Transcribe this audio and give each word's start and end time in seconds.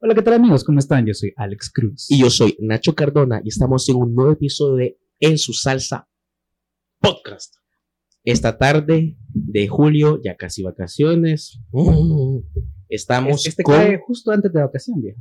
Hola, 0.00 0.14
¿qué 0.14 0.22
tal 0.22 0.34
amigos? 0.34 0.64
¿Cómo 0.64 0.78
están? 0.78 1.06
Yo 1.06 1.14
soy 1.14 1.32
Alex 1.36 1.70
Cruz. 1.70 2.10
Y 2.10 2.18
yo 2.20 2.30
soy 2.30 2.56
Nacho 2.60 2.94
Cardona 2.94 3.40
y 3.44 3.48
estamos 3.48 3.88
en 3.88 3.96
un 3.96 4.14
nuevo 4.14 4.32
episodio 4.32 4.76
de 4.76 4.98
En 5.20 5.38
su 5.38 5.52
salsa 5.52 6.08
podcast. 7.00 7.56
Esta 8.24 8.56
tarde 8.58 9.16
de 9.28 9.68
julio, 9.68 10.20
ya 10.22 10.36
casi 10.36 10.62
vacaciones. 10.62 11.60
mm, 11.72 12.38
Estamos 12.88 13.44
este 13.46 13.62
con 13.62 13.74
cae 13.74 13.98
justo 14.06 14.30
antes 14.30 14.52
de 14.52 14.60
vacación, 14.60 15.00
viejo. 15.02 15.20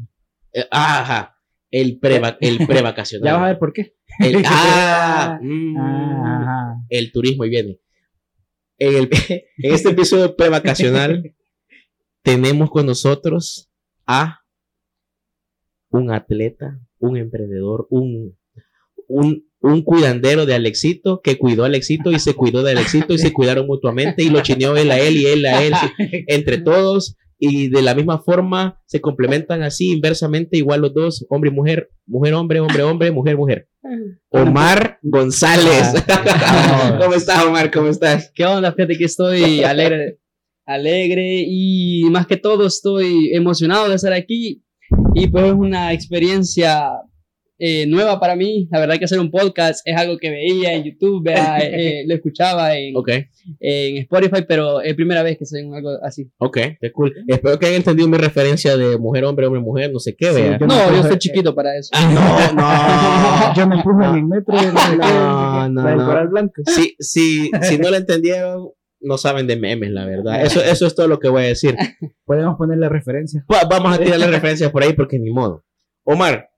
eh, 0.54 0.66
ajá, 0.72 1.36
el 1.72 2.00
pre 2.00 2.22
el 2.42 2.58
prevacacional. 2.68 3.26
Ya 3.26 3.34
vas 3.34 3.44
a 3.44 3.48
ver 3.48 3.60
por 3.60 3.74
qué. 3.74 3.96
El- 4.20 4.42
ah, 4.46 5.40
mm, 5.42 5.78
Ah, 5.80 6.76
el 6.90 7.12
turismo 7.12 7.46
y 7.46 7.50
viene. 7.50 7.80
En, 8.78 8.96
el- 8.96 9.10
en 9.58 9.74
este 9.74 9.90
episodio 9.90 10.36
prevacacional 10.36 11.36
tenemos 12.22 12.70
con 12.70 12.86
nosotros 12.86 13.72
a 14.06 14.42
un 15.90 16.12
atleta, 16.12 16.80
un 17.00 17.18
emprendedor, 17.18 17.88
un, 17.90 18.38
un, 19.08 19.48
un 19.62 19.82
cuidandero 19.82 20.46
de 20.46 20.56
Alexito 20.56 21.22
que 21.22 21.38
cuidó 21.38 21.64
a 21.64 21.68
Alexito 21.68 22.12
y 22.12 22.20
se 22.20 22.34
cuidó 22.34 22.64
de 22.64 22.72
Alexito 22.72 23.14
y 23.14 23.18
se 23.18 23.34
cuidaron 23.34 23.68
mutuamente 23.68 24.24
y 24.24 24.30
lo 24.30 24.42
chineó 24.42 24.76
él 24.76 24.92
a 24.92 25.00
él 25.00 25.18
y 25.18 25.26
él 25.26 25.46
a 25.46 25.64
él 25.64 25.74
entre 26.28 26.58
todos 26.62 27.18
y 27.40 27.70
de 27.70 27.82
la 27.82 27.94
misma 27.94 28.20
forma 28.20 28.82
se 28.86 29.00
complementan 29.00 29.62
así 29.62 29.92
inversamente 29.92 30.58
igual 30.58 30.82
los 30.82 30.94
dos, 30.94 31.26
hombre 31.30 31.52
y 31.52 31.54
mujer, 31.54 31.92
mujer, 32.06 32.34
hombre, 32.34 32.60
hombre, 32.60 32.84
hombre, 32.84 33.12
mujer, 33.12 33.38
mujer. 33.38 33.70
Omar 34.30 35.00
González. 35.02 35.94
Vamos. 36.08 36.98
¿Cómo 37.04 37.14
estás, 37.14 37.46
Omar? 37.46 37.72
¿Cómo 37.72 37.90
estás? 37.90 38.32
¿Qué 38.34 38.44
onda? 38.44 38.74
Fíjate 38.74 38.98
que 38.98 39.06
estoy 39.06 39.64
alegre, 39.64 40.20
alegre 40.66 41.44
y 41.48 42.06
más 42.10 42.26
que 42.26 42.38
todo 42.38 42.66
estoy 42.66 43.34
emocionado 43.34 43.88
de 43.88 43.96
estar 43.96 44.14
aquí 44.14 44.64
y 45.14 45.28
pues 45.28 45.46
es 45.46 45.54
una 45.54 45.94
experiencia 45.94 46.90
eh, 47.60 47.88
nueva 47.88 48.20
para 48.20 48.36
mí. 48.36 48.68
La 48.72 48.80
verdad 48.80 49.00
que 49.00 49.06
hacer 49.06 49.20
un 49.20 49.32
podcast 49.32 49.82
es 49.84 49.98
algo 49.98 50.18
que 50.18 50.30
veía 50.30 50.74
en 50.74 50.84
YouTube, 50.84 51.24
vea, 51.24 51.58
eh, 51.62 52.04
lo 52.08 52.14
escuchaba 52.14 52.78
en, 52.78 52.96
Ok, 52.96 53.10
en 53.60 53.98
Spotify, 53.98 54.44
pero 54.48 54.82
es 54.82 54.94
primera 54.94 55.24
vez 55.24 55.38
que 55.40 55.46
soy 55.46 55.62
en 55.62 55.74
algo 55.74 55.90
así. 56.04 56.30
ok, 56.38 56.58
qué 56.80 56.92
cool. 56.92 57.14
Espero 57.28 57.58
que 57.58 57.66
hayan 57.66 57.78
entendido 57.78 58.08
mi 58.08 58.18
referencia 58.18 58.78
de 58.78 58.98
mujer, 58.98 59.26
hombre, 59.26 59.48
hombre, 59.48 59.60
mujer, 59.62 59.92
no 59.92 60.00
sé 60.00 60.16
qué, 60.16 60.28
Sí, 60.28 60.42
vea. 60.42 60.60
Yo 60.60 60.68
No, 60.68 60.92
yo 60.92 61.00
estoy 61.02 61.18
chiquito 61.18 61.56
para 61.56 61.76
eso. 61.78 61.90
Ah, 61.94 63.54
no, 63.56 63.56
Yo 63.62 63.68
me 63.68 63.76
empuje 63.78 64.06
en 64.06 64.16
el 64.16 64.24
metro. 64.26 64.56
No, 64.98 65.70
no, 65.70 65.96
no. 65.96 66.06
Coral 66.06 66.28
Blanco. 66.28 66.62
no. 66.66 66.72
Si, 66.72 66.96
si, 67.00 67.50
si 67.64 67.78
no 67.80 67.90
lo 67.90 67.98
entendieron, 67.98 68.70
no 69.00 69.18
saben 69.18 69.48
de 69.48 69.56
memes, 69.58 69.92
la 69.92 70.06
verdad. 70.06 70.44
Eso, 70.44 70.62
eso 70.64 70.86
es 70.88 70.96
todo 70.96 71.08
lo 71.08 71.20
que 71.20 71.30
voy 71.30 71.44
a 71.44 71.48
decir. 71.48 71.76
Podemos 72.26 72.56
ponerle 72.58 72.90
referencia. 72.90 73.46
Va- 73.52 73.66
Vamos 73.70 73.96
a 73.96 74.04
tirar 74.04 74.20
las 74.20 74.30
referencias 74.32 74.72
por 74.72 74.84
ahí 74.84 74.94
porque 74.94 75.20
ni 75.20 75.32
modo. 75.32 75.64
Omar, 76.04 76.50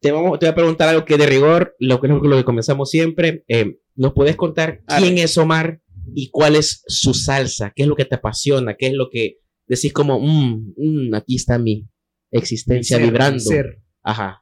te, 0.00 0.12
vamos, 0.12 0.38
te 0.38 0.46
voy 0.46 0.52
a 0.52 0.54
preguntar 0.54 0.88
algo 0.88 1.04
que 1.04 1.16
de 1.16 1.26
rigor, 1.26 1.74
lo 1.78 2.00
que, 2.00 2.08
lo 2.08 2.36
que 2.36 2.44
comenzamos 2.44 2.90
siempre. 2.90 3.44
eh, 3.48 3.78
¿Nos 3.94 4.12
puedes 4.12 4.36
contar 4.36 4.82
quién 4.98 5.18
es 5.18 5.36
Omar 5.38 5.80
y 6.14 6.30
cuál 6.30 6.54
es 6.56 6.82
su 6.86 7.14
salsa? 7.14 7.72
¿Qué 7.74 7.82
es 7.82 7.88
lo 7.88 7.96
que 7.96 8.04
te 8.04 8.14
apasiona? 8.14 8.74
¿Qué 8.74 8.86
es 8.88 8.94
lo 8.94 9.08
que 9.10 9.38
decís 9.66 9.92
como, 9.92 10.20
"Mm, 10.20 10.74
mm, 10.76 11.14
aquí 11.14 11.34
está 11.36 11.58
mi 11.58 11.88
existencia 12.30 12.96
Mi 12.98 13.02
ser, 13.04 13.10
vibrando? 13.10 13.34
mi 13.34 13.40
ser. 13.40 13.78
Ajá. 14.02 14.40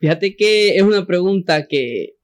Fíjate 0.00 0.36
que 0.36 0.76
es 0.76 0.82
una 0.82 1.06
pregunta 1.06 1.66
que 1.66 2.14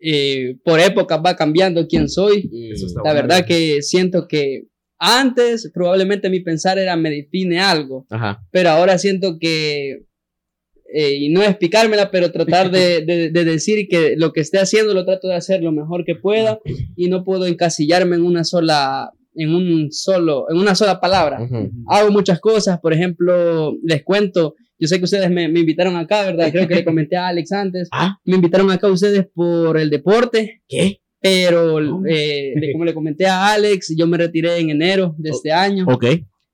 eh, 0.00 0.56
por 0.64 0.80
épocas 0.80 1.20
va 1.24 1.36
cambiando 1.36 1.86
quién 1.86 2.08
soy. 2.08 2.48
Está 2.72 3.00
La 3.04 3.12
bueno. 3.12 3.28
verdad 3.28 3.46
que 3.46 3.82
siento 3.82 4.26
que 4.28 4.64
antes 4.98 5.70
probablemente 5.72 6.28
mi 6.30 6.40
pensar 6.40 6.78
era 6.78 6.96
me 6.96 7.10
define 7.10 7.58
algo, 7.60 8.06
Ajá. 8.10 8.42
pero 8.50 8.70
ahora 8.70 8.98
siento 8.98 9.38
que, 9.40 10.02
eh, 10.92 11.14
y 11.16 11.28
no 11.30 11.42
explicármela, 11.42 12.10
pero 12.10 12.32
tratar 12.32 12.70
de, 12.70 13.00
de- 13.06 13.30
de 13.30 13.44
decir 13.44 13.86
que 13.88 14.14
lo 14.16 14.32
que 14.32 14.40
esté 14.40 14.58
haciendo 14.58 14.92
lo 14.92 15.04
trato 15.04 15.28
de 15.28 15.34
hacer 15.36 15.62
lo 15.62 15.72
mejor 15.72 16.04
que 16.04 16.16
pueda 16.16 16.58
y 16.96 17.08
no 17.08 17.24
puedo 17.24 17.46
encasillarme 17.46 18.16
en 18.16 18.22
una 18.22 18.44
sola, 18.44 19.10
en 19.34 19.54
un 19.54 19.90
solo, 19.92 20.46
en 20.50 20.58
una 20.58 20.74
sola 20.74 21.00
palabra. 21.00 21.48
Hago 21.88 22.10
muchas 22.10 22.40
cosas, 22.40 22.78
por 22.80 22.92
ejemplo, 22.92 23.74
les 23.82 24.02
cuento, 24.02 24.54
yo 24.80 24.88
sé 24.88 24.98
que 24.98 25.04
ustedes 25.04 25.30
me, 25.30 25.48
me 25.48 25.60
invitaron 25.60 25.94
acá, 25.96 26.24
¿verdad? 26.24 26.50
Creo 26.50 26.66
que 26.66 26.74
le 26.76 26.84
comenté 26.84 27.16
a 27.16 27.28
Alex 27.28 27.52
antes. 27.52 27.88
Ah, 27.92 28.18
Me 28.24 28.36
invitaron 28.36 28.70
acá 28.70 28.88
ustedes 28.90 29.26
por 29.34 29.78
el 29.78 29.90
deporte, 29.90 30.62
¿qué? 30.68 31.00
pero 31.22 31.78
eh, 32.06 32.54
como 32.72 32.86
le 32.86 32.94
comenté 32.94 33.26
a 33.26 33.52
Alex, 33.52 33.94
yo 33.94 34.06
me 34.06 34.16
retiré 34.16 34.56
en 34.58 34.70
enero 34.70 35.14
de 35.18 35.30
este 35.30 35.52
año. 35.52 35.84
Ok, 35.86 36.06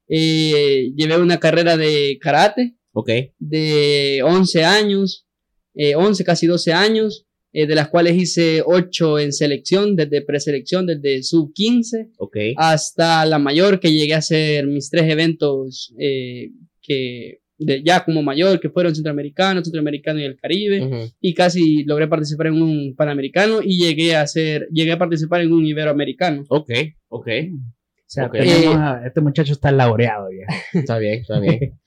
Eh, 0.09 0.93
llevé 0.97 1.17
una 1.19 1.39
carrera 1.39 1.77
de 1.77 2.19
karate 2.21 2.75
ok. 2.93 3.11
de 3.39 4.21
11 4.25 4.65
años, 4.65 5.27
eh, 5.75 5.95
11, 5.95 6.25
casi 6.25 6.47
12 6.47 6.73
años, 6.73 7.27
eh, 7.53 7.67
de 7.67 7.75
las 7.75 7.89
cuales 7.89 8.17
hice 8.17 8.63
8 8.65 9.19
en 9.21 9.33
selección, 9.33 9.95
desde 9.97 10.21
preselección, 10.23 10.87
desde 10.87 11.23
sub 11.23 11.53
15 11.55 12.11
Ok. 12.19 12.37
hasta 12.57 13.25
la 13.25 13.39
mayor, 13.39 13.79
que 13.81 13.93
llegué 13.93 14.15
a 14.15 14.19
hacer 14.19 14.67
mis 14.67 14.91
tres 14.91 15.11
eventos 15.11 15.95
eh, 15.99 16.51
que 16.83 17.39
de, 17.59 17.83
ya 17.83 18.05
como 18.05 18.23
mayor, 18.23 18.61
que 18.61 18.71
fueron 18.71 18.95
centroamericano, 18.95 19.63
centroamericano 19.65 20.21
y 20.21 20.25
el 20.25 20.37
Caribe 20.37 21.11
y 21.21 21.35
casi 21.35 21.85
logré 21.85 22.07
participar 22.09 22.49
en 22.49 22.61
un 22.63 22.95
panamericano 22.97 23.61
y 23.63 23.79
llegué 23.79 24.15
a 24.17 24.23
hacer, 24.23 24.69
llegué 24.71 24.93
a 24.93 24.99
participar 24.99 25.41
en 25.41 25.53
un 25.53 25.65
iberoamericano. 25.65 26.45
Ok, 26.49 26.71
ok. 27.09 27.29
O 27.49 28.09
sea, 28.09 28.27
Ok. 28.27 28.33
tenemos 28.33 28.77
a- 28.77 29.03
este 29.07 29.21
muchacho 29.21 29.53
está 29.53 29.73
laureado 29.73 30.29
ya. 30.31 30.79
Está 30.79 30.99
bien, 30.99 31.21
está 31.21 31.41
bien. 31.41 31.59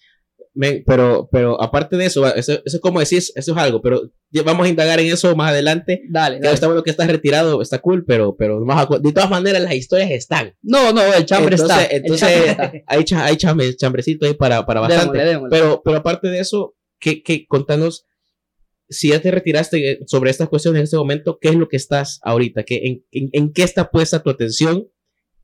Pero, 0.86 1.30
pero 1.32 1.62
aparte 1.62 1.96
de 1.96 2.06
eso, 2.06 2.28
eso, 2.36 2.52
eso 2.54 2.62
es 2.66 2.80
como 2.82 3.00
decís, 3.00 3.32
eso 3.36 3.52
es 3.54 3.58
algo, 3.58 3.82
pero 3.82 4.12
vamos 4.46 4.66
a 4.66 4.70
indagar 4.70 5.00
en 5.00 5.08
eso 5.08 5.34
más 5.36 5.52
adelante. 5.52 6.02
Dale, 6.10 6.40
dale. 6.40 6.54
está 6.54 6.68
bueno 6.68 6.84
que 6.84 6.90
estás 6.90 7.08
retirado, 7.08 7.62
está 7.62 7.80
cool, 7.80 8.04
pero, 8.06 8.36
pero 8.36 8.60
más 8.66 8.88
de 9.02 9.14
todas 9.14 9.30
maneras 9.30 9.62
las 9.62 9.74
historias 9.74 10.12
están. 10.12 10.56
No, 10.62 10.92
no, 10.92 11.02
el 11.14 11.26
chambre 11.26 11.56
entonces, 11.56 11.78
está. 11.78 11.86
el 11.96 12.02
entonces 12.04 12.28
chambre 12.30 12.50
está. 12.52 12.74
hay, 12.88 13.04
cha- 13.06 13.26
hay 13.26 13.36
chambre- 13.38 13.76
chambrecito 13.76 14.26
ahí 14.26 14.34
para, 14.34 14.66
para 14.66 14.82
bastante. 14.82 15.18
Démosle, 15.18 15.32
démosle. 15.32 15.50
Pero, 15.58 15.82
pero 15.84 15.98
aparte 15.98 16.28
de 16.28 16.40
eso, 16.40 16.76
¿qué, 17.00 17.24
qué, 17.24 17.46
contanos, 17.48 18.06
si 18.90 19.10
ya 19.10 19.22
te 19.22 19.32
retiraste 19.32 19.92
eh, 19.92 20.00
sobre 20.08 20.30
estas 20.32 20.50
cuestiones 20.50 20.80
en 20.80 20.84
este 20.86 20.98
momento, 20.98 21.38
¿qué 21.40 21.50
es 21.50 21.56
lo 21.56 21.70
que 21.70 21.78
estás 21.78 22.20
ahorita? 22.24 22.64
¿Qué, 22.64 22.82
en, 22.84 23.06
en, 23.12 23.30
en 23.32 23.54
qué 23.54 23.64
está 23.64 23.90
puesta 23.92 24.22
tu 24.22 24.30
atención 24.30 24.88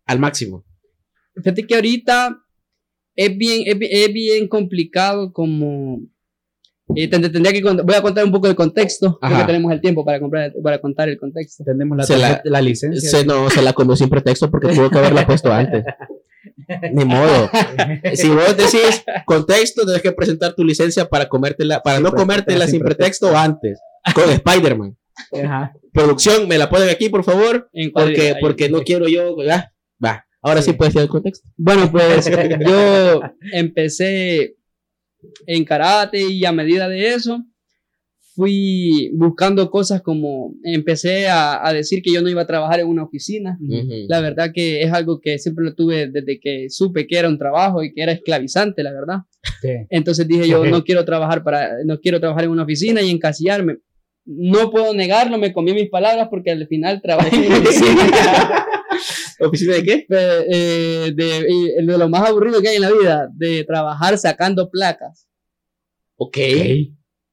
al 0.05 0.19
máximo? 0.19 0.65
Fíjate 1.35 1.65
que 1.67 1.75
ahorita 1.75 2.37
es 3.15 3.37
bien, 3.37 3.63
es, 3.65 3.77
es 3.81 4.13
bien 4.13 4.47
complicado 4.47 5.31
como... 5.33 5.99
eh, 6.95 7.09
tend- 7.09 7.31
tendría 7.31 7.51
que 7.53 7.61
voy 7.63 7.95
a 7.95 8.01
contar 8.01 8.23
un 8.25 8.31
poco 8.31 8.47
el 8.47 8.55
contexto, 8.55 9.17
Ajá. 9.21 9.35
porque 9.37 9.47
tenemos 9.53 9.71
el 9.71 9.81
tiempo 9.81 10.03
para, 10.05 10.19
comprar, 10.19 10.53
para 10.63 10.79
contar 10.79 11.09
el 11.09 11.17
contexto. 11.17 11.63
Tenemos 11.63 11.97
la, 11.97 12.03
Se 12.03 12.17
la- 12.17 12.41
la 12.43 12.61
licencia. 12.61 13.09
Se, 13.09 13.25
no, 13.25 13.49
se 13.49 13.61
la 13.61 13.73
conocí 13.73 13.99
sin 14.03 14.09
pretexto 14.09 14.49
porque 14.51 14.73
tuvo 14.73 14.89
que 14.89 14.97
haberla 14.99 15.25
puesto 15.25 15.51
antes. 15.51 15.83
Ni 16.93 17.05
modo. 17.05 17.49
Si 18.13 18.29
vos 18.29 18.55
decís 18.55 19.03
contexto, 19.25 19.83
tienes 19.83 20.01
que 20.01 20.11
presentar 20.11 20.53
tu 20.53 20.63
licencia 20.63 21.05
para 21.09 21.27
comértela, 21.27 21.81
para 21.81 21.97
Sí, 21.97 22.03
no 22.03 22.11
comértela 22.13 22.65
sin 22.65 22.73
sin 22.75 22.81
pretexto 22.83 23.35
antes. 23.35 23.79
Con 24.13 24.29
Spider-Man. 24.29 24.95
Producción, 25.91 26.47
me 26.47 26.57
la 26.57 26.69
ponen 26.69 26.89
aquí, 26.89 27.09
por 27.09 27.23
favor. 27.23 27.69
En 27.73 27.91
Porque, 27.91 28.35
porque 28.41 28.69
no 28.69 28.81
quiero 28.83 29.07
yo. 29.07 29.35
ah, 29.49 29.71
va. 30.03 30.25
Ahora 30.45 30.61
sí, 30.61 30.72
Sí. 30.72 30.78
puedes 30.78 30.94
decir 30.94 31.06
el 31.06 31.09
contexto. 31.09 31.50
Bueno, 31.57 31.89
pues 31.91 32.29
yo 32.66 33.22
empecé 33.51 34.56
en 35.47 35.66
karate 35.66 36.22
y 36.22 36.45
a 36.45 36.51
medida 36.51 36.88
de 36.88 37.13
eso 37.16 37.44
fui 38.35 39.11
buscando 39.16 39.72
cosas 39.72 40.01
como 40.01 40.53
empecé 40.63 41.28
a, 41.29 41.66
a 41.66 41.72
decir 41.73 42.01
que 42.03 42.11
yo 42.13 42.22
no 42.22 42.29
iba 42.29 42.41
a 42.41 42.47
trabajar 42.47 42.81
en 42.81 42.88
una 42.88 43.03
oficina. 43.03 43.57
Ujú. 43.61 44.06
La 44.09 44.19
verdad 44.19 44.51
que 44.53 44.81
es 44.81 44.91
algo 44.91 45.19
que 45.22 45.39
siempre 45.39 45.63
lo 45.66 45.73
tuve 45.73 46.07
desde 46.11 46.39
que 46.39 46.67
supe 46.69 47.07
que 47.07 47.17
era 47.17 47.29
un 47.29 47.38
trabajo 47.39 47.81
y 47.81 47.94
que 47.94 48.03
era 48.03 48.12
esclavizante, 48.12 48.83
la 48.83 48.91
verdad. 48.91 49.19
Sí. 49.62 49.69
Entonces 49.89 50.27
dije 50.27 50.47
yo 50.50 50.66
no 50.66 50.83
quiero 50.83 51.06
trabajar 51.06 51.44
para 51.44 51.69
no 51.86 52.00
quiero 52.01 52.19
trabajar 52.19 52.44
en 52.44 52.51
una 52.51 52.63
oficina 52.63 53.01
y 53.01 53.09
encasillarme. 53.09 53.77
No 54.25 54.69
puedo 54.69 54.94
negarlo, 54.94 55.38
me 55.38 55.53
comí 55.53 55.74
mis 55.74 55.89
palabras 55.89 56.27
porque 56.30 56.51
al 56.51 56.68
final 56.68 57.01
trabajé 57.01 57.36
en 57.38 57.45
una 57.53 57.57
oficina. 57.59 58.65
¿Oficina 59.39 59.73
de 59.75 59.83
qué? 59.83 59.93
Eh, 60.09 60.45
eh, 60.51 61.11
de, 61.15 61.45
y 61.49 61.85
de 61.85 61.97
lo 61.97 62.09
más 62.09 62.27
aburrido 62.29 62.61
que 62.61 62.69
hay 62.69 62.75
en 62.77 62.81
la 62.83 62.91
vida, 62.91 63.27
de 63.33 63.63
trabajar 63.63 64.17
sacando 64.17 64.69
placas. 64.69 65.27
Ok. 66.17 66.37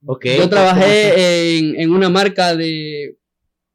Ok. 0.05 0.27
Yo 0.39 0.49
trabajé 0.49 1.59
en, 1.59 1.79
en 1.81 1.91
una 1.93 2.09
marca 2.09 2.57
de... 2.57 3.17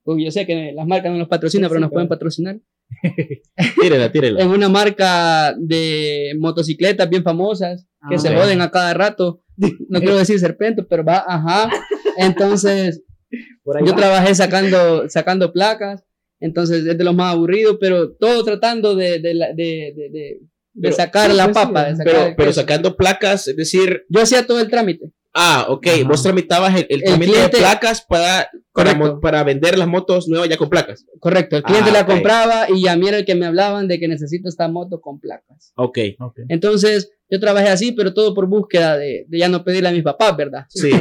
Uy, 0.03 0.25
yo 0.25 0.31
sé 0.31 0.45
que 0.45 0.71
las 0.73 0.85
marcas 0.87 1.11
no 1.11 1.17
nos 1.17 1.27
patrocinan, 1.27 1.69
Sí, 1.69 1.73
pero 1.73 1.79
sí, 1.79 1.81
nos 1.83 1.91
pueden 1.91 2.07
claro. 2.07 2.17
patrocinar. 2.19 2.57
Tírela, 3.81 4.11
tírela. 4.11 4.41
En 4.41 4.49
una 4.49 4.69
marca 4.69 5.53
de 5.57 6.33
motocicletas 6.39 7.09
bien 7.09 7.23
famosas 7.23 7.85
que 8.09 8.15
Ah, 8.15 8.19
se 8.19 8.33
joden 8.35 8.61
a 8.61 8.71
cada 8.71 8.93
rato. 8.93 9.41
No 9.89 9.99
quiero 9.99 10.17
decir 10.17 10.39
serpento, 10.39 10.85
pero 10.87 11.03
va, 11.03 11.25
ajá. 11.27 11.69
Entonces, 12.17 13.03
Por 13.63 13.77
ahí 13.77 13.85
yo 13.85 13.91
va. 13.93 13.97
trabajé 13.97 14.35
sacando, 14.35 15.09
sacando 15.09 15.51
placas. 15.51 16.03
Entonces, 16.39 16.85
es 16.85 16.97
de 16.97 17.03
los 17.03 17.15
más 17.15 17.33
aburridos, 17.33 17.77
pero 17.79 18.11
todo 18.11 18.43
tratando 18.43 18.95
de, 18.95 19.19
de, 19.19 19.33
de, 19.33 19.53
de, 19.55 20.09
de- 20.11 20.39
de 20.73 20.89
Pero- 20.89 20.95
sacar 20.95 21.33
la 21.33 21.45
pues, 21.45 21.55
papa. 21.55 21.95
sacar 21.95 22.03
Pero, 22.05 22.33
pero 22.37 22.53
sacando 22.53 22.95
placas, 22.95 23.47
es 23.47 23.55
decir, 23.55 24.05
Yo 24.09 24.21
hacía 24.21 24.45
todo 24.45 24.59
el 24.59 24.69
trámite. 24.69 25.11
ah, 25.33 25.65
ok, 25.69 25.87
Ajá. 25.87 26.07
vos 26.07 26.21
tramitabas 26.21 26.75
el, 26.75 26.85
el 26.89 26.99
El 26.99 27.03
trámite 27.03 27.31
cliente- 27.31 27.57
de 27.57 27.63
placas 27.63 28.05
para, 28.07 28.47
para, 28.73 29.19
para 29.19 29.43
vender 29.43 29.75
las 29.75 29.87
motos 29.87 30.27
nuevas 30.27 30.47
ya 30.49 30.57
con 30.57 30.69
placas. 30.69 31.03
Correcto. 31.19 31.57
El 31.57 31.63
cliente 31.63 31.89
Ah, 31.89 31.93
la 31.93 32.01
ok. 32.01 32.07
compraba 32.07 32.67
y 32.69 32.87
a 32.87 32.95
mí 32.95 33.07
era 33.07 33.17
el 33.17 33.25
que 33.25 33.33
me 33.33 33.47
hablaban 33.47 33.87
de 33.87 33.99
que 33.99 34.07
necesito 34.07 34.47
esta 34.49 34.67
moto 34.67 35.01
con 35.01 35.19
placas. 35.19 35.73
Ok, 35.77 35.97
Ok. 36.19 36.41
Entonces, 36.47 37.09
yo 37.27 37.39
trabajé 37.39 37.69
así, 37.69 37.91
pero 37.93 38.13
todo 38.13 38.35
por 38.35 38.45
búsqueda 38.47 38.97
de, 38.99 39.25
de 39.27 39.37
ya 39.39 39.49
no 39.49 39.63
pedirle 39.63 39.89
a 39.89 39.93
mis 39.93 40.03
papás, 40.03 40.37
¿verdad? 40.37 40.65
sí. 40.69 40.91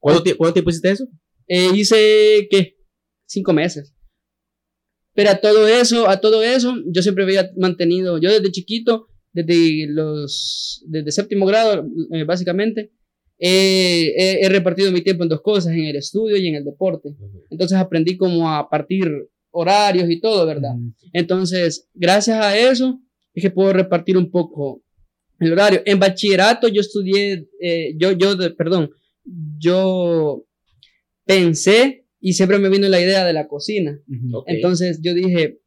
¿Cuánto, 0.00 0.24
¿Cuánto 0.36 0.52
tiempo 0.54 0.70
hiciste 0.70 0.90
eso? 0.90 1.06
Eh, 1.46 1.70
hice, 1.72 2.48
¿qué? 2.50 2.76
Cinco 3.26 3.52
meses. 3.52 3.93
Pero 5.14 5.30
a 5.30 5.36
todo 5.36 5.68
eso, 5.68 6.08
a 6.08 6.20
todo 6.20 6.42
eso, 6.42 6.74
yo 6.86 7.02
siempre 7.02 7.24
había 7.24 7.50
mantenido, 7.56 8.18
yo 8.18 8.30
desde 8.30 8.50
chiquito, 8.50 9.06
desde 9.32 9.86
los, 9.88 10.84
desde 10.86 11.12
séptimo 11.12 11.46
grado, 11.46 11.86
eh, 12.12 12.24
básicamente, 12.24 12.92
eh, 13.38 14.12
he, 14.16 14.44
he 14.44 14.48
repartido 14.48 14.92
mi 14.92 15.02
tiempo 15.02 15.22
en 15.22 15.28
dos 15.28 15.40
cosas, 15.40 15.72
en 15.72 15.84
el 15.84 15.96
estudio 15.96 16.36
y 16.36 16.48
en 16.48 16.56
el 16.56 16.64
deporte. 16.64 17.14
Entonces 17.50 17.78
aprendí 17.78 18.16
como 18.16 18.50
a 18.50 18.68
partir 18.68 19.08
horarios 19.50 20.10
y 20.10 20.20
todo, 20.20 20.46
¿verdad? 20.46 20.74
Entonces, 21.12 21.88
gracias 21.94 22.44
a 22.44 22.58
eso, 22.58 23.00
es 23.32 23.42
que 23.42 23.50
puedo 23.50 23.72
repartir 23.72 24.16
un 24.16 24.30
poco 24.30 24.82
el 25.38 25.52
horario. 25.52 25.82
En 25.84 25.98
bachillerato 25.98 26.68
yo 26.68 26.80
estudié, 26.80 27.48
eh, 27.60 27.94
yo, 27.96 28.12
yo, 28.12 28.36
perdón, 28.56 28.90
yo 29.58 30.44
pensé 31.24 32.03
y 32.26 32.32
siempre 32.32 32.58
me 32.58 32.70
vino 32.70 32.88
la 32.88 33.00
idea 33.00 33.22
de 33.24 33.32
la 33.34 33.46
cocina. 33.46 33.98
ujú. 34.08 34.38
Ok. 34.38 34.44
Entonces 34.48 35.00
yo 35.02 35.12
dije, 35.12 35.58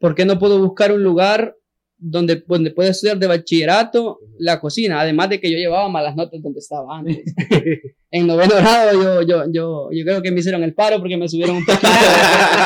¿por 0.00 0.14
qué 0.14 0.24
no 0.24 0.38
puedo 0.38 0.58
buscar 0.58 0.90
un 0.92 1.02
lugar 1.02 1.54
donde, 1.98 2.42
donde 2.46 2.70
pueda 2.70 2.90
estudiar 2.90 3.18
de 3.18 3.26
bachillerato 3.26 4.18
la 4.38 4.58
cocina? 4.58 5.00
Además 5.00 5.28
de 5.28 5.38
que 5.38 5.50
yo 5.50 5.58
llevaba 5.58 5.88
malas 5.90 6.16
notas 6.16 6.40
donde 6.42 6.60
estaba 6.60 6.98
antes. 6.98 7.18
en 8.10 8.26
noveno 8.26 8.54
grado 8.56 8.92
yo, 9.02 9.22
yo, 9.22 9.44
yo, 9.52 9.88
yo 9.92 10.04
creo 10.04 10.22
que 10.22 10.30
me 10.32 10.40
hicieron 10.40 10.62
el 10.64 10.72
paro 10.74 10.98
porque 10.98 11.18
me 11.18 11.28
subieron 11.28 11.56
un 11.56 11.64
poquito, 11.66 11.88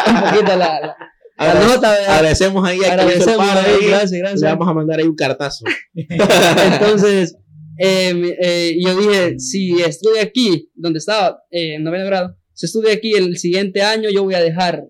un 0.09 0.21
poquito 0.31 0.57
la, 0.57 0.81
la- 0.81 0.97
la 1.39 1.55
Agradece- 1.55 1.75
nota. 1.75 1.93
Agradecemos 2.17 2.69
ahí 2.69 2.79
a 2.85 2.93
Agradecemos 2.93 3.37
paro 3.39 3.61
ahí, 3.61 3.75
ahí. 3.81 3.87
gracias, 3.89 4.11
Le 4.13 4.19
gracias. 4.21 4.43
vamos 4.53 4.69
a 4.69 4.75
mandar 4.75 5.01
ahí 5.01 5.07
un 5.07 5.17
cartazo. 5.17 5.65
Entonces, 5.95 7.37
eh, 7.79 8.37
eh, 8.41 8.77
yo 8.81 8.97
dije, 8.97 9.39
si 9.39 9.81
estudio 9.81 10.23
aquí, 10.23 10.69
donde 10.75 10.99
estaba, 10.99 11.39
eh, 11.51 11.75
en 11.75 11.83
noveno 11.85 12.05
grado, 12.07 12.37
si 12.55 12.67
estudio 12.67 12.93
aquí 12.93 13.13
el 13.15 13.37
siguiente 13.37 13.83
año, 13.83 14.09
yo 14.11 14.25
voy 14.25 14.35
a 14.35 14.41
dejar, 14.41 14.85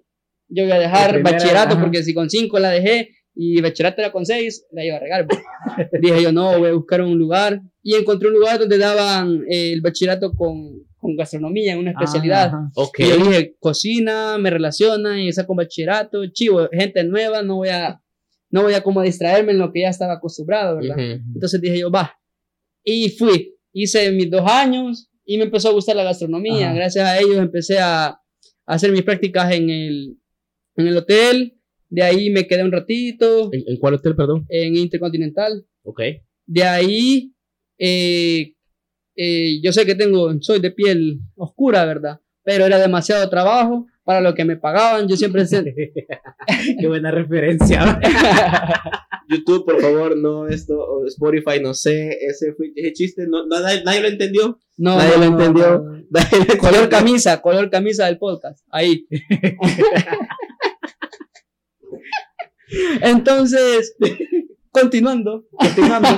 yo 0.48 0.64
voy 0.64 0.72
a 0.72 0.78
dejar 0.78 1.14
primera, 1.14 1.32
bachillerato, 1.32 1.74
ajá. 1.74 1.82
porque 1.82 2.02
si 2.02 2.14
con 2.14 2.28
cinco 2.28 2.58
la 2.58 2.70
dejé 2.70 3.10
y 3.34 3.60
bachillerato 3.60 4.02
era 4.02 4.12
con 4.12 4.26
seis, 4.26 4.66
la 4.72 4.84
iba 4.84 4.96
a 4.96 5.00
regar. 5.00 5.26
pues. 5.26 5.40
dije 6.02 6.22
yo, 6.22 6.32
no, 6.32 6.58
voy 6.58 6.70
a 6.70 6.74
buscar 6.74 7.00
un 7.00 7.18
lugar. 7.18 7.62
Y 7.82 7.94
encontré 7.94 8.28
un 8.28 8.34
lugar 8.34 8.58
donde 8.58 8.78
daban 8.78 9.44
eh, 9.48 9.72
el 9.72 9.80
bachillerato 9.80 10.32
con, 10.32 10.86
con 10.98 11.16
gastronomía, 11.16 11.72
en 11.72 11.78
una 11.78 11.92
especialidad. 11.92 12.48
Ajá. 12.48 12.70
Ok. 12.74 13.00
Y 13.00 13.08
yo 13.08 13.16
dije, 13.16 13.56
cocina, 13.58 14.36
me 14.38 14.50
relaciona 14.50 15.22
y 15.22 15.32
saco 15.32 15.54
bachillerato, 15.54 16.26
chivo, 16.26 16.68
gente 16.72 17.02
nueva, 17.04 17.42
no 17.42 17.56
voy 17.56 17.70
a, 17.70 18.00
no 18.50 18.62
voy 18.62 18.74
a 18.74 18.82
como 18.82 19.02
distraerme 19.02 19.52
en 19.52 19.58
lo 19.58 19.72
que 19.72 19.80
ya 19.80 19.88
estaba 19.88 20.14
acostumbrado, 20.14 20.76
¿verdad? 20.76 20.98
Entonces 21.34 21.60
dije 21.60 21.78
yo, 21.78 21.90
va. 21.90 22.18
Y 22.84 23.10
fui, 23.10 23.56
hice 23.72 24.10
mis 24.12 24.30
dos 24.30 24.42
años 24.48 25.08
y 25.32 25.38
me 25.38 25.44
empezó 25.44 25.70
a 25.70 25.72
gustar 25.72 25.96
la 25.96 26.04
gastronomía. 26.04 26.66
Ajá. 26.66 26.74
Gracias 26.74 27.08
a 27.08 27.18
ellos 27.18 27.36
empecé 27.38 27.78
a, 27.78 28.06
a 28.08 28.18
hacer 28.66 28.92
mis 28.92 29.02
prácticas 29.02 29.50
en 29.54 29.70
el, 29.70 30.18
en 30.76 30.86
el 30.86 30.96
hotel. 30.98 31.54
De 31.88 32.02
ahí 32.02 32.28
me 32.28 32.46
quedé 32.46 32.62
un 32.62 32.72
ratito 32.72 33.50
¿En, 33.50 33.62
en 33.66 33.76
cuál 33.78 33.94
hotel, 33.94 34.14
perdón? 34.14 34.44
en 34.50 34.76
Intercontinental. 34.76 35.64
Ok. 35.84 36.02
De 36.46 36.62
ahí, 36.64 37.32
eh, 37.78 38.52
eh, 39.16 39.60
yo 39.62 39.72
sé 39.72 39.86
que 39.86 39.94
tengo, 39.94 40.30
soy 40.42 40.60
de 40.60 40.70
piel 40.70 41.20
oscura, 41.34 41.86
¿verdad? 41.86 42.20
Pero 42.44 42.66
era 42.66 42.78
demasiado 42.78 43.28
trabajo 43.30 43.86
para 44.04 44.20
lo 44.20 44.34
que 44.34 44.44
me 44.44 44.56
pagaban. 44.58 45.08
Yo 45.08 45.16
siempre... 45.16 45.44
Qué 46.78 46.86
buena 46.88 47.10
referencia. 47.10 47.98
YouTube, 49.32 49.64
por 49.64 49.80
favor, 49.80 50.16
no 50.16 50.48
esto, 50.48 50.78
o 50.78 51.06
Spotify, 51.06 51.60
no 51.60 51.74
sé, 51.74 52.18
ese, 52.20 52.52
fue, 52.54 52.72
ese 52.74 52.92
chiste, 52.92 53.26
no, 53.26 53.46
nadie, 53.46 53.82
nadie 53.84 54.02
lo 54.02 54.08
entendió. 54.08 54.58
No, 54.76 54.96
Nadie 54.96 55.18
lo 55.18 55.24
entendió. 55.24 55.84
Nadie 56.10 56.58
Color 56.58 56.88
camisa, 56.88 57.40
color 57.40 57.70
camisa 57.70 58.06
del 58.06 58.18
podcast. 58.18 58.64
Ahí. 58.70 59.06
Entonces, 63.02 63.96
continuando, 64.70 65.46
continuando. 65.50 66.08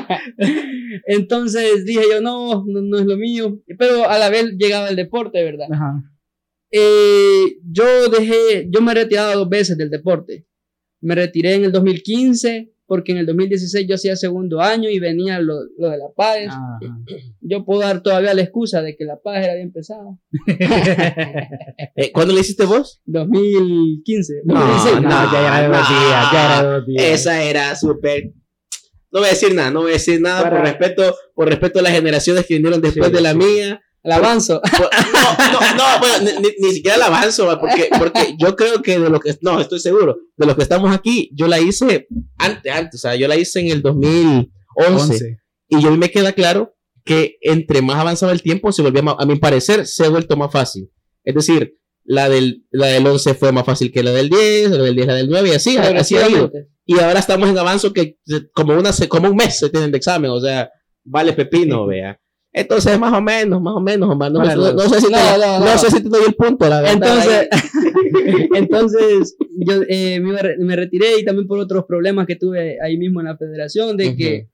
Entonces 1.06 1.84
dije 1.84 2.02
yo, 2.10 2.20
no, 2.20 2.64
no, 2.66 2.82
no 2.82 2.98
es 2.98 3.06
lo 3.06 3.16
mío. 3.16 3.60
Pero 3.78 4.08
a 4.08 4.18
la 4.18 4.30
vez 4.30 4.54
llegaba 4.56 4.88
el 4.88 4.96
deporte, 4.96 5.42
¿verdad? 5.42 5.68
Ajá. 5.70 6.02
Eh, 6.70 7.58
yo 7.70 8.08
dejé, 8.08 8.68
yo 8.70 8.80
me 8.80 8.92
he 8.92 8.96
retirado 8.96 9.38
dos 9.38 9.48
veces 9.48 9.76
del 9.76 9.90
deporte. 9.90 10.46
Me 11.00 11.14
retiré 11.14 11.54
en 11.54 11.64
el 11.64 11.72
2015 11.72 12.73
porque 12.86 13.12
en 13.12 13.18
el 13.18 13.26
2016 13.26 13.86
yo 13.88 13.94
hacía 13.94 14.14
segundo 14.16 14.60
año 14.60 14.90
y 14.90 14.98
venía 14.98 15.38
lo, 15.40 15.54
lo 15.78 15.88
de 15.90 15.98
la 15.98 16.08
paz. 16.14 16.36
Ajá. 16.48 16.78
Yo 17.40 17.64
puedo 17.64 17.80
dar 17.80 18.02
todavía 18.02 18.32
la 18.34 18.42
excusa 18.42 18.80
de 18.82 18.96
que 18.96 19.04
la 19.04 19.16
paz 19.18 19.44
era 19.44 19.54
bien 19.54 19.72
pesada. 19.72 20.04
Eh, 21.96 22.10
¿Cuándo 22.12 22.34
le 22.34 22.40
hiciste 22.40 22.64
vos? 22.64 23.00
2015. 23.04 24.42
No, 24.44 24.54
2016. 24.54 25.02
No, 25.02 25.32
ya 25.32 25.40
era 25.40 25.60
de 25.62 25.68
dos 25.68 25.90
no. 25.90 25.98
días, 25.98 26.26
ya 26.32 26.44
era 26.60 26.80
de 26.80 26.86
días. 26.86 27.04
Esa 27.04 27.42
era 27.42 27.76
súper. 27.76 28.32
No 29.12 29.20
voy 29.20 29.28
a 29.28 29.30
decir 29.32 29.54
nada, 29.54 29.70
no 29.70 29.82
voy 29.82 29.90
a 29.90 29.94
decir 29.94 30.20
nada 30.20 30.40
por 30.42 30.50
Para- 30.50 30.62
respeto, 30.64 31.14
por 31.34 31.48
respeto 31.48 31.78
a 31.78 31.82
las 31.82 31.92
generaciones 31.92 32.46
que 32.46 32.54
vinieron 32.54 32.80
después 32.80 33.08
Sí, 33.08 33.14
de 33.14 33.20
la 33.20 33.30
sí. 33.32 33.38
mía. 33.38 33.80
El 34.04 34.12
avanzo. 34.12 34.60
No, 34.80 35.52
no, 35.52 35.74
no, 35.76 35.84
bueno, 35.98 36.30
ni, 36.42 36.48
ni- 36.68 36.74
siquiera 36.74 36.98
la 36.98 37.06
avanzo, 37.06 37.46
va, 37.46 37.58
porque, 37.58 37.88
porque 37.98 38.34
yo 38.38 38.54
creo 38.54 38.82
que 38.82 38.98
de 38.98 39.08
lo 39.10 39.18
que, 39.18 39.34
no, 39.40 39.58
estoy 39.60 39.80
seguro, 39.80 40.18
de 40.36 40.46
los 40.46 40.54
que 40.56 40.62
estamos 40.62 40.94
aquí, 40.94 41.30
yo 41.34 41.48
la 41.48 41.58
hice 41.58 42.06
antes, 42.38 42.72
antes, 42.72 42.94
o 42.96 43.08
sea, 43.08 43.16
yo 43.16 43.26
la 43.28 43.36
hice 43.36 43.60
en 43.60 43.68
el 43.68 43.80
2011, 43.82 44.48
Once. 44.76 45.38
y 45.68 45.80
yo 45.82 45.90
me 45.96 46.10
queda 46.10 46.32
claro 46.32 46.74
que 47.04 47.36
entre 47.40 47.80
más 47.82 47.96
avanzaba 47.98 48.32
el 48.32 48.42
tiempo, 48.42 48.72
se 48.72 48.82
volvía 48.82 49.02
más, 49.02 49.16
a 49.18 49.26
mi 49.26 49.36
parecer, 49.36 49.86
se 49.86 50.04
ha 50.04 50.08
vuelto 50.10 50.36
más 50.36 50.52
fácil. 50.52 50.90
Es 51.22 51.34
decir, 51.34 51.74
la 52.04 52.28
del, 52.28 52.64
la 52.70 52.88
del 52.88 53.06
11 53.06 53.34
fue 53.34 53.52
más 53.52 53.64
fácil 53.64 53.90
que 53.90 54.02
la 54.02 54.12
del 54.12 54.28
10, 54.28 54.70
la 54.70 54.82
del 54.82 54.94
10, 54.94 55.06
la 55.06 55.14
del 55.14 55.28
9, 55.30 55.48
y 55.48 55.52
así, 55.52 55.76
así 55.78 56.16
ha 56.16 56.28
ido. 56.28 56.50
Y 56.86 56.98
ahora 57.00 57.20
estamos 57.20 57.48
en 57.48 57.56
avanzo 57.58 57.92
que 57.94 58.18
como, 58.52 58.74
una, 58.74 58.90
como 59.08 59.28
un 59.30 59.36
mes 59.36 59.58
se 59.58 59.70
tienen 59.70 59.90
de 59.90 59.96
examen, 59.96 60.30
o 60.30 60.40
sea, 60.40 60.68
vale 61.04 61.32
pepino, 61.32 61.86
vea. 61.86 62.20
Entonces, 62.56 62.96
más 63.00 63.12
o 63.12 63.20
menos, 63.20 63.60
más 63.60 63.74
o 63.74 63.80
menos, 63.80 64.08
Omar, 64.08 64.30
no, 64.30 64.38
Bueno, 64.38 64.54
no- 64.56 64.72
no 64.74 64.88
sé 64.88 65.00
si 65.00 65.10
no, 65.10 65.18
te, 65.18 65.38
no, 65.40 65.58
no 65.58 65.64
no. 65.66 65.78
sé 65.78 65.90
si 65.90 66.02
te 66.02 66.08
doy 66.08 66.22
el 66.26 66.34
punto, 66.34 66.68
la 66.68 66.80
verdad. 66.82 66.94
Entonces, 66.94 67.48
entonces 68.54 69.36
yo 69.66 69.82
eh, 69.88 70.20
me, 70.20 70.32
me 70.58 70.76
retiré 70.76 71.18
y 71.20 71.24
también 71.24 71.46
por 71.46 71.58
otros 71.58 71.84
problemas 71.86 72.26
que 72.26 72.36
tuve 72.36 72.78
ahí 72.80 72.96
mismo 72.96 73.20
en 73.20 73.26
la 73.26 73.36
federación, 73.36 73.96
de 73.96 74.16
que 74.16 74.48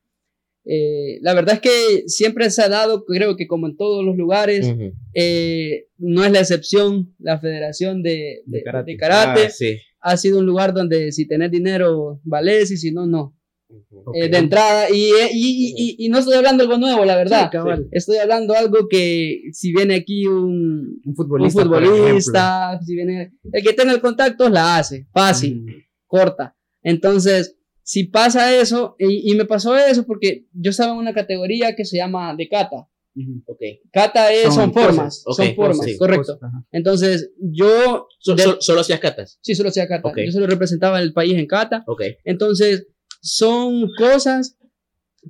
eh, 0.65 1.19
la 1.23 1.35
verdad 1.35 1.55
es 1.57 1.61
que 1.61 2.05
siempre 2.07 2.51
se 2.51 2.63
ha 2.63 2.69
dado, 2.69 3.05
creo 3.05 3.37
que 3.37 3.47
como 3.47 3.67
en 3.67 3.77
todos 3.77 4.05
los 4.05 4.17
lugares, 4.17 4.73
eh, 5.15 5.87
no 5.99 6.25
es 6.25 6.33
la 6.33 6.41
excepción, 6.41 7.15
la 7.19 7.39
federación 7.39 8.03
de, 8.03 8.43
de- 8.47 8.59
De 8.59 8.63
karate. 8.63 8.91
de 8.93 8.97
karate 8.97 9.41
Ah, 9.47 9.51
sí. 9.51 9.77
ha 10.01 10.17
sido 10.17 10.39
un 10.39 10.47
lugar 10.47 10.73
donde 10.75 11.13
si 11.13 11.27
tenés 11.27 11.51
dinero, 11.51 12.21
vales 12.25 12.71
y 12.71 12.77
si 12.77 12.93
no, 12.93 13.07
no. 13.07 13.37
Ujú. 13.71 14.13
Eh, 14.15 14.29
de 14.29 14.39
entrada, 14.39 14.91
y, 14.91 15.05
eh, 15.11 15.29
y, 15.33 15.75
y- 15.75 15.75
y- 15.77 16.07
y 16.07 16.09
no 16.09 16.19
estoy 16.19 16.35
hablando 16.35 16.63
algo 16.65 16.77
nuevo, 16.79 17.05
la 17.05 17.17
verdad. 17.17 17.45
Sí, 17.45 17.51
cabal. 17.53 17.89
Estoy 17.93 18.17
hablando 18.17 18.55
algo 18.55 18.89
que 18.89 19.43
si 19.53 19.73
viene 19.73 19.95
aquí 19.95 20.27
un, 20.27 20.45
Un 20.45 21.03
un 21.07 21.15
futbolista. 21.15 21.65
por 21.65 21.85
futbolista, 21.85 22.81
si 22.85 22.95
viene, 22.97 23.33
el 23.53 23.63
que 23.63 23.73
tenga 23.73 23.93
el 23.93 24.01
contacto 24.01 24.49
la 24.49 24.79
hace, 24.79 25.07
fácil, 25.13 25.53
ejemplo. 25.53 25.75
corta. 26.07 26.57
Entonces, 26.83 27.57
si 27.83 28.05
pasa 28.05 28.57
eso, 28.57 28.97
y, 28.99 29.31
y 29.31 29.35
me 29.37 29.45
pasó 29.45 29.77
eso 29.77 30.05
porque 30.05 30.47
yo 30.53 30.71
estaba 30.71 30.93
en 30.93 30.99
una 30.99 31.13
categoría 31.15 31.75
que 31.77 31.85
se 31.85 31.97
llama 31.97 32.35
de 32.37 32.49
kata. 32.49 32.89
Ujú. 33.17 33.43
Ok. 33.47 33.61
Kata 33.93 34.33
es, 34.33 34.45
Son 34.45 34.53
son, 34.55 34.73
formas, 34.73 35.23
ok, 35.27 35.35
son 35.35 35.55
formas, 35.57 35.79
poses, 35.79 35.99
correcto. 35.99 36.39
Entonces, 36.71 37.33
yo 37.41 38.07
So- 38.21 38.35
de- 38.37 38.43
so- 38.45 38.61
solo 38.61 38.81
hacías 38.83 39.01
catas. 39.01 39.39
sí 39.43 39.55
solo 39.55 39.71
hacía 39.71 39.89
kata, 39.89 40.09
Ok. 40.09 40.19
yo 40.27 40.31
solo 40.33 40.47
representaba 40.47 41.01
el 41.01 41.13
país 41.13 41.35
en 41.35 41.47
kata. 41.47 41.83
Ok. 41.89 42.03
Entonces, 42.25 42.87
son 43.21 43.89
cosas 43.97 44.57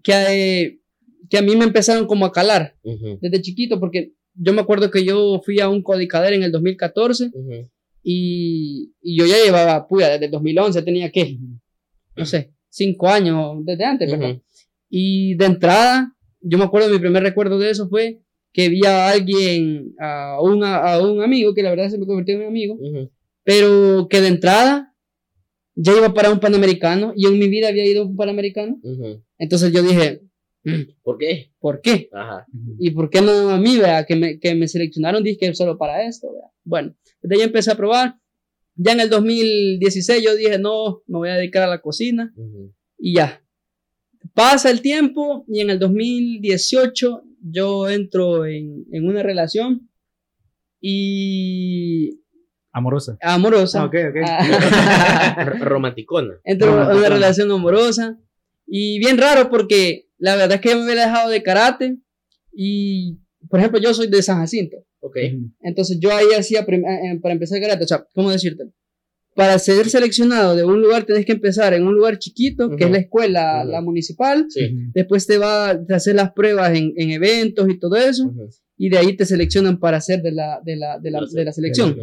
que, 0.02 0.12
eh, 0.12 0.80
que 1.28 1.38
a 1.38 1.42
mí 1.42 1.56
me 1.56 1.64
empezaron 1.64 2.06
como 2.06 2.24
a 2.24 2.32
calar 2.32 2.76
Ujú, 2.82 3.18
desde 3.20 3.42
chiquito, 3.42 3.78
porque 3.78 4.14
yo 4.34 4.52
me 4.52 4.60
acuerdo 4.60 4.90
que 4.90 5.04
yo 5.04 5.40
fui 5.44 5.60
a 5.60 5.68
un 5.68 5.82
codicader 5.82 6.32
en 6.32 6.42
el 6.42 6.52
2014 6.52 7.30
ujú. 7.32 7.68
y, 8.02 8.92
y 9.02 9.18
yo 9.18 9.26
ya 9.26 9.36
llevaba, 9.44 9.86
puya, 9.86 10.08
desde 10.08 10.26
el 10.26 10.30
2011 10.30 10.82
tenía 10.82 11.10
que, 11.10 11.38
no 12.16 12.24
sé, 12.24 12.52
cinco 12.68 13.08
años 13.08 13.64
desde 13.64 13.84
antes. 13.84 14.12
Ujú. 14.12 14.40
Y 14.88 15.34
de 15.34 15.44
entrada, 15.46 16.16
yo 16.40 16.58
me 16.58 16.64
acuerdo, 16.64 16.90
mi 16.90 16.98
primer 16.98 17.22
recuerdo 17.22 17.58
de 17.58 17.70
eso 17.70 17.88
fue 17.88 18.20
que 18.52 18.68
vi 18.68 18.84
a 18.84 19.10
alguien, 19.10 19.94
a 20.00 20.40
un, 20.40 20.64
a 20.64 20.98
un 21.00 21.22
amigo, 21.22 21.54
que 21.54 21.62
la 21.62 21.70
verdad 21.70 21.88
se 21.88 21.98
me 21.98 22.06
convirtió 22.06 22.34
en 22.34 22.40
mi 22.40 22.46
amigo, 22.46 22.78
pero 23.44 24.08
que 24.08 24.20
de 24.20 24.28
entrada 24.28 24.89
ya 25.74 25.96
iba 25.96 26.12
para 26.12 26.30
un 26.32 26.40
Panamericano 26.40 27.12
y 27.16 27.26
en 27.26 27.38
mi 27.38 27.48
vida 27.48 27.68
había 27.68 27.86
ido 27.86 28.02
a 28.02 28.06
un 28.06 28.16
Panamericano. 28.16 28.78
Entonces 29.38 29.72
yo 29.72 29.82
dije, 29.82 30.22
"Mm, 30.64 30.92
¿Por 31.02 31.18
qué? 31.18 31.52
¿por 31.58 31.80
qué? 31.80 32.08
Ajá. 32.12 32.46
¿Y 32.78 32.90
por 32.90 33.08
qué 33.10 33.20
no 33.20 33.50
a 33.50 33.58
mí, 33.58 33.76
vea? 33.78 34.04
Que 34.04 34.16
me, 34.16 34.38
que 34.38 34.54
me 34.54 34.68
seleccionaron, 34.68 35.22
dije 35.22 35.38
que 35.38 35.54
solo 35.54 35.78
para 35.78 36.06
esto, 36.06 36.32
vea. 36.32 36.50
Bueno, 36.64 36.94
desde 37.22 37.36
ahí 37.42 37.46
empecé 37.46 37.70
a 37.70 37.76
probar. 37.76 38.16
Ya 38.76 38.92
en 38.92 39.00
el 39.00 39.10
2016 39.10 40.22
yo 40.24 40.34
dije, 40.36 40.58
no, 40.58 41.02
me 41.06 41.18
voy 41.18 41.28
a 41.28 41.34
dedicar 41.36 41.62
a 41.62 41.66
la 41.66 41.80
cocina 41.82 42.32
y 42.98 43.14
ya. 43.14 43.42
Pasa 44.34 44.70
el 44.70 44.80
tiempo 44.80 45.44
y 45.48 45.60
en 45.60 45.70
el 45.70 45.78
2018 45.78 47.22
yo 47.42 47.88
entro 47.88 48.46
en, 48.46 48.86
en 48.92 49.06
una 49.06 49.22
relación 49.22 49.90
y 50.80 52.19
Amorosa. 52.72 53.16
amorosa. 53.20 53.82
Ah, 53.82 53.86
ok, 53.86 53.94
ok. 54.10 54.16
Ah, 54.26 55.44
Romanticona. 55.60 56.34
entro 56.44 56.68
en 56.90 56.98
una 56.98 57.08
relación 57.08 57.50
amorosa 57.50 58.18
y 58.66 58.98
bien 59.00 59.18
raro 59.18 59.50
porque 59.50 60.06
la 60.18 60.36
verdad 60.36 60.56
es 60.56 60.60
que 60.60 60.74
me 60.76 60.82
había 60.82 61.06
dejado 61.06 61.30
de 61.30 61.42
karate 61.42 61.96
y, 62.52 63.18
por 63.48 63.58
ejemplo, 63.58 63.80
yo 63.80 63.92
soy 63.94 64.06
de 64.08 64.22
San 64.22 64.38
Jacinto. 64.38 64.76
Ok. 65.00 65.16
Entonces 65.62 65.98
yo 65.98 66.14
ahí 66.14 66.26
hacía, 66.38 66.60
eh, 66.60 66.66
eh, 66.68 67.18
para 67.20 67.32
empezar 67.32 67.60
karate, 67.60 67.84
o 67.84 67.88
sea, 67.88 68.06
¿cómo 68.14 68.30
decirte? 68.30 68.64
Para 69.34 69.58
ser 69.58 69.88
seleccionado 69.88 70.54
de 70.54 70.64
un 70.64 70.80
lugar 70.82 71.04
tenés 71.04 71.24
que 71.24 71.32
empezar 71.32 71.72
en 71.72 71.86
un 71.86 71.94
lugar 71.94 72.18
chiquito, 72.18 72.76
que 72.76 72.84
es 72.84 72.90
la 72.90 72.98
escuela, 72.98 73.64
la 73.64 73.80
municipal. 73.80 74.46
Sí. 74.48 74.70
Después 74.92 75.26
te 75.26 75.38
va 75.38 75.70
a 75.70 75.78
hacer 75.94 76.16
las 76.16 76.32
pruebas 76.32 76.76
en, 76.76 76.92
en 76.96 77.10
eventos 77.10 77.68
y 77.70 77.78
todo 77.78 77.96
eso. 77.96 78.26
Ujú. 78.26 78.48
Y 78.82 78.88
de 78.88 78.96
ahí 78.96 79.14
te 79.14 79.26
seleccionan 79.26 79.78
para 79.78 80.00
ser 80.00 80.22
de 80.22 80.32
la, 80.32 80.58
de 80.64 80.74
la, 80.74 80.98
de 80.98 81.10
la, 81.10 81.20
de 81.30 81.44
la 81.44 81.52
selección. 81.52 81.96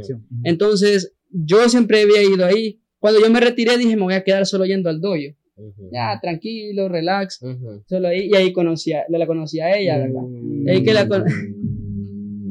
Entonces 0.43 1.15
yo 1.31 1.67
siempre 1.69 2.01
había 2.03 2.22
ido 2.22 2.46
ahí. 2.46 2.79
Cuando 3.00 3.19
yo 3.19 3.31
me 3.31 3.39
retiré 3.39 3.77
dije, 3.77 3.96
me 3.96 4.03
voy 4.03 4.13
a 4.13 4.24
quedar 4.24 4.46
solo 4.46 4.63
yendo 4.65 4.88
al 4.89 5.01
dojo. 5.01 5.15
Ujú. 5.55 5.89
Ya, 5.91 6.19
tranquilo, 6.22 6.88
relax. 6.88 7.41
Ujú. 7.41 7.84
Solo 7.88 8.10
ahí. 8.10 8.29
Y 8.31 8.36
ahí 8.36 8.53
conocí 8.53 8.93
a, 8.93 9.05
la 9.10 9.25
conocí 9.25 9.60
a 9.60 9.75
ella, 9.75 9.98
¿verdad? 9.98 10.22
Ahí 10.69 10.84
que 10.84 10.93
la 10.93 11.07
con- 11.07 11.24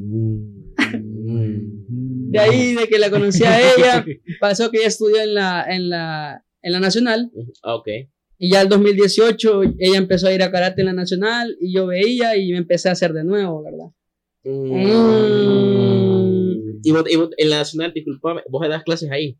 Mm. 0.08 0.72
De 2.32 2.38
ahí, 2.40 2.74
de 2.74 2.88
que 2.88 2.98
la 2.98 3.10
conocí 3.10 3.44
a 3.44 3.58
ella, 3.60 4.04
pasó 4.40 4.70
que 4.70 4.78
ella 4.78 4.88
estudió 4.88 5.22
en 5.22 5.34
la, 5.34 5.64
en 5.68 5.88
la, 5.88 6.44
en 6.62 6.72
la 6.72 6.80
Nacional. 6.80 7.30
Ah, 7.62 7.76
ok. 7.76 7.88
Y 8.38 8.50
ya 8.52 8.60
el 8.62 8.68
2018 8.68 9.62
ella 9.78 9.96
empezó 9.98 10.26
a 10.26 10.32
ir 10.34 10.42
a 10.42 10.50
karate 10.50 10.82
en 10.82 10.86
la 10.88 10.92
Nacional 10.92 11.56
y 11.60 11.72
yo 11.74 11.86
veía 11.86 12.36
y 12.36 12.50
me 12.52 12.58
empecé 12.58 12.88
a 12.88 12.92
hacer 12.92 13.12
de 13.12 13.24
nuevo, 13.24 13.62
¿verdad? 13.62 13.86
Mm. 14.46 16.80
Y, 16.82 16.92
vos, 16.92 17.04
y 17.10 17.16
vos 17.16 17.30
en 17.36 17.50
la 17.50 17.58
nacional, 17.58 17.92
disculpame, 17.92 18.42
vos 18.48 18.68
das 18.68 18.82
clases 18.84 19.10
ahí. 19.10 19.38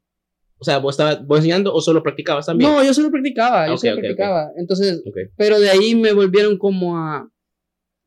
O 0.59 0.65
sea, 0.65 0.79
vos 0.79 0.95
estabas 0.95 1.25
vos 1.27 1.39
enseñando 1.39 1.73
o 1.75 1.81
solo 1.81 2.03
practicabas 2.03 2.47
también. 2.47 2.71
No, 2.71 2.83
yo 2.83 2.95
solo 2.95 3.11
practicaba, 3.11 3.67
yo 3.69 3.75
Ok, 3.75 3.79
solo 3.81 3.93
ok, 3.93 3.99
ok. 3.99 4.03
practicaba. 4.05 4.51
Entonces, 4.57 5.03
Ok. 5.07 5.17
pero 5.37 5.61
de 5.61 5.71
ahí 5.71 5.95
me 5.95 6.13
volvieron 6.13 6.59
como 6.59 6.97
a... 6.97 7.31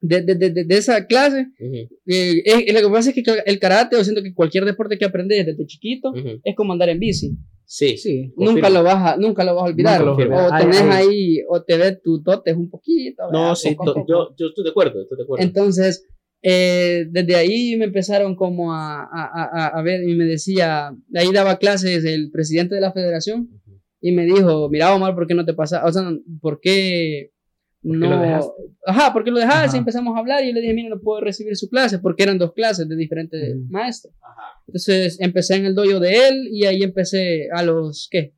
De, 0.01 0.21
de, 0.21 0.35
de, 0.35 0.49
de- 0.63 0.77
esa 0.77 1.05
clase, 1.07 1.47
Ujú, 1.59 1.75
eh, 2.05 2.41
eh, 2.45 2.71
lo 2.71 2.79
que 2.79 2.89
pasa 2.89 3.09
es 3.09 3.15
que 3.15 3.21
el 3.45 3.59
karate, 3.59 3.97
o 3.97 4.03
siento 4.03 4.23
que 4.23 4.33
cualquier 4.33 4.63
deporte 4.63 4.97
que 4.97 5.03
aprendes 5.03 5.45
desde 5.45 5.65
chiquito, 5.65 6.11
ujú. 6.11 6.39
es 6.41 6.55
como 6.55 6.71
andar 6.71 6.87
en 6.87 6.99
bici. 6.99 7.33
Sí. 7.65 7.97
Sí. 7.97 8.31
Nunca 8.37 8.69
lo, 8.69 8.81
vas 8.81 9.13
a, 9.13 9.17
nunca 9.17 9.43
lo 9.43 9.55
vas 9.55 9.63
a 9.63 9.67
olvidar. 9.67 10.01
Lo 10.01 10.13
o 10.13 10.17
tenés 10.57 10.81
Ay, 10.83 10.89
ay. 10.89 11.07
ahí, 11.09 11.37
o 11.49 11.61
te 11.63 11.77
ves 11.77 12.01
tus 12.01 12.23
dotes 12.23 12.55
un 12.55 12.69
poquito. 12.69 13.23
No, 13.29 13.39
¿verdad? 13.41 13.55
sí, 13.55 13.75
Poco 13.75 13.93
poco. 13.93 14.05
yo, 14.07 14.35
yo 14.37 14.47
estoy 14.47 14.63
de 14.63 14.69
acuerdo, 14.69 15.01
estoy 15.01 15.17
de 15.17 15.23
acuerdo. 15.23 15.45
Entonces, 15.45 16.07
eh, 16.41 17.05
desde 17.09 17.35
ahí 17.35 17.75
me 17.75 17.85
empezaron 17.85 18.35
como 18.35 18.73
a, 18.73 19.01
a, 19.03 19.07
a, 19.33 19.67
a 19.67 19.81
ver 19.81 20.07
y 20.07 20.15
me 20.15 20.25
decía, 20.25 20.95
de 21.07 21.19
ahí 21.19 21.31
daba 21.33 21.57
clases 21.57 22.05
el 22.05 22.31
presidente 22.31 22.75
de 22.75 22.81
la 22.81 22.93
federación 22.93 23.49
Ujú. 23.51 23.81
y 24.01 24.11
me 24.11 24.25
dijo, 24.25 24.69
mira 24.69 24.93
Omar, 24.95 25.15
¿por 25.15 25.27
qué 25.27 25.33
no 25.35 25.45
te 25.45 25.53
pasa? 25.53 25.85
O 25.85 25.91
sea, 25.91 26.03
¿por 26.41 26.59
qué 26.61 27.31
¿Por 27.81 27.93
qué 27.93 28.07
no? 28.07 28.53
Ajá, 28.85 29.13
¿por 29.13 29.23
qué 29.23 29.31
lo 29.31 29.39
dejaste? 29.39 29.67
Ajá. 29.67 29.77
Y 29.77 29.79
empezamos 29.79 30.15
a 30.15 30.19
hablar 30.19 30.43
y 30.43 30.47
yo 30.47 30.53
le 30.53 30.61
dije, 30.61 30.73
mira, 30.73 30.89
no 30.89 30.99
puedo 30.99 31.21
recibir 31.21 31.55
su 31.55 31.69
clase 31.69 31.99
porque 31.99 32.23
eran 32.23 32.37
dos 32.37 32.53
clases 32.53 32.87
de 32.89 32.95
diferentes 32.95 33.55
Ujú. 33.55 33.67
maestros. 33.69 34.13
Ajá. 34.21 34.61
Entonces 34.67 35.17
empecé 35.21 35.55
en 35.55 35.65
el 35.65 35.75
dojo 35.75 35.99
de 35.99 36.27
él 36.27 36.47
y 36.51 36.65
ahí 36.65 36.83
empecé 36.83 37.47
a 37.53 37.63
los, 37.63 38.07
¿qué? 38.11 38.33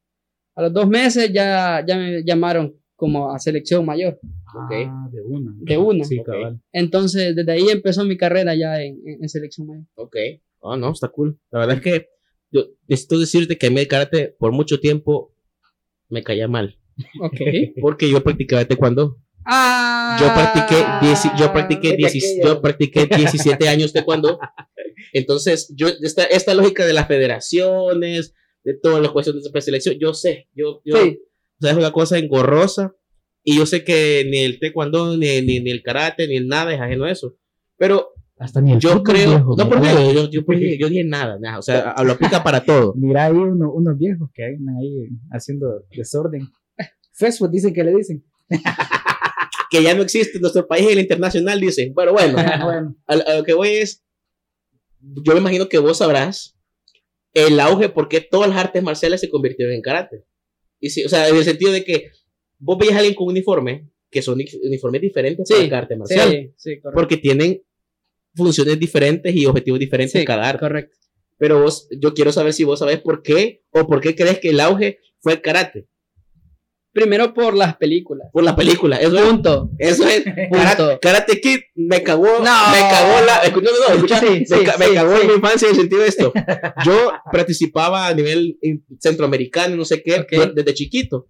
A 0.55 0.63
los 0.63 0.73
dos 0.73 0.87
meses 0.87 1.31
ya, 1.33 1.83
ya 1.85 1.97
me 1.97 2.23
llamaron 2.23 2.75
como 2.95 3.33
a 3.33 3.39
selección 3.39 3.83
mayor, 3.83 4.19
Ok. 4.55 4.71
Ah, 4.87 5.09
de 5.11 5.21
una. 5.21 5.53
de 5.57 5.77
una. 5.77 6.03
Sí, 6.03 6.19
Ok. 6.19 6.25
cabal. 6.25 6.61
Entonces 6.71 7.35
desde 7.35 7.51
ahí 7.51 7.65
empezó 7.69 8.03
mi 8.05 8.17
carrera 8.17 8.55
ya 8.55 8.81
en, 8.81 8.99
en- 9.05 9.23
en 9.23 9.29
selección 9.29 9.67
mayor. 9.67 9.85
Ok. 9.95 10.15
Oh, 10.59 10.75
no, 10.77 10.91
está 10.91 11.07
cool. 11.09 11.39
La 11.51 11.59
verdad 11.59 11.77
es 11.77 11.81
que 11.81 12.07
yo 12.51 12.65
necesito 12.87 13.17
decirte 13.19 13.57
que 13.57 13.67
a 13.67 13.69
mí 13.71 13.79
el 13.79 13.87
karate 13.87 14.35
por 14.37 14.51
mucho 14.51 14.79
tiempo 14.79 15.33
me 16.09 16.21
caía 16.23 16.47
mal. 16.47 16.77
Ok. 17.21 17.37
Porque 17.81 18.09
yo 18.09 18.21
practicaba 18.23 18.65
taekwondo. 18.65 19.17
ah, 19.45 20.17
Yo 20.19 20.27
practiqué, 20.33 20.83
dieci- 21.01 21.33
yo 21.39 21.51
practiqué, 21.53 21.97
yo 22.43 22.61
practiqué 22.61 23.05
17 23.07 23.69
años 23.69 23.93
taekwondo. 23.93 24.37
Entonces, 25.13 25.73
yo, 25.75 25.87
esta, 25.87 26.23
esta 26.25 26.53
lógica 26.53 26.85
de 26.85 26.93
las 26.93 27.07
federaciones, 27.07 28.33
de 28.63 28.73
todas 28.75 29.01
las 29.01 29.11
cuestiones 29.11 29.43
de 29.43 29.49
preselección, 29.49 29.95
yo 29.99 30.13
sé, 30.13 30.47
yo, 30.53 30.81
yo, 30.85 30.97
Sí, 30.97 31.19
o 31.59 31.61
sea, 31.61 31.71
es 31.71 31.77
una 31.77 31.91
cosa 31.91 32.17
engorrosa. 32.19 32.93
Y 33.43 33.57
yo 33.57 33.65
sé 33.65 33.83
que 33.83 34.25
ni 34.29 34.39
el 34.39 34.59
taekwondo, 34.59 35.17
ni, 35.17 35.41
ni, 35.41 35.59
ni 35.59 35.71
el 35.71 35.81
karate, 35.81 36.27
ni 36.27 36.35
el 36.37 36.47
nada 36.47 36.73
es 36.73 36.79
ajeno 36.79 37.05
a 37.05 37.11
eso. 37.11 37.35
Pero 37.77 38.09
Hasta 38.37 38.61
ni 38.61 38.73
el 38.73 38.79
yo 38.79 39.01
creo, 39.03 39.29
viejo, 39.29 39.55
no, 39.57 39.67
por 39.69 39.79
mira. 39.79 39.95
qué, 39.95 40.13
yo, 40.13 40.29
yo, 40.29 40.45
qué, 40.45 40.77
yo 40.77 40.89
dije 40.89 41.03
nada, 41.03 41.37
nada, 41.39 41.57
o 41.59 41.61
sea, 41.61 41.95
lo 42.05 42.11
aplica 42.13 42.43
para 42.43 42.63
todo. 42.63 42.93
Mira 42.95 43.25
ahí 43.25 43.33
uno- 43.33 43.71
unos 43.73 43.97
viejos 43.97 44.29
que 44.33 44.45
andan 44.45 44.75
ahí 44.77 45.07
haciendo 45.31 45.83
desorden. 45.95 46.47
Facebook 47.13 47.49
dicen 47.51 47.73
que 47.73 47.83
le 47.83 47.95
dicen. 47.95 48.23
Que 49.69 49.81
ya 49.81 49.93
no 49.95 50.01
existe 50.03 50.35
en 50.37 50.41
nuestro 50.41 50.67
país, 50.67 50.83
en 50.85 50.91
el 50.91 50.99
internacional, 50.99 51.57
dicen. 51.57 51.93
Pero 51.95 52.11
bueno, 52.11 52.33
bueno. 52.63 52.95
a, 53.07 53.13
a 53.13 53.37
lo 53.37 53.43
que 53.45 53.53
voy 53.53 53.69
es, 53.69 54.03
yo 54.99 55.31
me 55.33 55.39
imagino 55.39 55.69
que 55.69 55.77
vos 55.77 55.99
sabrás 55.99 56.57
el 57.33 57.57
auge 57.57 57.87
por 57.87 58.09
qué 58.09 58.19
todas 58.19 58.49
las 58.49 58.57
artes 58.57 58.83
marciales 58.83 59.21
se 59.21 59.29
convirtieron 59.29 59.73
en 59.73 59.81
karate. 59.81 60.25
Y 60.81 60.89
sí, 60.89 61.05
o 61.05 61.09
sea, 61.09 61.29
en 61.29 61.37
el 61.37 61.45
sentido 61.45 61.71
de 61.71 61.85
que 61.85 62.11
vos 62.61 62.77
veías 62.77 62.95
a 62.95 62.99
alguien 62.99 63.15
con 63.15 63.27
uniforme, 63.27 63.89
que 64.09 64.21
son 64.21 64.35
uni- 64.35 64.45
uniformes 64.63 65.01
diferentes 65.01 65.47
Sí, 65.47 65.53
para 65.55 65.69
cada 65.69 65.81
arte 65.83 65.95
marcial, 65.97 66.29
sí, 66.29 66.53
sí, 66.57 66.79
correcto. 66.79 66.91
porque 66.93 67.17
tienen 67.17 67.61
funciones 68.35 68.79
diferentes 68.79 69.35
y 69.35 69.45
objetivos 69.45 69.79
diferentes 69.79 70.19
Sí, 70.21 70.25
cada 70.25 70.47
arte. 70.47 70.59
correcto. 70.59 70.97
Pero 71.37 71.61
vos, 71.63 71.87
yo 71.99 72.13
quiero 72.13 72.31
saber 72.31 72.53
si 72.53 72.63
vos 72.63 72.79
sabés 72.79 72.99
por 72.99 73.23
qué 73.23 73.63
o 73.71 73.87
por 73.87 73.99
qué 73.99 74.15
crees 74.15 74.39
que 74.39 74.49
el 74.51 74.59
auge 74.59 74.99
fue 75.21 75.33
el 75.33 75.41
karate. 75.41 75.87
Primero 76.93 77.33
por 77.33 77.55
las 77.55 77.77
películas. 77.77 78.27
Por 78.33 78.43
la 78.43 78.53
película. 78.53 78.97
Eso 78.97 79.17
es. 79.17 79.23
Punto. 79.23 79.71
Eso 79.79 80.05
es. 80.05 80.23
Karate, 80.51 80.99
Karate 81.01 81.39
Kid 81.39 81.59
me 81.75 82.03
cagó. 82.03 82.25
No. 82.25 82.41
Me 82.41 82.79
cagó 82.89 83.25
la. 83.25 83.49
No, 83.49 83.61
no, 83.61 84.01
no. 84.01 84.07
Sí, 84.19 84.25
me, 84.29 84.45
sí, 84.45 84.55
me 84.77 84.93
cagó 84.93 85.15
en 85.15 85.27
mi 85.27 85.33
infancia 85.35 85.67
en 85.69 85.75
el 85.75 85.79
sentido 85.79 86.01
de 86.01 86.07
esto. 86.09 86.33
Yo 86.85 87.11
participaba 87.31 88.07
a 88.07 88.13
nivel 88.13 88.59
centroamericano, 88.99 89.77
no 89.77 89.85
sé 89.85 90.03
qué, 90.03 90.25
desde 90.53 90.73
chiquito. 90.73 91.27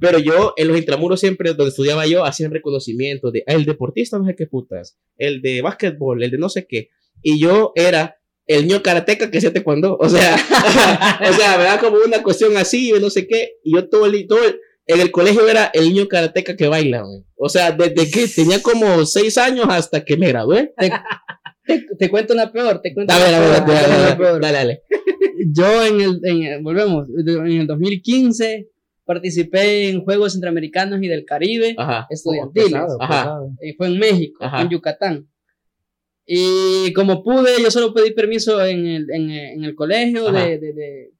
Pero 0.00 0.18
yo, 0.18 0.54
en 0.56 0.68
los 0.68 0.78
intramuros 0.78 1.20
siempre, 1.20 1.50
donde 1.54 1.70
estudiaba 1.70 2.06
yo, 2.06 2.24
hacían 2.24 2.50
reconocimiento 2.52 3.30
de 3.30 3.42
ah, 3.46 3.54
el 3.54 3.64
deportista, 3.64 4.18
no 4.18 4.26
sé 4.26 4.34
qué 4.36 4.46
putas, 4.46 4.96
el 5.16 5.42
de 5.42 5.60
básquetbol, 5.62 6.22
el 6.22 6.30
de 6.30 6.38
no 6.38 6.48
sé 6.48 6.66
qué. 6.68 6.88
Y 7.22 7.40
yo 7.40 7.72
era 7.74 8.16
el 8.46 8.66
niño 8.66 8.82
karateca 8.82 9.30
que 9.30 9.40
se 9.40 9.50
te 9.50 9.62
cuando, 9.62 9.96
o 9.98 10.08
sea, 10.08 10.34
o 11.28 11.32
sea, 11.32 11.58
me 11.58 11.64
da 11.64 11.78
como 11.78 11.96
una 12.06 12.22
cuestión 12.22 12.56
así, 12.56 12.92
no 13.00 13.10
sé 13.10 13.26
qué. 13.26 13.54
Y 13.64 13.74
yo 13.74 13.88
todo 13.88 14.06
el, 14.06 14.26
todo 14.26 14.44
el- 14.44 14.60
en 14.90 15.00
el 15.02 15.10
colegio 15.10 15.46
era 15.46 15.66
el 15.74 15.84
niño 15.84 16.08
karateca 16.08 16.56
que 16.56 16.66
baila, 16.66 17.02
güey. 17.02 17.22
O 17.36 17.50
sea, 17.50 17.72
desde 17.72 18.10
que 18.10 18.26
tenía 18.26 18.62
como 18.62 19.04
seis 19.04 19.36
años 19.36 19.66
hasta 19.68 20.02
que 20.02 20.16
me 20.16 20.28
gradué. 20.28 20.72
Te, 21.66 21.84
te 21.98 22.08
cuento 22.08 22.32
una 22.32 22.50
peor, 22.50 22.80
te 22.82 22.94
cuento 22.94 23.12
A 23.12 23.18
ver, 23.18 23.34
a 23.34 23.38
ver, 23.40 23.48
una 23.48 23.60
dale, 23.60 24.16
te 24.16 24.22
dale, 24.22 24.52
dale. 24.56 24.82
Yo 25.52 25.84
en 25.84 26.00
el, 26.00 26.20
en 26.24 26.42
el- 26.44 26.62
volvemos, 26.62 27.06
en 27.26 27.60
el 27.60 27.66
2015 27.66 28.68
participé 29.12 29.88
en 29.88 30.04
Juegos 30.04 30.32
Centroamericanos 30.34 31.02
y 31.02 31.08
del 31.08 31.24
Caribe 31.24 31.74
Ajá. 31.78 32.06
estudiantiles. 32.10 32.66
Pesado, 32.72 32.96
Ajá. 33.02 33.08
pesado. 33.22 33.50
Eh, 33.62 33.74
fue 33.76 33.86
en 33.86 33.98
México, 33.98 34.44
Ajá. 34.44 34.60
en 34.62 34.68
Yucatán. 34.68 35.28
Y 36.26 36.92
como 36.92 37.24
pude, 37.24 37.50
yo 37.62 37.70
solo 37.70 37.94
pedí 37.94 38.12
permiso 38.12 38.62
en 38.64 38.86
el, 38.86 39.10
en, 39.10 39.30
el- 39.30 39.50
en 39.56 39.64
el 39.64 39.74
colegio 39.74 40.28
Ajá. 40.28 40.44
de, 40.46 40.58
de, 40.58 40.72
de, 40.74 41.10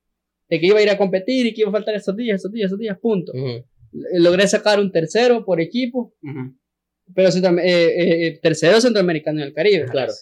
de 0.51 0.61
que 0.61 0.67
iba 0.67 0.79
a 0.79 0.83
ir 0.83 0.91
a 0.91 0.99
competir 0.99 1.47
y 1.47 1.55
que 1.55 1.63
iba 1.63 1.71
a 1.71 1.73
faltar 1.73 1.95
estos 1.95 2.15
días, 2.15 2.37
estos 2.37 2.53
días, 2.53 2.67
estos 2.67 2.79
días, 2.79 2.99
punto. 2.99 3.33
L- 3.33 3.63
Logré 4.21 4.47
sacar 4.47 4.79
un 4.79 4.93
tercero 4.93 5.45
por 5.47 5.61
equipo, 5.63 6.15
ujú. 6.23 6.55
pero 7.15 7.31
centro- 7.31 7.59
eh, 7.59 7.87
eh, 7.87 8.27
eh, 8.27 8.39
tercero 8.43 8.81
centroamericano 8.83 9.41
en 9.41 9.47
el 9.47 9.55
Caribe. 9.55 9.87
Claro. 9.87 10.13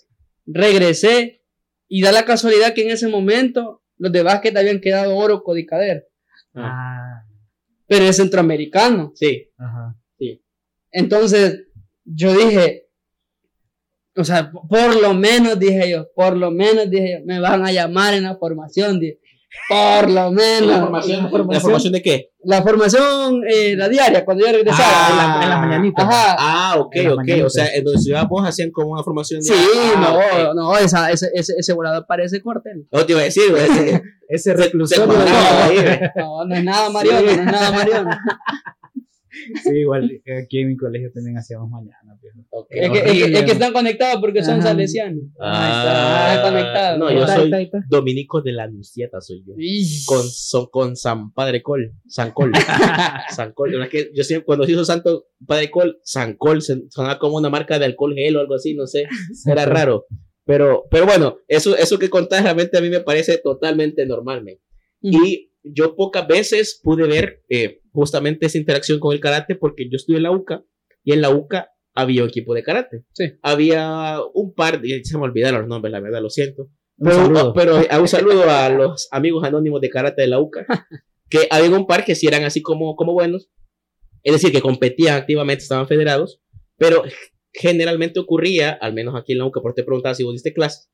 Regresé 0.47 1.43
y 1.89 2.01
da 2.03 2.13
la 2.13 2.25
casualidad 2.25 2.73
que 2.75 2.83
en 2.83 2.91
ese 2.91 3.09
momento 3.09 3.83
los 3.99 4.13
de 4.13 4.23
básquet 4.23 4.57
habían 4.57 4.81
quedado 4.81 5.17
oro 5.17 5.43
codicader, 5.43 6.07
Ah, 6.59 7.23
pero 7.87 8.05
es 8.05 8.17
centroamericano. 8.17 9.13
Sí. 9.15 9.49
ajá. 9.57 9.97
Entonces, 10.93 11.67
yo 12.05 12.33
dije, 12.35 12.89
o 14.17 14.25
sea, 14.25 14.51
por 14.51 15.01
lo 15.01 15.13
menos 15.13 15.59
dije 15.59 15.91
yo, 15.91 16.09
por 16.15 16.35
lo 16.35 16.51
menos 16.51 16.89
dije 16.89 17.19
yo, 17.19 17.27
me 17.27 17.39
van 17.39 17.67
a 17.67 17.73
llamar 17.73 18.15
en 18.15 18.23
la 18.23 18.37
formación. 18.37 18.99
dije. 18.99 19.21
Por 19.69 20.11
lo 20.11 20.31
menos. 20.31 20.69
¿La 20.69 20.81
formación, 20.81 21.23
la 21.25 21.29
formación. 21.31 21.55
¿La 21.55 21.61
formación 21.61 21.93
de 21.93 22.03
qué? 22.03 22.31
La 22.45 22.63
formación, 22.63 23.41
eh, 23.49 23.75
la 23.77 23.89
diaria, 23.89 24.25
cuando 24.25 24.47
yo 24.47 24.53
regresaba. 24.53 24.89
Ah, 24.89 25.09
en 25.11 25.17
la, 25.17 25.43
en 25.45 25.51
la 25.51 25.59
mañanita. 25.59 26.03
Ajá. 26.03 26.37
Ah, 26.39 26.75
ok, 26.79 26.95
ok. 27.07 27.13
O 27.13 27.17
mañanitas. 27.17 27.53
sea, 27.53 27.67
en 27.75 27.83
donde 27.85 27.99
estudiabas 27.99 28.49
hacían 28.49 28.71
como 28.71 28.93
una 28.93 29.03
formación 29.03 29.41
de. 29.41 29.47
Sí, 29.49 29.55
Ah, 29.97 30.01
no, 30.01 30.49
ok. 30.49 30.55
no, 30.55 30.79
esa, 30.79 31.11
ese, 31.11 31.29
ese, 31.35 31.55
ese 31.59 31.73
volador 31.73 32.05
parece 32.07 32.41
cuartel. 32.43 32.87
No 32.93 33.05
te 33.05 33.13
iba 33.13 33.21
a 33.23 33.25
decir, 33.25 33.53
ese- 33.59 34.03
Ese 34.29 34.53
ahí, 34.53 35.77
güey. 35.77 36.01
No, 36.17 36.45
no 36.45 36.55
es 36.55 36.65
nada 36.65 36.91
Mariano, 36.91 37.23
no 37.23 37.31
es 37.31 37.45
nada 37.45 37.71
Mariano. 37.73 38.11
Sí, 39.63 39.71
igual 39.79 40.11
aquí 40.43 40.61
en 40.61 40.69
mi 40.69 40.77
colegio 40.77 41.11
también 41.13 41.39
hacíamos 41.39 41.71
mañana. 41.71 42.19
viejo. 42.21 42.39
Ok. 42.51 42.67
Es 42.71 42.91
que, 42.91 42.99
es, 42.99 43.05
que, 43.05 43.39
es 43.39 43.45
que 43.45 43.53
están 43.53 43.73
conectados 43.73 44.21
porque 44.21 44.43
son 44.43 44.55
Ajá. 44.61 44.69
salesianos. 44.69 45.23
Ah, 45.41 46.33
Están 46.37 46.53
conectados. 46.53 46.99
No, 46.99 47.11
yo 47.11 47.21
está, 47.21 47.37
soy 47.37 47.71
dominico 47.89 48.43
de 48.43 48.53
la 48.53 48.65
Anunciata, 48.65 49.21
soy 49.21 49.43
yo. 49.47 49.55
Con, 50.07 50.23
son, 50.23 50.67
con 50.67 50.97
San 50.97 51.33
Padre 51.33 51.63
Col, 51.63 51.93
San 52.07 52.33
Col. 52.33 52.53
San 53.35 53.53
Col. 53.53 53.83
Es 53.83 53.89
que 53.89 54.11
yo 54.15 54.25
siempre, 54.25 54.47
cuando 54.47 54.65
se 54.65 54.73
hizo 54.73 54.85
Santo 54.85 55.27
Padre 55.47 55.71
Col, 55.71 55.99
San 56.03 56.35
Col, 56.35 56.63
sonaba 56.63 57.19
como 57.19 57.37
una 57.37 57.51
marca 57.51 57.79
de 57.79 57.85
alcohol 57.85 58.15
gel 58.15 58.37
o 58.37 58.41
algo 58.41 58.55
así, 58.55 58.75
no 58.75 58.87
sé. 58.87 59.05
Era 59.47 59.67
raro. 59.67 60.07
Pero, 60.45 60.85
pero 60.91 61.07
bueno, 61.07 61.39
eso, 61.49 61.77
eso 61.77 61.99
que 61.99 62.09
contás 62.09 62.43
realmente 62.45 62.79
a 62.79 62.81
mí 62.81 62.89
me 62.89 63.01
parece 63.01 63.39
totalmente 63.39 64.07
normal, 64.07 64.45
men. 64.45 64.59
Y 65.03 65.51
yo 65.73 65.97
pocas 65.97 66.27
veces 66.27 66.81
pude 66.83 67.07
ver 67.07 67.43
eh, 67.49 67.81
justamente 67.93 68.47
esa 68.47 68.59
interacción 68.59 69.01
con 69.01 69.13
el 69.13 69.21
karate 69.21 69.55
porque 69.57 69.85
yo 69.91 69.97
estudié 69.97 70.19
en 70.19 70.23
la 70.25 70.31
UCA 70.31 70.65
y 71.05 71.13
en 71.13 71.21
la 71.21 71.31
UCA 71.31 71.71
había 71.95 72.23
un 72.23 72.29
equipo 72.29 72.55
de 72.55 72.63
karate. 72.63 73.05
Sí. 73.15 73.33
Había 73.43 74.19
un 74.35 74.55
par, 74.55 74.81
de, 74.81 75.03
se 75.05 75.17
me 75.17 75.25
olvidaron 75.25 75.61
los 75.61 75.69
nombres, 75.69 75.93
la 75.93 76.01
verdad, 76.01 76.21
lo 76.21 76.31
siento. 76.31 76.65
Un 76.99 77.09
Pero, 77.09 77.17
saludo. 77.17 77.53
pero 77.55 77.81
eh, 77.81 77.89
un 78.01 78.09
saludo 78.09 78.51
a 78.51 78.69
los 78.69 79.09
amigos 79.11 79.45
anónimos 79.45 79.81
de 79.81 79.91
karate 79.91 80.23
de 80.23 80.29
la 80.29 80.41
UCA, 80.41 80.67
que 81.31 81.47
había 81.51 81.71
un 81.71 81.87
par 81.87 82.05
que 82.05 82.15
sí 82.15 82.27
eran 82.27 82.45
así 82.45 82.63
como, 82.63 82.97
como 82.97 83.13
buenos, 83.13 83.51
es 84.23 84.33
decir, 84.33 84.53
que 84.53 84.61
competían 84.61 85.17
activamente, 85.17 85.63
estaban 85.63 85.89
federados, 85.89 86.43
pero 86.77 87.03
generalmente 87.53 88.21
ocurría, 88.21 88.71
al 88.71 88.93
menos 88.93 89.15
aquí 89.15 89.33
en 89.33 89.39
la 89.39 89.47
UCA, 89.47 89.61
por 89.61 89.75
te 89.75 89.85
preguntaba 89.85 90.15
si 90.15 90.25
vos 90.25 90.35
diste 90.35 90.53
clases, 90.53 90.91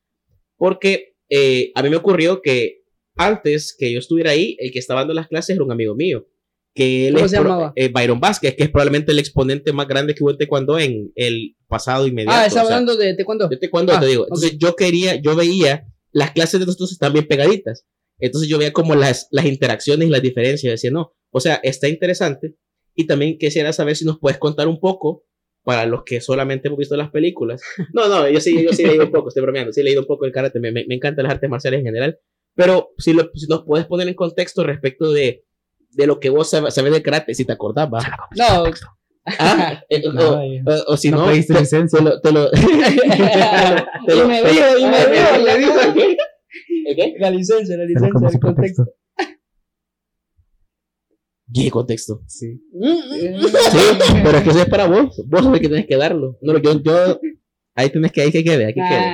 porque 0.56 1.16
eh, 1.28 1.72
a 1.74 1.82
mí 1.82 1.90
me 1.90 1.96
ocurrió 1.96 2.42
que 2.42 2.81
antes 3.16 3.74
que 3.78 3.92
yo 3.92 3.98
estuviera 3.98 4.30
ahí, 4.30 4.56
el 4.58 4.72
que 4.72 4.78
estaba 4.78 5.00
dando 5.00 5.14
las 5.14 5.28
clases 5.28 5.54
era 5.56 5.64
un 5.64 5.72
amigo 5.72 5.94
mío, 5.94 6.26
que 6.74 7.08
él 7.08 7.14
¿Cómo 7.14 7.28
se 7.28 7.36
llamaba? 7.36 7.72
eh, 7.76 7.88
Byron 7.88 8.18
Vázquez, 8.20 8.54
que 8.56 8.62
es 8.64 8.70
probablemente 8.70 9.12
el 9.12 9.18
exponente 9.18 9.72
más 9.72 9.86
grande 9.86 10.14
que 10.14 10.24
hubo 10.24 10.30
en 10.30 10.38
taekwondo 10.38 10.78
en 10.78 11.12
el 11.14 11.54
pasado 11.68 12.06
inmediato. 12.06 12.36
Ah, 12.38 12.46
estaba 12.46 12.64
o 12.64 12.68
sea, 12.68 12.76
hablando 12.76 12.96
de 12.96 13.14
taekwondo. 13.14 13.48
de 13.48 13.56
taekwondo, 13.58 13.92
Ah, 13.94 14.00
te 14.00 14.06
digo. 14.06 14.24
Entonces 14.24 14.56
yo 14.58 14.74
quería, 14.74 15.16
yo 15.16 15.36
veía, 15.36 15.86
las 16.12 16.30
clases 16.32 16.60
de 16.60 16.66
nosotros 16.66 16.92
están 16.92 17.12
bien 17.12 17.26
pegaditas. 17.28 17.84
Entonces 18.18 18.48
yo 18.48 18.56
veía 18.58 18.72
como 18.72 18.94
las, 18.94 19.28
las 19.30 19.44
interacciones 19.46 20.08
y 20.08 20.10
las 20.10 20.22
diferencias. 20.22 20.72
Decía, 20.72 20.90
no, 20.90 21.12
o 21.30 21.40
sea, 21.40 21.56
está 21.62 21.88
interesante. 21.88 22.54
Y 22.94 23.06
también 23.06 23.36
quisiera 23.38 23.72
saber 23.72 23.96
si 23.96 24.04
nos 24.04 24.18
puedes 24.18 24.38
contar 24.38 24.68
un 24.68 24.80
poco 24.80 25.24
para 25.64 25.86
los 25.86 26.02
que 26.04 26.20
solamente 26.20 26.68
hemos 26.68 26.78
visto 26.78 26.96
las 26.96 27.10
películas. 27.10 27.62
No, 27.94 28.08
no, 28.08 28.28
yo 28.28 28.40
sí, 28.40 28.62
yo 28.64 28.72
sí 28.72 28.82
he 28.84 28.88
leído 28.88 29.04
un 29.04 29.12
poco, 29.12 29.28
estoy 29.28 29.42
bromeando, 29.42 29.72
sí 29.72 29.80
he 29.80 29.84
leído 29.84 30.00
un 30.00 30.06
poco 30.06 30.24
el 30.24 30.32
karate, 30.32 30.58
me, 30.60 30.72
me, 30.72 30.84
me 30.86 30.94
encantan 30.94 31.24
las 31.24 31.34
artes 31.34 31.48
marciales 31.50 31.78
en 31.80 31.86
general. 31.86 32.18
Pero 32.54 32.90
si, 32.98 33.12
lo, 33.12 33.30
si 33.34 33.46
nos 33.46 33.64
puedes 33.64 33.86
poner 33.86 34.08
en 34.08 34.14
contexto 34.14 34.62
respecto 34.64 35.10
de, 35.12 35.44
de 35.90 36.06
lo 36.06 36.20
que 36.20 36.30
vos 36.30 36.50
sabes, 36.50 36.74
sabes 36.74 36.92
de 36.92 37.02
karate, 37.02 37.34
si 37.34 37.44
te 37.44 37.52
acordás, 37.52 37.88
va. 37.92 38.00
No, 38.36 38.64
Ah, 39.38 39.80
eh, 39.88 40.02
o, 40.08 40.12
No, 40.12 40.42
eh, 40.42 40.62
o- 40.66 40.92
o 40.94 40.96
si 40.96 41.08
no 41.10 41.18
no, 41.18 41.26
pediste 41.26 41.54
te, 41.54 41.60
licencia. 41.60 41.98
te 42.00 42.04
lo, 42.04 42.20
te 42.20 42.32
lo, 42.32 42.50
te 42.50 44.16
Y 44.16 44.22
me 44.26 44.40
y 44.40 44.86
me 44.86 44.96
Ah, 44.96 45.06
dijo, 45.06 45.44
le 45.46 45.58
dijo. 45.58 45.72
¿El 46.86 46.96
qué? 46.96 47.14
la 47.18 47.30
licencia, 47.30 47.76
la 47.76 47.84
licencia, 47.84 48.28
el 48.28 48.40
contexto. 48.40 48.84
¿Qué 51.54 51.70
contexto? 51.70 52.20
Sí. 52.26 52.60
Sí, 53.12 53.28
pero 54.24 54.38
es 54.38 54.42
que 54.42 54.50
eso 54.50 54.58
es 54.62 54.66
para 54.68 54.86
vos. 54.88 55.22
Vos 55.26 55.44
sabés 55.44 55.60
que 55.60 55.68
tenés 55.68 55.86
que 55.86 55.96
darlo. 55.96 56.38
No, 56.40 56.56
yo, 56.58 56.82
yo, 56.82 57.20
ahí 57.74 57.90
tenés 57.90 58.10
que, 58.10 58.22
ahí 58.22 58.32
que 58.32 58.42
quede, 58.42 58.64
aquí 58.66 58.80
quede. 58.80 59.06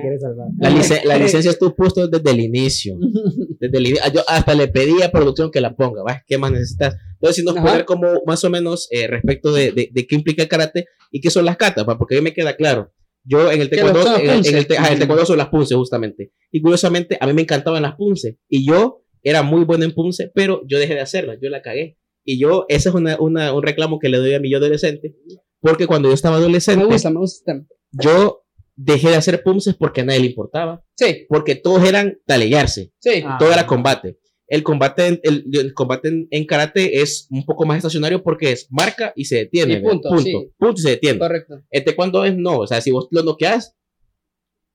Ah, 0.00 0.02
si 0.02 0.06
quieres 0.08 0.20
salvar. 0.22 0.48
La, 0.58 0.70
lice- 0.70 1.02
la 1.04 1.18
licencia 1.18 1.50
estuvo 1.50 1.74
puesto 1.74 2.08
desde 2.08 2.30
el 2.30 2.40
inicio. 2.40 2.96
Desde 3.60 3.78
el 3.78 3.86
ini- 3.86 4.12
Yo 4.14 4.22
hasta 4.26 4.54
le 4.54 4.68
pedí 4.68 5.02
a 5.02 5.10
producción 5.10 5.50
que 5.50 5.60
la 5.60 5.74
ponga, 5.76 6.02
¿va? 6.02 6.22
¿Qué 6.26 6.38
más 6.38 6.50
necesitas? 6.52 6.96
Entonces, 7.14 7.36
si 7.36 7.44
nos 7.44 7.56
Ajá. 7.56 7.66
poner 7.66 7.84
como 7.84 8.22
más 8.26 8.42
o 8.44 8.50
menos 8.50 8.88
eh, 8.90 9.06
respecto 9.06 9.52
de, 9.52 9.72
de, 9.72 9.90
de 9.92 10.06
qué 10.06 10.14
implica 10.14 10.42
el 10.42 10.48
karate 10.48 10.86
y 11.10 11.20
qué 11.20 11.30
son 11.30 11.44
las 11.44 11.56
katas, 11.58 11.86
¿va? 11.86 11.98
porque 11.98 12.14
a 12.16 12.18
mí 12.18 12.24
me 12.24 12.32
queda 12.32 12.56
claro. 12.56 12.92
Yo 13.24 13.50
en 13.52 13.60
el 13.60 13.68
taekwondo, 13.68 14.16
en, 14.16 14.30
el- 14.30 14.46
en 14.46 14.56
el, 14.56 14.66
te- 14.66 14.78
ajá, 14.78 14.92
el 14.92 14.98
taekwondo 14.98 15.26
son 15.26 15.36
las 15.36 15.48
punces, 15.48 15.76
justamente. 15.76 16.32
Y 16.50 16.62
curiosamente, 16.62 17.18
a 17.20 17.26
mí 17.26 17.34
me 17.34 17.42
encantaban 17.42 17.82
las 17.82 17.94
punces. 17.96 18.36
Y 18.48 18.66
yo 18.66 19.02
era 19.22 19.42
muy 19.42 19.64
bueno 19.64 19.84
en 19.84 19.92
punce, 19.92 20.30
pero 20.34 20.62
yo 20.66 20.78
dejé 20.78 20.94
de 20.94 21.00
hacerlas, 21.00 21.36
yo 21.42 21.50
la 21.50 21.60
cagué. 21.60 21.98
Y 22.24 22.38
yo, 22.40 22.64
ese 22.68 22.88
es 22.88 22.94
una, 22.94 23.18
una- 23.20 23.52
un 23.52 23.62
reclamo 23.62 23.98
que 23.98 24.08
le 24.08 24.16
doy 24.18 24.32
a 24.32 24.40
mi 24.40 24.50
yo 24.50 24.56
adolescente, 24.56 25.14
porque 25.60 25.86
cuando 25.86 26.08
yo 26.08 26.14
estaba 26.14 26.36
adolescente, 26.36 26.82
Me 26.86 26.90
gusta, 26.90 27.10
me 27.10 27.18
gusta. 27.18 27.62
yo 27.92 28.42
dejé 28.82 29.08
de 29.10 29.16
hacer 29.16 29.42
punces 29.42 29.74
porque 29.74 30.00
a 30.00 30.04
nadie 30.04 30.20
le 30.20 30.26
importaba, 30.26 30.82
Sí, 30.96 31.26
porque 31.28 31.54
todos 31.54 31.84
eran 31.86 32.18
talellarse, 32.26 32.92
sí. 32.98 33.22
Ah. 33.24 33.36
todo 33.38 33.52
era 33.52 33.66
combate. 33.66 34.18
El 34.48 34.62
combate, 34.64 35.06
en- 35.06 35.20
el, 35.22 35.44
el 35.52 35.74
combate 35.74 36.08
en, 36.08 36.26
en 36.30 36.44
karate 36.46 37.00
es 37.02 37.28
un 37.30 37.44
poco 37.44 37.64
más 37.66 37.76
estacionario 37.76 38.22
porque 38.22 38.50
es 38.52 38.66
marca 38.70 39.12
y 39.14 39.24
se 39.26 39.36
detiene. 39.36 39.74
Y 39.74 39.80
punto, 39.82 40.08
punto, 40.08 40.22
sí. 40.24 40.50
punto 40.58 40.80
y 40.80 40.82
se 40.82 40.90
detiene. 40.90 41.18
Correcto. 41.18 41.62
Este 41.70 41.94
cuando 41.94 42.24
es 42.24 42.36
no, 42.36 42.58
o 42.60 42.66
sea, 42.66 42.80
si 42.80 42.90
vos 42.90 43.06
lo 43.10 43.22
noqueas, 43.22 43.76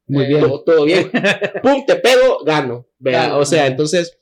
Muy 0.07 0.23
Eh, 0.25 0.27
bien. 0.27 0.41
todo, 0.41 0.63
todo 0.63 0.85
bien. 0.85 1.09
Pum, 1.63 1.83
te 1.85 1.95
pego, 1.95 2.43
gano. 2.45 2.87
Gano, 2.99 3.39
o 3.39 3.45
sea, 3.45 3.65
entonces, 3.67 4.17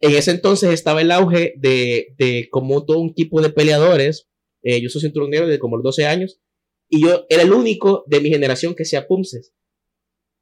en 0.00 0.14
ese 0.14 0.30
entonces 0.32 0.70
estaba 0.70 1.00
el 1.00 1.10
auge 1.10 1.54
de, 1.56 2.14
de 2.18 2.46
como 2.50 2.84
todo 2.84 2.98
un 3.00 3.14
tipo 3.14 3.40
de 3.40 3.48
peleadores. 3.50 4.28
Eh, 4.62 4.80
yo 4.82 4.90
soy 4.90 5.00
cinturón 5.00 5.30
negro 5.30 5.48
de 5.48 5.58
como 5.58 5.76
los 5.76 5.82
12 5.84 6.06
años. 6.06 6.40
Y 6.88 7.02
yo 7.02 7.26
era 7.28 7.42
el 7.42 7.52
único 7.52 8.04
de 8.06 8.20
mi 8.20 8.28
generación 8.30 8.74
que 8.74 8.82
hacía 8.84 9.06
pumses. 9.06 9.52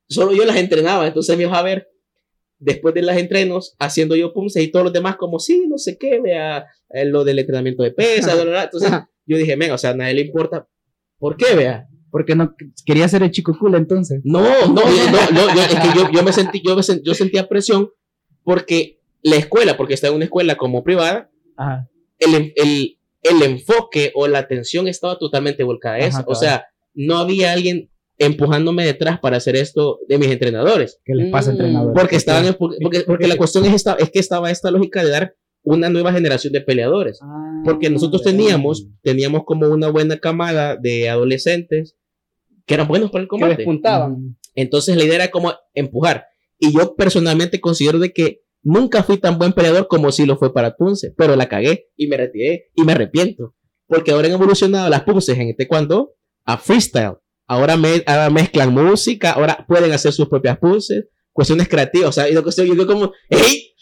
Solo 0.09 0.33
yo 0.33 0.45
las 0.45 0.57
entrenaba. 0.57 1.07
Entonces 1.07 1.37
me 1.37 1.43
iba 1.45 1.59
a 1.59 1.63
ver, 1.63 1.89
después 2.59 2.95
de 2.95 3.03
los 3.03 3.17
entrenos, 3.17 3.75
haciendo 3.79 4.15
yo 4.17 4.33
pumses 4.33 4.63
y 4.63 4.69
todos 4.71 4.85
los 4.85 4.93
demás 4.93 5.17
como, 5.17 5.39
sí, 5.39 5.67
no 5.69 5.79
sé 5.79 5.99
qué, 5.99 6.21
vea, 6.21 6.67
eh, 6.91 7.05
lo 7.05 7.25
del 7.25 7.39
entrenamiento 7.41 7.83
de 7.83 7.91
pesa, 7.93 8.35
bla, 8.35 8.43
bla, 8.45 8.51
bla. 8.53 8.65
Entonces 8.65 8.91
yo 9.27 9.37
dije, 9.37 9.57
venga, 9.57 9.75
o 9.75 9.79
sea, 9.79 9.91
a 9.91 9.95
nadie 9.97 10.15
le 10.15 10.21
importa. 10.23 10.69
¿Por 11.19 11.37
qué, 11.37 11.55
vea? 11.55 11.89
Porque 12.11 12.35
no 12.37 12.55
quería 12.87 13.09
ser 13.09 13.23
el 13.25 13.31
chico 13.33 13.57
cool 13.59 13.75
entonces. 13.75 14.21
No, 14.25 14.41
no, 14.69 14.75
no, 14.75 15.31
no, 15.33 15.55
yo, 15.55 15.63
es 15.63 15.69
que 15.75 15.99
yo, 15.99 16.11
yo 16.13 16.23
me 16.23 16.33
sentí, 16.33 16.63
yo, 16.65 16.77
me 16.77 16.83
sen- 16.83 17.03
yo 17.05 17.15
sentía 17.15 17.49
presión 17.49 17.91
porque 18.45 19.01
la 19.23 19.37
escuela, 19.37 19.77
porque 19.77 19.95
estaba 19.95 20.13
en 20.13 20.17
una 20.17 20.25
escuela 20.27 20.57
como 20.57 20.85
privada, 20.85 21.31
Ajá. 21.57 21.89
el, 22.21 22.53
el, 22.55 22.96
el 23.31 23.43
enfoque 23.43 24.13
o 24.15 24.27
la 24.29 24.39
atención 24.41 24.89
estaba 24.89 25.19
totalmente 25.19 25.63
volcada 25.65 25.97
a 25.97 25.99
eso. 26.01 26.19
Ajá, 26.19 26.25
o 26.29 26.35
sea, 26.35 26.67
no 26.95 27.19
había 27.19 27.53
alguien 27.53 27.91
empujándome 28.19 28.85
detrás 28.87 29.19
para 29.21 29.37
hacer 29.37 29.57
esto 29.57 29.99
de 30.09 30.19
mis 30.19 30.29
entrenadores. 30.31 31.01
¿Qué 31.05 31.15
les 31.15 31.31
pasa, 31.31 31.51
Mm. 31.51 31.53
entrenador? 31.53 31.93
Porque 31.95 32.17
estaban, 32.17 32.55
porque, 32.55 33.01
porque 33.07 33.27
la 33.29 33.37
cuestión 33.37 33.65
es, 33.67 33.75
esta, 33.75 33.95
es 33.99 34.11
que 34.11 34.19
estaba 34.19 34.51
esta 34.51 34.71
lógica 34.71 35.05
de 35.05 35.11
dar 35.11 35.35
una 35.63 35.91
nueva 35.91 36.13
generación 36.13 36.53
de 36.53 36.61
peleadores. 36.61 37.19
Ah, 37.23 37.63
Porque 37.65 37.91
nosotros 37.91 38.23
teníamos, 38.23 38.87
teníamos 39.03 39.43
como 39.45 39.67
una 39.69 39.89
buena 39.91 40.19
camada 40.19 40.77
de 40.77 41.09
adolescentes 41.11 41.97
que 42.65 42.75
eran 42.75 42.87
buenos 42.89 43.11
para 43.11 43.23
el 43.23 43.27
Que 43.27 43.31
combate. 43.31 43.57
despuntaban. 43.57 44.37
Entonces 44.55 44.97
la 44.97 45.05
idea 45.05 45.17
era 45.17 45.31
como 45.31 45.53
empujar. 45.75 46.27
Y 46.59 46.73
yo 46.73 46.95
personalmente 46.97 47.61
considero 47.61 47.99
de 47.99 48.13
que 48.13 48.43
nunca 48.67 49.05
fui 49.05 49.17
tan 49.17 49.39
buen 49.39 49.53
peleador 49.53 49.87
como 49.87 50.11
si 50.11 50.27
lo 50.27 50.37
fue 50.37 50.53
para 50.53 50.77
Punce, 50.77 51.15
pero 51.17 51.37
la 51.37 51.49
cagué 51.49 51.89
y 51.97 52.09
me 52.09 52.17
retiré 52.17 52.71
y 52.75 52.83
me 52.83 52.93
arrepiento. 52.93 53.55
Porque 53.87 54.11
ahora 54.11 54.27
han 54.27 54.35
evolucionado 54.35 54.91
las 54.91 55.05
Punces 55.05 55.39
en 55.39 55.49
el 55.49 55.57
taekwondo 55.57 56.15
a 56.45 56.59
freestyle. 56.59 57.15
Ahora, 57.47 57.77
me, 57.77 58.03
ahora 58.07 58.29
mezclan 58.29 58.75
música, 58.75 59.33
ahora 59.33 59.65
pueden 59.69 59.93
hacer 59.93 60.13
sus 60.13 60.29
propias 60.29 60.59
Punces, 60.59 61.05
cuestiones 61.33 61.69
creativas. 61.69 62.09
O 62.09 62.13
sea, 62.13 62.29
y 62.29 62.33
lo 62.33 62.43
que 62.43 62.51
yo 62.51 62.65
digo 62.65 62.87
como, 62.89 63.13
hey, 63.31 63.73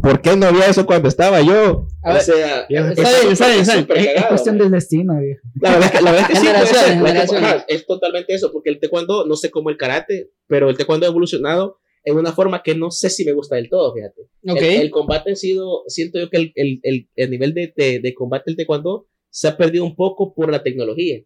¿por 0.00 0.22
qué 0.22 0.34
no 0.34 0.46
había 0.46 0.66
eso 0.66 0.86
cuando 0.86 1.08
estaba 1.08 1.42
yo? 1.42 1.86
A 2.02 2.10
o 2.10 2.14
ver, 2.14 2.22
sea, 2.22 2.66
Viejo, 2.70 2.88
es 2.88 2.98
es 2.98 3.68
Es, 3.68 4.24
cuestión 4.28 4.56
del 4.56 4.70
destino, 4.70 5.20
viejo. 5.20 5.42
La 5.60 5.72
verdad 5.72 5.90
es 5.92 5.98
que, 5.98 6.02
la 6.02 6.12
verdad 6.12 6.30
es 6.30 6.40
que 6.40 6.46
sí, 6.46 7.26
ser, 7.26 7.64
es 7.68 7.86
totalmente 7.86 8.32
eso, 8.32 8.50
porque 8.50 8.70
el 8.70 8.80
taekwondo, 8.80 9.26
no 9.26 9.36
sé 9.36 9.50
cómo 9.50 9.68
el 9.68 9.76
karate, 9.76 10.30
pero 10.46 10.70
el 10.70 10.76
taekwondo 10.78 11.04
ha 11.04 11.10
evolucionado 11.10 11.80
en 12.06 12.16
una 12.16 12.32
forma 12.32 12.62
que 12.62 12.74
no 12.74 12.90
sé 12.90 13.10
si 13.10 13.24
me 13.26 13.32
gusta 13.32 13.56
del 13.56 13.68
todo, 13.68 13.92
fíjate. 13.92 14.22
Ok. 14.48 14.62
El, 14.62 14.80
el 14.82 14.90
combate 14.90 15.32
ha 15.32 15.36
sido, 15.36 15.82
siento 15.88 16.18
yo 16.18 16.30
que 16.30 16.38
el, 16.38 16.52
el, 16.54 16.80
el, 16.82 17.08
el 17.16 17.30
nivel 17.30 17.52
de, 17.52 17.74
de, 17.76 18.00
de 18.00 18.14
combate 18.14 18.44
del 18.46 18.56
taekwondo 18.56 19.08
se 19.28 19.48
ha 19.48 19.56
perdido 19.56 19.84
un 19.84 19.94
poco 19.94 20.32
por 20.34 20.50
la 20.50 20.62
tecnología. 20.62 21.20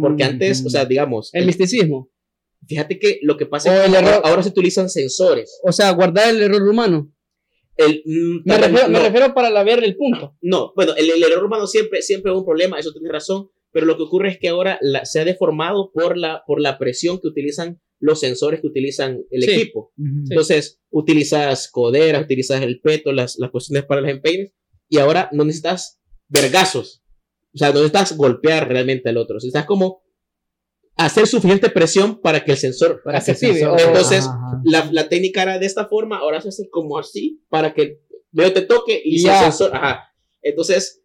Porque 0.00 0.24
antes, 0.24 0.64
o 0.66 0.70
sea, 0.70 0.84
digamos, 0.84 1.30
el 1.34 1.46
misticismo. 1.46 2.10
fíjate 2.66 2.98
que 2.98 3.18
lo 3.22 3.36
que 3.36 3.46
pasa 3.46 3.70
O 3.70 3.74
es 3.74 3.80
que 3.90 3.96
ahora, 3.96 4.08
error. 4.10 4.22
ahora 4.24 4.42
se 4.42 4.48
utilizan 4.48 4.88
sensores. 4.88 5.60
O 5.62 5.70
sea, 5.72 5.90
guardar 5.92 6.30
el 6.34 6.42
error 6.42 6.66
humano. 6.68 7.12
Mm, 7.78 8.42
Me 8.44 8.56
refiero, 8.58 8.88
me 8.88 8.98
no. 8.98 9.04
refiero 9.04 9.34
para 9.34 9.50
la 9.50 9.64
ver 9.64 9.82
el 9.82 9.96
punto. 9.96 10.36
No, 10.40 10.72
bueno, 10.76 10.92
el, 10.96 11.10
el 11.10 11.22
error 11.22 11.44
humano 11.44 11.66
siempre, 11.66 12.02
siempre 12.02 12.30
es 12.32 12.38
un 12.38 12.44
problema, 12.44 12.78
eso 12.78 12.92
tienes 12.92 13.10
razón, 13.12 13.48
pero 13.72 13.84
lo 13.86 13.96
que 13.96 14.04
ocurre 14.04 14.28
es 14.30 14.38
que 14.38 14.48
ahora 14.48 14.78
la- 14.80 15.04
se 15.04 15.18
ha 15.20 15.24
deformado 15.24 15.90
por 15.92 16.16
la, 16.16 16.42
por 16.46 16.60
la 16.60 16.78
presión 16.78 17.18
que 17.20 17.26
utilizan 17.28 17.80
los 18.00 18.20
sensores 18.20 18.60
que 18.60 18.66
utilizan 18.66 19.22
el 19.30 19.42
Sí. 19.42 19.50
equipo. 19.52 19.92
Ujú. 19.96 20.24
Entonces, 20.30 20.80
utilizas 20.90 21.68
coderas, 21.70 22.22
utilizas 22.24 22.62
el 22.62 22.80
peto, 22.80 23.12
las, 23.12 23.38
las 23.38 23.50
cuestiones 23.50 23.84
para 23.86 24.00
los 24.02 24.10
empeines, 24.10 24.52
y 24.88 24.98
ahora 24.98 25.28
no 25.32 25.44
necesitas 25.44 26.00
vergazos. 26.28 27.02
O 27.54 27.58
sea, 27.58 27.68
no 27.68 27.74
necesitas 27.76 28.16
golpear 28.16 28.68
realmente 28.68 29.08
al 29.08 29.16
otro. 29.16 29.36
Necesitas 29.36 29.64
como 29.64 30.02
hacer 30.96 31.26
suficiente 31.26 31.70
presión 31.70 32.20
para 32.20 32.44
que 32.44 32.52
el 32.52 32.58
sensor 32.58 33.00
Para 33.02 33.20
que 33.20 33.30
active. 33.32 33.60
Entonces, 33.60 34.28
la, 34.64 34.88
la 34.92 35.08
técnica 35.08 35.42
era 35.42 35.58
de 35.58 35.66
esta 35.66 35.86
forma, 35.86 36.18
ahora 36.18 36.40
se 36.40 36.48
hace 36.48 36.68
como 36.70 36.98
así, 36.98 37.42
para 37.48 37.72
que 37.74 38.00
veo 38.32 38.52
te 38.52 38.62
toque 38.62 39.00
y 39.04 39.16
el 39.18 39.24
Ya. 39.24 39.42
sensor, 39.42 39.70
ajá. 39.74 40.04
Entonces, 40.42 41.02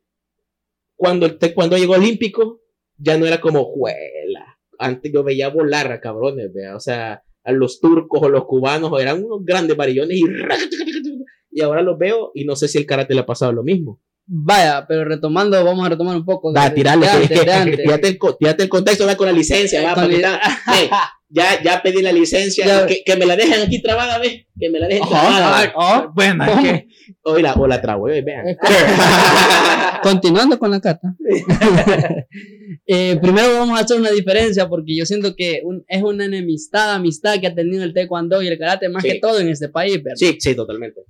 cuando 0.96 1.26
el 1.28 1.38
taekwondo 1.38 1.78
llegó 1.78 1.94
olímpico, 1.94 2.62
ya 2.98 3.18
no 3.18 3.26
era 3.26 3.40
como, 3.40 3.64
juela. 3.64 4.59
Antes 4.80 5.12
yo 5.14 5.24
veía 5.24 5.50
volar 5.50 5.92
a 5.92 6.02
cabrones, 6.02 6.52
vea. 6.52 6.76
O 6.76 6.80
sea, 6.80 7.24
a 7.44 7.52
los 7.52 7.80
turcos 7.80 8.24
o 8.24 8.30
los 8.30 8.46
cubanos 8.46 9.00
eran 9.00 9.24
unos 9.24 9.46
grandes 9.46 9.78
varillones 9.78 10.18
y, 10.18 10.24
y 11.52 11.62
ahora 11.62 11.82
los 11.82 11.98
veo 11.98 12.32
y 12.34 12.46
no 12.46 12.56
sé 12.56 12.68
si 12.68 12.78
el 12.78 12.86
karate 12.86 13.14
le 13.14 13.22
ha 13.22 13.26
pasado 13.26 13.52
lo 13.52 13.64
mismo. 13.64 14.02
Vaya, 14.32 14.86
pero 14.88 15.06
retomando, 15.06 15.64
vamos 15.66 15.84
a 15.86 15.90
retomar 15.90 16.16
un 16.16 16.24
poco. 16.24 16.54
Va, 16.54 16.70
de- 16.70 16.76
tirarle, 16.76 17.08
de 17.08 17.12
es 17.14 17.18
antes, 17.24 17.40
que- 17.40 17.46
de 17.46 17.52
antes. 17.54 17.78
tírate 17.84 18.08
el, 18.10 18.20
tírate 18.40 18.64
el 18.64 18.70
contexto, 18.70 19.06
va 19.08 19.16
con 19.18 19.26
la 19.26 19.34
licencia, 19.34 19.82
va, 19.82 19.96
para 19.96 20.08
Hey, 20.08 20.88
ya, 21.30 21.64
ya 21.64 21.82
pedí 21.82 22.04
la 22.04 22.12
licencia, 22.12 22.66
Ya. 22.66 22.86
que, 22.86 23.02
que 23.04 23.16
me 23.16 23.26
la 23.26 23.36
dejen 23.36 23.62
aquí 23.62 23.82
trabada, 23.82 24.20
ve, 24.20 24.48
que 24.60 24.70
me 24.70 24.78
la 24.80 24.88
dejen 24.88 25.04
Ajá, 25.04 25.12
trabada. 25.38 25.64
ah, 25.66 25.72
ah, 25.76 26.12
Bueno, 26.14 26.44
es 26.46 26.60
que 26.60 26.88
O 27.24 27.40
la, 27.40 27.54
o 27.54 27.66
la 27.68 27.82
trabo, 27.82 28.08
eh, 28.10 28.22
vean. 28.22 28.46
Continuando 30.04 30.58
con 30.60 30.72
la 30.72 30.80
cata. 30.80 31.14
Eh, 32.86 33.18
primero 33.22 33.54
vamos 33.60 33.80
a 33.80 33.84
hacer 33.84 34.00
una 34.00 34.12
diferencia 34.12 34.68
porque 34.70 34.96
yo 34.96 35.06
siento 35.06 35.36
que 35.36 35.62
un- 35.64 35.84
es 35.88 36.02
una 36.04 36.26
enemistad, 36.26 36.94
amistad 36.94 37.40
que 37.40 37.48
ha 37.48 37.56
tenido 37.56 37.84
el 37.84 37.94
taekwondo 37.94 38.42
y 38.42 38.48
el 38.48 38.58
karate 38.58 38.90
más 38.90 39.04
Sí. 39.04 39.10
que 39.10 39.20
todo 39.20 39.40
en 39.40 39.50
este 39.50 39.70
país, 39.70 39.96
¿verdad? 40.04 40.16
Sí, 40.18 40.38
sí, 40.40 40.56
totalmente. 40.56 41.02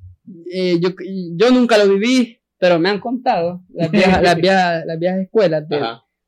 Eh, 0.51 0.77
yo, 0.79 0.89
yo 1.35 1.51
nunca 1.51 1.77
lo 1.77 1.87
viví, 1.93 2.38
pero 2.59 2.77
me 2.79 2.89
han 2.89 2.99
contado 2.99 3.63
las 3.73 3.89
viejas, 3.89 4.21
las 4.21 4.35
viejas, 4.41 4.85
las 4.85 4.99
viejas 4.99 5.19
escuelas 5.21 5.67
de- 5.67 5.81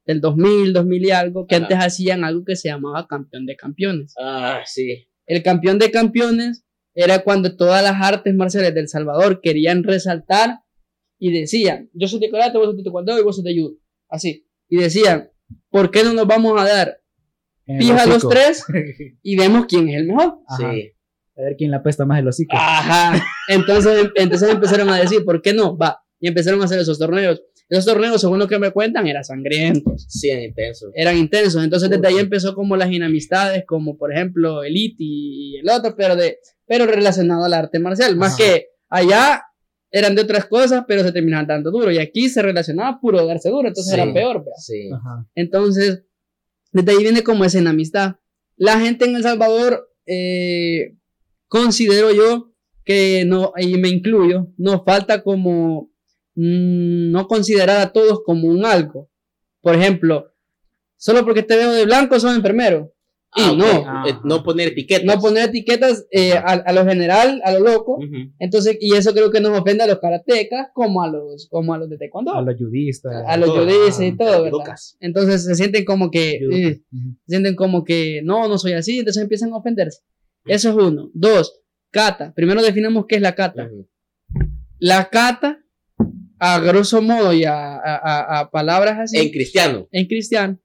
del 0.05 0.19
2000, 0.19 0.73
2000 0.73 1.05
y 1.05 1.11
algo, 1.11 1.45
que 1.45 1.55
Ajá. 1.55 1.63
antes 1.65 1.77
hacían 1.77 2.23
algo 2.23 2.43
que 2.43 2.55
se 2.55 2.69
llamaba 2.69 3.05
campeón 3.07 3.45
de 3.45 3.55
campeones. 3.55 4.15
Ah, 4.19 4.61
sí. 4.65 5.07
El 5.27 5.43
campeón 5.43 5.77
de 5.77 5.91
campeones 5.91 6.65
era 6.95 7.19
cuando 7.19 7.55
todas 7.55 7.83
las 7.83 8.01
artes 8.01 8.33
marciales 8.33 8.73
del 8.73 8.87
Salvador 8.89 9.39
querían 9.41 9.83
resaltar 9.83 10.61
y 11.19 11.31
decían, 11.39 11.89
yo 11.93 12.07
soy 12.07 12.19
de 12.19 12.31
karate, 12.31 12.57
vos 12.57 12.65
sos 12.67 12.77
de 12.77 12.83
taekwondo 12.83 13.17
y 13.19 13.23
vos 13.23 13.35
sos 13.35 13.45
de 13.45 13.53
judo. 13.57 13.75
Así. 14.09 14.47
Y 14.67 14.77
decían, 14.77 15.29
¿por 15.69 15.91
qué 15.91 16.03
no 16.03 16.13
nos 16.13 16.25
vamos 16.27 16.59
a 16.59 16.65
dar 16.65 16.97
pija 17.65 18.05
los 18.07 18.27
tres 18.27 18.65
y 19.21 19.37
vemos 19.37 19.67
quién 19.67 19.87
es 19.87 19.97
el 19.97 20.07
mejor? 20.07 20.39
Ajá. 20.47 20.71
Sí. 20.73 20.91
A 21.37 21.41
ver 21.43 21.55
quién 21.57 21.69
la 21.71 21.83
pesta 21.83 22.05
más 22.05 22.19
el 22.19 22.27
hocico. 22.27 22.55
Ajá. 22.57 23.23
Entonces, 23.47 24.09
entonces 24.15 24.49
empezaron 24.49 24.89
a 24.89 24.97
decir, 24.97 25.23
¿por 25.23 25.41
qué 25.43 25.53
no? 25.53 25.77
Va. 25.77 25.99
Y 26.21 26.27
empezaron 26.27 26.61
a 26.61 26.65
hacer 26.65 26.79
esos 26.79 26.97
torneos. 26.97 27.41
Esos 27.67 27.85
torneos, 27.85 28.21
según 28.21 28.37
lo 28.39 28.47
que 28.47 28.59
me 28.59 28.71
cuentan, 28.71 29.07
eran 29.07 29.23
sangrientos. 29.23 30.05
Sí, 30.07 30.29
es 30.29 30.43
intenso. 30.43 30.91
Eran 30.93 31.17
intensos. 31.17 31.63
Entonces, 31.63 31.89
desde 31.89 32.07
ahí 32.07 32.17
empezó 32.19 32.53
como 32.55 32.77
las 32.77 32.91
inamistades, 32.91 33.63
como 33.65 33.97
por 33.97 34.13
ejemplo 34.13 34.63
el 34.63 34.77
IT 34.77 34.95
y 34.99 35.57
el 35.57 35.69
otro, 35.69 35.95
pero, 35.97 36.15
de, 36.15 36.37
pero 36.67 36.85
relacionado 36.85 37.43
al 37.43 37.53
arte 37.53 37.79
marcial. 37.79 38.15
Más 38.15 38.35
Ajá. 38.35 38.37
que 38.43 38.67
allá 38.89 39.43
eran 39.89 40.15
de 40.15 40.21
otras 40.21 40.45
cosas, 40.45 40.83
pero 40.87 41.03
se 41.03 41.11
terminaban 41.11 41.47
dando 41.47 41.71
duro. 41.71 41.91
Y 41.91 41.97
aquí 41.97 42.29
se 42.29 42.41
relacionaba 42.41 42.99
puro 43.01 43.25
darse 43.25 43.49
duro, 43.49 43.67
entonces 43.67 43.93
Sí. 43.93 43.99
era 43.99 44.13
peor. 44.13 44.43
vea. 44.45 44.53
Sí. 44.57 44.89
Ajá. 44.93 45.27
Entonces, 45.35 46.03
desde 46.71 46.91
ahí 46.91 46.97
viene 47.03 47.23
como 47.23 47.43
esa 47.45 47.57
enemistad. 47.59 48.15
La 48.57 48.79
gente 48.79 49.05
en 49.05 49.15
El 49.15 49.23
Salvador, 49.23 49.89
eh, 50.05 50.95
considero 51.47 52.11
yo 52.11 52.53
que 52.83 53.23
no, 53.25 53.53
y 53.57 53.77
me 53.77 53.89
incluyo, 53.89 54.47
nos 54.57 54.83
falta 54.85 55.23
como 55.23 55.90
mm, 56.35 57.11
no 57.11 57.27
considerar 57.27 57.79
a 57.81 57.91
todos 57.91 58.21
como 58.25 58.47
un 58.47 58.65
algo. 58.65 59.09
Por 59.61 59.75
ejemplo, 59.75 60.31
solo 60.97 61.23
porque 61.25 61.43
te 61.43 61.55
veo 61.55 61.71
de 61.71 61.85
blanco 61.85 62.19
sos 62.19 62.35
enfermero. 62.35 62.93
Y 63.33 63.41
Ah, 63.43 63.51
ok. 63.53 63.57
no, 63.57 64.07
Eh, 64.09 64.13
no 64.25 64.43
poner 64.43 64.69
etiquetas. 64.69 65.05
no 65.05 65.17
poner 65.21 65.47
etiquetas 65.47 66.05
eh, 66.11 66.33
a, 66.33 66.39
a 66.51 66.73
lo 66.73 66.85
general, 66.85 67.41
a 67.45 67.53
lo 67.53 67.59
loco. 67.61 67.97
Entonces, 68.39 68.77
y 68.81 68.93
eso 68.95 69.13
creo 69.13 69.31
que 69.31 69.39
nos 69.39 69.57
ofende 69.57 69.83
a 69.83 69.87
los 69.87 69.99
karatecas 69.99 70.67
como 70.73 71.01
a 71.01 71.07
los, 71.07 71.47
como 71.49 71.73
a 71.73 71.77
los 71.77 71.89
de 71.89 71.97
taekwondo. 71.97 72.33
A 72.33 72.41
los 72.41 72.57
judistas. 72.57 73.23
A 73.25 73.37
los 73.37 73.47
todo. 73.49 73.63
judíos 73.63 74.01
y 74.01 74.07
Ah, 74.09 74.15
todo, 74.17 74.43
¿verdad? 74.43 74.51
Lucas. 74.51 74.97
Entonces 74.99 75.45
se 75.45 75.55
sienten 75.55 75.85
como 75.85 76.11
que, 76.11 76.39
Ujú. 76.45 76.57
se 76.57 76.81
sienten 77.27 77.55
como 77.55 77.85
que, 77.85 78.21
no, 78.21 78.49
no 78.49 78.57
soy 78.57 78.73
así, 78.73 78.99
entonces 78.99 79.23
empiezan 79.23 79.53
a 79.53 79.57
ofenderse. 79.57 80.01
Eso 80.45 80.69
es 80.71 80.75
uno. 80.75 81.09
Dos, 81.13 81.61
kata. 81.89 82.33
Primero 82.33 82.61
definamos 82.61 83.05
qué 83.07 83.15
es 83.15 83.21
la 83.21 83.33
kata. 83.33 83.67
Ujú. 83.67 83.87
La 84.79 85.09
kata, 85.09 85.60
a 86.43 86.59
grosso 86.59 87.01
modo 87.03 87.33
y 87.33 87.43
a, 87.45 87.75
a- 87.75 88.39
a- 88.39 88.49
palabras 88.49 88.97
así, 88.99 89.17
En 89.17 89.25
en, 89.27 89.31
cristiano. 89.31 89.87
cristiano, 90.09 90.59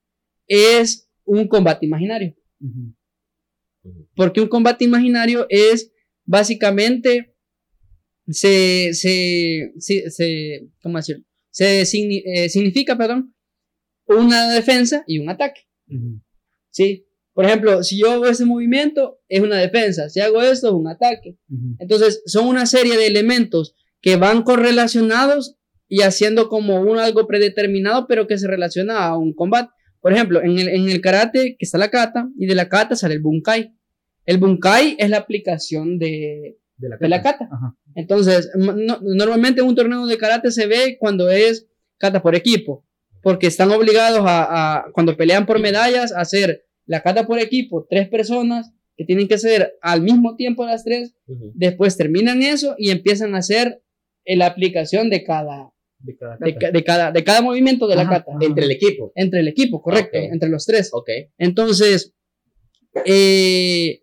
es 0.48 1.08
un 1.24 1.46
combate 1.48 1.84
imaginario. 1.84 2.34
Porque 4.14 4.40
un 4.40 4.48
combate 4.48 4.84
imaginario 4.84 5.46
es 5.50 5.92
básicamente, 6.24 7.36
se, 8.28 8.94
se, 8.94 9.72
se, 9.78 10.10
se- 10.10 10.68
¿cómo 10.82 10.96
decirlo? 10.96 11.24
Se 11.50 11.82
signi- 11.82 12.22
eh, 12.24 12.48
significa, 12.48 12.96
perdón, 12.96 13.34
una 14.06 14.50
defensa 14.52 15.04
y 15.06 15.18
un 15.18 15.28
ataque. 15.28 15.62
¿sí? 16.70 17.06
Por 17.34 17.44
ejemplo, 17.44 17.82
si 17.82 17.98
yo 18.00 18.12
hago 18.12 18.26
ese 18.26 18.46
movimiento, 18.46 19.20
es 19.28 19.40
una 19.42 19.58
defensa. 19.58 20.08
Si 20.08 20.20
hago 20.20 20.40
esto, 20.42 20.68
es 20.68 20.72
un 20.72 20.88
ataque. 20.88 21.36
Entonces, 21.78 22.22
son 22.24 22.46
una 22.48 22.64
serie 22.64 22.96
de 22.96 23.06
elementos 23.06 23.74
que 24.00 24.16
van 24.16 24.42
correlacionados 24.42 25.58
y 25.88 26.02
haciendo 26.02 26.48
como 26.48 26.80
un 26.80 26.98
algo 26.98 27.26
predeterminado, 27.26 28.06
pero 28.06 28.26
que 28.26 28.38
se 28.38 28.46
relaciona 28.48 29.04
a 29.06 29.16
un 29.16 29.32
combate. 29.34 29.70
Por 30.00 30.12
ejemplo, 30.12 30.42
en 30.42 30.58
el, 30.58 30.68
en 30.68 30.88
el 30.88 31.00
karate, 31.00 31.56
que 31.58 31.64
está 31.64 31.78
la 31.78 31.90
kata, 31.90 32.28
y 32.38 32.46
de 32.46 32.54
la 32.54 32.68
kata 32.68 32.94
sale 32.96 33.14
el 33.14 33.20
bunkai. 33.22 33.72
El 34.24 34.38
bunkai 34.38 34.96
es 34.98 35.10
la 35.10 35.18
aplicación 35.18 35.98
de, 35.98 36.58
De 36.76 36.88
la 36.88 36.96
de 36.98 37.08
la 37.08 37.22
kata. 37.22 37.48
Entonces, 37.94 38.50
no- 38.56 38.98
normalmente 39.02 39.60
en 39.60 39.66
un 39.68 39.74
torneo 39.74 40.06
de 40.06 40.18
karate 40.18 40.50
se 40.50 40.66
ve 40.66 40.96
cuando 40.98 41.30
es 41.30 41.66
kata 41.98 42.20
por 42.22 42.34
equipo, 42.34 42.84
porque 43.22 43.46
están 43.46 43.70
obligados 43.70 44.20
a, 44.26 44.44
a- 44.78 44.84
cuando 44.92 45.16
pelean 45.16 45.46
por 45.46 45.60
medallas, 45.60 46.12
a 46.12 46.20
hacer 46.20 46.64
la 46.84 47.02
kata 47.02 47.26
por 47.26 47.38
equipo, 47.38 47.86
tres 47.88 48.08
personas 48.08 48.72
que 48.96 49.04
tienen 49.04 49.28
que 49.28 49.38
ser 49.38 49.74
al 49.82 50.02
mismo 50.02 50.36
tiempo 50.36 50.64
las 50.66 50.84
tres, 50.84 51.14
después 51.54 51.96
terminan 51.96 52.42
eso 52.42 52.74
y 52.78 52.90
empiezan 52.90 53.34
a 53.34 53.38
hacer 53.38 53.82
la 54.24 54.46
aplicación 54.46 55.10
de 55.10 55.22
cada, 55.24 55.70
De 56.06 56.16
cada 56.16 56.36
de, 56.38 56.52
kata. 56.54 56.66
ca- 56.66 56.70
de 56.72 56.84
cada, 56.84 57.12
de 57.12 57.24
cada 57.24 57.42
movimiento 57.42 57.86
de 57.88 57.96
la 57.96 58.02
ajá. 58.02 58.24
Entre 58.40 58.64
el 58.64 58.70
equipo. 58.70 59.12
entre 59.14 59.40
el 59.40 59.48
equipo, 59.48 59.82
correcto, 59.82 60.18
entre 60.18 60.48
los 60.48 60.64
tres. 60.64 60.90
Ok. 60.92 61.08
Entonces, 61.38 62.14
eh, 63.04 64.02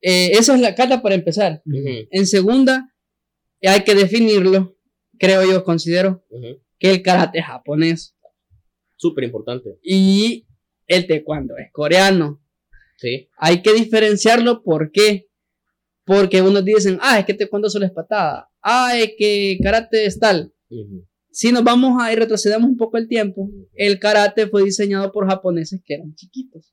eh, 0.00 0.30
esa 0.32 0.54
es 0.54 0.60
la 0.60 0.74
kata 0.74 1.02
para 1.02 1.14
empezar. 1.14 1.62
En 2.10 2.26
segunda, 2.26 2.92
hay 3.62 3.82
que 3.84 3.94
definirlo, 3.94 4.76
creo 5.18 5.44
yo, 5.44 5.64
considero 5.64 6.24
que 6.78 6.90
el 6.90 7.02
karate 7.02 7.38
es 7.40 7.44
japonés 7.44 8.16
Súper 8.96 9.24
importante. 9.24 9.78
y 9.82 10.46
el 10.86 11.06
taekwondo 11.06 11.56
es 11.58 11.70
coreano. 11.72 12.42
Sí. 12.98 13.28
Hay 13.36 13.60
que 13.62 13.74
diferenciarlo, 13.74 14.62
¿por 14.62 14.90
qué? 14.92 15.28
Porque 16.04 16.40
unos 16.40 16.64
dicen, 16.64 16.98
ah, 17.02 17.18
es 17.18 17.26
que 17.26 17.34
taekwondo 17.34 17.68
solo 17.68 17.84
es 17.84 17.92
patada, 17.92 18.48
ah, 18.62 18.96
es 18.96 19.12
que 19.18 19.58
karate 19.62 20.06
es 20.06 20.18
tal. 20.18 20.52
Ujú. 20.70 21.06
Si 21.36 21.52
nos 21.52 21.64
vamos 21.64 22.02
a 22.02 22.10
ir, 22.10 22.18
retrocedamos 22.18 22.66
un 22.66 22.78
poco 22.78 22.96
el 22.96 23.08
tiempo, 23.08 23.50
el 23.74 23.98
karate 23.98 24.46
fue 24.46 24.64
diseñado 24.64 25.12
por 25.12 25.28
japoneses 25.28 25.82
que 25.84 25.92
eran 25.92 26.14
chiquitos 26.14 26.72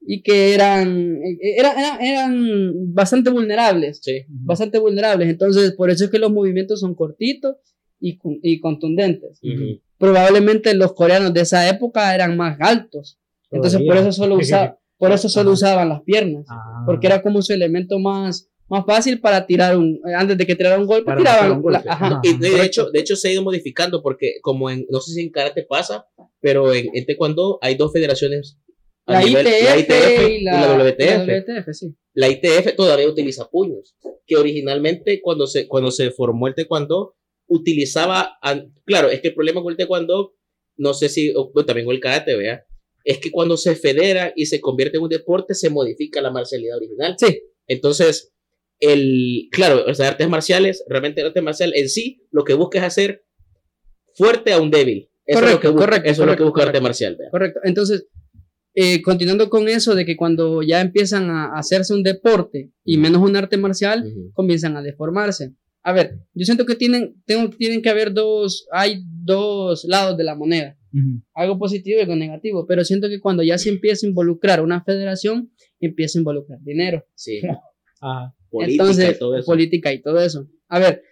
y 0.00 0.22
que 0.22 0.52
eran, 0.52 1.20
eran, 1.40 1.78
eran, 1.78 2.02
eran 2.02 2.72
bastante 2.92 3.30
vulnerables. 3.30 4.00
Sí. 4.02 4.24
bastante 4.28 4.80
vulnerables. 4.80 5.28
Entonces, 5.28 5.74
por 5.74 5.90
eso 5.90 6.06
es 6.06 6.10
que 6.10 6.18
los 6.18 6.32
movimientos 6.32 6.80
son 6.80 6.96
cortitos 6.96 7.54
y, 8.00 8.18
y 8.42 8.58
contundentes. 8.58 9.40
Probablemente 9.96 10.74
los 10.74 10.92
coreanos 10.94 11.32
de 11.32 11.42
esa 11.42 11.68
época 11.68 12.12
eran 12.16 12.36
más 12.36 12.56
altos. 12.58 13.20
Entonces, 13.52 13.80
por 13.86 13.96
eso 13.96 14.10
solo, 14.10 14.34
usa, 14.38 14.76
por 14.98 15.12
eso 15.12 15.28
solo 15.28 15.52
usaban 15.52 15.88
las 15.88 16.02
piernas. 16.02 16.46
Ah. 16.48 16.82
Porque 16.84 17.06
era 17.06 17.22
como 17.22 17.42
su 17.42 17.52
elemento 17.52 18.00
más, 18.00 18.48
más 18.72 18.84
fácil 18.86 19.20
para 19.20 19.46
tirar 19.46 19.76
un. 19.76 20.00
eh, 20.08 20.14
Antes 20.16 20.36
de 20.38 20.46
que 20.46 20.56
tirara 20.56 20.78
un 20.78 20.86
golpe, 20.86 21.04
Para 21.06 21.18
tiraban. 21.18 21.40
lanzar 21.40 21.56
un 21.56 21.62
golpe. 21.62 21.82
la- 21.84 21.92
ajá. 21.92 22.06
Ajá. 22.06 22.20
Y, 22.24 22.28
y 22.30 22.32
de 22.38 22.50
correcto. 22.50 22.62
hecho, 22.66 22.90
de 22.90 23.00
hecho 23.00 23.16
se 23.16 23.28
ha 23.28 23.32
ido 23.32 23.42
modificando 23.42 24.02
porque 24.02 24.34
como 24.42 24.70
en, 24.70 24.86
no 24.90 25.00
sé 25.00 25.12
si 25.12 25.20
en 25.20 25.30
karate 25.30 25.62
pasa, 25.64 26.06
pero 26.40 26.72
en, 26.74 26.88
en 26.94 27.06
taekwondo 27.06 27.58
hay 27.62 27.74
dos 27.76 27.92
federaciones. 27.92 28.58
a 29.06 29.12
La 29.14 29.22
nivel- 29.22 29.46
ITF, 29.46 30.28
y 30.30 30.42
la, 30.42 30.52
la 30.76 30.84
WTF. 30.84 31.00
y 31.00 31.26
la 31.26 31.40
WTF, 31.40 31.72
sí. 31.72 31.94
La 32.14 32.28
ITF 32.28 32.74
todavía 32.76 33.08
utiliza 33.08 33.48
puños, 33.50 33.96
que 34.26 34.36
originalmente 34.36 35.20
cuando 35.22 35.46
se, 35.46 35.66
cuando 35.68 35.90
se 35.90 36.10
formó 36.10 36.46
el 36.48 36.54
taekwondo 36.54 37.14
utilizaba, 37.48 38.38
claro, 38.84 39.10
es 39.10 39.20
que 39.20 39.28
el 39.28 39.34
problema 39.34 39.62
con 39.62 39.70
el 39.72 39.76
taekwondo, 39.76 40.34
no 40.76 40.94
sé 40.94 41.08
si, 41.08 41.32
o- 41.34 41.52
también 41.64 41.86
con 41.86 41.94
el 41.94 42.00
karate, 42.00 42.36
vea, 42.36 42.64
es 43.04 43.18
que 43.18 43.30
cuando 43.30 43.56
se 43.56 43.74
federa 43.76 44.32
y 44.36 44.46
se 44.46 44.60
convierte 44.60 44.96
en 44.96 45.02
un 45.04 45.08
deporte, 45.08 45.54
se 45.54 45.70
modifica 45.70 46.20
la 46.22 46.30
marcialidad 46.30 46.76
original. 46.76 47.16
Sí, 47.18 47.42
Entonces, 47.66 48.32
el, 48.82 49.48
claro, 49.52 49.84
o 49.86 49.94
sea, 49.94 50.08
artes 50.08 50.28
marciales, 50.28 50.84
realmente 50.88 51.20
el 51.20 51.28
arte 51.28 51.40
marcial 51.40 51.72
en 51.76 51.88
sí, 51.88 52.26
lo 52.32 52.42
que 52.44 52.54
busca 52.54 52.78
es 52.78 52.84
hacer 52.84 53.24
fuerte 54.16 54.52
a 54.52 54.60
un 54.60 54.70
débil. 54.72 55.08
Eso 55.24 55.38
es 55.38 55.40
lo 55.40 55.40
Correcto, 55.40 55.60
que 55.60 55.68
busca, 55.68 55.84
correcto, 55.84 56.10
eso 56.10 56.22
es 56.22 56.26
lo 56.26 56.32
que 56.32 56.38
correcto, 56.38 56.44
busca 56.46 56.62
arte 56.62 56.78
correcto. 56.80 56.82
marcial. 56.82 57.18
correcto. 57.30 57.60
Entonces, 57.62 58.06
eh, 58.74 59.00
continuando 59.02 59.48
con 59.48 59.68
eso 59.68 59.94
de 59.94 60.04
que 60.04 60.16
cuando 60.16 60.62
ya 60.62 60.80
empiezan 60.80 61.30
a 61.30 61.52
hacerse 61.54 61.94
un 61.94 62.02
deporte 62.02 62.72
y 62.84 62.98
menos 62.98 63.22
un 63.22 63.36
arte 63.36 63.56
marcial, 63.56 64.04
comienzan 64.32 64.76
a 64.76 64.82
deformarse. 64.82 65.54
A 65.84 65.92
ver, 65.92 66.18
yo 66.34 66.44
siento 66.44 66.66
que 66.66 66.74
tienen, 66.74 67.22
tengo, 67.24 67.50
tienen 67.50 67.82
que 67.82 67.90
haber 67.90 68.12
dos, 68.12 68.66
hay 68.72 69.02
dos 69.06 69.84
lados 69.84 70.16
de 70.16 70.24
la 70.24 70.34
moneda, 70.34 70.76
algo 71.34 71.56
positivo 71.56 71.98
y 71.98 72.02
algo 72.02 72.16
negativo, 72.16 72.66
pero 72.66 72.84
siento 72.84 73.08
que 73.08 73.20
cuando 73.20 73.44
ya 73.44 73.58
se 73.58 73.68
empieza 73.68 74.06
a 74.06 74.08
involucrar 74.08 74.60
una 74.60 74.82
federación, 74.82 75.52
empieza 75.78 76.18
a 76.18 76.20
involucrar 76.20 76.58
dinero. 76.62 77.04
Sí. 77.14 77.40
Ajá. 78.00 78.34
Política 78.52 78.82
Entonces, 78.84 79.16
y 79.16 79.18
todo 79.18 79.36
eso. 79.36 79.46
política 79.46 79.92
y 79.92 80.02
todo 80.02 80.20
eso. 80.20 80.46
A 80.68 80.78
ver, 80.78 81.02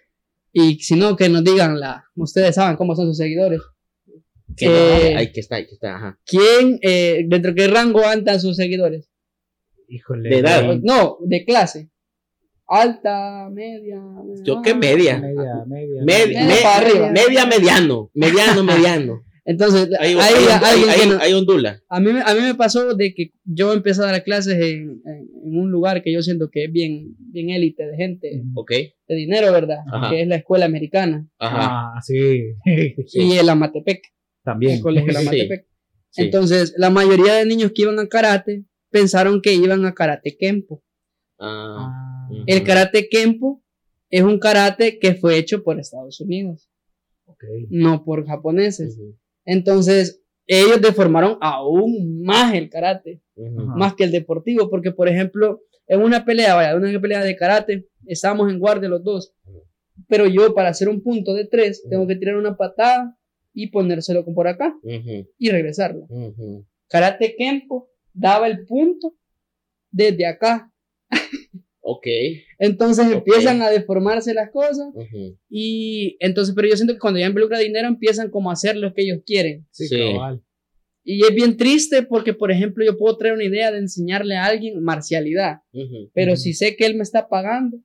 y 0.53 0.75
si 0.79 0.95
no, 0.95 1.15
que 1.15 1.27
nos 1.29 1.43
digan 1.43 1.79
la, 1.79 2.05
ustedes 2.15 2.55
saben 2.55 2.77
cómo 2.77 2.95
son 2.95 3.07
sus 3.07 3.17
seguidores. 3.17 3.61
Que 4.55 4.65
eh, 4.67 5.13
no, 5.13 5.19
ahí 5.19 5.31
que 5.31 5.39
está, 5.39 5.55
ahí 5.55 5.65
que 5.65 5.73
está, 5.73 5.95
ajá. 5.95 6.19
¿Quién, 6.25 6.77
eh, 6.81 7.23
dentro 7.27 7.51
de 7.51 7.55
qué 7.55 7.67
rango 7.67 8.05
andan 8.05 8.39
sus 8.39 8.55
seguidores? 8.57 9.09
Híjole. 9.87 10.29
De 10.29 10.37
edad. 10.39 10.65
güey. 10.65 10.79
No, 10.83 11.17
de 11.21 11.43
clase. 11.45 11.89
Alta, 12.67 13.49
media. 13.51 14.01
Yo 14.45 14.55
baja. 14.55 14.63
qué 14.63 14.75
media. 14.75 15.19
Media, 15.19 15.65
media. 15.67 16.01
Media, 16.03 16.03
Media 16.05 16.45
me- 16.45 16.61
para 16.61 16.77
arriba. 16.87 17.11
media, 17.11 17.45
mediano. 17.45 18.11
Mediano, 18.13 18.63
mediano. 18.63 19.23
Entonces, 19.43 19.89
Ahí, 19.99 20.15
hay, 20.19 21.33
ondula. 21.33 21.81
a, 21.89 21.99
mí, 21.99 22.13
me- 22.13 22.21
a 22.21 22.33
mí 22.35 22.41
me 22.41 22.53
pasó 22.55 22.93
de 22.93 23.13
que 23.15 23.31
yo 23.43 23.73
empecé 23.73 24.01
a 24.03 24.05
dar 24.11 24.23
clases 24.23 24.53
en, 24.55 25.01
en- 25.05 25.29
en 25.45 25.57
un 25.59 25.71
lugar 25.71 26.03
que 26.03 26.13
yo 26.13 26.21
siento 26.21 26.49
que 26.51 26.65
es 26.65 26.71
bien, 26.71 27.15
bien 27.17 27.49
élite 27.49 27.87
de 27.87 27.97
gente, 27.97 28.39
Ujú. 28.39 28.61
Ok. 28.61 28.71
de 28.71 29.15
dinero, 29.15 29.51
¿verdad? 29.51 29.79
Ajá. 29.91 30.09
Que 30.11 30.21
es 30.21 30.27
la 30.27 30.35
escuela 30.35 30.65
americana. 30.65 31.27
Ajá. 31.39 31.95
Ah, 31.97 32.01
sí. 32.01 32.53
Y 33.13 33.33
el 33.37 33.49
Amatepec, 33.49 34.01
También. 34.43 34.73
el 34.75 34.81
colegio 34.81 35.11
Sí. 35.11 35.17
Amatepec. 35.19 35.67
Sí. 36.11 36.21
Entonces, 36.23 36.73
la 36.77 36.89
mayoría 36.91 37.33
de 37.35 37.45
niños 37.45 37.71
que 37.73 37.81
iban 37.83 37.97
a 37.99 38.07
karate 38.07 38.65
pensaron 38.91 39.41
que 39.41 39.53
iban 39.53 39.85
a 39.85 39.93
karate 39.93 40.37
kempo. 40.37 40.83
Ah, 41.39 41.87
Ah. 41.89 42.27
El 42.45 42.63
karate 42.63 43.09
kempo 43.09 43.63
es 44.09 44.21
un 44.21 44.37
karate 44.39 44.99
que 44.99 45.15
fue 45.15 45.37
hecho 45.37 45.63
por 45.63 45.79
Estados 45.79 46.19
Unidos, 46.21 46.69
ok. 47.25 47.43
no 47.69 48.03
por 48.05 48.25
japoneses. 48.27 48.97
ujú, 48.99 49.17
Entonces, 49.45 50.21
ellos 50.47 50.81
deformaron 50.81 51.37
aún 51.41 52.21
más 52.23 52.53
el 52.53 52.69
karate, 52.69 53.21
más 53.35 53.95
que 53.95 54.03
el 54.03 54.11
deportivo, 54.11 54.69
porque, 54.69 54.91
por 54.91 55.07
ejemplo, 55.07 55.61
en 55.87 56.01
una 56.01 56.25
pelea, 56.25 56.55
vaya, 56.55 56.75
una 56.75 56.99
pelea 56.99 57.23
de 57.23 57.35
karate, 57.35 57.87
estábamos 58.05 58.51
en 58.51 58.59
guardia 58.59 58.89
los 58.89 59.03
dos, 59.03 59.33
pero 60.07 60.25
yo 60.27 60.53
para 60.53 60.69
hacer 60.69 60.89
un 60.89 61.01
punto 61.01 61.33
de 61.33 61.45
tres, 61.45 61.83
tengo 61.89 62.07
que 62.07 62.15
tirar 62.15 62.35
una 62.35 62.55
patada 62.57 63.17
y 63.53 63.67
ponérselo 63.67 64.23
por 64.25 64.47
acá 64.47 64.75
y 65.37 65.49
regresarlo. 65.49 66.07
Karate 66.87 67.35
Kempo 67.37 67.89
daba 68.13 68.47
el 68.47 68.65
punto 68.65 69.15
desde 69.91 70.25
acá. 70.25 70.71
Ok. 71.83 72.07
Entonces 72.59 73.07
Ok. 73.07 73.13
empiezan 73.13 73.61
a 73.61 73.69
deformarse 73.69 74.33
las 74.33 74.51
cosas 74.51 74.87
ujú. 74.93 75.37
y 75.49 76.15
entonces, 76.19 76.53
pero 76.55 76.67
yo 76.67 76.75
siento 76.75 76.93
que 76.93 76.99
cuando 76.99 77.19
ya 77.19 77.27
involucra 77.27 77.57
dinero 77.59 77.87
empiezan 77.87 78.29
como 78.29 78.49
a 78.49 78.53
hacer 78.53 78.77
lo 78.77 78.93
que 78.93 79.01
ellos 79.01 79.19
quieren. 79.25 79.65
Sí, 79.71 79.87
Sí. 79.87 79.97
cabal. 79.97 80.41
Y 81.03 81.23
es 81.25 81.33
bien 81.33 81.57
triste 81.57 82.03
porque, 82.03 82.33
por 82.35 82.51
ejemplo, 82.51 82.85
yo 82.85 82.95
puedo 82.95 83.17
traer 83.17 83.33
una 83.33 83.43
idea 83.45 83.71
de 83.71 83.79
enseñarle 83.79 84.35
a 84.35 84.45
alguien 84.45 84.83
marcialidad, 84.83 85.61
Ujú. 85.73 86.11
pero 86.13 86.33
Ujú. 86.33 86.41
si 86.41 86.53
sé 86.53 86.75
que 86.75 86.85
él 86.85 86.95
me 86.95 87.01
está 87.01 87.27
pagando, 87.27 87.79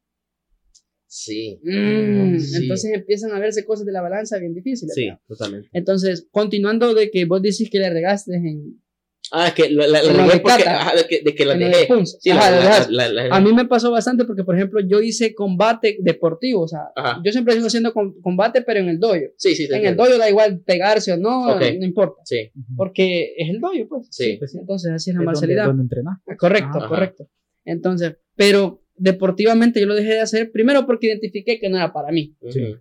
Sí. 1.07 1.59
mm, 1.63 2.39
Sí. 2.39 2.57
entonces 2.63 2.93
empiezan 2.93 3.33
a 3.33 3.39
verse 3.39 3.65
cosas 3.65 3.87
de 3.87 3.93
la 3.93 4.03
balanza 4.03 4.39
bien 4.39 4.53
difíciles. 4.53 4.95
Sí, 4.95 5.07
¿verdad? 5.07 5.21
totalmente. 5.27 5.69
Entonces, 5.73 6.29
continuando 6.31 6.93
de 6.93 7.11
que 7.11 7.25
vos 7.25 7.41
decís 7.41 7.71
que 7.71 7.79
le 7.79 7.89
regaste 7.89 8.35
en, 8.35 8.83
Ah, 9.33 9.49
es 9.49 9.55
que 9.55 9.69
la, 9.71 9.87
la, 9.89 10.03
la 10.03 10.11
En 10.11 10.17
lo 10.17 10.23
regué 10.23 10.35
de 10.35 10.41
porque, 10.41 10.63
Cata. 10.65 10.81
ajá, 10.83 10.97
de 10.97 11.05
que, 11.09 11.21
de 11.23 11.35
que 11.35 11.45
la 11.45 11.55
dejé. 11.57 11.89
Sí, 12.21 12.31
Ajá, 12.31 12.87
la- 12.91 13.35
A 13.37 13.41
mí 13.41 13.53
me 13.53 13.65
pasó 13.65 13.91
bastante 13.91 14.25
porque, 14.25 14.45
por 14.45 14.55
ejemplo, 14.55 14.81
yo 14.87 15.01
hice 15.01 15.35
combate 15.35 15.97
deportivo, 16.01 16.63
o 16.63 16.69
sea, 16.69 16.83
Ajá. 16.95 17.21
yo 17.25 17.33
siempre 17.33 17.55
sigo 17.55 17.67
haciendo 17.67 17.93
com- 17.93 18.15
combate, 18.21 18.63
pero 18.63 18.81
en 18.81 18.89
el 18.89 19.01
dojo. 19.01 19.17
Sí, 19.37 19.55
sí, 19.57 19.69
te 19.69 19.77
En 19.77 19.87
el 19.87 19.97
dojo 19.97 20.17
da 20.17 20.29
igual 20.31 20.61
pegarse 20.61 21.13
o 21.13 21.17
no, 21.17 21.59
no 21.59 21.85
importa, 21.85 22.23
Sí, 22.25 22.51
porque 22.77 23.35
es 23.37 23.49
el 23.51 23.59
dojo, 23.61 23.75
pues. 23.89 24.07
sí. 24.11 24.37
Pues 24.39 24.53
sí. 24.53 24.59
Entonces, 24.59 24.93
así 24.93 25.11
es 25.11 25.17
la 25.17 25.23
marcialidad. 25.23 25.73
Correcto, 26.39 26.79
Ajá. 26.79 26.89
correcto. 26.89 27.29
Entonces, 27.65 28.17
pero 28.37 28.83
deportivamente 28.95 29.81
yo 29.81 29.87
lo 29.87 29.95
dejé 29.95 30.11
de 30.15 30.21
hacer, 30.21 30.53
primero 30.53 30.87
porque 30.87 31.09
identifiqué 31.09 31.59
que 31.59 31.69
no 31.69 31.77
era 31.77 31.93
para 31.93 32.13
mí. 32.13 32.37
Sí. 32.51 32.77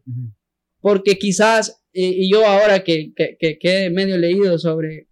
Porque 0.79 1.17
quizás, 1.17 1.81
eh, 1.93 2.13
y 2.17 2.31
yo 2.31 2.45
ahora 2.45 2.83
que, 2.83 3.11
que, 3.15 3.35
que, 3.39 3.57
que 3.57 3.85
he 3.85 3.89
medio 3.89 4.17
leído 4.17 4.57
sobre, 4.59 5.07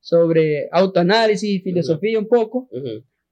sobre 0.00 0.68
autoanálisis 0.72 1.48
y 1.48 1.60
filosofía 1.60 2.18
un 2.18 2.26
poco, 2.28 2.68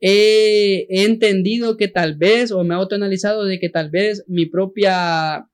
he, 0.00 0.86
he 0.88 1.04
entendido 1.04 1.76
que 1.76 1.88
tal 1.88 2.16
vez, 2.16 2.52
o 2.52 2.62
me 2.64 2.74
he 2.74 2.78
autoanalizado 2.78 3.44
de 3.44 3.58
que 3.58 3.68
tal 3.68 3.90
vez 3.90 4.24
mi 4.28 4.46
propia, 4.46 5.48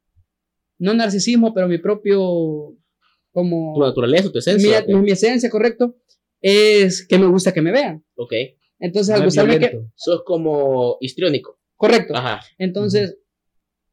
no 0.78 0.94
narcisismo, 0.94 1.54
pero 1.54 1.68
mi 1.68 1.78
propio, 1.78 2.76
como, 3.32 3.74
Tu 3.74 3.80
naturaleza, 3.80 4.30
tu 4.30 4.38
esencia. 4.38 4.84
mi, 4.88 4.94
mi 4.96 5.10
esencia, 5.12 5.48
correcto, 5.50 5.96
es 6.40 7.06
que 7.06 7.18
me 7.18 7.26
gusta 7.26 7.52
que 7.52 7.62
me 7.62 7.72
vean. 7.72 8.04
Ok. 8.16 8.32
Entonces, 8.80 9.14
al 9.14 9.24
gustarme 9.24 9.58
que. 9.58 9.80
Sos 9.94 10.22
como 10.24 10.98
histriónico. 11.00 11.58
correcto, 11.76 12.14
Ajá. 12.14 12.40
entonces, 12.58 13.18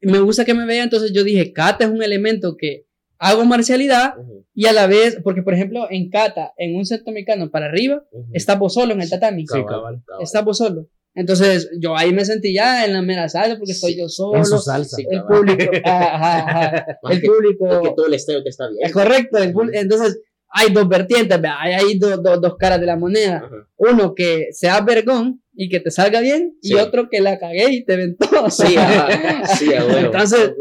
me 0.02 0.20
gusta 0.20 0.44
que 0.46 0.54
me 0.56 0.66
vean, 0.66 0.86
entonces 0.86 1.14
yo 1.14 1.24
dije, 1.24 1.54
kata 1.54 1.86
es 1.86 1.92
un 1.92 2.02
elemento 2.02 2.58
que 2.58 2.88
hago 3.24 3.46
marcialidad 3.46 4.18
Ujú. 4.18 4.46
y 4.54 4.66
a 4.66 4.74
la 4.74 4.88
vez, 4.88 5.20
porque 5.24 5.44
por 5.44 5.54
ejemplo, 5.54 5.88
en 5.90 6.10
kata, 6.10 6.54
en 6.58 6.76
un 6.76 6.86
centro 6.86 7.14
mexicano 7.14 7.50
para 7.52 7.68
arriba, 7.68 8.04
Ujú. 8.12 8.26
estás 8.34 8.58
vos 8.60 8.74
solo 8.74 8.94
en 8.94 9.02
el 9.02 9.10
tatami. 9.10 9.46
Sí, 9.48 9.64
cabal. 9.68 10.02
Estás 10.20 10.44
vos 10.44 10.58
solo. 10.58 10.88
Entonces, 11.14 11.70
yo 11.80 11.96
ahí 11.98 12.14
me 12.14 12.24
sentí 12.26 12.54
ya 12.54 12.86
en 12.86 12.94
la 12.94 13.02
mera 13.02 13.28
salsa 13.30 13.58
porque 13.58 13.74
estoy 13.74 13.94
Sí, 13.94 14.00
yo 14.00 14.08
solo. 14.10 14.38
En 14.38 14.46
su 14.46 14.58
salsa. 14.60 14.96
Sí, 14.96 15.06
el 15.10 15.22
cabal. 15.22 15.38
público, 15.40 15.72
ajá, 15.84 16.38
ajá, 16.48 16.86
Más 17.04 17.14
el 17.14 17.22
que- 17.22 17.28
público, 17.28 17.82
que 17.82 17.90
todo 17.96 18.08
el 18.08 18.14
estéreo 18.14 18.42
que 18.44 18.50
está 18.50 18.68
bien. 18.70 18.80
es 18.86 18.92
correcto. 18.94 19.38
el 19.38 19.52
público- 19.54 19.78
entonces, 19.78 20.20
hay 20.54 20.72
dos 20.74 20.88
vertientes, 20.88 21.40
hay 21.60 21.74
ahí 21.74 21.98
dos, 21.98 22.22
dos, 22.22 22.42
dos 22.42 22.56
caras 22.58 22.80
de 22.80 22.86
la 22.86 22.98
moneda. 22.98 23.38
Ajá. 23.38 23.68
Uno 23.78 24.14
que 24.14 24.48
sea 24.52 24.82
vergón 24.82 25.42
y 25.54 25.70
que 25.70 25.80
te 25.80 25.92
salga 25.92 26.20
bien, 26.22 26.56
Sí. 26.62 26.74
y 26.74 26.76
otro 26.76 27.10
que 27.10 27.22
la 27.22 27.40
cagué 27.40 27.72
y 27.72 27.86
te 27.86 27.96
ventó. 27.96 28.50
Sí, 28.50 28.76
ajá. 28.78 29.46
Sí, 29.56 29.74
a 29.74 29.86
huevo. 29.86 29.98
Entonces, 29.98 30.54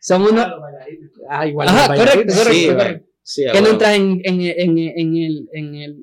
son 0.00 0.22
unos. 0.22 0.46
Ah, 1.28 1.46
igual. 1.46 1.68
Ajá, 1.68 1.94
correcto, 1.94 2.34
correcto, 2.34 2.52
Sí, 2.52 2.66
correcto. 2.68 3.06
Sí, 3.22 3.46
a 3.48 3.52
Que 3.52 3.60
no 3.62 3.68
entras 3.68 3.94
en, 3.96 4.20
en, 4.24 4.40
en, 4.40 4.78
en 4.78 5.16
el. 5.16 5.48
En 5.52 5.74
el 5.74 5.96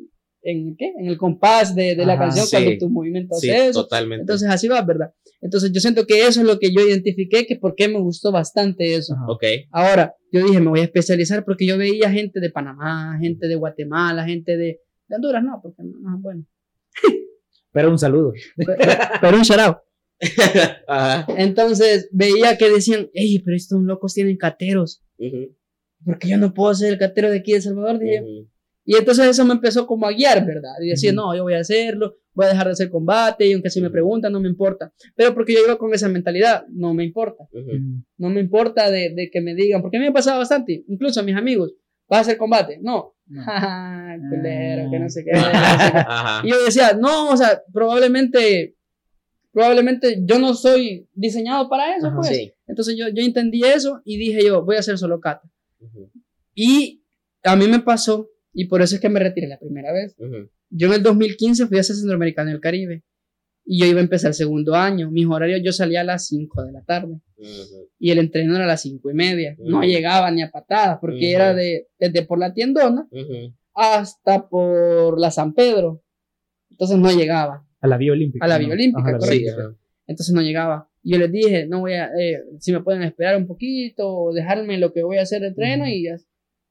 en, 0.44 0.76
¿qué? 0.76 0.92
en 0.98 1.08
el 1.08 1.18
compás 1.18 1.76
de, 1.76 1.96
de 1.96 2.06
la 2.06 2.18
canción 2.18 2.46
sí. 2.46 2.56
cuando 2.56 2.72
tus 2.80 2.90
movimientos 2.90 3.40
Sí, 3.40 3.50
eso. 3.50 3.84
totalmente. 3.84 4.22
Entonces 4.22 4.50
así 4.50 4.68
va, 4.68 4.82
¿verdad? 4.82 5.14
Entonces 5.42 5.72
yo 5.74 5.80
siento 5.82 6.06
que 6.06 6.26
eso 6.28 6.42
es 6.42 6.48
lo 6.48 6.60
que 6.60 6.74
yo 6.74 6.82
identifiqué, 6.82 7.46
que 7.46 7.56
por 7.56 7.76
qué 7.76 7.88
me 7.88 8.00
gustó 8.00 8.32
bastante 8.32 8.96
eso. 8.96 9.14
Ajá. 9.14 9.26
ok. 9.28 9.44
Ahora, 9.72 10.16
yo 10.32 10.44
dije, 10.46 10.60
me 10.60 10.70
voy 10.70 10.80
a 10.82 10.84
especializar 10.86 11.44
porque 11.46 11.66
yo 11.66 11.78
veía 11.78 12.12
gente 12.12 12.40
de 12.40 12.50
Panamá, 12.50 13.18
gente 13.22 13.48
de 13.48 13.56
Guatemala, 13.56 14.24
gente 14.26 14.58
de, 14.58 14.80
de 15.08 15.16
Honduras, 15.16 15.44
no, 15.44 15.60
porque 15.62 15.84
no, 15.84 15.98
no, 16.00 16.20
bueno. 16.20 16.46
Pero 17.72 17.90
un 17.90 17.98
saludo. 18.00 18.34
Pero, 18.58 18.76
pero 19.22 19.38
un 19.38 19.44
shout 19.44 19.60
out. 19.60 19.78
Ajá. 20.88 21.26
Entonces 21.38 22.10
veía 22.12 22.58
que 22.58 22.70
decían, 22.70 23.10
hey, 23.14 23.40
pero 23.44 23.56
estos 23.56 23.82
locos 23.82 24.14
tienen 24.14 24.38
cateros. 24.38 25.02
Ujú. 25.18 25.56
porque 26.06 26.28
yo 26.30 26.38
no 26.38 26.54
puedo 26.54 26.74
ser 26.74 26.94
el 26.94 27.00
catero 27.00 27.30
de 27.32 27.38
aquí 27.40 27.52
de 27.52 27.58
El 27.58 27.64
Salvador? 27.64 28.00
Dije 28.00 28.18
yo. 28.18 28.24
Ujú. 28.24 28.51
Y 28.84 28.96
entonces 28.96 29.28
eso 29.28 29.46
me 29.46 29.54
empezó 29.54 29.86
como 29.86 30.08
a 30.08 30.12
guiar, 30.12 30.46
¿verdad? 30.46 30.74
Y 30.82 30.90
decía, 30.90 31.12
Ujú. 31.12 31.18
no, 31.18 31.36
yo 31.36 31.44
voy 31.44 31.54
a 31.54 31.60
hacerlo, 31.60 32.16
voy 32.34 32.46
a 32.48 32.50
dejar 32.50 32.68
de 32.68 32.74
hacer 32.74 32.90
combate, 32.90 33.48
y 33.48 33.54
aunque 33.54 33.70
si 33.70 33.80
me 33.82 33.90
preguntan, 33.90 34.34
no 34.34 34.40
me 34.40 34.50
importa. 34.50 34.92
Pero 35.16 35.34
porque 35.34 35.54
yo 35.54 35.60
iba 35.66 35.78
con 35.78 35.94
esa 35.94 36.10
mentalidad, 36.10 36.66
no 36.70 36.94
me 36.94 37.04
importa. 37.04 37.44
Ujú. 37.52 37.72
Mm. 37.80 38.04
No 38.18 38.30
me 38.30 38.40
importa 38.42 38.90
de, 38.90 39.14
de 39.14 39.30
que 39.32 39.42
me 39.42 39.54
digan, 39.54 39.82
porque 39.82 39.98
a 39.98 40.00
mí 40.00 40.06
me 40.08 40.12
pasaba 40.12 40.40
bastante, 40.40 40.84
incluso 40.88 41.20
a 41.20 41.24
mis 41.24 41.36
amigos, 41.36 41.74
¿vas 42.10 42.20
a 42.20 42.22
hacer 42.22 42.38
combate? 42.38 42.80
No. 42.82 43.14
No. 43.28 43.42
Jaja, 43.46 44.18
culero, 44.30 44.90
que 44.92 45.00
no 45.00 45.10
sé 45.10 45.24
qué. 45.24 45.32
Ajá. 45.38 46.42
Y 46.46 46.50
yo 46.50 46.64
decía, 46.66 46.94
no, 47.00 47.30
o 47.30 47.38
sea, 47.38 47.62
probablemente, 47.72 48.76
probablemente 49.52 50.22
yo 50.26 50.40
no 50.40 50.54
soy 50.54 51.08
diseñado 51.14 51.70
para 51.70 51.96
eso, 51.96 52.08
Ajá. 52.08 52.16
pues. 52.18 52.28
Sí. 52.30 52.52
Entonces 52.68 52.96
yo, 52.98 53.06
yo 53.10 53.24
entendí 53.24 53.64
eso 53.64 54.02
y 54.06 54.18
dije 54.18 54.44
yo, 54.44 54.64
voy 54.66 54.78
a 54.78 54.80
hacer 54.80 54.98
solo 54.98 55.20
kata. 55.20 55.50
Ujú. 55.80 56.10
Y 56.56 57.04
a 57.44 57.56
mí 57.56 57.68
me 57.68 57.80
pasó, 57.80 58.30
y 58.54 58.66
por 58.66 58.82
eso 58.82 58.96
es 58.96 59.02
que 59.02 59.10
me 59.10 59.20
retiré 59.20 59.48
la 59.48 59.60
primera 59.60 59.92
vez. 59.94 60.16
Yo 60.70 60.88
en 60.88 60.94
el 60.94 61.04
2015 61.04 61.68
fui 61.68 61.78
a 61.78 61.82
hacer 61.82 61.96
Centroamericano 61.96 62.50
del 62.50 62.60
Caribe. 62.60 63.04
Y 63.64 63.80
yo 63.80 63.86
iba 63.86 64.00
a 64.00 64.04
empezar 64.04 64.30
el 64.30 64.34
segundo 64.34 64.76
año. 64.76 65.12
Mis 65.12 65.28
horarios 65.28 65.62
yo 65.64 65.72
salía 65.72 66.02
a 66.02 66.04
las 66.04 66.28
5 66.28 66.64
de 66.64 66.72
la 66.72 66.84
tarde. 66.84 67.20
Y 68.00 68.12
el 68.12 68.18
entreno 68.18 68.56
era 68.56 68.66
a 68.66 68.68
las 68.68 68.82
5 68.82 69.12
y 69.12 69.14
media. 69.14 69.56
No 69.60 69.84
llegaba 69.84 70.32
ni 70.32 70.42
a 70.42 70.50
patadas, 70.50 70.98
porque 71.00 71.32
era 71.32 71.54
de, 71.54 71.88
desde 72.00 72.24
por 72.24 72.40
la 72.40 72.54
tiendona 72.54 73.08
hasta 73.74 74.50
por 74.50 75.20
la 75.20 75.32
San 75.32 75.54
Pedro. 75.54 76.04
Entonces 76.70 76.98
no 76.98 77.12
llegaba. 77.12 77.66
A 77.80 77.88
la 77.88 77.98
vía 77.98 78.12
olímpica. 78.12 78.46
A 78.46 78.48
la 78.48 78.60
¿no? 78.60 78.66
vía 78.66 78.74
olímpica, 78.74 79.18
correcto. 79.18 79.52
Sí. 79.72 79.78
Entonces 80.08 80.34
no 80.34 80.42
llegaba. 80.42 80.90
Y 81.04 81.14
yo 81.14 81.18
les 81.18 81.32
dije, 81.32 81.68
no 81.68 81.80
voy 81.80 81.94
a, 81.94 82.12
eh, 82.20 82.44
si 82.60 82.72
me 82.72 82.82
pueden 82.82 83.04
esperar 83.04 83.38
un 83.38 83.48
poquito, 83.48 84.08
o 84.08 84.34
dejarme 84.34 84.78
lo 84.78 84.94
que 84.94 85.04
voy 85.04 85.18
a 85.18 85.24
hacer 85.24 85.42
de 85.42 85.48
entreno 85.48 85.88
y 85.88 86.04
ya. 86.04 86.18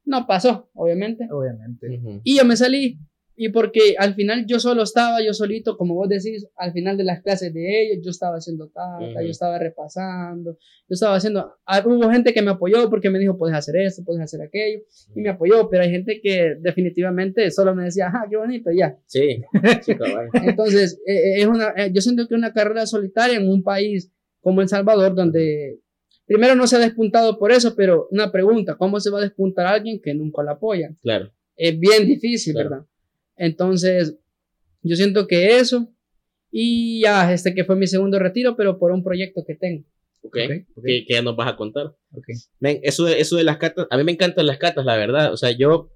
No 0.04 0.26
pasó, 0.26 0.70
obviamente. 0.74 1.26
Obviamente. 1.30 1.88
Ujú. 1.98 2.20
Y 2.24 2.38
yo 2.38 2.44
me 2.44 2.56
salí. 2.56 2.98
Y 3.42 3.48
porque 3.48 3.94
al 3.96 4.14
final 4.14 4.44
yo 4.46 4.60
solo 4.60 4.82
estaba, 4.82 5.22
yo 5.24 5.32
solito, 5.32 5.78
como 5.78 5.94
vos 5.94 6.10
decís, 6.10 6.46
al 6.56 6.72
final 6.74 6.98
de 6.98 7.04
las 7.04 7.22
clases 7.22 7.54
de 7.54 7.82
ellos, 7.84 8.04
yo 8.04 8.10
estaba 8.10 8.36
haciendo 8.36 8.68
tata, 8.68 8.98
Ujú. 9.02 9.14
yo 9.22 9.30
estaba 9.30 9.58
repasando, 9.58 10.52
yo 10.52 10.58
estaba 10.94 11.14
haciendo. 11.16 11.54
ah, 11.64 11.82
Hubo 11.86 12.10
gente 12.10 12.34
que 12.34 12.42
me 12.42 12.50
apoyó 12.50 12.90
porque 12.90 13.08
me 13.08 13.18
dijo, 13.18 13.38
puedes 13.38 13.56
hacer 13.56 13.76
esto, 13.76 14.02
puedes 14.04 14.20
hacer 14.22 14.42
aquello, 14.42 14.80
y 15.14 15.20
me 15.22 15.30
apoyó, 15.30 15.70
pero 15.70 15.84
hay 15.84 15.90
gente 15.90 16.20
que 16.22 16.56
definitivamente 16.60 17.50
solo 17.50 17.74
me 17.74 17.84
decía, 17.84 18.08
ah, 18.12 18.26
qué 18.28 18.36
bonito, 18.36 18.70
ya. 18.72 18.98
Sí, 19.06 19.40
cabal. 19.98 20.28
Entonces, 20.34 21.00
eh, 21.06 21.14
eh, 21.14 21.40
es 21.40 21.46
una, 21.46 21.72
eh, 21.78 21.90
yo 21.94 22.02
siento 22.02 22.28
que 22.28 22.34
una 22.34 22.52
carrera 22.52 22.84
solitaria 22.84 23.38
en 23.38 23.48
un 23.48 23.62
país 23.62 24.12
como 24.42 24.60
El 24.60 24.68
Salvador, 24.68 25.14
donde 25.14 25.78
primero 26.30 26.54
no 26.54 26.64
se 26.68 26.76
ha 26.76 26.78
despuntado 26.78 27.40
por 27.40 27.50
eso, 27.50 27.74
pero 27.74 28.06
una 28.12 28.30
pregunta, 28.30 28.76
¿cómo 28.76 29.00
se 29.00 29.10
va 29.10 29.18
a 29.18 29.22
despuntar 29.22 29.66
alguien 29.66 30.00
que 30.00 30.14
nunca 30.14 30.44
la 30.44 30.52
apoya? 30.52 30.94
Claro. 31.02 31.32
Es 31.56 31.76
bien 31.76 32.06
difícil, 32.06 32.52
Claro. 32.54 32.70
¿verdad? 32.70 32.86
Entonces, 33.36 34.16
yo 34.82 34.94
siento 34.94 35.26
que 35.26 35.58
eso, 35.58 35.92
y 36.52 37.00
ya, 37.02 37.32
este 37.32 37.52
que 37.52 37.64
fue 37.64 37.74
mi 37.74 37.88
segundo 37.88 38.20
retiro, 38.20 38.56
pero 38.56 38.78
por 38.78 38.92
un 38.92 39.02
proyecto 39.02 39.42
que 39.44 39.56
tengo. 39.56 39.84
Ok. 40.22 40.36
Ok, 40.36 40.50
ok, 40.76 40.84
Que, 40.84 41.04
que 41.04 41.14
ya 41.14 41.22
nos 41.22 41.34
vas 41.34 41.52
a 41.52 41.56
contar. 41.56 41.86
ok. 42.12 42.26
Men, 42.60 42.78
eso, 42.84 43.06
de, 43.06 43.18
eso 43.20 43.34
de 43.36 43.42
las 43.42 43.56
catas, 43.58 43.88
a 43.90 43.96
mí 43.96 44.04
me 44.04 44.12
encantan 44.12 44.46
las 44.46 44.58
catas, 44.58 44.84
la 44.84 44.96
verdad. 44.96 45.32
O 45.32 45.36
sea, 45.36 45.50
yo, 45.50 45.90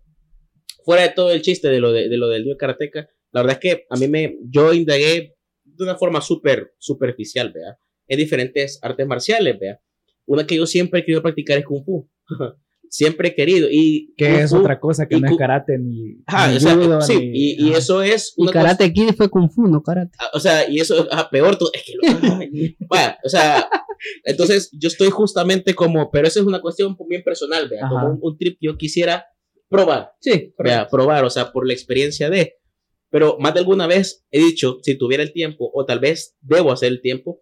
fuera 0.85 1.03
de 1.05 1.11
todo 1.11 1.31
el 1.31 1.42
chiste 1.42 1.68
de 1.68 1.79
lo, 1.79 1.92
de, 1.92 2.09
de 2.09 2.16
lo 2.16 2.27
del 2.29 2.44
New 2.44 2.57
Karateka, 2.57 3.09
la 3.31 3.42
verdad 3.42 3.59
es 3.62 3.70
que 3.70 3.87
a 3.88 3.97
mí 3.97 4.09
me, 4.09 4.37
yo 4.51 4.73
indagué 4.75 5.37
de 5.62 5.85
una 5.85 5.94
forma 5.94 6.20
súper 6.20 6.75
superficial, 6.79 7.53
vea, 7.53 7.79
en 8.09 8.18
diferentes 8.18 8.81
artes 8.83 9.07
marciales, 9.07 9.59
vea. 9.61 9.81
Una 10.27 10.47
que 10.47 10.57
yo 10.57 10.67
siempre 10.67 11.01
he 11.01 11.05
querido 11.05 11.23
practicar 11.23 11.59
es 11.59 11.65
Kung 11.67 11.85
Fu. 11.85 12.09
siempre 12.89 13.29
he 13.29 13.35
querido. 13.35 13.69
Y 13.71 14.15
Que 14.17 14.41
es 14.41 14.53
otra 14.53 14.79
cosa 14.79 15.07
que 15.09 15.17
y 15.17 15.21
no 15.21 15.29
es 15.31 15.37
karate 15.37 15.79
ni. 15.79 16.23
Ajá, 16.27 16.49
ni 16.49 16.57
o 16.57 16.61
sea, 16.61 16.75
judo, 16.77 17.01
sí, 17.01 17.17
ni- 17.19 17.33
y, 17.35 17.69
y 17.69 17.73
eso 17.73 18.03
es 18.03 18.35
Y 18.37 18.43
una 18.43 18.53
cosa- 18.53 18.63
Karate 18.63 18.93
Kid 18.93 19.11
fue 19.17 19.29
Kung 19.29 19.51
Fu, 19.51 19.67
no 19.67 19.83
Karate. 19.83 20.13
Ah, 20.21 20.31
o 20.35 20.41
sea, 20.41 20.69
y 20.71 20.79
eso, 20.81 21.07
ajá, 21.11 21.29
peor, 21.31 21.59
es 21.73 21.83
que 21.85 21.93
lo, 21.95 22.03
vaya, 22.89 23.19
o 23.25 23.29
sea, 23.29 23.69
entonces 24.25 24.71
yo 24.79 24.89
estoy 24.89 25.11
justamente 25.11 25.75
como, 25.75 26.11
pero 26.11 26.27
eso 26.29 26.41
es 26.41 26.47
una 26.47 26.61
cuestión 26.61 26.97
bien 27.09 27.23
personal, 27.23 27.69
vea, 27.69 27.89
como 27.89 28.07
un, 28.13 28.19
un 28.23 28.37
trip 28.39 28.59
que 28.61 28.67
yo 28.67 28.77
quisiera 28.77 29.25
probar, 29.69 30.13
Sí, 30.21 30.55
vea, 30.59 30.87
probar, 30.89 31.25
o 31.25 31.31
sea, 31.31 31.51
por 31.53 31.67
la 31.67 31.73
experiencia 31.73 32.31
de, 32.31 32.55
pero 33.11 33.39
más 33.41 33.55
de 33.55 33.61
alguna 33.61 33.87
vez 33.87 34.25
he 34.31 34.39
dicho, 34.41 34.79
si 34.83 34.97
tuviera 34.97 35.23
el 35.23 35.33
tiempo, 35.33 35.71
o 35.75 35.85
tal 35.85 35.99
vez 36.01 36.37
debo 36.41 36.71
hacer 36.73 36.89
el 36.93 37.01
tiempo, 37.01 37.41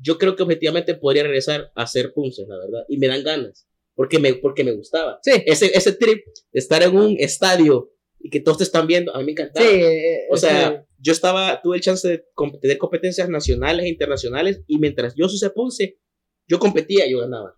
yo 0.00 0.18
creo 0.18 0.36
que 0.36 0.42
objetivamente 0.42 0.94
podría 0.94 1.22
regresar 1.22 1.70
a 1.74 1.82
hacer 1.82 2.12
punces, 2.12 2.46
la 2.48 2.56
verdad, 2.58 2.84
y 2.88 2.98
me 2.98 3.08
dan 3.08 3.22
ganas, 3.22 3.68
porque 3.94 4.18
me, 4.18 4.34
porque 4.34 4.64
me 4.64 4.72
gustaba. 4.72 5.18
Sí, 5.22 5.32
Ese, 5.46 5.66
ese 5.66 5.92
trip 5.92 6.24
de 6.52 6.58
estar 6.58 6.82
en 6.82 6.96
un 6.96 7.16
estadio 7.18 7.92
y 8.18 8.30
que 8.30 8.40
todos 8.40 8.58
te 8.58 8.64
están 8.64 8.86
viendo, 8.86 9.14
a 9.14 9.18
mí 9.18 9.24
me 9.24 9.32
encantaba. 9.32 9.66
sí. 9.66 9.82
O 10.30 10.36
sea, 10.36 10.86
yo 10.98 11.12
estaba, 11.12 11.60
tuve 11.62 11.76
el 11.76 11.82
chance 11.82 12.06
de 12.06 12.24
tener 12.60 12.78
competencias 12.78 13.28
nacionales 13.28 13.86
e 13.86 13.88
internacionales 13.88 14.62
y 14.66 14.78
mientras 14.78 15.14
yo 15.16 15.28
sucedía 15.28 15.54
Ponce, 15.54 15.98
yo 16.46 16.58
competía, 16.58 17.08
yo 17.08 17.20
ganaba. 17.20 17.56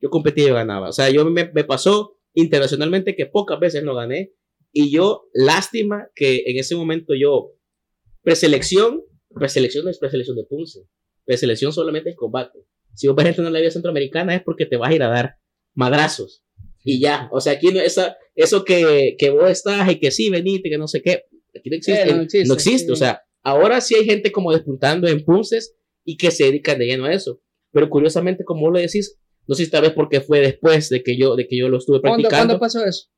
Yo 0.00 0.08
competía, 0.08 0.48
yo 0.48 0.54
ganaba. 0.54 0.88
O 0.88 0.92
sea, 0.92 1.10
yo 1.10 1.24
me, 1.24 1.50
me 1.52 1.64
pasó 1.64 2.18
internacionalmente 2.34 3.16
que 3.16 3.26
pocas 3.26 3.58
veces 3.58 3.82
no 3.82 3.94
gané 3.94 4.32
y 4.72 4.92
yo, 4.92 5.28
lástima 5.32 6.08
que 6.14 6.44
en 6.46 6.58
ese 6.58 6.76
momento 6.76 7.14
yo, 7.20 7.54
preselección, 8.22 9.02
preselección 9.34 9.88
es 9.88 9.98
preselección 9.98 10.36
de 10.36 10.44
Ponce, 10.44 10.80
preselección 11.30 11.72
solamente 11.72 12.10
es 12.10 12.16
combate. 12.16 12.58
Si 12.94 13.06
vos 13.06 13.14
vas 13.14 13.26
a 13.26 13.28
entrenar 13.28 13.52
la 13.52 13.60
vida 13.60 13.70
centroamericana 13.70 14.34
es 14.34 14.42
porque 14.42 14.66
te 14.66 14.76
vas 14.76 14.90
a 14.90 14.94
ir 14.94 15.02
a 15.04 15.08
dar 15.08 15.36
madrazos. 15.74 16.42
Y 16.82 16.98
ya, 16.98 17.28
o 17.30 17.40
sea, 17.40 17.52
aquí 17.52 17.68
no, 17.68 17.78
esa, 17.78 18.16
eso 18.34 18.64
que, 18.64 19.14
que 19.16 19.30
vos 19.30 19.48
estás 19.48 19.88
y 19.92 20.00
que 20.00 20.10
sí, 20.10 20.28
venite, 20.28 20.68
que 20.68 20.76
no 20.76 20.88
sé 20.88 21.02
qué, 21.02 21.22
aquí 21.56 21.70
no 21.70 21.76
existe. 21.76 22.02
Eh, 22.02 22.14
no 22.14 22.22
existe, 22.22 22.48
no 22.48 22.54
existe, 22.54 22.86
sí. 22.86 22.92
o 22.92 22.96
sea, 22.96 23.22
ahora 23.44 23.80
sí 23.80 23.94
hay 23.94 24.06
gente 24.06 24.32
como 24.32 24.50
despuntando 24.50 25.06
en 25.06 25.24
punces 25.24 25.76
y 26.04 26.16
que 26.16 26.32
se 26.32 26.44
dedican 26.46 26.80
de 26.80 26.86
lleno 26.86 27.04
a 27.04 27.12
eso. 27.12 27.40
Pero 27.70 27.88
curiosamente, 27.88 28.42
como 28.42 28.62
vos 28.62 28.72
lo 28.72 28.80
decís, 28.80 29.20
no 29.46 29.54
sé 29.54 29.66
si 29.66 29.70
tal 29.70 29.82
vez 29.82 29.92
porque 29.92 30.20
fue 30.20 30.40
después 30.40 30.88
de 30.88 31.04
que 31.04 31.16
yo, 31.16 31.36
de 31.36 31.46
que 31.46 31.56
yo 31.56 31.68
lo 31.68 31.78
estuve 31.78 32.00
¿Cuándo, 32.00 32.28
practicando. 32.28 32.58
¿Cuándo 32.58 32.60
pasó 32.60 32.84
eso? 32.84 33.08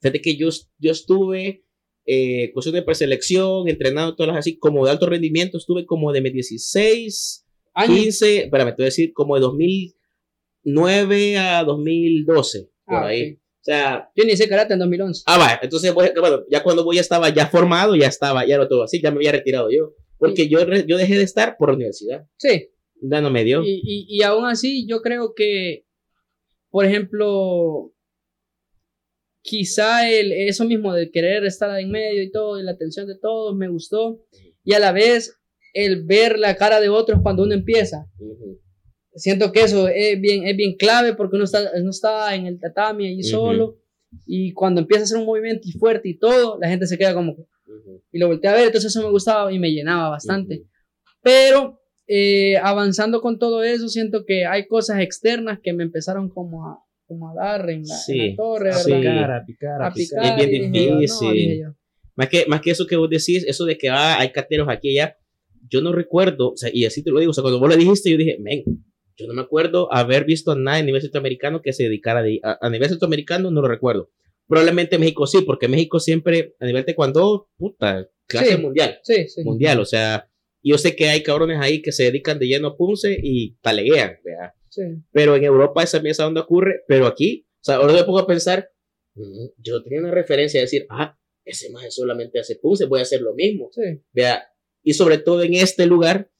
Fíjate 0.00 0.20
que 0.20 0.36
yo, 0.36 0.48
yo 0.78 0.90
estuve, 0.90 1.64
eh, 2.04 2.50
cuestión 2.52 2.74
de 2.74 2.82
preselección, 2.82 3.68
entrenando 3.68 4.16
todas 4.16 4.34
las 4.34 4.40
así, 4.40 4.58
como 4.58 4.86
de 4.86 4.90
alto 4.90 5.06
rendimiento, 5.06 5.56
estuve 5.56 5.86
como 5.86 6.12
de 6.12 6.20
mis 6.20 6.32
16, 6.32 7.46
Años. 7.74 7.96
15, 7.98 8.38
espérame, 8.44 8.70
te 8.70 8.76
voy 8.76 8.84
a 8.84 8.86
decir, 8.86 9.12
como 9.12 9.34
de 9.36 9.40
2009 9.42 11.38
a 11.38 11.64
2012, 11.64 12.70
por 12.84 12.96
Ah, 12.96 13.06
ahí. 13.06 13.32
ok. 13.32 13.36
O 13.38 13.62
sea, 13.62 14.10
Yo 14.16 14.24
inicié 14.24 14.48
karate 14.48 14.72
en 14.72 14.78
2011. 14.78 15.22
ah, 15.26 15.38
va, 15.38 15.58
entonces, 15.62 15.92
bueno, 15.92 16.44
ya 16.50 16.62
cuando 16.62 16.82
voy 16.82 16.96
ya 16.96 17.02
estaba 17.02 17.28
ya 17.28 17.46
formado, 17.46 17.94
ya 17.94 18.06
estaba, 18.08 18.46
ya 18.46 18.54
era 18.54 18.66
todo 18.68 18.82
así, 18.84 19.00
ya 19.02 19.10
me 19.10 19.16
había 19.18 19.32
retirado 19.32 19.68
yo. 19.70 19.92
Porque 20.18 20.48
yo, 20.48 20.64
re- 20.64 20.84
yo 20.86 20.96
dejé 20.98 21.16
de 21.16 21.24
estar 21.24 21.56
por 21.58 21.68
la 21.70 21.76
universidad. 21.76 22.26
Sí. 22.38 22.68
Ya 23.02 23.20
no 23.20 23.30
me 23.30 23.44
dio. 23.44 23.62
Y, 23.62 23.80
y, 23.84 24.06
y 24.08 24.22
aún 24.22 24.44
así, 24.46 24.86
yo 24.86 25.00
creo 25.02 25.34
que, 25.34 25.86
por 26.70 26.84
ejemplo, 26.86 27.92
quizá 29.42 30.10
el, 30.10 30.32
eso 30.32 30.64
mismo 30.64 30.92
de 30.94 31.10
querer 31.10 31.44
estar 31.44 31.78
en 31.78 31.90
medio 31.90 32.22
y 32.22 32.30
todo, 32.30 32.58
y 32.60 32.62
la 32.62 32.72
atención 32.72 33.06
de 33.06 33.18
todos, 33.18 33.54
me 33.56 33.68
gustó. 33.68 34.20
Y 34.64 34.74
a 34.74 34.78
la 34.78 34.92
vez, 34.92 35.38
el 35.72 36.04
ver 36.04 36.38
la 36.38 36.56
cara 36.56 36.80
de 36.80 36.88
otros 36.88 37.20
cuando 37.22 37.42
uno 37.42 37.54
empieza. 37.54 38.06
Siento 39.14 39.52
que 39.52 39.62
eso 39.62 39.88
es 39.88 40.20
bien, 40.20 40.46
es 40.46 40.56
bien 40.56 40.76
clave 40.76 41.14
porque 41.14 41.36
uno 41.36 41.44
está, 41.44 41.70
uno 41.74 41.90
está 41.90 42.34
en 42.34 42.46
el 42.46 42.58
tatami 42.60 43.06
ahí 43.06 43.22
solo. 43.22 43.78
Y 44.26 44.52
cuando 44.52 44.80
empieza 44.80 45.02
a 45.02 45.04
hacer 45.04 45.18
un 45.18 45.26
movimiento 45.26 45.68
y 45.68 45.72
fuerte 45.72 46.08
y 46.08 46.18
todo, 46.18 46.58
la 46.60 46.68
gente 46.68 46.86
se 46.86 46.98
queda 46.98 47.14
como 47.14 47.36
que, 47.36 47.42
y 48.12 48.18
lo 48.18 48.26
volteé 48.26 48.50
a 48.50 48.54
ver, 48.54 48.66
entonces 48.66 48.90
eso 48.90 49.02
me 49.04 49.10
gustaba 49.10 49.52
y 49.52 49.58
me 49.58 49.70
llenaba 49.70 50.08
bastante. 50.08 50.64
Pero 51.22 51.80
eh, 52.08 52.56
avanzando 52.56 53.20
con 53.20 53.38
todo 53.38 53.62
eso, 53.62 53.88
siento 53.88 54.24
que 54.26 54.46
hay 54.46 54.66
cosas 54.66 55.00
externas 55.00 55.60
que 55.62 55.72
me 55.72 55.84
empezaron 55.84 56.28
como 56.28 56.66
a, 56.66 56.84
como 57.06 57.30
a 57.30 57.34
dar 57.34 57.70
en 57.70 57.84
la, 57.84 57.94
en 57.94 58.00
Sí, 58.00 58.30
la 58.30 58.36
torre, 58.36 58.72
sí. 58.72 58.92
picar, 58.92 59.30
a 59.30 59.44
picar, 59.44 59.82
a 59.82 59.92
picar. 59.92 60.40
Es 60.40 60.48
bien 60.48 60.72
no, 60.72 60.98
difícil. 60.98 61.66
Más 62.16 62.28
que, 62.28 62.46
más 62.48 62.60
que 62.60 62.72
eso 62.72 62.86
que 62.86 62.96
vos 62.96 63.08
decís, 63.08 63.44
eso 63.46 63.64
de 63.64 63.78
que 63.78 63.88
ah, 63.90 64.18
hay 64.18 64.32
cateros 64.32 64.68
aquí 64.68 64.88
y 64.90 64.98
allá, 64.98 65.16
yo 65.70 65.80
no 65.80 65.92
recuerdo, 65.92 66.50
o 66.52 66.56
sea, 66.56 66.70
y 66.72 66.84
así 66.84 67.02
te 67.02 67.10
lo 67.10 67.20
digo, 67.20 67.30
o 67.30 67.34
sea, 67.34 67.42
cuando 67.42 67.60
vos 67.60 67.68
lo 67.68 67.76
dijiste, 67.76 68.10
yo 68.10 68.16
dije, 68.16 68.38
men, 68.40 68.64
yo 69.16 69.26
no 69.26 69.34
me 69.34 69.42
acuerdo 69.42 69.92
haber 69.92 70.24
visto 70.24 70.50
a 70.52 70.56
nadie 70.56 70.80
a 70.82 70.84
nivel 70.84 71.00
centroamericano 71.02 71.62
que 71.62 71.72
se 71.72 71.84
dedicara 71.84 72.22
de, 72.22 72.40
a, 72.42 72.58
a 72.66 72.70
nivel 72.70 72.88
centroamericano, 72.88 73.50
no 73.50 73.60
lo 73.62 73.68
recuerdo. 73.68 74.10
Probablemente 74.48 74.98
México 74.98 75.26
sí, 75.26 75.42
porque 75.42 75.68
México 75.68 76.00
siempre, 76.00 76.54
a 76.58 76.66
nivel 76.66 76.84
taekwondo, 76.84 77.48
puta, 77.56 78.08
clase 78.26 78.56
Sí. 78.56 78.60
mundial, 78.62 78.98
Sí, 79.02 79.28
sí. 79.28 79.44
mundial, 79.44 79.78
o 79.80 79.84
sea, 79.84 80.28
yo 80.62 80.76
sé 80.76 80.96
que 80.96 81.08
hay 81.08 81.22
cabrones 81.22 81.58
ahí 81.60 81.80
que 81.82 81.92
se 81.92 82.04
dedican 82.04 82.38
de 82.38 82.46
lleno 82.48 82.68
a 82.68 82.76
punce 82.76 83.16
y 83.22 83.56
taleguean, 83.60 84.16
¿verdad? 84.24 84.52
sí. 84.68 84.82
pero 85.12 85.36
en 85.36 85.44
Europa 85.44 85.82
esa 85.82 86.00
mesa 86.00 86.24
donde 86.24 86.40
ocurre, 86.40 86.82
pero 86.88 87.06
aquí, 87.06 87.46
o 87.60 87.64
sea, 87.64 87.76
ahora 87.76 87.92
me 87.92 88.04
pongo 88.04 88.18
a 88.20 88.26
pensar, 88.26 88.70
mm, 89.14 89.46
yo 89.58 89.82
tenía 89.82 90.00
una 90.00 90.10
referencia 90.12 90.58
de 90.60 90.64
decir, 90.66 90.86
ah, 90.90 91.16
ese 91.44 91.70
más 91.70 91.92
solamente 91.94 92.38
hace 92.40 92.56
punce, 92.56 92.86
voy 92.86 93.00
a 93.00 93.02
hacer 93.02 93.20
lo 93.22 93.34
mismo, 93.34 93.68
sí. 93.72 93.82
vea, 94.12 94.44
y 94.82 94.94
sobre 94.94 95.18
todo 95.18 95.42
en 95.42 95.54
este 95.54 95.86
lugar, 95.86 96.30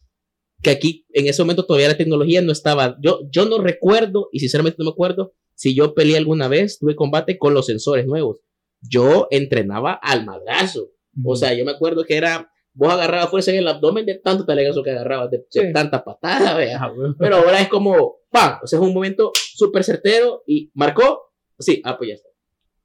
que 0.63 0.71
aquí 0.71 1.07
en 1.11 1.27
ese 1.27 1.43
momento 1.43 1.65
todavía 1.65 1.89
la 1.89 1.97
tecnología 1.97 2.43
no 2.43 2.53
estaba, 2.53 2.97
yo, 3.01 3.21
yo 3.31 3.47
no 3.47 3.59
recuerdo, 3.59 4.29
y 4.33 4.41
sinceramente 4.41 4.77
no 4.79 4.87
me 4.87 4.91
acuerdo, 4.93 5.33
si 5.55 5.75
yo 5.75 5.95
peleé 5.95 6.17
alguna 6.17 6.49
vez, 6.49 6.79
tuve 6.79 6.95
combate 6.97 7.39
con 7.39 7.55
los 7.55 7.67
sensores 7.67 8.07
nuevos, 8.07 8.41
yo 8.83 9.29
entrenaba 9.31 9.93
al 9.93 10.25
madrazo, 10.25 10.91
o 11.25 11.37
sea, 11.37 11.55
yo 11.55 11.65
me 11.65 11.73
acuerdo 11.73 12.05
que 12.05 12.17
era, 12.17 12.51
vos 12.73 12.93
agarrabas 12.93 13.31
fuerza 13.31 13.51
en 13.51 13.59
el 13.59 13.69
abdomen 13.69 14.07
de 14.07 14.15
tanto 14.17 14.45
talegazo 14.47 14.83
que 14.83 14.91
agarrabas, 14.91 15.31
de, 15.31 15.39
de 15.39 15.45
Sí. 15.51 15.73
tanta 15.73 16.05
patada, 16.05 16.57
vea. 16.57 16.79
Ah. 16.83 16.93
Pero 17.19 17.37
ahora 17.37 17.61
es 17.61 17.69
como, 17.69 18.19
¡pam! 18.31 18.59
O 18.63 18.67
sea, 18.67 18.79
es 18.79 18.85
un 18.85 18.95
momento 18.95 19.33
súper 19.35 19.83
certero 19.85 20.43
y 20.47 20.71
marcó. 20.75 21.33
Sí, 21.59 21.83
ah, 21.85 21.99
pues 21.99 22.09
ya 22.09 22.15
está. 22.15 22.29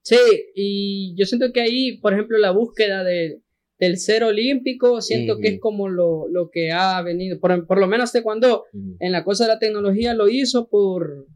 Sí, 0.02 0.16
y 0.54 1.14
yo 1.18 1.24
siento 1.24 1.46
que 1.52 1.60
ahí, 1.60 1.98
por 1.98 2.12
ejemplo, 2.12 2.36
la 2.38 2.50
búsqueda 2.50 3.04
de, 3.04 3.40
del 3.78 3.98
ser 3.98 4.24
olímpico, 4.24 5.00
siento 5.02 5.38
que 5.38 5.48
es 5.48 5.60
como 5.60 5.88
lo, 5.88 6.28
lo 6.28 6.48
que 6.50 6.72
ha 6.72 7.02
venido, 7.02 7.38
por, 7.38 7.66
por 7.66 7.78
lo 7.78 7.86
menos 7.86 8.12
de 8.12 8.22
cuando 8.22 8.64
en 9.00 9.12
la 9.12 9.22
cosa 9.24 9.44
de 9.44 9.48
la 9.54 9.58
tecnología 9.58 10.14
lo 10.14 10.28
hizo 10.28 10.68
por, 10.68 11.26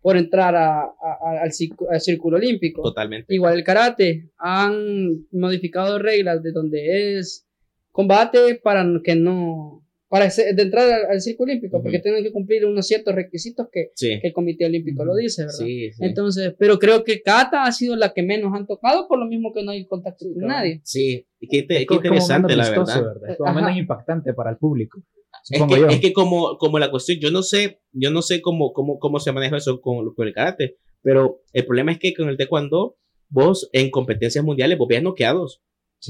por 0.00 0.16
entrar 0.16 0.54
a- 0.54 0.82
a- 0.82 0.86
a- 1.20 1.42
al, 1.42 1.50
al 1.90 2.00
círculo 2.00 2.36
olímpico. 2.36 2.82
Totalmente. 2.82 3.34
Igual 3.34 3.54
el 3.58 3.64
karate, 3.64 4.30
han 4.38 5.26
modificado 5.32 5.98
reglas 5.98 6.42
de 6.42 6.52
donde 6.52 7.18
es 7.18 7.46
combate 7.90 8.54
para 8.62 8.86
que 9.02 9.16
no, 9.16 9.84
para 10.10 10.26
de 10.28 10.62
entrar 10.62 10.90
al, 10.92 11.10
al 11.12 11.20
Círculo 11.22 11.50
Olímpico, 11.52 11.76
Ujú. 11.76 11.84
porque 11.84 12.00
tienen 12.00 12.22
que 12.24 12.32
cumplir 12.32 12.66
unos 12.66 12.86
ciertos 12.86 13.14
requisitos 13.14 13.68
que, 13.72 13.92
Sí. 13.94 14.18
que 14.20 14.26
el 14.28 14.32
Comité 14.34 14.66
Olímpico 14.66 15.04
lo 15.04 15.14
dice, 15.14 15.42
¿verdad? 15.42 15.56
Sí, 15.56 15.92
sí. 15.92 16.04
Entonces, 16.04 16.54
pero 16.58 16.78
creo 16.78 17.04
que 17.04 17.22
Cata 17.22 17.62
ha 17.64 17.72
sido 17.72 17.94
la 17.96 18.12
que 18.12 18.22
menos 18.22 18.52
han 18.54 18.66
tocado, 18.66 19.06
por 19.08 19.18
lo 19.18 19.26
mismo 19.26 19.52
que 19.54 19.62
no 19.62 19.70
hay 19.70 19.86
contacto 19.86 20.24
con 20.26 20.34
claro. 20.34 20.48
nadie. 20.48 20.80
Sí, 20.84 21.26
y 21.38 21.46
qué, 21.48 21.58
inte- 21.60 21.76
Es 21.82 21.86
qué 21.86 21.94
interesante, 21.94 22.56
la 22.56 22.64
vistoso, 22.64 23.02
verdad. 23.04 23.30
Es 23.30 23.36
como 23.38 23.50
Ajá. 23.50 23.60
menos 23.62 23.76
impactante 23.78 24.34
para 24.34 24.50
el 24.50 24.56
público. 24.58 25.00
Es 25.48 25.62
que, 25.62 25.80
yo. 25.80 25.86
es 25.88 26.00
que 26.00 26.12
como, 26.12 26.58
como 26.58 26.78
la 26.80 26.90
cuestión, 26.90 27.18
yo 27.20 27.30
no 27.30 27.42
sé, 27.42 27.80
yo 27.92 28.10
no 28.10 28.20
sé 28.20 28.42
cómo, 28.42 28.72
cómo, 28.72 28.98
cómo 28.98 29.20
se 29.20 29.32
maneja 29.32 29.56
eso 29.56 29.80
con, 29.80 30.12
con 30.14 30.26
el 30.26 30.34
karate, 30.34 30.76
pero 31.02 31.40
el 31.52 31.64
problema 31.64 31.92
es 31.92 31.98
que 31.98 32.12
con 32.14 32.28
el 32.28 32.36
taekwondo, 32.36 32.96
vos 33.28 33.70
en 33.72 33.90
competencias 33.90 34.44
mundiales, 34.44 34.76
vos 34.76 34.88
veías 34.88 35.04
noqueados, 35.04 35.62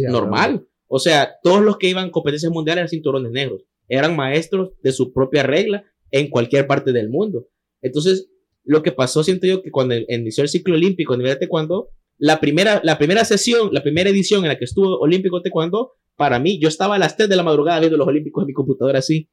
normal. 0.09 0.67
O 0.89 0.99
sea, 0.99 1.35
todos 1.43 1.61
los 1.63 1.77
que 1.79 1.89
iban 1.89 2.09
a 2.09 2.11
competencias 2.11 2.51
mundiales 2.51 2.81
eran 2.81 2.89
cinturones 2.89 3.31
negros, 3.31 3.63
eran 3.91 4.17
maestros 4.17 4.71
de 4.83 4.93
su 4.93 5.13
propia 5.13 5.43
regla 5.43 5.85
en 6.11 6.31
cualquier 6.31 6.67
parte 6.67 6.93
del 6.93 7.11
mundo. 7.11 7.49
Entonces, 7.83 8.31
lo 8.65 8.83
que 8.83 8.93
pasó, 8.93 9.23
siento 9.23 9.47
yo, 9.47 9.63
que 9.63 9.71
cuando 9.71 9.95
inició 10.09 10.43
el 10.43 10.49
ciclo 10.49 10.75
olímpico 10.75 11.13
a 11.15 11.17
nivel 11.17 11.33
de 11.35 11.41
taekwondo, 11.41 11.91
la 12.19 12.41
primera, 12.41 12.81
la 12.85 12.99
primera 12.99 13.25
sesión, 13.25 13.71
la 13.73 13.83
primera 13.83 14.11
edición 14.11 14.43
en 14.45 14.49
la 14.49 14.59
que 14.59 14.65
estuvo 14.65 14.99
olímpico 14.99 15.41
taekwondo, 15.43 15.93
para 16.17 16.39
mí, 16.39 16.59
yo 16.61 16.69
estaba 16.69 16.97
a 16.97 16.99
las 16.99 17.17
3 17.17 17.29
de 17.29 17.37
la 17.37 17.43
madrugada 17.43 17.81
viendo 17.81 17.97
los 17.97 18.07
olímpicos 18.07 18.43
en 18.43 18.47
mi 18.49 18.53
computadora 18.53 18.99
así. 18.99 19.29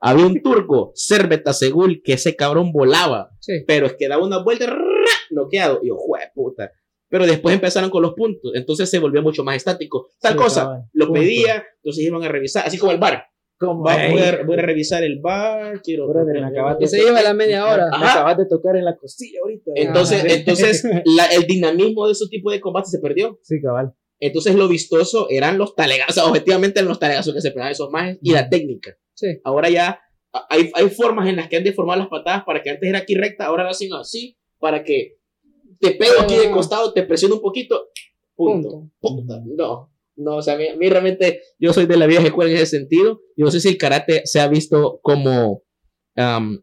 Había 0.00 0.26
un 0.26 0.42
turco, 0.42 0.92
Cerveta 0.96 1.52
Segul, 1.52 2.02
que 2.02 2.14
ese 2.14 2.34
cabrón 2.34 2.72
volaba, 2.72 3.30
Sí. 3.38 3.62
pero 3.66 3.86
es 3.86 3.94
que 3.96 4.08
daba 4.08 4.24
una 4.26 4.42
vuelta, 4.42 4.66
¡ra! 4.66 4.76
noqueado. 5.30 5.80
Y 5.82 5.88
yo, 5.88 5.96
jue 5.96 6.18
puta. 6.34 6.72
Pero 7.08 7.26
después 7.26 7.54
empezaron 7.54 7.90
con 7.90 8.02
los 8.02 8.14
puntos, 8.14 8.52
entonces 8.54 8.88
se 8.90 8.98
volvió 8.98 9.22
mucho 9.22 9.44
más 9.44 9.56
estático. 9.56 10.08
Tal 10.20 10.32
Sí, 10.32 10.38
cosa, 10.38 10.60
cabal. 10.62 10.82
lo 10.92 11.12
pedía, 11.12 11.64
entonces 11.76 12.04
iban 12.04 12.22
a 12.24 12.28
revisar, 12.28 12.66
así 12.66 12.78
como 12.78 12.90
el 12.90 12.98
bar. 12.98 13.24
Como 13.58 13.82
voy, 13.82 13.92
a, 13.92 14.42
voy 14.44 14.58
a 14.58 14.62
revisar 14.62 15.04
el 15.04 15.20
bar, 15.20 15.80
quiero. 15.82 16.08
Brother, 16.08 16.42
me 16.80 16.86
se 16.88 16.98
lleva 16.98 17.22
la 17.22 17.32
media 17.32 17.64
hora. 17.66 17.86
Me 17.98 18.06
acabas 18.06 18.36
de 18.38 18.46
tocar 18.46 18.76
en 18.76 18.84
la 18.84 18.96
costilla 18.96 19.38
ahorita. 19.42 19.70
Entonces, 19.76 20.24
Ajá. 20.24 20.34
entonces 20.34 20.84
la- 21.04 21.26
el 21.26 21.46
dinamismo 21.46 22.06
de 22.06 22.12
esos 22.12 22.28
tipos 22.28 22.52
de 22.52 22.60
combates 22.60 22.90
se 22.90 22.98
perdió. 22.98 23.38
Sí, 23.42 23.60
cabal. 23.62 23.94
Entonces 24.18 24.54
lo 24.54 24.68
vistoso 24.68 25.26
eran 25.30 25.58
los 25.58 25.74
talegazos, 25.74 26.16
o 26.16 26.20
sea, 26.20 26.28
objetivamente 26.30 26.78
eran 26.80 26.88
los 26.88 26.98
talegazos 27.00 27.34
que 27.34 27.40
se 27.40 27.50
pegaban 27.50 27.72
esos 27.72 27.90
majes 27.90 28.18
y 28.22 28.32
la 28.32 28.48
técnica. 28.48 28.96
Sí. 29.14 29.40
Ahora 29.44 29.68
ya 29.68 30.00
hay, 30.48 30.70
hay 30.74 30.88
formas 30.90 31.28
en 31.28 31.36
las 31.36 31.48
que 31.48 31.56
han 31.56 31.64
deformado 31.64 31.98
las 32.00 32.08
patadas 32.08 32.44
para 32.44 32.62
que 32.62 32.70
antes 32.70 32.88
era 32.88 33.00
aquí 33.00 33.14
recta, 33.14 33.46
ahora 33.46 33.64
lo 33.64 33.70
hacen 33.70 33.92
así, 33.94 34.38
para 34.58 34.82
que 34.84 35.18
te 35.80 35.90
pego 35.92 36.20
aquí 36.20 36.36
de 36.36 36.46
Ah. 36.48 36.52
costado, 36.52 36.92
te 36.92 37.02
presiono 37.02 37.34
un 37.36 37.42
poquito, 37.42 37.88
punto. 38.36 38.88
Punto. 39.00 39.22
Puta, 39.26 39.40
no, 39.44 39.91
no, 40.16 40.36
o 40.36 40.42
sea, 40.42 40.54
a 40.54 40.58
mí, 40.58 40.68
a 40.68 40.76
mí 40.76 40.88
realmente, 40.88 41.40
yo 41.58 41.72
soy 41.72 41.86
de 41.86 41.96
la 41.96 42.06
vieja 42.06 42.24
escuela 42.26 42.50
en 42.50 42.56
ese 42.58 42.66
sentido. 42.78 43.20
Yo 43.36 43.44
no 43.46 43.50
sé 43.50 43.60
si 43.60 43.68
el 43.68 43.78
karate 43.78 44.22
se 44.26 44.40
ha 44.40 44.48
visto 44.48 45.00
como 45.02 45.62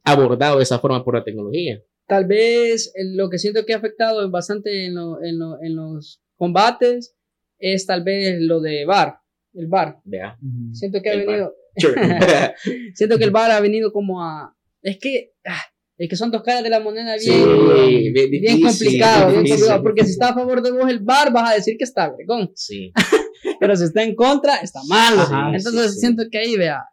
abordado 0.04 0.58
de 0.58 0.64
esa 0.64 0.80
forma 0.80 1.04
por 1.04 1.16
la 1.16 1.24
tecnología. 1.24 1.82
Tal 2.08 2.26
vez 2.26 2.92
eh, 2.96 3.04
lo 3.16 3.30
que 3.30 3.38
siento 3.38 3.66
que 3.66 3.74
ha 3.74 3.78
afectado 3.78 4.30
bastante 4.32 4.86
en, 4.86 4.96
lo- 4.96 5.24
en, 5.24 5.38
lo- 5.40 5.62
en 5.62 5.76
los 5.76 6.22
combates 6.38 7.16
es 7.60 7.86
tal 7.86 8.04
vez 8.04 8.38
lo 8.40 8.62
de 8.62 8.86
VAR, 8.86 9.16
el. 9.54 9.68
Vea. 10.06 10.38
Ujú. 10.42 10.74
Siento 10.74 11.02
que 11.02 11.10
ha 11.10 11.14
El 11.14 11.26
VAR. 11.26 11.28
venido, 11.28 11.56
Sure. 11.78 11.96
siento 12.96 13.18
que 13.18 13.24
el 13.26 13.32
VAR 13.32 13.52
ha 13.52 13.60
venido 13.60 13.92
como 13.92 14.24
a, 14.24 14.56
es 14.82 14.98
que, 15.00 15.34
ah, 15.46 15.62
es 15.98 16.10
que 16.10 16.16
son 16.16 16.32
dos 16.32 16.42
caras 16.42 16.64
de 16.64 16.70
la 16.70 16.80
moneda 16.80 17.16
bien, 17.16 17.20
Sí, 17.22 18.12
bien 18.12 18.30
bien 18.32 18.42
difícil, 18.42 18.64
complicado, 18.66 19.32
bien 19.32 19.46
complicado, 19.46 19.84
porque 19.84 20.04
si 20.06 20.12
está 20.12 20.30
a 20.30 20.34
favor 20.34 20.62
de 20.62 20.72
vos 20.72 20.90
el 20.90 21.00
VAR 21.00 21.32
vas 21.34 21.52
a 21.52 21.56
decir 21.56 21.76
que 21.78 21.84
está 21.84 22.10
vergón, 22.16 22.52
sí. 22.56 22.92
pero 23.60 23.76
si 23.76 23.84
está 23.86 24.04
en 24.04 24.16
contra 24.16 24.58
está 24.58 24.80
mal. 24.88 25.20
Ajá, 25.20 25.52
Entonces 25.56 25.88
sí, 25.88 25.94
sí. 25.96 26.00
siento 26.00 26.24
que 26.32 26.38
ahí 26.40 26.56
vea, 26.56 26.84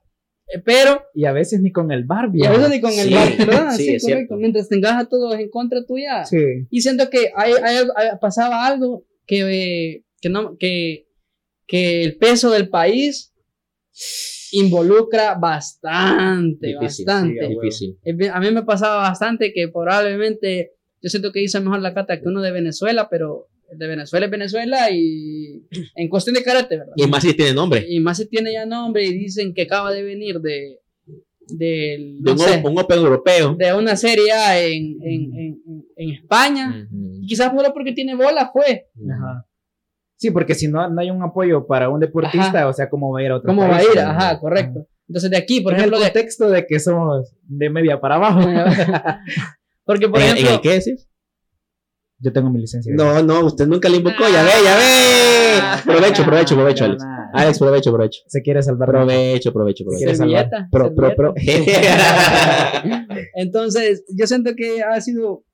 Eh, 0.48 0.60
pero 0.64 1.02
Y 1.14 1.24
a 1.24 1.32
veces 1.32 1.60
ni 1.60 1.72
con 1.72 1.90
el 1.90 2.04
Barbie. 2.04 2.42
y 2.42 2.46
a 2.46 2.50
veces 2.50 2.70
ni 2.70 2.80
con 2.80 2.92
el 2.92 3.12
VAR, 3.12 3.36
¿verdad? 3.46 3.70
sí, 3.76 3.84
Sí, 3.84 3.94
es 3.94 4.02
correcto. 4.02 4.06
cierto. 4.06 4.36
Mientras 4.36 4.68
tengas 4.68 4.92
a 5.02 5.08
todos 5.08 5.34
en 5.38 5.50
contra 5.50 5.84
tuya, 5.84 6.24
Sí. 6.24 6.38
Y 6.70 6.80
siento 6.82 7.10
que 7.10 7.30
hay, 7.34 7.52
hay 7.62 7.76
hay- 7.96 8.08
pasaba 8.20 8.64
algo 8.66 9.04
que, 9.26 9.40
eh, 9.94 10.04
que, 10.20 10.28
no, 10.28 10.56
que, 10.56 11.08
que 11.66 12.04
el 12.04 12.16
peso 12.16 12.50
del 12.50 12.68
país 12.68 13.32
involucra 14.52 15.34
bastante, 15.34 16.68
Difícil, 16.68 17.06
bastante. 17.06 17.40
sí, 17.46 17.48
Difícil. 17.54 17.98
Eh, 18.04 18.28
A 18.32 18.40
mí 18.40 18.50
me 18.50 18.62
pasaba 18.62 18.96
bastante 18.96 19.52
que 19.52 19.68
probablemente 19.68 20.72
yo 21.02 21.08
siento 21.10 21.32
que 21.32 21.42
hice 21.42 21.60
mejor 21.60 21.80
la 21.80 21.94
cata 21.94 22.20
que 22.20 22.28
uno 22.28 22.40
de 22.42 22.52
Venezuela, 22.52 23.08
pero 23.10 23.48
de 23.70 23.86
Venezuela 23.86 24.26
es 24.26 24.32
Venezuela 24.32 24.90
y 24.90 25.66
en 25.96 26.08
cuestión 26.08 26.34
de 26.34 26.42
karate, 26.42 26.78
¿verdad? 26.78 26.92
Y 26.96 27.06
más 27.06 27.22
si 27.22 27.34
tiene 27.34 27.52
nombre. 27.54 27.84
Y 27.88 28.00
más 28.00 28.16
si 28.18 28.26
tiene 28.28 28.52
ya 28.52 28.66
nombre 28.66 29.04
y 29.04 29.12
dicen 29.12 29.54
que 29.54 29.62
acaba 29.62 29.92
de 29.92 30.02
venir 30.02 30.40
de, 30.40 30.80
del, 31.48 32.22
De 32.22 32.24
no 32.24 32.32
un, 32.32 32.38
sé, 32.38 32.62
un 32.64 32.78
Open 32.78 32.98
europeo. 32.98 33.54
de 33.56 33.74
una 33.74 33.96
serie 33.96 34.32
A 34.32 34.60
en, 34.60 34.96
en, 35.02 35.34
en, 35.34 35.62
en 35.96 36.10
España. 36.10 36.86
Ujú. 36.90 37.20
Y 37.22 37.26
quizás 37.26 37.52
solo 37.54 37.72
porque 37.72 37.92
tiene 37.92 38.14
bola 38.14 38.50
fue. 38.52 38.88
Ajá. 39.10 39.46
Sí, 40.18 40.30
porque 40.30 40.54
si 40.54 40.66
no, 40.66 40.88
no 40.88 41.00
hay 41.00 41.10
un 41.10 41.22
apoyo 41.22 41.66
para 41.66 41.90
un 41.90 42.00
deportista, 42.00 42.66
o 42.68 42.72
sea, 42.72 42.88
¿cómo 42.88 43.12
va 43.12 43.20
a 43.20 43.22
ir 43.22 43.30
a 43.30 43.36
otro 43.36 43.48
¿Cómo 43.48 43.68
va 43.68 43.76
a 43.76 43.82
ir? 43.82 43.98
Ajá, 43.98 44.40
correcto. 44.40 44.86
Entonces 45.08 45.30
de 45.30 45.36
aquí, 45.36 45.60
por 45.60 45.72
Por 45.72 45.78
ejemplo, 45.78 45.98
el 45.98 46.04
contexto 46.04 46.48
de 46.48 46.66
que 46.66 46.80
somos 46.80 47.34
de 47.42 47.68
media 47.70 48.00
para 48.00 48.14
abajo. 48.16 48.40
porque 49.84 50.08
por 50.08 50.20
¿En, 50.20 50.28
en 50.28 50.32
ejemplo, 50.32 50.54
el 50.54 50.60
qué 50.62 50.70
decís? 50.70 51.08
Yo 52.18 52.32
tengo 52.32 52.50
mi 52.50 52.60
licencia. 52.60 52.92
No, 52.94 53.22
no, 53.22 53.44
usted 53.44 53.66
nunca 53.66 53.88
le 53.88 53.98
invocó. 53.98 54.24
Ya 54.32 54.42
ve, 54.42 54.50
ya 54.64 54.76
ve. 54.76 55.82
Provecho, 55.84 56.24
provecho, 56.24 56.54
provecho, 56.54 56.84
Alex. 56.84 57.04
Alex, 57.34 57.58
provecho, 57.58 57.92
provecho. 57.92 58.20
Se 58.26 58.40
quiere 58.42 58.62
salvar. 58.62 58.88
Provecho, 58.88 59.52
provecho, 59.52 59.84
provecho. 59.84 59.98
quiere 59.98 60.14
salvar. 60.14 60.48
servilleta, 60.48 60.68
Pro, 60.70 60.94
pro, 60.94 61.14
pro. 61.14 61.34
Entonces, 63.34 64.04
yo 64.16 64.26
siento 64.26 64.54
que 64.56 64.82
ha 64.82 65.00
sido 65.00 65.44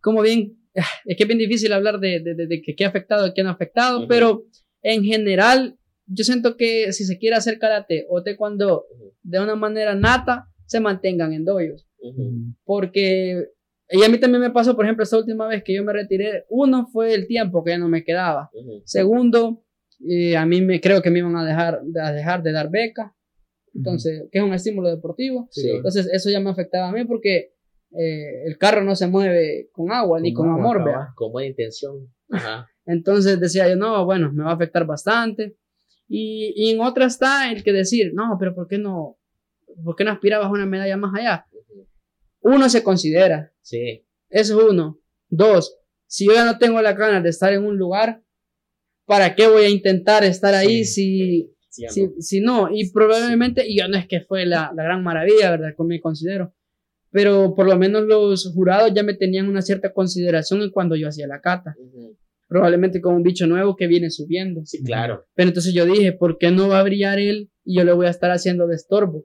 como 0.00 0.20
bien, 0.20 0.58
es 0.74 1.16
que 1.16 1.24
es 1.24 1.26
bien 1.26 1.38
difícil 1.38 1.72
hablar 1.72 1.98
de, 1.98 2.20
de, 2.20 2.34
de, 2.34 2.46
de 2.46 2.60
que 2.60 2.74
qué 2.76 2.84
ha 2.84 2.88
afectado, 2.88 3.32
qué 3.34 3.42
no 3.42 3.48
ha 3.48 3.52
afectado, 3.52 4.00
Ujú. 4.00 4.08
pero 4.08 4.44
en 4.82 5.02
general, 5.02 5.78
yo 6.06 6.24
siento 6.24 6.58
que 6.58 6.92
si 6.92 7.04
se 7.06 7.16
quiere 7.16 7.36
hacer 7.36 7.58
karate 7.58 8.04
o 8.10 8.22
taekwondo 8.22 8.84
Ujú. 8.90 9.14
de 9.22 9.40
una 9.40 9.56
manera 9.56 9.94
nata, 9.94 10.48
se 10.66 10.80
mantengan 10.80 11.32
en 11.32 11.46
doyos. 11.46 11.86
Ujú. 12.00 12.54
Porque, 12.64 13.46
y 13.90 14.02
a 14.02 14.08
mí 14.08 14.18
también 14.18 14.42
me 14.42 14.50
pasó, 14.50 14.74
por 14.74 14.84
ejemplo, 14.84 15.02
esta 15.02 15.18
última 15.18 15.46
vez 15.46 15.62
que 15.62 15.74
yo 15.74 15.84
me 15.84 15.92
retiré, 15.92 16.44
uno 16.48 16.86
fue 16.86 17.14
el 17.14 17.26
tiempo 17.26 17.62
que 17.62 17.72
ya 17.72 17.78
no 17.78 17.88
me 17.88 18.04
quedaba. 18.04 18.50
Ujú. 18.52 18.82
Segundo, 18.84 19.64
eh, 20.08 20.36
a 20.36 20.46
mí 20.46 20.60
me 20.62 20.80
creo 20.80 21.02
que 21.02 21.10
me 21.10 21.20
iban 21.20 21.36
a 21.36 21.44
dejar, 21.44 21.80
a 22.02 22.12
dejar 22.12 22.42
de 22.42 22.52
dar 22.52 22.70
beca, 22.70 23.14
entonces, 23.74 24.28
que 24.30 24.38
es 24.38 24.44
un 24.44 24.54
estímulo 24.54 24.88
deportivo. 24.88 25.48
Sí. 25.50 25.68
Entonces, 25.68 26.08
eso 26.12 26.30
ya 26.30 26.40
me 26.40 26.50
afectaba 26.50 26.88
a 26.88 26.92
mí 26.92 27.04
porque 27.04 27.54
eh, 27.90 28.44
el 28.46 28.56
carro 28.56 28.84
no 28.84 28.94
se 28.94 29.08
mueve 29.08 29.68
con 29.72 29.92
agua 29.92 30.20
ni 30.20 30.32
Con 30.32 30.48
amor, 30.48 30.84
vea. 30.84 31.12
Con 31.16 31.32
buena 31.32 31.48
intención. 31.48 32.08
Ajá. 32.30 32.68
Entonces 32.86 33.40
decía 33.40 33.68
yo, 33.68 33.76
no, 33.76 34.04
bueno, 34.04 34.32
me 34.32 34.44
va 34.44 34.50
a 34.50 34.54
afectar 34.54 34.86
bastante. 34.86 35.56
Y, 36.08 36.52
y 36.54 36.70
en 36.70 36.80
otra 36.80 37.06
está 37.06 37.50
el 37.50 37.64
que 37.64 37.72
decir, 37.72 38.12
no, 38.14 38.36
pero 38.38 38.54
¿por 38.54 38.68
qué 38.68 38.78
no, 38.78 39.18
por 39.82 39.96
qué 39.96 40.04
no 40.04 40.12
aspirabas 40.12 40.46
a 40.46 40.50
una 40.50 40.66
medalla 40.66 40.96
más 40.96 41.18
allá? 41.18 41.46
Uno 42.40 42.68
se 42.68 42.82
considera, 42.82 43.52
Sí. 43.64 44.06
es 44.28 44.50
uno. 44.50 45.00
Dos, 45.28 45.78
si 46.06 46.26
yo 46.26 46.34
ya 46.34 46.44
no 46.44 46.58
tengo 46.58 46.80
la 46.80 46.92
ganas 46.92 47.22
de 47.24 47.30
estar 47.30 47.52
en 47.52 47.64
un 47.64 47.76
lugar, 47.76 48.22
¿para 49.06 49.34
qué 49.34 49.48
voy 49.48 49.64
a 49.64 49.68
intentar 49.68 50.22
estar 50.22 50.54
ahí 50.54 50.84
si, 50.84 51.54
Sí, 51.74 51.86
si, 51.88 52.08
si 52.20 52.40
no? 52.40 52.68
Y 52.72 52.90
probablemente, 52.92 53.68
y 53.68 53.78
yo 53.78 53.88
no 53.88 53.96
es 53.96 54.06
que 54.06 54.20
fue 54.20 54.46
la, 54.46 54.72
la 54.76 54.84
gran 54.84 55.02
maravilla, 55.02 55.50
¿verdad? 55.50 55.74
Como 55.76 55.88
me 55.88 56.00
considero. 56.00 56.54
Pero 57.10 57.54
por 57.54 57.66
lo 57.66 57.76
menos 57.76 58.04
los 58.04 58.52
jurados 58.54 58.92
ya 58.94 59.02
me 59.02 59.14
tenían 59.14 59.48
una 59.48 59.60
cierta 59.60 59.92
consideración 59.92 60.62
en 60.62 60.70
cuando 60.70 60.94
yo 60.94 61.08
hacía 61.08 61.26
la 61.26 61.40
cata. 61.40 61.74
Probablemente 62.46 63.00
con 63.00 63.14
un 63.14 63.22
bicho 63.22 63.46
nuevo 63.46 63.74
que 63.74 63.88
viene 63.88 64.10
subiendo. 64.10 64.64
Sí, 64.64 64.84
claro. 64.84 65.24
Pero 65.34 65.48
entonces 65.48 65.74
yo 65.74 65.84
dije, 65.84 66.12
¿por 66.12 66.38
qué 66.38 66.52
no 66.52 66.68
va 66.68 66.78
a 66.78 66.84
brillar 66.84 67.18
él 67.18 67.50
y 67.64 67.76
yo 67.76 67.84
le 67.84 67.92
voy 67.92 68.06
a 68.06 68.10
estar 68.10 68.30
haciendo 68.30 68.68
de 68.68 68.76
estorbo? 68.76 69.24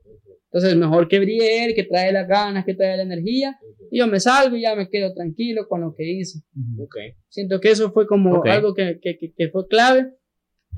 Entonces 0.51 0.75
mejor 0.75 1.07
que 1.07 1.19
brille 1.19 1.63
él, 1.65 1.75
que 1.75 1.83
trae 1.83 2.11
las 2.11 2.27
ganas, 2.27 2.65
que 2.65 2.73
trae 2.73 2.97
la 2.97 3.03
energía. 3.03 3.59
Ujú. 3.61 3.87
Y 3.91 3.99
yo 3.99 4.07
me 4.07 4.19
salgo 4.19 4.55
y 4.55 4.61
ya 4.61 4.75
me 4.75 4.89
quedo 4.89 5.13
tranquilo 5.13 5.67
con 5.67 5.81
lo 5.81 5.93
que 5.95 6.09
hice. 6.09 6.39
Ujú. 6.55 6.83
Ok. 6.83 6.95
Siento 7.27 7.59
que 7.59 7.69
eso 7.71 7.91
fue 7.91 8.07
como 8.07 8.37
Ok. 8.39 8.47
algo 8.47 8.73
que, 8.73 8.99
que, 9.01 9.17
que- 9.17 9.33
que 9.33 9.49
fue 9.49 9.67
clave 9.67 10.11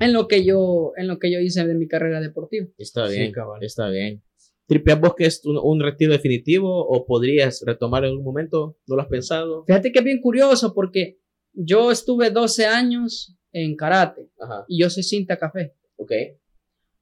en 0.00 0.12
lo 0.12 0.28
que 0.28 0.44
yo 0.44 0.92
en 0.96 1.06
lo 1.08 1.18
que 1.18 1.30
yo 1.32 1.38
hice 1.40 1.66
de 1.66 1.74
mi 1.74 1.88
carrera 1.88 2.20
deportiva. 2.20 2.66
Está 2.76 3.08
Sí, 3.08 3.18
bien. 3.18 3.32
cabal. 3.32 3.62
está 3.64 3.88
bien. 3.88 4.22
¿Tripeas 4.66 5.00
vos 5.00 5.14
que 5.14 5.24
es 5.26 5.44
un, 5.44 5.58
un 5.62 5.80
retiro 5.80 6.12
definitivo 6.12 6.86
o 6.86 7.04
podrías 7.06 7.62
retomar 7.66 8.04
en 8.04 8.10
algún 8.10 8.24
momento? 8.24 8.76
¿No 8.86 8.96
lo 8.96 9.02
has 9.02 9.08
pensado? 9.08 9.64
Fíjate 9.66 9.90
que 9.92 9.98
es 9.98 10.04
bien 10.04 10.20
curioso 10.20 10.72
porque 10.74 11.18
yo 11.52 11.90
estuve 11.90 12.30
12 12.30 12.66
años 12.66 13.36
en 13.52 13.74
karate 13.76 14.30
Ajá. 14.40 14.64
y 14.68 14.80
yo 14.80 14.88
soy 14.88 15.02
cinta 15.02 15.36
café. 15.38 15.74
Ok. 15.96 16.12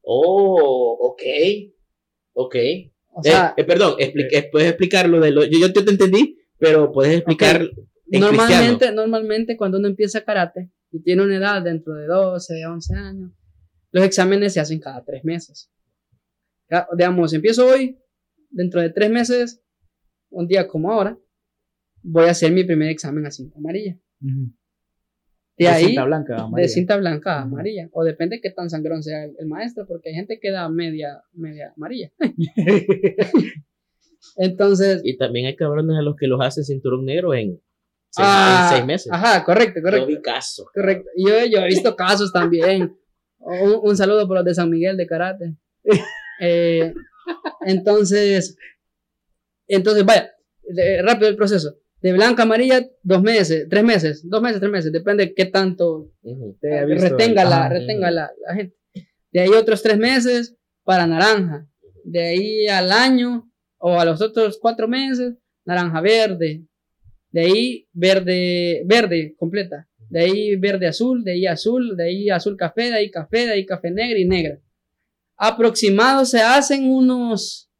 Oh, 0.03 0.97
ok. 1.13 1.23
Ok. 2.43 2.57
O 3.13 3.23
sea, 3.23 3.55
Eh, 3.57 3.61
eh, 3.63 3.65
perdón, 3.65 3.95
expli- 3.99 4.29
eh, 4.33 4.49
puedes 4.51 4.69
explicar 4.69 5.09
lo 5.09 5.21
de 5.21 5.31
lo. 5.31 5.45
Yo, 5.45 5.59
yo 5.59 5.73
te 5.73 5.91
entendí, 5.91 6.39
pero 6.59 6.91
puedes 6.93 7.15
explicar. 7.17 7.61
en 7.63 7.69
cristiano. 7.69 8.21
normalmente, 8.33 8.93
normalmente 8.93 9.57
cuando 9.57 9.79
uno 9.79 9.89
empieza 9.89 10.25
karate 10.25 10.71
y 10.91 11.01
tiene 11.03 11.23
una 11.23 11.37
edad 11.37 11.63
dentro 11.63 11.95
de 11.95 12.07
12, 12.07 12.65
11 12.67 12.95
años, 12.97 13.33
los 13.93 14.05
exámenes 14.05 14.53
se 14.55 14.61
hacen 14.61 14.81
cada 14.81 15.05
tres 15.05 15.25
meses. 15.25 15.71
Ya, 16.71 16.87
digamos, 16.97 17.33
empiezo 17.35 17.67
hoy, 17.67 17.99
dentro 18.49 18.81
de 18.81 18.91
tres 18.91 19.11
meses, 19.11 19.63
un 20.31 20.47
día 20.49 20.67
como 20.69 20.91
ahora, 20.93 21.19
voy 22.03 22.27
a 22.27 22.31
hacer 22.31 22.53
mi 22.53 22.65
primer 22.65 22.89
examen 22.91 23.27
a 23.27 23.31
cinta 23.31 23.59
amarilla. 23.59 23.99
Ujú. 24.23 24.53
De, 25.65 25.69
ahí, 25.69 25.85
cinta 25.87 26.05
blanca, 26.05 26.35
de 26.37 26.41
amarilla. 26.43 26.69
cinta 26.69 26.97
blanca 26.97 27.41
amarilla. 27.43 27.89
O 27.93 28.03
depende 28.05 28.37
de 28.37 28.43
qué 28.43 28.51
tan 28.51 28.71
sangrón 28.71 29.03
sea 29.03 29.25
el, 29.25 29.37
el 29.39 29.47
maestro, 29.47 29.87
porque 29.87 30.09
hay 30.11 30.15
gente 30.15 30.39
que 30.41 30.51
da 30.51 30.69
media, 30.69 31.23
media 31.33 31.73
amarilla. 31.77 32.11
Entonces, 34.37 35.01
Y 35.05 35.17
también 35.17 35.47
hay 35.47 35.57
cabrones 35.57 35.97
a 35.99 36.03
los 36.03 36.17
que 36.17 36.27
los 36.27 36.41
hacen 36.41 36.65
cinturón 36.65 37.05
negro 37.05 37.35
en 37.35 37.61
seis, 38.11 38.27
ah, 38.31 38.69
en 38.71 38.77
seis 38.77 38.87
meses. 38.87 39.13
Ajá, 39.13 39.45
correcto, 39.45 39.81
Yo 39.81 39.83
correcto. 39.85 40.07
vi 40.07 40.21
casos. 40.21 40.67
Correcto. 40.75 41.09
Yo, 41.17 41.45
yo 41.51 41.59
he 41.61 41.67
visto 41.67 41.97
casos 41.97 42.33
también. 42.33 42.97
Un, 43.39 43.81
un 43.83 43.97
saludo 43.97 44.27
por 44.29 44.37
los 44.37 44.45
de 44.45 44.55
San 44.55 44.71
Miguel 44.71 44.97
de 44.97 45.07
karate. 45.07 45.55
Eh, 46.43 46.95
entonces, 47.67 48.57
entonces, 49.69 50.07
vaya, 50.07 50.33
de- 50.63 51.03
rápido 51.03 51.29
el 51.29 51.37
proceso. 51.37 51.75
De 52.03 52.13
blanca 52.13 52.43
a 52.43 52.47
amarilla, 52.47 52.87
dos 53.03 53.23
meses, 53.23 53.67
tres 53.69 53.85
meses, 53.85 54.29
dos 54.29 54.41
meses, 54.41 54.59
tres 54.61 54.73
meses, 54.73 54.93
depende 54.93 55.27
de 55.27 55.35
qué 55.35 55.47
tanto. 55.47 56.11
Te 56.61 56.87
visto 56.87 57.09
retenga, 57.09 57.45
la, 57.45 57.69
retenga 57.69 58.11
la, 58.11 58.31
la 58.47 58.55
gente. 58.55 58.77
De 59.33 59.41
ahí 59.41 59.51
otros 59.51 59.83
tres 59.83 59.99
meses 59.99 60.57
para 60.83 61.07
naranja. 61.07 61.69
De 62.05 62.21
ahí 62.21 62.67
al 62.69 62.91
año 62.91 63.51
o 63.79 64.01
a 64.01 64.05
los 64.05 64.21
otros 64.23 64.59
cuatro 64.61 64.89
meses, 64.89 65.35
naranja 65.65 66.01
verde. 66.01 66.65
De 67.31 67.41
ahí 67.43 67.89
verde, 67.93 68.83
verde 68.87 69.35
completa. 69.39 69.87
De 70.09 70.21
ahí 70.21 70.57
verde 70.57 70.89
azul, 70.89 71.23
de 71.23 71.33
ahí 71.33 71.47
azul, 71.47 71.97
de 71.97 72.05
ahí 72.05 72.31
azul 72.31 72.57
café, 72.57 72.91
de 72.91 72.97
ahí 72.97 73.11
café, 73.11 73.47
de 73.47 73.53
ahí 73.53 73.67
café 73.67 73.91
negra 73.91 74.19
y 74.19 74.25
negra. 74.27 74.59
Aproximados 75.37 76.31
se 76.31 76.41
hacen 76.41 76.91
unos 76.91 77.71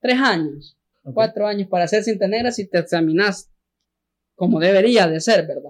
tres 0.00 0.18
años, 0.18 0.77
Cuatro 1.14 1.46
años 1.46 1.68
para 1.68 1.84
hacer 1.84 2.02
cinta 2.04 2.26
negra 2.28 2.50
si 2.52 2.68
te 2.68 2.78
examinas 2.78 3.50
como 4.34 4.60
debería 4.60 5.06
de 5.08 5.20
ser, 5.20 5.46
¿verdad? 5.46 5.62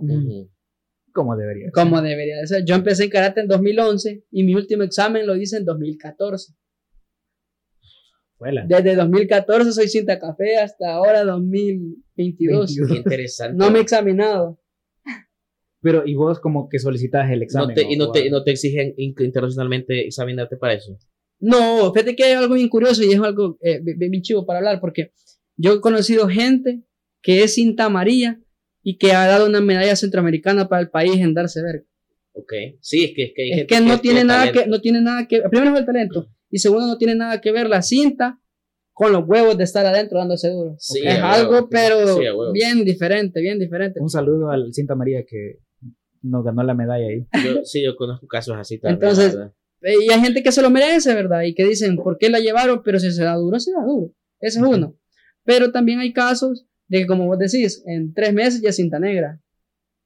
Como 1.13 1.37
debería. 1.37 1.65
ser. 1.67 1.73
como 1.73 2.03
debería 2.03 2.37
de 2.39 2.47
ser. 2.47 2.65
Yo 2.65 2.75
empecé 2.75 3.05
en 3.05 3.11
karate 3.11 3.41
en 3.41 3.49
2011 3.49 4.25
y 4.31 4.45
mi 4.45 4.55
último 4.55 4.83
examen 4.83 5.27
lo 5.27 5.37
hice 5.37 5.57
en 5.57 5.65
2014. 5.65 6.53
Fuela. 8.37 8.65
Desde 8.69 8.95
2014 8.95 9.73
soy 9.73 9.89
cinta 9.89 10.19
café 10.19 10.59
hasta 10.59 10.93
ahora 10.93 11.25
2022. 11.25 12.05
22. 12.77 12.89
Qué 12.89 12.95
interesante. 12.99 13.57
No 13.57 13.71
me 13.71 13.79
he 13.79 13.83
examinado. 13.83 14.61
Pero, 15.81 16.05
¿y 16.07 16.15
vos 16.15 16.41
como 16.41 16.69
que 16.69 16.79
solicitas 16.79 17.31
el 17.31 17.39
No 17.39 17.45
examen? 17.45 17.77
y 17.89 17.97
no 17.97 18.07
o- 18.09 18.13
te, 18.13 18.27
y 18.27 18.31
no 18.31 18.43
te 18.45 18.51
exigen 18.53 18.95
in- 18.97 19.15
internacionalmente 19.19 20.07
examinarte 20.07 20.57
para 20.57 20.75
eso. 20.75 20.99
No, 21.41 21.93
fíjate 21.93 22.17
que 22.17 22.25
hay 22.25 22.33
algo 22.33 22.55
bien 22.55 22.69
curioso 22.69 23.03
y 23.03 23.13
es 23.13 23.21
algo 23.21 23.59
eh, 23.63 23.81
bien, 23.83 24.11
bien 24.11 24.23
chivo 24.23 24.45
para 24.45 24.59
hablar 24.59 24.81
porque 24.81 25.13
yo 25.57 25.75
he 25.75 25.81
conocido 25.81 26.29
gente 26.29 26.83
que 27.23 27.43
es 27.43 27.55
cinta 27.55 27.85
amarilla 27.85 28.41
y 28.83 28.99
que 28.99 29.13
ha 29.13 29.27
dado 29.27 29.47
una 29.47 29.61
medalla 29.61 29.97
centroamericana 29.97 30.69
para 30.69 30.83
el 30.83 30.91
país 30.91 31.17
en 31.17 31.35
darse 31.35 31.63
verga. 31.63 31.85
Ok. 32.33 32.53
Sí, 32.81 33.05
es 33.05 33.13
que, 33.15 33.25
es 33.25 33.33
que 33.35 33.43
hay 33.43 33.51
Es 33.51 33.57
gente 33.59 33.75
que 33.75 33.81
no 33.81 34.01
tiene 34.01 34.25
nada 34.25 34.41
talento. 34.47 34.63
que, 34.63 34.69
no 34.69 34.81
tiene 34.81 35.01
nada 35.01 35.27
que, 35.29 35.43
primero 35.51 35.75
es 35.75 35.81
el 35.81 35.87
talento 35.87 36.29
y 36.51 36.59
segundo 36.59 36.87
no 36.87 36.97
tiene 36.99 37.15
nada 37.15 37.41
que 37.41 37.53
ver 37.53 37.69
la 37.69 37.83
cinta 37.83 38.41
con 38.93 39.13
los 39.13 39.29
huevos 39.29 39.57
de 39.57 39.65
estar 39.65 39.87
adentro 39.87 40.19
dándose 40.19 40.51
duro. 40.51 40.75
Sí, 40.79 41.01
es 41.05 41.19
algo, 41.21 41.69
pero 41.69 42.17
Sí, 42.17 42.25
bien 42.53 42.85
diferente, 42.85 43.41
bien 43.41 43.59
diferente. 43.59 44.01
Un 44.01 44.11
saludo 44.11 44.51
al 44.51 44.73
Cinta 44.75 44.97
María 44.97 45.25
que 45.25 45.61
nos 46.23 46.45
ganó 46.45 46.65
la 46.65 46.75
medalla 46.75 47.07
ahí. 47.07 47.27
Yo, 47.45 47.65
sí, 47.65 47.83
yo 47.85 47.95
conozco 47.95 48.27
casos 48.27 48.57
así 48.57 48.79
también. 48.79 48.95
Entonces, 48.95 49.39
Y 49.83 50.11
hay 50.13 50.21
gente 50.21 50.43
que 50.43 50.53
se 50.53 50.63
lo 50.63 50.71
merece, 50.71 51.15
¿verdad? 51.15 51.43
Y 51.43 51.55
que 51.55 51.65
dicen, 51.65 51.97
¿por 51.97 52.19
qué 52.19 52.29
la 52.31 52.41
llevaron? 52.41 52.83
Pero 52.85 52.99
si 52.99 53.13
se 53.13 53.23
da 53.23 53.35
duro, 53.35 53.61
se 53.61 53.73
da 53.73 53.83
duro. 53.85 54.13
Ese 54.41 54.59
es 54.59 54.65
uno. 54.65 54.97
Pero 55.45 55.71
también 55.73 56.01
hay 56.01 56.13
casos 56.13 56.67
de 56.89 57.01
que, 57.01 57.07
como 57.07 57.27
vos 57.27 57.39
decís, 57.39 57.83
en 57.87 58.13
tres 58.13 58.33
meses 58.33 58.61
ya 58.61 58.73
cinta 58.73 58.99
negra. 58.99 59.41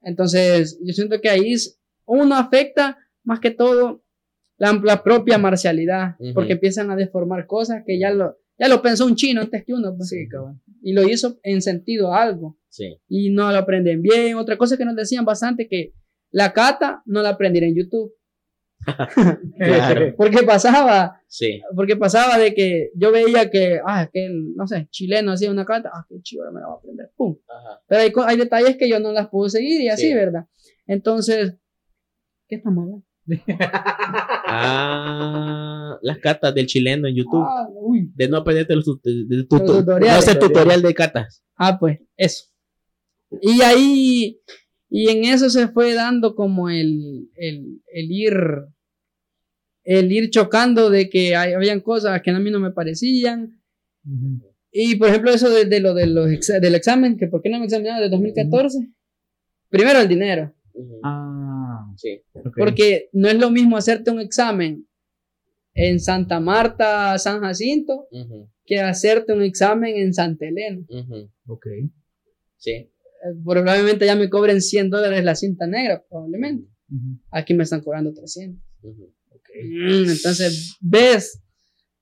Entonces, 0.03 0.79
yo 0.83 0.93
siento 0.93 1.21
que 1.21 1.31
ahí 1.31 1.55
uno 2.07 2.35
afecta 2.35 2.99
más 3.25 3.41
que 3.41 3.51
todo 3.51 4.05
la, 4.59 4.73
la 4.85 5.03
propia 5.03 5.39
marcialidad, 5.39 6.17
porque 6.35 6.53
empiezan 6.55 6.91
a 6.91 6.97
deformar 6.97 7.47
cosas 7.47 7.83
que 7.87 7.99
ya 7.99 8.11
lo, 8.11 8.37
ya 8.59 8.69
lo 8.69 8.83
pensó 8.83 9.07
un 9.07 9.15
chino 9.17 9.41
antes 9.41 9.65
que 9.65 9.73
uno. 9.73 9.97
pues. 9.97 10.09
Sí, 10.09 10.29
cabrón. 10.29 10.61
Y 10.83 10.93
lo 10.93 11.09
hizo 11.09 11.39
en 11.43 11.63
sentido 11.63 12.13
a 12.13 12.23
algo. 12.23 12.59
sí. 12.69 12.99
Y 13.09 13.31
no 13.31 13.51
lo 13.51 13.59
aprenden 13.59 14.03
bien. 14.03 14.37
Otra 14.37 14.57
cosa 14.59 14.77
que 14.77 14.85
nos 14.85 14.97
decían 14.97 15.25
bastante 15.25 15.69
que 15.69 15.93
la 16.31 16.53
kata 16.53 17.03
no 17.07 17.23
la 17.23 17.31
aprendieron 17.31 17.71
en 17.71 17.77
YouTube. 17.77 18.13
Claro. 19.59 20.15
Porque 20.17 20.43
pasaba, 20.43 21.21
Sí. 21.29 21.61
porque 21.77 21.97
pasaba 21.97 22.39
de 22.39 22.53
que 22.55 22.91
yo 22.95 23.13
veía 23.13 23.49
que, 23.51 23.81
ah, 23.87 24.09
que 24.13 24.29
no 24.57 24.67
sé, 24.67 24.89
chileno 24.91 25.33
hacía 25.33 25.51
una 25.51 25.65
carta, 25.65 25.91
ah, 25.95 26.05
qué 26.09 26.21
chido, 26.23 26.43
ahora 26.43 26.53
me 26.55 26.61
la 26.61 26.67
voy 26.67 26.75
a 26.75 26.79
aprender, 26.79 27.11
pum. 27.17 27.37
Ajá. 27.49 27.81
Pero 27.87 28.01
hay, 28.03 28.13
hay 28.33 28.37
detalles 28.39 28.77
que 28.77 28.89
yo 28.89 28.99
no 29.01 29.13
las 29.13 29.29
puedo 29.29 29.49
seguir 29.49 29.81
y 29.81 29.89
así, 29.89 30.09
Sí. 30.09 30.15
¿verdad? 30.15 30.47
Entonces, 30.87 31.55
¿qué 32.49 32.57
estamos 32.57 32.85
hablando? 32.87 33.07
Ah, 34.47 35.99
las 36.03 36.19
catas 36.19 36.55
del 36.55 36.67
chileno 36.67 37.09
en 37.09 37.15
YouTube. 37.15 37.45
Ah. 37.47 37.67
De 38.15 38.29
no 38.29 38.39
aprenderte 38.39 38.75
los, 38.77 38.85
de- 39.03 39.25
de- 39.27 39.37
Los 39.37 39.49
tu- 39.49 39.59
tutoriales. 39.65 40.13
no 40.13 40.19
hacer 40.19 40.39
tutorial 40.39 40.83
de 40.83 40.95
catas. 40.95 41.43
Ah, 41.57 41.79
pues, 41.79 42.01
eso. 42.17 42.47
Y 43.41 43.63
ahí, 43.63 44.41
y 44.95 45.09
en 45.09 45.25
eso 45.25 45.49
se 45.51 45.69
fue 45.69 45.95
dando 45.95 46.35
como 46.35 46.69
el, 46.69 47.31
el, 47.37 47.81
el 47.93 48.11
ir, 48.13 48.35
el 49.85 50.13
ir 50.13 50.31
chocando 50.31 50.91
de 50.91 51.09
que 51.09 51.35
hay, 51.35 51.55
habían 51.55 51.81
cosas 51.81 52.21
que 52.23 52.31
a 52.31 52.39
mí 52.39 52.51
no 52.51 52.61
me 52.61 52.71
parecían. 52.73 53.61
Y 54.71 54.97
por 54.97 55.09
ejemplo, 55.09 55.31
eso 55.31 55.49
de, 55.51 55.65
de 55.65 55.81
lo 55.81 55.95
de 55.95 56.07
los 56.07 56.29
exa- 56.29 56.61
del 56.61 56.75
examen, 56.75 57.17
que 57.17 57.27
por 57.27 57.41
qué 57.43 57.49
no 57.51 57.59
me 57.59 57.65
examinaba 57.67 58.01
de 58.01 58.09
2014. 58.09 58.79
Primero 59.69 60.01
el 60.01 60.09
dinero. 60.09 60.55
Ah, 61.03 61.93
Sí. 61.97 62.23
porque 62.57 63.09
no 63.13 63.29
es 63.29 63.39
lo 63.39 63.51
mismo 63.51 63.77
hacerte 63.77 64.11
un 64.11 64.21
examen 64.21 64.87
en 65.75 66.01
Santa 66.01 66.41
Marta, 66.41 67.19
San 67.19 67.41
Jacinto, 67.41 68.09
que 68.65 68.81
hacerte 68.81 69.33
un 69.33 69.43
examen 69.43 69.97
en 69.97 70.13
Santa 70.15 70.47
Elena. 70.47 70.83
Ok. 71.47 71.67
Sí. 72.57 72.89
Probablemente 73.45 74.07
ya 74.07 74.17
me 74.17 74.29
cobren 74.29 74.61
100 74.61 74.91
dólares 74.91 75.25
la 75.25 75.35
cinta 75.35 75.67
negra, 75.67 76.05
probablemente. 76.09 76.69
Aquí 77.31 77.55
me 77.55 77.63
están 77.65 77.83
cobrando 77.83 78.13
300. 78.13 78.63
Ujú. 78.83 79.13
Mm, 79.65 80.11
entonces, 80.11 80.77
¿ves? 80.81 81.43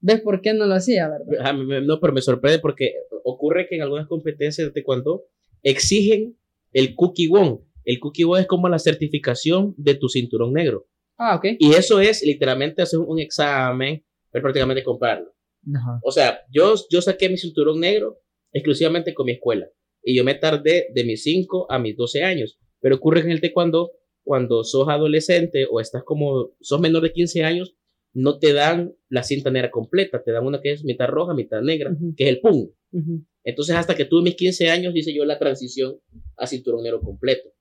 ¿Ves 0.00 0.20
por 0.20 0.40
qué 0.40 0.54
no 0.54 0.66
lo 0.66 0.74
hacía, 0.74 1.08
verdad? 1.08 1.46
A 1.46 1.52
mí 1.52 1.64
me- 1.66 1.80
no, 1.82 1.98
pero 2.00 2.12
me 2.12 2.22
sorprende 2.22 2.58
porque 2.60 2.94
ocurre 3.24 3.66
que 3.68 3.76
en 3.76 3.82
algunas 3.82 4.06
competencias 4.06 4.66
de 4.68 4.72
taekwondo 4.72 5.24
exigen 5.62 6.36
el 6.72 6.94
cookie 6.94 7.28
won. 7.28 7.60
El 7.84 7.98
cookie 7.98 8.24
won 8.24 8.40
es 8.40 8.46
como 8.46 8.68
la 8.68 8.78
certificación 8.78 9.74
de 9.76 9.94
tu 9.94 10.08
cinturón 10.08 10.52
negro. 10.52 10.86
Ah, 11.18 11.36
ok. 11.36 11.44
Y 11.58 11.74
eso 11.74 12.00
es 12.00 12.22
literalmente 12.22 12.82
hacer 12.82 13.00
un 13.00 13.18
examen, 13.18 14.02
pero 14.30 14.42
prácticamente 14.42 14.82
comprarlo. 14.82 15.34
Ajá. 15.74 16.00
O 16.02 16.10
sea, 16.12 16.40
yo, 16.50 16.74
yo 16.90 17.02
saqué 17.02 17.28
mi 17.28 17.36
cinturón 17.36 17.80
negro 17.80 18.18
exclusivamente 18.52 19.12
con 19.12 19.26
mi 19.26 19.32
escuela. 19.32 19.66
Y 20.02 20.16
yo 20.16 20.24
me 20.24 20.34
tardé 20.34 20.88
de 20.94 21.04
mis 21.04 21.22
5 21.22 21.66
a 21.70 21.78
mis 21.78 21.96
12 21.96 22.22
años. 22.22 22.58
Pero 22.80 22.96
ocurre 22.96 23.20
que 23.20 23.26
en 23.26 23.32
el 23.32 23.40
taekwondo, 23.40 23.92
cuando 24.22 24.64
sos 24.64 24.88
adolescente 24.88 25.66
o 25.70 25.80
estás 25.80 26.02
como, 26.04 26.52
sos 26.60 26.80
menor 26.80 27.02
de 27.02 27.12
15 27.12 27.44
años, 27.44 27.74
no 28.12 28.38
te 28.38 28.52
dan 28.52 28.94
la 29.08 29.22
cinta 29.22 29.50
negra 29.50 29.70
completa. 29.70 30.22
Te 30.22 30.32
dan 30.32 30.46
una 30.46 30.60
que 30.60 30.72
es 30.72 30.84
mitad 30.84 31.08
roja, 31.08 31.34
mitad 31.34 31.62
negra, 31.62 31.96
que 32.16 32.24
es 32.24 32.30
el 32.30 32.40
pum. 32.40 32.70
Ujú, 32.92 33.24
Entonces, 33.44 33.76
hasta 33.76 33.94
que 33.94 34.04
tuve 34.04 34.22
mis 34.22 34.34
15 34.34 34.70
años, 34.70 34.94
hice 34.96 35.14
yo 35.14 35.24
la 35.24 35.38
transición 35.38 36.00
a 36.36 36.46
cinturón 36.46 36.82
negro 36.82 37.00
completo. 37.00 37.52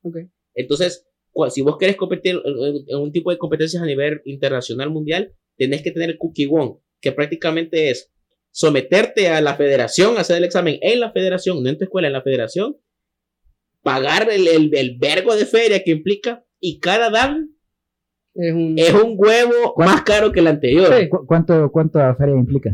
Entonces, 0.56 1.08
si 1.50 1.62
vos 1.62 1.78
querés 1.78 1.96
competir 1.96 2.42
en 2.88 2.98
un 2.98 3.12
tipo 3.12 3.32
de 3.32 3.38
competencias 3.38 3.84
a 3.84 3.86
nivel 3.86 4.22
internacional 4.26 4.90
mundial, 4.90 5.34
tenés 5.58 5.82
que 5.82 5.92
tener 5.92 6.10
el 6.10 6.18
cookie 6.18 6.48
one, 6.50 6.78
que 7.02 7.12
prácticamente 7.12 7.90
es 7.90 8.12
someterte 8.52 9.30
a 9.30 9.42
la 9.42 9.56
federación, 9.56 10.18
hacer 10.18 10.38
el 10.38 10.44
examen 10.44 10.78
en 10.82 11.00
la 11.00 11.12
federación, 11.12 11.62
no 11.64 11.70
en 11.70 11.78
tu 11.78 11.84
escuela, 11.86 12.08
en 12.08 12.14
la 12.14 12.22
federación, 12.22 12.78
pagar 13.82 14.30
el, 14.30 14.48
el, 14.48 14.76
el 14.76 14.98
vergo 14.98 15.36
de 15.36 15.46
feria 15.46 15.84
que 15.84 15.92
implica, 15.92 16.44
y 16.60 16.80
cada 16.80 17.10
dan 17.10 17.56
Es 18.36 18.54
un... 18.54 18.76
es 18.78 18.94
un 18.94 19.14
huevo 19.18 19.74
más 19.78 20.02
caro 20.04 20.32
que 20.32 20.40
el 20.42 20.48
anterior. 20.48 20.94
Sí. 20.94 21.08
¿Cu- 21.10 21.26
¿Cuánto, 21.26 21.72
¿Cuánto 21.72 22.00
feria 22.18 22.36
implica? 22.36 22.72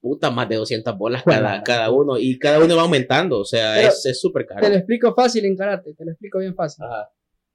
Puta, 0.00 0.30
más 0.30 0.48
de 0.48 0.54
200 0.56 0.96
bolas 0.96 1.24
Bueno, 1.24 1.42
cada, 1.42 1.62
cada 1.64 1.90
uno, 1.90 2.18
y 2.18 2.38
cada 2.38 2.60
uno 2.64 2.76
va 2.76 2.82
aumentando, 2.82 3.40
o 3.40 3.44
sea, 3.44 3.74
Pero 3.76 3.88
es 3.88 4.06
es 4.06 4.20
súper 4.20 4.46
caro. 4.46 4.60
Te 4.60 4.68
lo 4.70 4.76
explico 4.76 5.12
fácil 5.14 5.44
en 5.44 5.56
karate, 5.56 5.92
te 5.94 6.04
lo 6.04 6.12
explico 6.12 6.38
bien 6.38 6.54
fácil. 6.54 6.84
Ajá, 6.84 7.10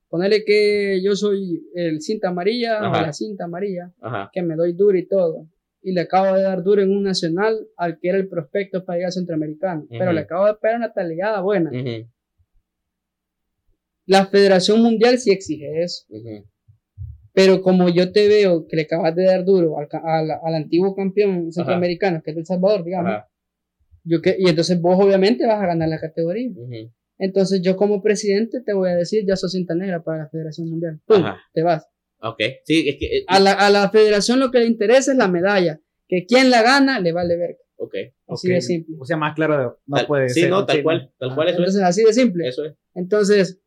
Ponerle 0.10 0.43
que 0.43 1.01
yo 1.04 1.16
soy 1.16 1.64
el 1.74 2.01
cinta 2.01 2.28
amarilla 2.28 2.82
o 2.82 2.86
Ajá. 2.86 3.01
la 3.01 3.14
cinta 3.14 3.45
amarilla, 3.45 3.91
ajá, 4.01 4.30
que 4.32 4.43
me 4.43 4.56
doy 4.56 4.74
duro 4.74 4.97
y 4.97 5.08
todo. 5.08 5.47
Y 5.84 5.92
le 5.92 6.02
acabo 6.02 6.36
de 6.36 6.44
dar 6.44 6.64
duro 6.64 6.82
en 6.82 6.92
un 6.92 7.04
nacional 7.04 7.68
al 7.76 8.00
que 8.00 8.10
era 8.10 8.18
el 8.18 8.30
prospecto 8.30 8.86
para 8.86 9.00
ir 9.00 9.06
al 9.06 9.12
centroamericano. 9.12 9.86
Pero 9.90 10.14
le 10.14 10.22
acabo 10.22 10.46
de 10.48 10.56
pegar 10.56 10.78
una 10.78 10.94
talegada 10.94 11.42
buena. 11.42 11.70
La 14.06 14.26
Federación 14.26 14.82
Mundial 14.82 15.18
sí 15.20 15.32
exige 15.32 15.84
eso. 15.84 16.06
Pero 17.34 17.62
como 17.62 17.90
yo 17.90 18.12
te 18.12 18.28
veo 18.28 18.68
que 18.68 18.76
le 18.76 18.82
acabas 18.84 19.16
de 19.16 19.24
dar 19.26 19.44
duro 19.44 19.78
al, 19.80 19.88
al, 20.04 20.32
al 20.32 20.56
antiguo 20.56 20.96
campeón 20.96 21.52
centroamericano, 21.52 22.22
que 22.24 22.32
es 22.32 22.38
El 22.38 22.46
Salvador, 22.46 22.84
digamos, 22.84 23.12
yo 24.04 24.22
que, 24.22 24.36
y 24.38 24.48
entonces 24.50 24.80
vos 24.82 24.98
obviamente 25.04 25.46
vas 25.48 25.62
a 25.62 25.66
ganar 25.68 25.90
la 25.90 26.00
categoría. 26.00 26.50
Entonces 27.18 27.62
yo 27.62 27.76
como 27.78 28.02
presidente 28.02 28.62
te 28.62 28.74
voy 28.74 28.90
a 28.90 28.96
decir, 28.96 29.24
ya 29.26 29.36
sos 29.36 29.52
cinta 29.54 29.74
negra 29.76 30.04
para 30.04 30.20
la 30.24 30.30
Federación 30.30 30.70
Mundial. 30.70 31.00
Pum, 31.06 31.24
te 31.54 31.64
vas. 31.64 31.88
Ok. 32.24 32.40
Sí, 32.66 32.88
es 32.90 32.96
que. 32.98 33.06
eh, 33.18 33.24
A 33.28 33.40
la, 33.40 33.52
a 33.54 33.70
la 33.70 33.90
federación 33.90 34.40
lo 34.40 34.50
que 34.52 34.60
le 34.60 34.66
interesa 34.68 35.12
es 35.12 35.18
la 35.18 35.28
medalla. 35.28 35.80
Que 36.08 36.26
quien 36.26 36.50
la 36.50 36.62
gana 36.64 37.00
le 37.00 37.12
vale 37.12 37.36
ver. 37.38 37.58
Ok. 37.78 37.96
Así 38.28 38.50
de 38.50 38.62
simple. 38.62 38.96
O 39.00 39.06
sea, 39.06 39.18
más 39.18 39.36
claro 39.36 39.80
no 39.86 39.98
Tal- 39.98 40.08
puede 40.08 40.30
sí, 40.30 40.42
ser. 40.42 40.50
no, 40.50 40.66
tal 40.66 40.78
Sí, 40.78 40.84
cual. 40.84 41.12
Tal 41.20 41.32
Ah. 41.32 41.36
cual, 41.36 41.48
eso 41.50 41.58
Entonces 41.58 41.82
así 41.84 42.04
de 42.04 42.14
simple. 42.14 42.48
es. 42.48 42.54
Eso 42.56 42.66
es. 42.66 42.74
Entonces, 42.96 43.62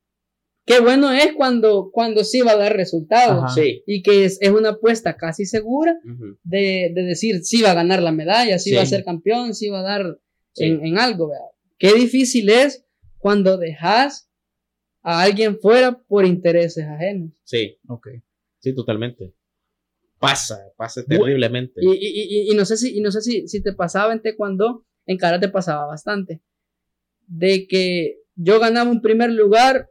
qué 0.65 0.81
bueno 0.81 1.13
es 1.13 1.33
cuando, 1.35 1.91
cuando 1.93 2.25
sí 2.25 2.41
va 2.41 2.53
a 2.53 2.57
dar 2.57 2.77
resultados. 2.77 3.55
Sí. 3.55 3.83
Y 3.87 4.03
que 4.03 4.25
es, 4.25 4.39
es 4.41 4.51
una 4.51 4.71
apuesta 4.71 5.17
casi 5.17 5.45
segura 5.45 5.99
de, 6.45 6.93
de 6.95 7.03
decir 7.03 7.45
si 7.45 7.63
va 7.63 7.73
a 7.73 7.75
ganar 7.75 8.03
la 8.03 8.13
medalla, 8.13 8.59
si 8.59 8.71
Sí. 8.71 8.77
va 8.77 8.83
a 8.83 8.87
ser 8.87 9.05
campeón, 9.05 9.55
si 9.55 9.69
va 9.69 9.81
a 9.81 9.83
dar 9.83 10.19
Sí. 10.53 10.65
en, 10.65 10.85
en 10.87 10.99
algo. 10.99 11.29
¿verdad? 11.29 11.45
Qué 11.79 11.93
difícil 11.93 12.49
es 12.49 12.87
cuando 13.19 13.59
dejas 13.59 14.31
a 15.03 15.23
alguien 15.23 15.59
fuera 15.59 15.99
por 16.09 16.25
intereses 16.25 16.87
ajenos. 16.87 17.33
Sí. 17.45 17.79
Ok. 17.89 18.09
Sí, 18.67 18.75
totalmente. 18.75 19.33
Pasa, 20.19 20.59
pasa 20.77 21.05
terriblemente. 21.05 21.81
Y, 21.81 21.89
y, 21.89 22.49
y, 22.49 22.51
y 22.51 22.57
no 22.57 22.65
sé, 22.65 22.77
si, 22.77 22.99
y 22.99 23.01
no 23.01 23.13
sé 23.13 23.21
si, 23.21 23.47
si 23.47 23.63
te 23.63 23.73
pasaba 23.73 24.13
en 24.13 24.21
taekwondo, 24.21 24.85
en 25.07 25.19
karate 25.19 25.49
pasaba 25.49 25.87
bastante. 25.87 26.43
De 27.29 27.69
que 27.69 28.23
yo 28.35 28.59
ganaba 28.59 28.91
un 28.91 29.03
primer 29.03 29.31
lugar, 29.31 29.89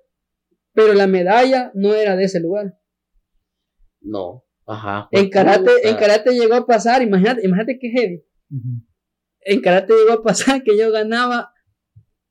pero 0.74 0.94
la 0.94 1.08
medalla 1.08 1.72
no 1.74 1.94
era 1.94 2.18
de 2.18 2.26
ese 2.26 2.42
lugar. 2.42 2.78
No. 4.02 4.44
Ajá. 4.66 5.08
En 5.12 5.30
karate, 5.30 5.72
en 5.88 5.96
karate 5.96 6.34
llegó 6.34 6.56
a 6.56 6.68
pasar, 6.68 7.02
imagínate, 7.02 7.46
imagínate 7.46 7.80
qué 7.80 7.92
heavy. 7.92 8.26
En 9.40 9.62
karate 9.62 9.94
llegó 9.94 10.20
a 10.20 10.22
pasar 10.22 10.64
que 10.64 10.78
yo 10.78 10.92
ganaba, 10.92 11.54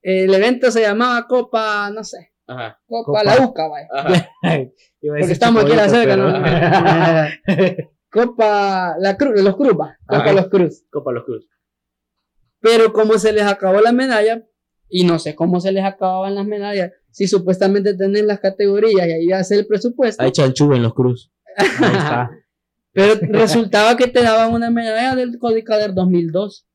el 0.02 0.34
evento 0.34 0.70
se 0.70 0.82
llamaba 0.82 1.26
Copa, 1.26 1.90
no 1.90 2.04
sé, 2.04 2.33
Ajá. 2.46 2.78
Copa, 2.86 3.04
Copa. 3.06 3.24
la 3.24 3.46
UCA, 3.46 3.68
vaya. 3.68 3.88
Porque 4.42 4.72
decir 5.18 5.32
estamos 5.32 5.64
aquí 5.64 5.72
a 5.72 5.76
la 5.76 5.88
cerca, 5.88 6.14
pero- 6.14 6.30
¿no? 6.30 7.84
Copa, 8.10 8.94
la 8.98 9.16
Cruz, 9.16 9.42
los 9.42 9.56
Cruz, 9.56 9.72
va. 9.72 9.96
Copa 10.06 10.22
Ajá. 10.22 10.32
los 10.32 10.48
Cruz. 10.48 10.84
Copa 10.90 11.12
Los 11.12 11.24
Cruz. 11.24 11.48
Pero 12.60 12.92
como 12.92 13.18
se 13.18 13.32
les 13.32 13.44
acabó 13.44 13.80
la 13.80 13.92
medalla, 13.92 14.44
y 14.88 15.04
no 15.04 15.18
sé 15.18 15.34
cómo 15.34 15.60
se 15.60 15.72
les 15.72 15.84
acababan 15.84 16.34
las 16.34 16.46
medallas, 16.46 16.92
si 17.10 17.26
supuestamente 17.26 17.94
tienen 17.94 18.26
las 18.26 18.40
categorías 18.40 19.06
y 19.08 19.32
ahí 19.32 19.44
ser 19.44 19.60
el 19.60 19.66
presupuesto, 19.66 20.22
Hay 20.22 20.30
chanchú 20.32 20.72
en 20.74 20.82
Los 20.82 20.94
Cruz. 20.94 21.32
Ahí 21.56 21.66
está. 21.96 22.30
pero 22.92 23.14
resultaba 23.30 23.96
que 23.96 24.06
te 24.08 24.22
daban 24.22 24.52
una 24.52 24.70
medalla 24.70 25.14
del 25.14 25.38
Codicader 25.38 25.94
2002. 25.94 26.66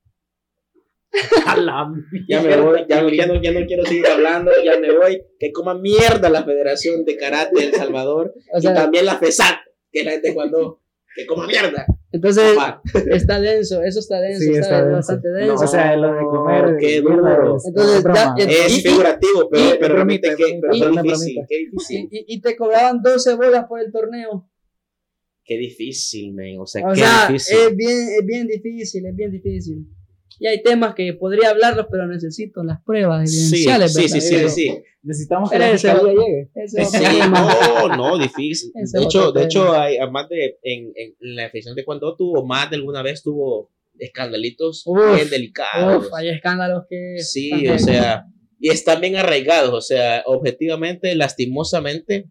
A 1.48 1.58
la 1.58 1.92
Ya 2.28 2.42
me 2.42 2.56
voy, 2.62 2.86
ya, 2.88 3.02
ya 3.12 3.26
no, 3.28 3.42
ya 3.42 3.52
no 3.52 3.66
quiero 3.66 3.84
seguir 3.86 4.06
hablando, 4.08 4.52
ya 4.64 4.80
me 4.80 4.92
voy. 4.96 5.22
Que 5.40 5.52
coma 5.52 5.74
mierda 5.74 6.30
la 6.30 6.44
Federación 6.44 7.04
de 7.06 7.18
Karate 7.18 7.60
de 7.60 7.66
El 7.68 7.74
Salvador 7.74 8.34
O 8.54 8.58
y 8.60 8.62
sea, 8.62 8.74
también 8.76 9.06
la 9.06 9.18
FESAT, 9.18 9.56
que 9.92 10.00
es 10.02 10.06
la 10.06 10.12
gente 10.12 10.34
cuando 10.34 10.82
que 11.16 11.26
coma 11.26 11.48
mierda. 11.48 11.86
entonces 12.12 12.54
Papá. 12.56 12.82
está 13.12 13.40
denso, 13.42 13.82
eso 13.82 14.00
está 14.00 14.22
denso, 14.22 14.40
Sí, 14.40 14.52
está, 14.52 14.62
está 14.62 14.78
denso. 14.84 14.96
bastante 14.98 15.30
No, 15.30 15.36
denso. 15.38 15.64
O 15.64 15.68
sea, 15.68 15.96
lo 15.96 16.14
de 16.14 16.20
comer. 16.22 16.76
qué 16.80 17.02
duro. 17.02 17.56
es- 17.58 17.66
Entonces, 17.66 17.96
es 17.98 18.04
broma. 18.04 18.36
ya- 18.38 18.46
Es 18.46 18.78
y- 18.78 18.82
figurativo, 18.82 19.50
pero, 19.50 19.64
y- 19.66 19.78
pero 19.80 19.96
remite 19.96 20.36
que, 20.36 20.60
pero 20.62 20.92
una 20.92 21.02
difícil, 21.02 21.36
qué 21.50 21.56
y, 21.56 21.66
difícil, 21.66 22.08
y- 22.12 22.26
y 22.36 22.42
te 22.42 22.56
cobraban 22.56 23.02
12 23.02 23.34
bolas 23.36 23.66
por 23.68 23.80
el 23.82 23.92
torneo. 23.92 24.48
qué 25.44 25.58
difícil, 25.58 26.36
man. 26.36 26.60
O 26.60 26.68
sea, 26.68 26.86
O 26.86 26.94
qué 26.94 27.00
sea, 27.00 27.28
difícil. 27.28 27.58
es 27.58 27.76
bien, 27.76 28.08
es 28.20 28.26
bien 28.26 28.48
difícil, 28.48 29.06
es 29.08 29.16
bien 29.16 29.32
difícil. 29.32 29.88
Y 30.40 30.48
hay 30.48 30.64
temas 30.64 30.96
que 30.96 31.14
podría 31.14 31.50
hablarlos, 31.50 31.88
pero 31.92 32.08
necesito 32.08 32.64
las 32.64 32.82
pruebas 32.84 33.30
Sí, 33.30 33.38
evidenciales. 33.66 33.94
sí, 33.94 34.08
sí, 34.10 34.22
sí, 34.22 34.36
¿verdad? 34.36 34.50
sí. 34.50 34.82
Necesitamos 35.04 35.50
que 35.50 35.58
Pero 35.58 35.68
la 35.72 35.78
fiscalía 35.78 36.14
llegue. 36.14 36.50
Ese 36.56 36.86
Sí, 36.86 36.98
tema. 37.20 37.58
no, 37.88 37.96
no, 37.98 38.18
difícil. 38.18 38.72
Ese 38.76 39.00
De 39.00 39.04
hecho, 39.06 39.32
de 39.32 39.44
hecho, 39.44 39.74
hay, 39.74 39.98
además 39.98 40.30
de 40.30 40.58
en, 40.64 40.92
en 40.96 41.16
la 41.36 41.46
afición 41.48 41.76
de 41.76 41.84
cuando 41.86 42.16
tuvo, 42.16 42.46
más 42.46 42.70
de 42.70 42.78
alguna 42.78 43.02
vez 43.04 43.22
tuvo 43.22 43.70
escandalitos 43.98 44.84
Uf, 44.86 45.16
bien 45.16 45.30
delicados. 45.30 46.06
Uf, 46.08 46.14
hay 46.14 46.30
escándalos 46.30 46.84
que. 46.90 47.18
Sí, 47.20 47.50
también- 47.50 47.74
o 47.74 47.80
sea, 47.80 48.26
y 48.60 48.70
están 48.72 49.02
bien 49.02 49.16
arraigados, 49.18 49.74
o 49.74 49.82
sea, 49.82 50.24
objetivamente, 50.26 51.16
lastimosamente, 51.16 52.30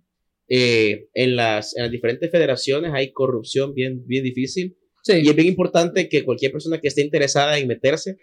eh, 0.48 1.08
en, 1.14 1.36
las, 1.36 1.76
en 1.76 1.82
las 1.84 1.92
diferentes 1.92 2.30
federaciones 2.30 2.92
hay 2.94 3.12
corrupción 3.12 3.74
bien, 3.74 4.06
bien 4.06 4.24
difícil. 4.24 4.77
Sí. 5.12 5.20
Y 5.24 5.28
es 5.28 5.34
bien 5.36 5.48
importante 5.48 6.08
que 6.08 6.24
cualquier 6.24 6.52
persona 6.52 6.78
que 6.80 6.88
esté 6.88 7.02
interesada 7.02 7.58
en 7.58 7.66
meterse, 7.68 8.16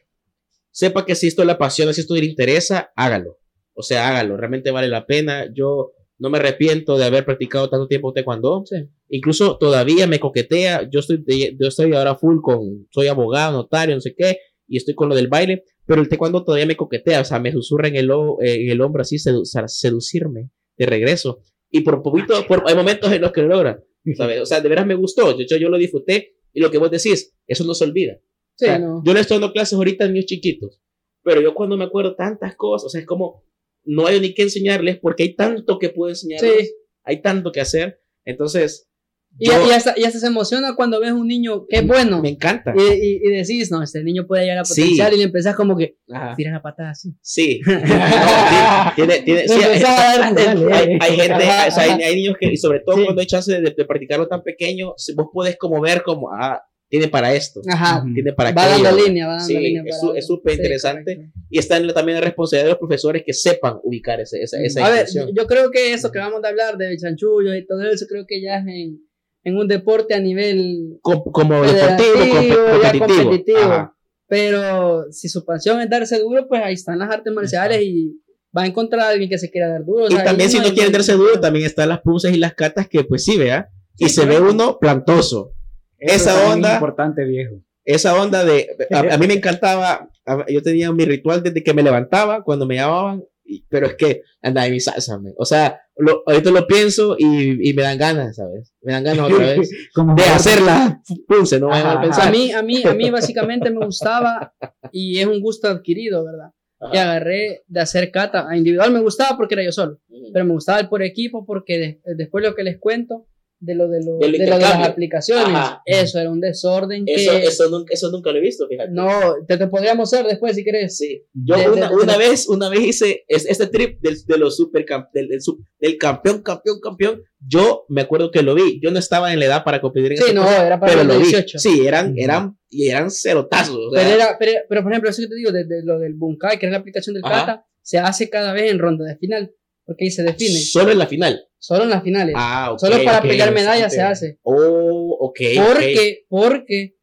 sepa 0.71 1.05
que 1.05 1.15
si 1.15 1.27
esto 1.27 1.43
le 1.45 1.51
apasiona, 1.53 1.93
si 1.93 2.01
esto 2.01 2.15
le 2.15 2.25
interesa, 2.25 2.91
hágalo. 2.95 3.39
O 3.73 3.83
sea, 3.83 4.07
hágalo, 4.09 4.37
realmente 4.37 4.71
vale 4.71 4.87
la 4.87 5.05
pena. 5.05 5.51
Yo 5.53 5.91
no 6.17 6.29
me 6.29 6.37
arrepiento 6.37 6.97
de 6.97 7.05
haber 7.05 7.25
practicado 7.25 7.69
tanto 7.69 7.87
tiempo 7.87 8.13
taekwondo. 8.13 8.63
Sí. 8.65 8.77
Incluso 9.09 9.57
todavía 9.57 10.07
me 10.07 10.19
coquetea. 10.19 10.87
Yo 10.89 10.99
estoy, 11.01 11.23
yo 11.59 11.67
estoy 11.67 11.93
ahora 11.93 12.15
full 12.15 12.39
con, 12.41 12.87
soy 12.91 13.07
abogado, 13.07 13.51
notario, 13.53 13.95
no 13.95 14.01
sé 14.01 14.13
qué, 14.17 14.37
y 14.67 14.77
estoy 14.77 14.95
con 14.95 15.09
lo 15.09 15.15
del 15.15 15.27
baile, 15.27 15.63
pero 15.85 16.01
el 16.01 16.07
taekwondo 16.09 16.43
todavía 16.43 16.65
me 16.65 16.75
coquetea, 16.77 17.21
o 17.21 17.25
sea, 17.25 17.39
me 17.39 17.51
susurra 17.51 17.87
en 17.87 17.95
el, 17.97 18.09
o- 18.11 18.37
eh, 18.41 18.63
en 18.63 18.69
el 18.71 18.81
hombro 18.81 19.01
así, 19.01 19.17
sedu- 19.17 19.45
seducirme 19.67 20.49
de 20.77 20.85
regreso. 20.85 21.39
Y 21.69 21.81
por 21.81 22.01
poquito, 22.01 22.45
por, 22.47 22.63
hay 22.67 22.75
momentos 22.75 23.11
en 23.11 23.21
los 23.21 23.31
que 23.31 23.41
lo 23.41 23.49
logra, 23.49 23.83
¿sabes? 24.15 24.41
O 24.41 24.45
sea, 24.45 24.61
de 24.61 24.69
veras 24.69 24.85
me 24.87 24.95
gustó, 24.95 25.33
de 25.35 25.43
hecho 25.43 25.57
yo 25.57 25.69
lo 25.69 25.77
disfruté, 25.77 26.34
y 26.55 26.61
lo 26.61 26.71
que 26.71 26.79
vos 26.79 26.89
decís, 26.89 27.35
eso 27.45 27.63
no 27.65 27.75
se 27.75 27.83
olvida. 27.83 28.19
Sí, 28.55 28.65
O 28.65 28.67
sea, 28.67 28.79
no. 28.79 29.03
Yo 29.05 29.13
le 29.13 29.19
estoy 29.19 29.35
dando 29.35 29.53
clases 29.53 29.73
ahorita 29.73 30.05
a 30.05 30.07
niños 30.07 30.25
chiquitos, 30.25 30.81
pero 31.21 31.41
yo 31.41 31.53
cuando 31.53 31.77
me 31.77 31.83
acuerdo 31.83 32.15
tantas 32.15 32.55
cosas, 32.55 32.87
o 32.87 32.89
sea, 32.89 33.01
es 33.01 33.05
como, 33.07 33.43
no 33.83 34.07
hay 34.07 34.19
ni 34.19 34.33
qué 34.33 34.43
enseñarles 34.43 34.97
porque 34.99 35.23
hay 35.23 35.35
tanto 35.35 35.77
que 35.77 35.89
puedo 35.89 36.09
enseñarles, 36.09 36.69
Sí. 36.69 36.73
hay 37.03 37.21
tanto 37.21 37.51
que 37.51 37.61
hacer, 37.61 38.01
entonces, 38.23 38.89
Y, 39.37 39.47
yo- 39.47 39.67
y 39.67 39.71
hasta, 39.71 39.93
y 39.97 40.03
hasta 40.05 40.19
se 40.19 40.27
emociona 40.27 40.75
cuando 40.75 40.99
ves 41.01 41.11
un 41.11 41.27
niño 41.27 41.65
que 41.67 41.77
es 41.77 41.87
bueno. 41.87 42.21
me 42.21 42.29
encanta. 42.29 42.73
Y, 42.75 42.81
y, 42.81 43.19
y 43.23 43.31
decís, 43.31 43.69
no, 43.69 43.83
este 43.83 44.03
niño 44.03 44.25
puede 44.27 44.43
llegar 44.43 44.59
a 44.59 44.65
Sí. 44.65 44.81
potencial 44.81 45.13
y 45.13 45.17
le 45.17 45.23
empezás 45.23 45.55
como 45.55 45.75
que 45.75 45.97
Ajá. 46.09 46.35
tirar 46.37 46.53
la 46.53 46.61
patada 46.61 46.91
así. 46.91 47.13
Sí. 47.21 47.61
No, 47.65 48.91
tiene, 48.95 49.19
tiene, 49.21 49.47
sí, 49.47 49.53
hay, 49.61 49.79
dar- 49.81 50.33
Dale, 50.35 50.73
hay- 50.73 50.97
hay 51.01 51.15
gente, 51.17 51.33
o 51.35 51.71
sea, 51.71 51.81
hay, 51.83 52.01
hay 52.03 52.15
niños 52.15 52.35
que, 52.39 52.47
y 52.53 52.57
sobre 52.57 52.79
todo 52.79 52.97
Sí. 52.97 53.03
cuando 53.03 53.21
hay 53.21 53.27
chance 53.27 53.51
de, 53.51 53.73
de 53.75 53.85
practicarlo 53.85 54.27
tan 54.27 54.41
pequeño, 54.43 54.93
si 54.97 55.13
vos 55.13 55.27
puedes 55.33 55.57
como 55.57 55.81
ver 55.81 56.01
como, 56.03 56.29
ah, 56.31 56.61
tiene 56.87 57.07
para 57.07 57.33
esto, 57.33 57.61
Ajá. 57.67 58.03
Tiene 58.13 58.31
para 58.33 58.51
Va 58.51 58.63
aquello. 58.73 58.83
dando 58.83 59.03
línea, 59.05 59.25
va 59.27 59.33
dando 59.33 59.47
Sí, 59.47 59.57
línea. 59.57 59.83
es 59.85 59.97
para 60.01 60.21
súper 60.21 60.53
Sí, 60.53 60.59
interesante. 60.59 61.31
Y 61.49 61.57
está 61.59 61.77
en 61.77 61.87
también 61.93 62.19
la 62.19 62.25
responsabilidad 62.25 62.65
de 62.65 62.69
los 62.71 62.79
profesores 62.79 63.23
que 63.25 63.33
sepan 63.33 63.77
ubicar 63.83 64.21
ese, 64.21 64.41
esa, 64.41 64.57
esa 64.61 64.85
A 64.85 64.89
ver, 64.91 65.07
yo 65.35 65.47
creo 65.47 65.71
que 65.71 65.93
eso 65.93 66.11
que 66.11 66.19
vamos 66.19 66.41
a 66.43 66.47
hablar 66.47 66.77
de 66.77 66.95
chanchullo 66.97 67.53
y 67.55 67.65
todo 67.65 67.81
eso, 67.89 68.05
creo 68.07 68.25
que 68.27 68.41
ya 68.41 68.57
es 68.59 68.65
en, 68.67 68.99
en 69.45 69.55
un 69.57 69.67
deporte 69.67 70.13
a 70.13 70.19
nivel 70.19 70.97
Com- 71.01 71.23
como 71.31 71.61
deportivo, 71.61 72.65
competitivo. 72.99 73.91
Pero 74.27 75.05
si 75.11 75.29
su 75.29 75.45
pasión 75.45 75.79
es 75.81 75.89
darse 75.89 76.19
duro, 76.19 76.47
pues 76.47 76.61
ahí 76.63 76.73
están 76.73 76.97
las 76.99 77.11
artes 77.11 77.31
marciales 77.31 77.81
y 77.83 78.19
va 78.57 78.63
a 78.63 78.65
encontrar 78.65 79.01
a 79.03 79.09
alguien 79.09 79.29
que 79.29 79.37
se 79.37 79.51
quiera 79.51 79.69
dar 79.69 79.85
duro. 79.85 80.05
o 80.05 80.07
Y 80.07 80.11
sea, 80.13 80.23
también 80.23 80.47
ahí 80.47 80.51
si 80.51 80.59
no 80.59 80.65
hay- 80.65 80.71
quieren 80.73 80.91
darse 80.91 81.13
duro, 81.13 81.39
también 81.39 81.65
están 81.65 81.89
las 81.89 82.01
punzas 82.01 82.33
y 82.33 82.37
las 82.37 82.53
catas 82.55 82.87
que 82.89 83.03
pues 83.03 83.23
sí, 83.23 83.37
vea. 83.37 83.69
Y 83.97 84.09
Sí, 84.09 84.15
se 84.15 84.25
ve 84.25 84.39
uno 84.41 84.77
plantoso. 84.79 85.53
Eso 85.99 86.15
Esa 86.15 86.33
también 86.33 86.51
onda- 86.53 86.69
Es 86.69 86.75
importante, 86.75 87.23
viejo. 87.25 87.55
esa 87.85 88.19
onda 88.21 88.43
de 88.43 88.67
a, 88.91 89.13
a 89.13 89.17
mí 89.19 89.27
me 89.27 89.33
encantaba 89.61 90.09
a- 90.25 90.45
yo 90.49 90.61
tenía 90.63 90.91
mi 90.91 91.05
ritual 91.05 91.43
desde 91.43 91.63
que 91.63 91.73
me 91.73 91.83
levantaba 91.83 92.43
cuando 92.43 92.65
me 92.65 92.75
llamaban 92.75 93.23
y- 93.45 93.63
pero 93.69 93.85
es 93.87 93.93
que 93.95 94.23
andaba 94.41 94.65
en 94.65 94.73
mi 94.73 94.79
salsa 94.79 95.19
man. 95.19 95.33
o 95.37 95.45
sea 95.45 95.79
lo, 95.97 96.23
ahorita 96.25 96.51
lo 96.51 96.67
pienso 96.67 97.15
y, 97.17 97.69
y 97.69 97.73
me 97.73 97.83
dan 97.83 97.97
ganas 97.97 98.35
sabes 98.35 98.73
me 98.81 98.93
dan 98.93 99.03
ganas 99.03 99.31
otra 99.31 99.45
vez 99.45 99.69
de 100.17 100.23
hacerla 100.23 101.01
punce 101.27 101.59
no 101.59 101.67
vayan 101.67 101.87
a 101.87 101.91
Ajá, 101.91 101.99
A 101.99 102.01
pensar 102.03 102.31
mí, 102.31 102.51
a 102.51 102.61
mí, 102.61 102.83
a 102.83 102.93
mí 102.93 103.09
básicamente 103.09 103.69
me 103.71 103.85
gustaba 103.85 104.53
y 104.91 105.19
es 105.19 105.25
un 105.27 105.39
gusto 105.41 105.67
adquirido, 105.67 106.25
¿verdad? 106.25 106.51
Que 106.91 106.99
Ajá. 106.99 107.11
agarré 107.11 107.63
de 107.67 107.79
hacer 107.79 108.11
kata. 108.11 108.49
A 108.49 108.57
individual 108.57 108.91
me 108.91 108.99
gustaba 108.99 109.37
porque 109.37 109.55
era 109.55 109.63
yo 109.63 109.71
solo, 109.71 109.99
pero 110.33 110.43
me 110.45 110.51
gustaba 110.51 110.79
el 110.79 110.89
por 110.89 111.01
equipo 111.01 111.45
porque 111.45 111.77
de- 111.79 112.15
después 112.15 112.43
lo 112.43 112.53
que 112.53 112.63
les 112.63 112.77
cuento 112.77 113.25
de 113.59 113.73
lo 113.73 113.87
de, 113.87 114.03
lo, 114.03 114.17
Del 114.17 114.33
de, 114.33 114.37
lo 114.47 114.55
de 114.55 114.61
las 114.61 114.87
aplicaciones, 114.89 115.45
Ajá. 115.55 115.81
eso 115.85 116.19
era 116.19 116.29
un 116.29 116.41
desorden 116.41 117.03
eso, 117.07 117.31
que 117.31 117.43
eso, 117.45 117.69
nunca, 117.69 117.93
eso 117.93 118.11
nunca 118.11 118.31
lo 118.31 118.37
he 118.37 118.41
visto 118.41 118.67
fíjate 118.67 118.91
no 118.91 119.09
te, 119.47 119.57
te 119.57 119.67
podríamos 119.67 120.11
hacer 120.13 120.25
después 120.27 120.55
si 120.55 120.63
querés. 120.63 120.97
Sí, 120.97 121.23
yo 121.33 121.55
De- 121.55 121.61
de- 121.63 121.69
una, 121.69 121.89
de- 121.89 121.95
una 121.95 122.13
de- 122.13 122.19
vez, 122.19 122.49
una 122.49 122.69
vez 122.69 122.81
hice 122.81 123.23
es- 123.27 123.45
este 123.45 123.67
trip 123.67 123.99
del, 124.01 124.17
de 124.25 124.37
los 124.37 124.57
super 124.57 124.85
del, 125.13 125.29
del, 125.29 125.39
del 125.79 125.97
campeón, 125.97 126.41
campeón, 126.43 126.79
campeón. 126.81 127.21
Yo 127.47 127.85
me 127.89 128.01
acuerdo 128.01 128.29
que 128.31 128.41
lo 128.43 128.55
vi. 128.55 128.79
Yo 128.83 128.91
no 128.91 128.99
estaba 128.99 129.31
en 129.31 129.39
la 129.39 129.45
edad 129.45 129.63
para 129.63 129.79
competir 129.79 130.11
en 130.13 130.17
Sí, 130.17 130.33
no, 130.33 130.41
cosas, 130.43 130.63
era 130.65 130.79
para 130.79 130.91
pero 130.91 131.03
los 131.05 131.13
lo 131.15 131.19
vi. 131.21 131.27
18. 131.29 131.59
Sí, 131.59 131.85
eran, 131.87 132.13
eran, 132.17 132.57
y 132.69 132.89
eran 132.89 133.09
cerotazos. 133.11 133.77
o 133.77 133.91
sea, 133.91 134.03
Pero, 134.03 134.15
era, 134.15 134.35
pero, 134.39 134.51
pero, 134.67 134.83
por 134.83 134.91
ejemplo, 134.91 135.09
eso 135.09 135.21
que 135.21 135.27
te 135.29 135.35
digo, 135.35 135.51
de, 135.51 135.63
de 135.65 135.83
lo 135.83 135.99
del 135.99 136.13
Bunkai, 136.15 136.57
que 136.59 136.65
es 136.65 136.71
la 136.71 136.79
aplicación 136.79 137.13
del 137.13 137.23
kata, 137.23 137.65
se 137.81 137.99
hace 137.99 138.29
cada 138.29 138.51
vez 138.53 138.71
en 138.71 138.79
ronda 138.79 139.05
de 139.05 139.15
final. 139.17 139.53
Porque 139.85 140.05
ahí 140.05 140.11
se 140.11 140.23
define. 140.23 140.59
Solo 140.59 140.91
en 140.91 140.97
la 140.97 141.07
final. 141.07 141.47
Solo 141.57 141.83
en 141.83 141.89
las 141.89 142.03
finales. 142.03 142.35
Ah, 142.37 142.71
ok. 142.73 142.79
Solo 142.79 143.03
para 143.03 143.19
ok, 143.19 143.27
pelear 143.27 143.53
medallas 143.53 143.93
se 143.93 144.01
hace. 144.01 144.39
Oh, 144.43 145.17
ok. 145.19 145.39
Porque, 145.55 146.25
porque 146.27 146.95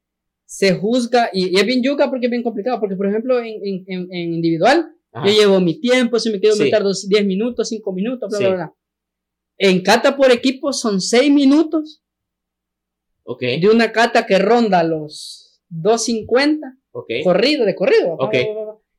se 0.45 0.75
juzga, 0.75 1.31
y, 1.33 1.49
y 1.57 1.61
es 1.61 1.65
bien 1.67 1.83
yuca 1.83 2.11
porque 2.11 2.27
es 2.27 2.31
bien 2.31 2.43
complicado, 2.43 2.79
porque 2.79 2.95
por 2.97 3.07
ejemplo 3.09 3.39
en, 3.43 3.85
en, 3.87 4.13
individual, 4.35 4.93
Ajá. 5.13 5.27
yo 5.27 5.33
llevo 5.33 5.61
mi 5.61 5.81
tiempo, 5.81 6.19
si 6.19 6.31
me 6.31 6.39
quiero 6.41 6.55
Sí. 6.57 6.65
meter 6.65 6.83
dos- 6.83 7.09
10 7.09 7.25
minutos, 7.25 7.69
5 7.69 7.93
minutos, 7.93 8.29
bla, 8.31 8.39
Sí. 8.39 8.45
bla, 8.45 8.55
bla. 8.55 8.75
En 9.59 9.83
cata 9.83 10.17
por 10.17 10.31
equipo 10.31 10.73
son 10.73 11.01
6 11.01 11.31
minutos 11.33 12.03
Ok, 13.25 13.41
de 13.43 13.69
una 13.71 13.93
cata 13.93 14.27
que 14.27 14.39
ronda 14.39 14.83
los 14.83 15.61
250, 15.69 16.77
ok. 16.91 17.09
corrido, 17.23 17.65
de 17.65 17.75
corrido. 17.75 18.15
Ok. 18.19 18.35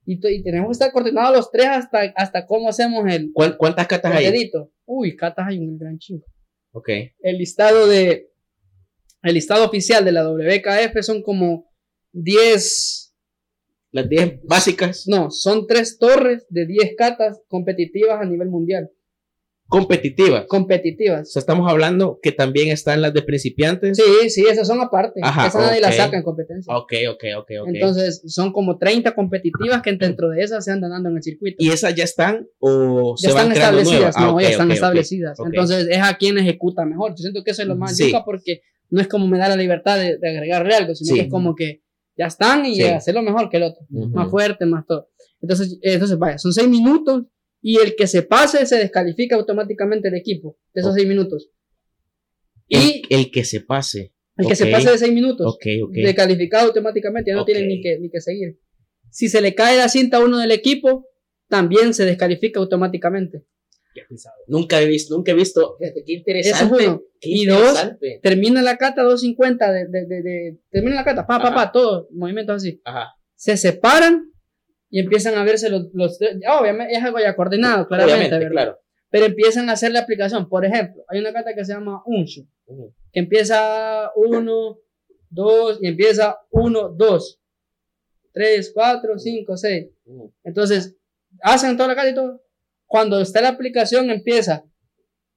Y 0.05 0.43
tenemos 0.43 0.67
que 0.67 0.71
estar 0.73 0.91
coordinados 0.91 1.35
los 1.35 1.51
tres 1.51 1.67
hasta, 1.67 2.01
hasta 2.15 2.45
cómo 2.45 2.69
hacemos 2.69 3.05
el, 3.11 3.31
¿Cuán- 3.33 3.55
¿Cuántas 3.57 3.87
catas 3.87 4.11
el 4.11 4.17
hay? 4.17 4.25
dedito. 4.31 4.71
Uy, 4.85 5.15
catas 5.15 5.45
hay 5.49 5.59
un 5.59 5.77
gran 5.77 5.97
chingo. 5.97 6.25
Ok. 6.73 6.89
el 7.21 7.37
listado 7.37 7.87
de 7.87 8.29
el 9.21 9.33
listado 9.35 9.63
oficial 9.65 10.03
de 10.03 10.11
la 10.11 10.27
WKF 10.27 11.01
son 11.01 11.21
como 11.21 11.71
10 12.11 13.15
Las 13.91 14.09
10 14.09 14.41
básicas 14.43 15.03
no, 15.07 15.29
son 15.31 15.67
tres 15.67 15.97
torres 15.99 16.45
de 16.49 16.65
10 16.65 16.95
catas 16.97 17.41
competitivas 17.47 18.19
a 18.19 18.25
nivel 18.25 18.49
mundial, 18.49 18.89
competitivas. 19.79 20.43
O 20.43 20.47
competitivas. 20.47 21.31
sea, 21.31 21.39
estamos 21.39 21.69
hablando 21.69 22.19
que 22.21 22.31
también 22.31 22.69
están 22.69 23.01
las 23.01 23.13
de 23.13 23.21
principiantes. 23.23 23.97
Sí, 23.97 24.29
sí, 24.29 24.45
esas 24.49 24.67
son 24.67 24.81
aparte. 24.81 25.19
Ajá, 25.23 25.47
esas 25.47 25.61
nadie 25.61 25.77
ok. 25.79 25.81
las 25.85 25.95
saca 25.95 26.17
en 26.17 26.23
competencia. 26.23 26.75
Ok, 26.75 26.93
ok, 27.11 27.23
ok, 27.39 27.51
ok. 27.61 27.67
Entonces, 27.73 28.21
son 28.27 28.53
como 28.53 28.77
30 28.77 29.15
competitivas 29.15 29.81
que 29.81 29.93
dentro 29.93 30.29
de 30.29 30.41
esas 30.43 30.63
se 30.65 30.71
andan 30.71 30.91
dando 30.91 31.09
en 31.09 31.17
el 31.17 31.23
circuito. 31.23 31.57
¿Y 31.59 31.69
esas 31.71 31.95
ya 31.95 32.03
están 32.03 32.47
o 32.59 33.15
se 33.17 33.27
ya 33.29 33.33
van 33.33 33.51
están 33.51 33.55
creando 33.55 33.79
establecidas, 33.81 33.99
nuevas? 33.99 34.15
Ah, 34.17 34.21
no, 34.21 34.33
ok, 34.35 34.41
ya 34.41 34.49
están 34.49 34.65
ok, 34.67 34.69
ok. 34.71 34.75
establecidas. 34.75 35.39
Entonces, 35.45 35.87
es 35.89 35.99
a 36.01 36.17
quien 36.17 36.37
ejecuta 36.37 36.85
mejor. 36.85 37.11
Yo 37.11 37.17
siento 37.17 37.43
que 37.43 37.51
eso 37.51 37.61
es 37.63 37.67
lo 37.67 37.75
más 37.75 37.97
Sí. 37.97 38.11
porque 38.25 38.61
no 38.89 39.01
es 39.01 39.07
como 39.07 39.27
me 39.27 39.37
da 39.39 39.49
la 39.49 39.55
libertad 39.55 39.97
de, 39.97 40.17
de 40.17 40.29
agregarle 40.29 40.75
algo, 40.75 40.93
sino 40.93 41.09
Sí. 41.09 41.15
que 41.15 41.25
es 41.25 41.31
como 41.31 41.55
que 41.55 41.81
ya 42.15 42.27
están 42.27 42.65
y 42.65 42.75
Sí. 42.75 42.83
hacerlo 42.83 43.21
mejor 43.23 43.49
que 43.49 43.57
el 43.57 43.63
otro. 43.63 43.85
Más 43.89 44.29
fuerte, 44.29 44.65
más 44.67 44.85
todo. 44.85 45.09
Entonces, 45.41 45.77
entonces 45.81 46.17
vaya, 46.17 46.37
son 46.37 46.53
seis 46.53 46.67
minutos 46.69 47.23
y 47.65 47.77
el 47.79 47.95
que 47.95 48.05
se 48.07 48.21
pase 48.23 48.65
se 48.67 48.75
descalifica 48.77 49.35
automáticamente 49.37 50.09
el 50.09 50.15
equipo 50.15 50.57
de 50.73 50.81
esos 50.81 50.91
Ok. 50.91 50.97
seis 50.97 51.07
minutos. 51.07 51.49
El, 52.69 52.81
Y 52.81 53.01
el 53.09 53.31
que 53.31 53.43
se 53.45 53.61
pase. 53.61 54.13
el 54.37 54.47
que 54.47 54.55
se 54.55 54.65
ok. 54.65 54.71
pase 54.71 54.91
de 54.91 54.97
seis 54.97 55.13
minutos, 55.13 55.47
Ok, 55.47 55.65
ok. 55.85 55.93
descalificado 55.93 56.67
automáticamente, 56.67 57.31
ya 57.31 57.35
no 57.35 57.41
Ok. 57.43 57.47
tienen 57.47 57.67
ni 57.67 57.81
que, 57.81 57.97
ni 57.99 58.09
que 58.09 58.19
seguir. 58.21 58.59
Si 59.09 59.29
se 59.29 59.41
le 59.41 59.55
cae 59.55 59.77
la 59.77 59.89
cinta 59.89 60.17
a 60.17 60.19
uno 60.23 60.37
del 60.39 60.51
equipo, 60.51 61.07
también 61.47 61.93
se 61.93 62.05
descalifica 62.05 62.59
automáticamente. 62.59 63.45
Nunca 64.47 64.81
he 64.81 64.87
visto, 64.87 65.15
nunca 65.15 65.31
he 65.31 65.35
visto. 65.35 65.77
Fíjate, 65.79 66.03
qué 66.03 66.13
interesante. 66.13 66.65
Eso 66.65 66.79
es 66.79 66.87
uno. 66.87 67.01
Qué 67.19 67.29
Y 67.29 67.45
dos. 67.45 67.77
Termina 68.23 68.63
la 68.63 68.77
cata 68.77 69.03
250 69.03 69.71
de, 69.71 69.87
de, 69.87 70.05
de, 70.07 70.21
de- 70.23 70.57
termina 70.71 70.95
la 70.95 71.03
cata, 71.05 71.27
pa, 71.27 71.37
pa, 71.39 71.49
Ajá. 71.49 71.55
pa, 71.55 71.71
todo, 71.71 72.07
movimientos 72.11 72.55
así. 72.55 72.81
Ajá. 72.83 73.13
Se 73.35 73.55
separan 73.55 74.32
y 74.93 74.99
empiezan 74.99 75.33
a 75.33 75.43
verse 75.43 75.71
los, 75.71 75.87
los 75.93 76.19
tres. 76.19 76.37
Obviamente 76.59 76.93
es 76.93 77.03
algo 77.03 77.17
ya 77.17 77.35
coordinado, 77.35 77.87
claramente, 77.87 78.13
Obviamente, 78.27 78.37
¿verdad? 78.37 78.51
claro. 78.51 78.79
pero 79.09 79.25
empiezan 79.25 79.67
a 79.67 79.73
hacer 79.73 79.91
la 79.91 80.01
aplicación. 80.01 80.47
Por 80.47 80.65
ejemplo, 80.65 81.03
hay 81.07 81.19
una 81.19 81.33
carta 81.33 81.55
que 81.55 81.65
se 81.65 81.73
llama 81.73 82.03
Unshu, 82.05 82.47
que 83.11 83.19
empieza 83.19 84.11
1, 84.15 84.77
2, 85.31 85.79
y 85.81 85.87
empieza 85.87 86.37
1, 86.51 86.89
2, 86.89 87.41
3, 88.33 88.71
4, 88.71 89.17
5, 89.17 89.57
6. 89.57 89.87
Ujú. 90.05 90.33
Entonces, 90.43 90.95
hacen 91.41 91.75
toda 91.75 91.89
la 91.89 91.95
carta 91.95 92.11
y 92.11 92.15
todo. 92.15 92.43
Cuando 92.85 93.19
está 93.19 93.41
la 93.41 93.49
aplicación, 93.49 94.11
empieza 94.11 94.63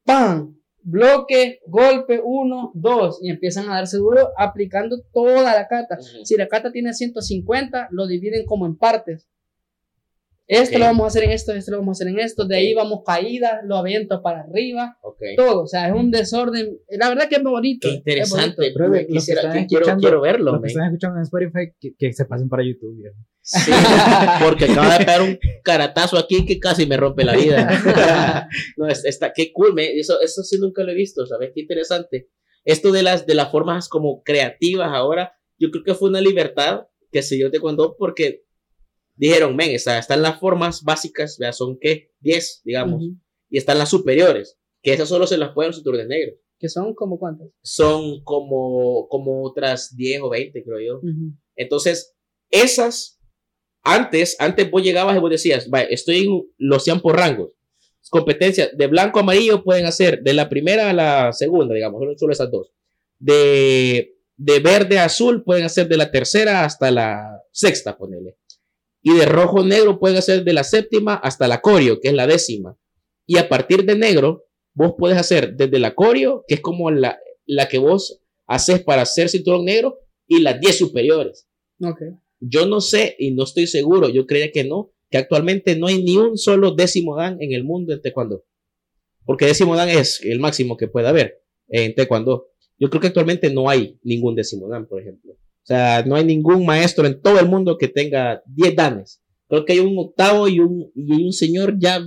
¡pam! 0.04 0.54
Bloque, 0.82 1.60
golpe, 1.66 2.20
1, 2.22 2.72
2, 2.74 3.18
y 3.22 3.30
empiezan 3.30 3.70
a 3.70 3.76
darse 3.76 3.96
duro 3.96 4.28
aplicando 4.36 5.00
toda 5.14 5.54
la 5.54 5.66
carta. 5.66 5.96
Si 6.24 6.36
la 6.36 6.46
carta 6.46 6.70
tiene 6.70 6.92
150, 6.92 7.88
lo 7.90 8.06
dividen 8.06 8.44
como 8.44 8.66
en 8.66 8.76
partes. 8.76 9.26
Esto 10.48 10.76
Ok. 10.76 10.78
lo 10.80 10.84
vamos 10.86 11.04
a 11.04 11.06
hacer 11.08 11.24
en 11.24 11.30
esto, 11.32 11.52
esto 11.52 11.72
lo 11.72 11.78
vamos 11.78 11.98
a 12.00 12.04
hacer 12.04 12.12
en 12.14 12.20
esto, 12.20 12.46
de 12.46 12.56
ahí 12.56 12.72
vamos 12.72 13.00
caídas, 13.04 13.60
lo 13.64 13.76
aviento 13.76 14.22
para 14.22 14.42
arriba, 14.42 14.96
Ok. 15.02 15.18
todo, 15.36 15.62
o 15.62 15.66
sea, 15.66 15.88
es 15.88 15.94
un 15.94 16.12
desorden. 16.12 16.78
La 16.90 17.08
verdad 17.08 17.28
que 17.28 17.36
es 17.36 17.42
bonito. 17.42 17.88
Qué 17.88 17.94
es 17.94 17.98
interesante. 17.98 18.72
bonito. 18.78 18.92
Que 18.92 19.06
quisiera- 19.08 19.40
están 19.40 19.54
que 19.54 19.66
quiero, 19.66 19.82
escuchando- 19.86 20.00
quiero 20.02 20.20
verlo. 20.20 20.52
Los 20.52 20.62
que 20.62 20.68
están 20.68 20.84
escuchando 20.84 21.16
en 21.18 21.22
Spotify, 21.24 21.72
que, 21.80 21.94
que 21.98 22.12
se 22.12 22.24
pasen 22.26 22.48
para 22.48 22.62
YouTube. 22.64 22.96
viejo. 22.96 23.16
Sí, 23.42 23.70
porque 24.42 24.64
acaba 24.64 24.98
de 24.98 25.04
pegar 25.04 25.22
un 25.22 25.38
caratazo 25.62 26.18
aquí 26.18 26.44
que 26.46 26.58
casi 26.58 26.84
me 26.86 26.96
rompe 26.96 27.24
la 27.24 27.34
vida. 27.36 27.68
no, 28.76 28.88
es- 28.88 29.04
está, 29.04 29.32
qué 29.32 29.52
cool, 29.52 29.72
me- 29.74 29.98
eso, 29.98 30.20
eso 30.20 30.42
sí 30.42 30.58
nunca 30.60 30.82
lo 30.84 30.92
he 30.92 30.94
visto, 30.94 31.26
¿sabes? 31.26 31.50
Qué 31.54 31.60
interesante. 31.62 32.28
Esto 32.64 32.90
de 32.92 33.02
las, 33.04 33.26
de 33.26 33.34
las 33.34 33.50
formas 33.50 33.88
como 33.88 34.22
creativas 34.24 34.90
ahora, 34.92 35.32
yo 35.58 35.70
creo 35.70 35.84
que 35.84 35.94
fue 35.94 36.08
una 36.10 36.20
libertad 36.20 36.86
que 37.12 37.22
se 37.22 37.36
dio 37.36 37.50
de 37.50 37.60
cuando 37.60 37.96
porque 37.96 38.42
dijeron, 39.16 39.56
men, 39.56 39.78
sea, 39.78 39.98
están 39.98 40.22
las 40.22 40.38
formas 40.38 40.82
básicas, 40.84 41.36
vea, 41.38 41.52
son 41.52 41.78
qué, 41.80 42.10
10, 42.20 42.62
digamos, 42.64 43.02
Ujú. 43.02 43.16
y 43.50 43.58
están 43.58 43.78
las 43.78 43.88
superiores, 43.88 44.58
que 44.82 44.92
esas 44.92 45.08
solo 45.08 45.26
se 45.26 45.38
las 45.38 45.52
pueden 45.52 45.70
los 45.70 45.76
cinturones 45.76 46.06
negros. 46.08 46.36
Que 46.58 46.70
son 46.70 46.94
como 46.94 47.18
cuántas. 47.18 47.48
Son 47.62 48.22
como, 48.24 49.08
como 49.10 49.42
otras 49.44 49.94
10 49.94 50.22
o 50.22 50.30
20, 50.30 50.64
creo 50.64 50.80
yo. 50.80 50.96
Ujú. 50.98 51.32
Entonces, 51.54 52.14
esas, 52.50 53.20
antes, 53.82 54.36
antes 54.38 54.70
vos 54.70 54.82
llegabas 54.82 55.14
y 55.16 55.20
vos 55.20 55.30
decías, 55.30 55.68
vaya, 55.68 55.86
estoy 55.90 56.24
en 56.26 56.42
los 56.56 56.82
100 56.84 57.00
por 57.02 57.16
rangos. 57.16 57.50
Competencia 58.08 58.70
de 58.72 58.86
blanco 58.86 59.18
a 59.18 59.22
amarillo 59.22 59.62
pueden 59.64 59.84
hacer 59.84 60.22
de 60.22 60.32
la 60.32 60.48
primera 60.48 60.88
a 60.88 60.92
la 60.94 61.32
segunda, 61.32 61.74
digamos, 61.74 62.00
solo- 62.00 62.16
solo 62.16 62.32
esas 62.32 62.50
dos. 62.50 62.72
De, 63.18 64.14
de 64.36 64.60
verde 64.60 64.98
a 64.98 65.04
azul 65.06 65.42
pueden 65.44 65.64
hacer 65.64 65.88
de 65.88 65.96
la 65.96 66.10
tercera 66.10 66.64
hasta 66.64 66.90
la 66.90 67.42
sexta, 67.52 67.98
ponele. 67.98 68.36
Y 69.08 69.14
de 69.14 69.24
rojo 69.24 69.62
negro 69.62 70.00
pueden 70.00 70.16
hacer 70.16 70.42
de 70.42 70.52
la 70.52 70.64
séptima 70.64 71.14
hasta 71.14 71.46
la 71.46 71.60
corio, 71.60 72.00
que 72.00 72.08
es 72.08 72.14
la 72.14 72.26
décima. 72.26 72.76
Y 73.24 73.38
a 73.38 73.48
partir 73.48 73.84
de 73.84 73.94
negro, 73.94 74.46
vos 74.74 74.94
puedes 74.98 75.16
hacer 75.16 75.54
desde 75.54 75.78
la 75.78 75.94
corio, 75.94 76.44
que 76.48 76.56
es 76.56 76.60
como 76.60 76.90
la, 76.90 77.16
la 77.44 77.68
que 77.68 77.78
vos 77.78 78.20
haces 78.48 78.82
para 78.82 79.02
hacer 79.02 79.28
cinturón 79.28 79.64
negro, 79.64 80.00
y 80.26 80.40
las 80.40 80.58
10 80.58 80.76
superiores. 80.76 81.46
Ok. 81.80 82.00
Yo 82.40 82.66
no 82.66 82.80
sé 82.80 83.14
y 83.20 83.30
no 83.30 83.44
estoy 83.44 83.68
seguro, 83.68 84.08
yo 84.08 84.26
creía 84.26 84.50
que 84.50 84.64
no, 84.64 84.90
que 85.08 85.18
actualmente 85.18 85.76
no 85.76 85.86
hay 85.86 86.02
ni 86.02 86.16
un 86.16 86.36
solo 86.36 86.74
décimo 86.74 87.14
dan 87.14 87.40
en 87.40 87.52
el 87.52 87.62
mundo 87.62 87.92
en 87.92 88.02
taekwondo. 88.02 88.44
Porque 89.24 89.46
décimo 89.46 89.76
dan 89.76 89.88
es 89.88 90.20
el 90.24 90.40
máximo 90.40 90.76
que 90.76 90.88
puede 90.88 91.06
haber 91.06 91.44
en 91.68 91.94
taekwondo. 91.94 92.48
Yo 92.76 92.90
creo 92.90 93.00
que 93.00 93.06
actualmente 93.06 93.52
no 93.52 93.70
hay 93.70 94.00
ningún 94.02 94.34
décimo 94.34 94.68
dan, 94.68 94.88
por 94.88 95.00
ejemplo. 95.00 95.36
O 95.66 95.68
sea, 95.68 96.04
no 96.06 96.14
hay 96.14 96.24
ningún 96.24 96.64
maestro 96.64 97.06
en 97.08 97.20
todo 97.20 97.40
el 97.40 97.46
mundo 97.48 97.76
que 97.76 97.88
tenga 97.88 98.40
10 98.46 98.76
danes. 98.76 99.20
Creo 99.48 99.64
que 99.64 99.72
hay 99.72 99.80
un 99.80 99.98
octavo 99.98 100.46
y 100.46 100.60
un, 100.60 100.92
y 100.94 101.12
hay 101.12 101.24
un 101.24 101.32
señor 101.32 101.74
ya 101.76 102.00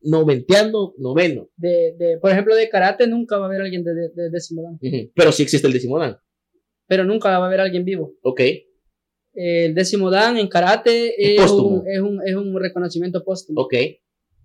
noventeando, 0.00 0.94
noveno. 0.98 1.48
De, 1.56 1.94
de, 1.96 2.18
por 2.20 2.32
ejemplo, 2.32 2.54
de 2.56 2.68
karate 2.68 3.06
nunca 3.06 3.38
va 3.38 3.44
a 3.44 3.48
haber 3.48 3.62
alguien 3.62 3.84
de, 3.84 3.94
de, 3.94 4.08
de 4.14 4.30
décimo 4.30 4.62
dan. 4.62 4.78
Pero 5.14 5.30
sí 5.32 5.44
existe 5.44 5.66
el 5.66 5.72
décimo 5.72 5.98
dan. 5.98 6.16
Pero 6.88 7.04
nunca 7.04 7.30
va 7.38 7.44
a 7.44 7.46
haber 7.46 7.60
alguien 7.60 7.84
vivo. 7.84 8.14
Ok. 8.22 8.40
El 9.32 9.74
décimo 9.74 10.10
dan 10.10 10.36
en 10.36 10.48
karate 10.48 11.14
Es 11.34 11.40
es, 11.44 11.50
un, 11.52 11.82
es, 11.88 12.00
un, 12.00 12.20
es 12.26 12.34
un 12.36 12.60
reconocimiento 12.60 13.24
póstumo. 13.24 13.60
Ok. 13.62 13.74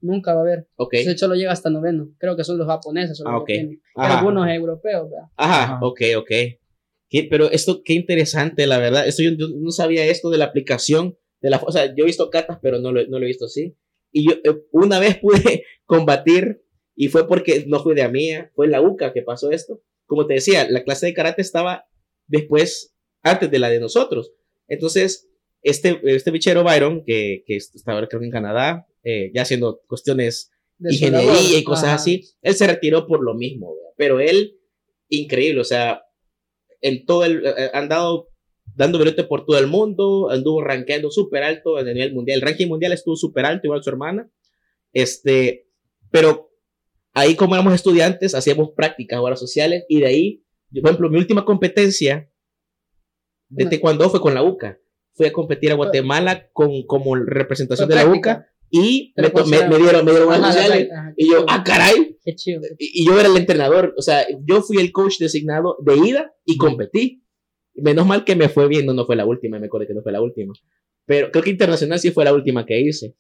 Nunca 0.02 0.34
va 0.34 0.42
a 0.42 0.44
haber. 0.44 0.68
Ok. 0.76 0.94
De 0.94 1.12
hecho, 1.12 1.28
lo 1.28 1.34
llega 1.36 1.52
hasta 1.52 1.70
noveno. 1.72 2.10
Creo 2.20 2.36
que 2.38 2.44
son 2.44 2.58
los 2.58 2.68
japoneses. 2.68 3.18
son 3.18 3.32
los 3.32 3.42
Ah, 3.42 3.44
que 3.46 3.54
ok. 3.54 3.58
tienen. 3.58 3.82
Algunos 3.96 4.48
europeos. 4.48 5.10
¿verdad? 5.10 5.28
Ajá, 5.36 5.64
Ajá. 5.76 5.80
ok, 5.86 6.02
ok. 6.20 6.32
Qué- 7.10 7.28
pero 7.30 7.49
esto, 7.51 7.82
qué 7.84 7.93
interesante, 7.93 8.68
la 8.68 8.78
verdad. 8.78 9.07
Esto 9.07 9.24
yo, 9.24 9.32
yo 9.32 9.47
no 9.57 9.72
sabía 9.72 10.05
esto 10.05 10.30
de 10.30 10.38
la 10.38 10.45
aplicación 10.45 11.18
de 11.41 11.49
la, 11.49 11.57
o 11.57 11.72
sea, 11.72 11.88
yo 11.95 12.03
he 12.03 12.07
visto 12.07 12.30
catas, 12.30 12.60
pero 12.62 12.80
no 12.80 12.91
lo, 12.91 13.05
no 13.07 13.18
lo 13.20 13.26
he 13.26 13.30
visto 13.30 13.45
así. 13.45 13.76
Y 14.12 14.28
yo 14.28 14.34
eh, 14.43 14.62
una 14.72 14.99
vez 14.99 15.18
pude 15.22 15.64
combatir 15.86 16.62
y 16.95 17.07
fue 17.07 17.28
porque 17.28 17.64
no 17.68 17.82
fue 17.82 17.95
de 17.95 18.01
a 18.03 18.10
mía, 18.10 18.51
fue 18.55 18.66
en 18.66 18.74
la 18.74 18.82
UCA 18.82 19.14
que 19.14 19.22
pasó 19.22 19.51
esto. 19.51 19.82
Como 20.05 20.28
te 20.28 20.34
decía, 20.36 20.68
la 20.70 20.84
clase 20.84 21.05
de 21.05 21.14
karate 21.14 21.41
estaba 21.41 21.86
después, 22.28 22.95
antes 23.22 23.49
de 23.49 23.60
la 23.60 23.70
de 23.70 23.80
nosotros. 23.80 24.34
Entonces, 24.68 25.30
este, 25.62 25.99
este 26.03 26.32
bichero 26.32 26.64
Byron, 26.64 27.03
que, 27.05 27.43
que 27.45 27.55
estaba 27.55 28.05
creo 28.07 28.20
que 28.20 28.26
en 28.26 28.32
Canadá, 28.32 28.88
eh, 29.03 29.32
ya 29.34 29.43
haciendo 29.43 29.82
cuestiones 29.88 30.51
De 30.78 30.93
ingeniería 30.93 31.57
y 31.60 31.64
cosas 31.64 31.86
Ajá. 31.86 31.95
así. 31.95 32.26
Él 32.41 32.53
se 32.55 32.68
retiró 32.68 33.07
por 33.07 33.24
lo 33.24 33.34
mismo, 33.34 33.74
pero 33.97 34.20
él, 34.20 34.57
increíble, 35.10 35.62
o 35.62 35.66
sea, 35.66 36.03
en 36.82 37.06
todo 37.06 37.26
el, 37.26 37.46
eh, 37.46 37.54
eh, 37.58 37.70
andado 37.74 38.30
dando 38.76 39.00
brote 39.00 39.24
por 39.24 39.46
todo 39.46 39.58
el 39.58 39.68
mundo, 39.68 40.30
anduvo 40.30 40.64
rankeando 40.64 41.12
súper 41.12 41.44
alto 41.44 41.80
en 41.80 41.88
el 41.88 41.96
nivel 41.96 42.14
mundial. 42.14 42.40
El 42.40 42.46
ranking 42.46 42.68
mundial 42.68 42.94
estuvo 42.94 43.16
súper 43.16 43.46
alto, 43.46 43.68
igual 43.68 43.84
su 43.84 43.90
hermana. 43.90 44.30
Este, 44.94 45.68
pero 46.12 46.52
ahí 47.14 47.36
como 47.36 47.56
éramos 47.56 47.74
estudiantes, 47.74 48.36
hacíamos 48.36 48.72
prácticas, 48.76 49.20
horas 49.20 49.40
sociales, 49.40 49.86
y 49.90 50.00
de 50.00 50.06
ahí, 50.06 50.44
yo, 50.70 50.82
por 50.82 50.92
ejemplo, 50.92 51.10
mi 51.10 51.18
última 51.18 51.46
competencia 51.46 52.32
de 53.50 53.66
taekwondo 53.66 54.10
fue 54.10 54.22
con 54.22 54.34
la 54.34 54.44
UCA. 54.44 54.80
Fui 55.14 55.26
a 55.26 55.34
competir 55.34 55.72
a 55.72 55.76
Guatemala 55.76 56.50
con, 56.54 56.84
como 56.86 57.16
representación 57.16 57.90
de 57.90 57.96
la. 57.96 58.06
UCA 58.06 58.48
y 58.72 59.14
me, 59.18 59.30
to- 59.30 59.46
me- 59.46 59.58
consideran- 59.58 59.70
me 59.70 59.78
dieron, 59.78 60.06
me 60.06 60.12
dieron 60.12 60.34
Ajá, 60.34 60.52
sociales. 60.54 60.90
ajá, 60.92 61.14
Y 61.18 61.30
yo, 61.32 61.46
ah, 61.48 61.64
caray. 61.64 62.18
Qué 62.24 62.36
chido. 62.36 62.62
Y 62.78 63.02
y 63.02 63.06
yo 63.08 63.20
era 63.20 63.30
el 63.30 63.38
entrenador. 63.38 63.94
O 63.98 64.02
sea, 64.02 64.26
yo 64.46 64.62
fui 64.62 64.78
el 64.78 64.92
coach 64.92 65.18
designado 65.20 65.78
de 65.86 65.96
ida 65.98 66.34
y 66.46 66.58
competí. 66.58 67.24
Menos 67.76 68.06
mal 68.06 68.24
que 68.26 68.36
me 68.36 68.50
fue 68.50 68.68
bien. 68.68 68.86
No, 68.86 68.94
no 68.94 69.06
fue 69.06 69.16
la 69.16 69.26
última. 69.26 69.58
Me 69.60 69.68
acuerdo 69.68 69.88
que 69.88 69.94
no 69.94 70.02
fue 70.04 70.12
la 70.12 70.22
última. 70.22 70.54
Pero 71.06 71.32
creo 71.32 71.44
que 71.44 71.50
internacional 71.50 72.00
sí 72.00 72.12
fue 72.12 72.26
la 72.26 72.34
última 72.34 72.66
que 72.66 72.80
hice. 72.80 73.16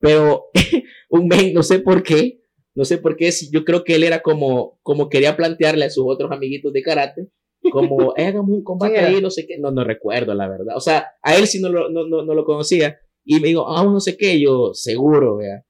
Pero 0.00 0.46
un 1.10 1.28
men, 1.28 1.52
no 1.54 1.62
sé 1.62 1.78
por 1.80 2.02
qué. 2.02 2.40
No 2.74 2.84
sé 2.84 2.98
por 2.98 3.16
qué. 3.16 3.30
si- 3.32 3.50
Yo 3.50 3.64
creo 3.64 3.84
que 3.84 3.94
él 3.96 4.04
era 4.04 4.20
como, 4.22 4.78
como 4.82 5.08
quería 5.08 5.36
plantearle 5.36 5.84
a 5.84 5.90
sus 5.90 6.04
otros 6.06 6.30
amiguitos 6.32 6.72
de 6.72 6.82
karate. 6.82 7.28
Como, 7.70 8.14
"Eh, 8.16 8.24
hagamos 8.26 8.50
un 8.50 8.64
combate 8.64 8.98
ahí, 8.98 9.20
no 9.20 9.30
sé 9.30 9.46
qué. 9.46 9.58
No, 9.58 9.70
no 9.70 9.84
recuerdo, 9.84 10.32
la 10.34 10.48
verdad. 10.48 10.76
O 10.76 10.80
sea, 10.80 11.06
a 11.22 11.36
él 11.36 11.46
sí 11.46 11.60
no 11.60 11.68
lo, 11.68 11.90
no, 11.90 12.06
no, 12.06 12.24
no 12.24 12.34
lo 12.34 12.44
conocía. 12.44 12.98
Y 13.30 13.40
me 13.40 13.48
dijo, 13.48 13.68
ah, 13.68 13.84
no 13.84 14.00
sé 14.00 14.16
qué. 14.16 14.40
Yo, 14.40 14.72
seguro, 14.72 15.36
vea. 15.36 15.62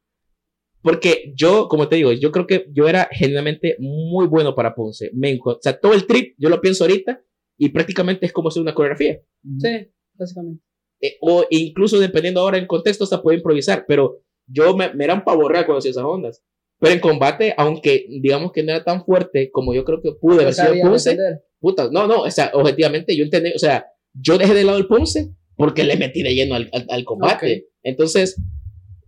Porque 0.80 1.32
yo, 1.34 1.66
como 1.66 1.88
te 1.88 1.96
digo, 1.96 2.12
yo 2.12 2.30
creo 2.30 2.46
que 2.46 2.66
yo 2.72 2.88
era 2.88 3.08
genuinamente 3.10 3.74
muy 3.80 4.28
bueno 4.28 4.54
para 4.54 4.76
Ponce. 4.76 5.10
Me 5.12 5.36
o 5.44 5.58
sea, 5.60 5.78
todo 5.80 5.92
el 5.92 6.06
trip, 6.06 6.36
yo 6.38 6.50
lo 6.50 6.60
pienso 6.60 6.84
ahorita, 6.84 7.20
y 7.58 7.70
prácticamente 7.70 8.26
es 8.26 8.32
como 8.32 8.48
hacer 8.48 8.62
una 8.62 8.76
coreografía. 8.76 9.20
Sí, 9.58 9.90
básicamente. 10.14 10.62
Eh, 11.00 11.16
o 11.20 11.46
incluso 11.50 11.98
dependiendo 11.98 12.40
ahora 12.40 12.58
del 12.58 12.68
contexto, 12.68 13.02
hasta 13.02 13.20
puede 13.20 13.38
improvisar. 13.38 13.84
Pero 13.88 14.22
yo 14.46 14.76
me, 14.76 14.94
me 14.94 15.02
eran 15.02 15.24
pavorreal 15.24 15.66
cuando 15.66 15.80
hacía 15.80 15.90
esas 15.90 16.04
ondas. 16.04 16.44
Pero 16.78 16.94
en 16.94 17.00
combate, 17.00 17.54
aunque 17.56 18.06
digamos 18.22 18.52
que 18.52 18.62
no 18.62 18.70
era 18.70 18.84
tan 18.84 19.04
fuerte 19.04 19.50
como 19.50 19.74
yo 19.74 19.84
creo 19.84 20.00
que 20.00 20.12
pude 20.12 20.42
haber 20.42 20.54
sido 20.54 20.74
Ponce, 20.80 21.18
puta, 21.58 21.88
no, 21.90 22.06
no, 22.06 22.20
o 22.20 22.30
sea, 22.30 22.52
objetivamente 22.54 23.16
yo 23.16 23.24
entendí, 23.24 23.50
o 23.52 23.58
sea, 23.58 23.84
yo 24.12 24.38
dejé 24.38 24.54
de 24.54 24.62
lado 24.62 24.78
el 24.78 24.86
Ponce 24.86 25.34
porque 25.58 25.84
le 25.84 25.96
metí 25.98 26.22
de 26.22 26.34
lleno 26.34 26.54
al, 26.54 26.70
al- 26.72 26.86
al 26.88 27.04
combate. 27.04 27.66
Entonces, 27.82 28.40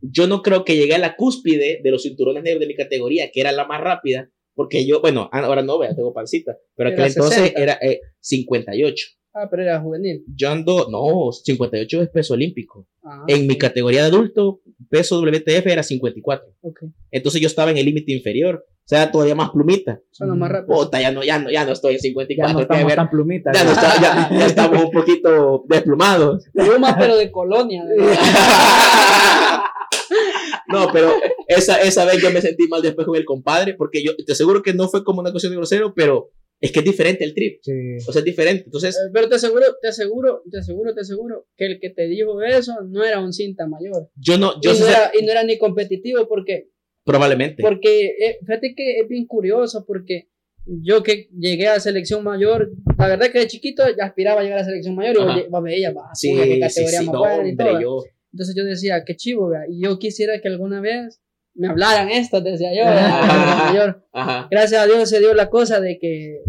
yo 0.03 0.27
no 0.27 0.43
creo 0.43 0.65
que 0.65 0.77
llegué 0.77 0.95
a 0.95 0.99
la 0.99 1.17
cúspide 1.17 1.81
de 1.83 1.91
los 1.91 2.03
cinturones 2.03 2.43
negros 2.43 2.61
de 2.61 2.67
mi 2.67 2.75
categoría, 2.75 3.31
que 3.33 3.41
era 3.41 3.53
la 3.53 3.67
más 3.67 3.81
rápida, 3.81 4.31
porque 4.55 4.85
yo, 4.87 5.01
bueno, 5.01 5.29
ah, 5.33 5.41
ahora 5.41 5.63
no, 5.63 5.79
vea, 5.79 5.95
tengo 5.95 6.13
pancita, 6.13 6.57
pero 6.75 6.91
aquel 6.91 7.07
entonces 7.07 7.39
60. 7.39 7.61
era 7.63 7.79
eh, 7.81 8.01
58. 8.21 9.07
Ah, 9.33 9.47
pero 9.51 9.63
era 9.63 9.81
juvenil. 9.81 10.25
Yo 10.35 10.51
ando, 10.51 10.89
no, 10.91 11.31
58 11.33 12.03
es 12.03 12.09
peso 12.11 12.35
olímpico. 12.35 12.89
Ah, 13.03 13.25
En 13.29 13.47
mi 13.47 13.55
ok, 13.55 13.61
categoría 13.61 14.01
de 14.03 14.09
adulto, 14.09 14.61
peso 14.89 15.21
WTF 15.21 15.67
era 15.67 15.83
54. 15.83 16.49
ok. 16.63 16.81
Entonces 17.11 17.41
yo 17.41 17.47
estaba 17.49 17.71
en 17.71 17.79
el 17.79 17.87
límite 17.87 18.13
inferior, 18.13 18.65
o 18.67 18.89
sea, 18.91 19.11
todavía 19.11 19.35
más 19.35 19.51
plumita. 19.51 20.01
Son 20.11 20.29
los 20.29 20.37
más 20.37 20.51
rápidos. 20.51 20.85
Puta, 20.87 21.01
ya 21.01 21.13
no, 21.13 21.23
ya 21.23 21.39
no, 21.39 21.51
ya 21.51 21.65
no 21.65 21.73
estoy 21.73 21.93
en 21.95 21.99
Ya 21.99 22.03
54. 22.03 22.53
no 22.53 22.59
que 22.59 22.63
estamos 22.75 22.95
tan 22.95 23.11
plumitas. 23.11 23.57
ya, 23.57 23.65
no 23.65 23.73
está- 23.73 24.01
ya- 24.01 24.29
ya 24.39 24.47
estamos 24.47 24.85
un 24.85 24.91
poquito 24.91 25.65
desplumados. 25.69 26.45
Pluma, 26.53 26.97
pero 26.99 27.17
de 27.17 27.31
colonia. 27.31 27.85
no, 30.69 30.89
pero 30.93 31.13
esa, 31.49 31.81
esa 31.81 32.05
vez 32.05 32.23
yo 32.23 32.31
me 32.31 32.41
sentí 32.41 32.67
mal 32.69 32.83
después 32.83 33.07
con 33.07 33.17
el 33.17 33.25
compadre, 33.25 33.75
porque 33.75 34.03
yo 34.05 34.13
te 34.17 34.33
aseguro 34.33 34.63
que 34.63 34.75
no 34.75 34.89
fue 34.89 35.05
como 35.05 35.21
una 35.21 35.31
cuestión 35.31 35.53
de 35.53 35.57
grosero, 35.57 35.95
pero 35.95 36.31
es 36.61 36.73
que 36.73 36.81
es 36.81 36.85
diferente 36.85 37.25
el 37.25 37.35
trip. 37.35 37.59
Sí. 37.63 37.73
O 38.07 38.13
sea, 38.13 38.21
es 38.21 38.25
diferente. 38.25 38.65
Entonces, 38.67 38.95
Eh, 38.97 39.11
Pero 39.13 39.29
te 39.29 39.37
aseguro, 39.37 39.65
te 39.81 39.89
aseguro, 39.89 40.43
te 40.51 40.59
aseguro, 40.59 40.95
te 40.95 41.01
aseguro 41.01 41.47
que 41.57 41.67
el 41.67 41.81
que 41.81 41.91
te 41.91 42.07
dijo 42.07 42.43
eso 42.43 42.75
no 42.89 43.03
era 43.05 43.21
un 43.21 43.33
cinta 43.33 43.67
mayor. 43.67 44.11
yo 44.17 44.37
no, 44.39 44.53
Y 44.61 44.65
yo 44.65 44.71
no, 44.71 44.77
sí 44.77 44.83
sé- 44.83 44.91
era, 44.91 45.11
y 45.19 45.25
no 45.25 45.33
era 45.33 45.43
ni 45.45 45.57
competitivo 45.59 46.29
porque, 46.29 46.69
probablemente. 47.05 47.63
porque 47.63 48.07
eh, 48.07 48.39
fíjate 48.41 48.75
que 48.77 49.01
es 49.01 49.09
bien 49.09 49.27
curioso 49.27 49.85
porque 49.87 50.29
yo 50.67 51.03
que 51.03 51.29
llegué 51.37 51.67
a 51.69 51.81
selección 51.81 52.23
mayor, 52.23 52.71
la 52.99 53.09
verdad 53.09 53.31
que 53.33 53.39
de 53.41 53.47
chiquito 53.47 53.83
ya 53.97 54.05
aspiraba 54.05 54.41
a 54.43 54.45
llegar 54.45 54.59
a 54.59 54.65
selección 54.65 54.95
mayor 54.95 55.17
y 55.17 55.19
vos, 55.19 55.35
lle- 55.35 55.49
vos 55.49 55.63
veías, 55.63 55.95
va, 55.97 56.15
sí, 56.15 56.33
qué 56.37 56.45
sí, 56.55 56.61
categoría 56.61 56.99
sí, 57.01 57.07
más 57.07 57.15
no, 57.15 57.25
y 57.25 57.51
hombre, 57.51 57.65
todo. 57.67 57.81
yo. 57.81 58.05
Entonces 58.33 58.55
yo 58.57 58.65
decía, 58.65 59.03
qué 59.05 59.17
chivo, 59.17 59.49
vea, 59.49 59.63
y 59.69 59.83
yo 59.83 59.99
quisiera 59.99 60.41
que 60.41 60.49
alguna 60.49 60.81
vez 60.81 61.21
me 61.55 61.69
hablaran 61.69 62.09
esto, 62.11 62.41
decía 62.41 62.71
yo, 62.75 62.83
Ajá. 62.89 62.95
de 62.95 63.31
selección 63.33 63.59
mayor. 63.67 64.07
Ajá. 64.13 64.49
gracias 64.51 64.83
a 64.83 64.87
Dios 64.87 65.09
se 65.09 65.19
dio 65.19 65.35
la 65.35 65.51
cosa 65.51 65.81
de 65.81 65.99
que 65.99 66.41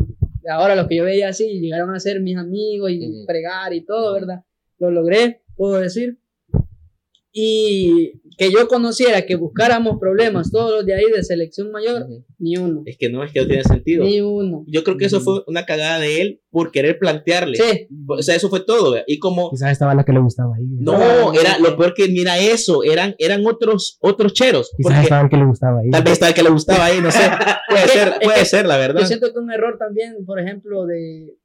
ahora 0.50 0.76
los 0.76 0.88
que 0.88 0.96
yo 0.98 1.04
veía 1.04 1.30
así 1.30 1.60
llegaron 1.60 1.94
a 1.94 2.00
ser 2.00 2.22
mis 2.22 2.38
amigos 2.38 2.92
y 2.92 3.00
Ujú. 3.10 3.26
fregar 3.26 3.74
y 3.74 3.86
todo. 3.86 4.14
¿verdad? 4.14 4.44
Lo 4.80 4.90
logré, 4.92 5.42
puedo 5.56 5.80
decir. 5.80 6.18
Y 7.34 8.20
que 8.38 8.52
yo 8.52 8.68
conociera 8.68 9.26
que 9.26 9.36
buscáramos 9.36 9.98
problemas 10.00 10.52
todos 10.52 10.72
los 10.72 10.86
de 10.86 10.96
ahí 10.96 11.06
de 11.16 11.24
selección 11.24 11.72
mayor, 11.72 12.08
ni 12.40 12.58
uno. 12.58 12.84
Es 12.86 12.98
que 12.98 13.10
no, 13.10 13.24
es 13.24 13.32
que 13.32 13.42
no 13.42 13.48
tiene 13.48 13.64
sentido. 13.64 14.04
Ni 14.04 14.20
uno. 14.20 14.66
Yo 14.68 14.84
creo 14.84 14.98
que 14.98 15.06
eso 15.06 15.22
fue 15.22 15.44
una 15.48 15.66
cagada 15.66 16.00
de 16.00 16.22
él 16.22 16.42
por 16.50 16.72
querer 16.72 17.00
plantearle. 17.00 17.56
Sí, 17.56 17.88
O 18.08 18.22
sea, 18.22 18.36
eso 18.36 18.50
fue 18.50 18.62
todo. 18.66 18.98
Y 19.08 19.20
como 19.20 19.50
Quizás 19.50 19.72
estaba 19.72 19.96
la 19.96 20.04
que 20.04 20.12
le 20.12 20.20
gustaba 20.20 20.56
ahí. 20.56 20.66
No, 20.80 20.96
Ah, 20.98 21.32
era 21.40 21.58
lo 21.60 21.78
peor 21.78 21.94
que 21.94 22.08
mira 22.10 22.38
eso, 22.40 22.84
eran, 22.84 23.16
eran 23.18 23.46
otros, 23.46 23.98
otros 24.02 24.34
cheros. 24.34 24.72
Quizás 24.76 25.04
estaba 25.04 25.22
el 25.22 25.30
que 25.30 25.38
le 25.38 25.46
gustaba 25.46 25.80
ahí. 25.80 25.90
tal 25.90 26.04
vez 26.04 26.14
estaba 26.14 26.30
el 26.30 26.36
que 26.36 26.44
le 26.44 26.50
gustaba 26.50 26.86
ahí, 26.86 27.00
no 27.02 27.12
sé. 27.12 27.20
Puede 27.70 27.88
ser, 27.88 28.14
puede 28.22 28.46
ser, 28.46 28.66
la 28.66 28.76
verdad. 28.78 29.00
yo 29.00 29.06
siento 29.08 29.32
que 29.32 29.40
un 29.40 29.52
error 29.52 29.78
también, 29.80 30.26
por 30.26 30.40
ejemplo, 30.40 30.86
de 30.86 31.38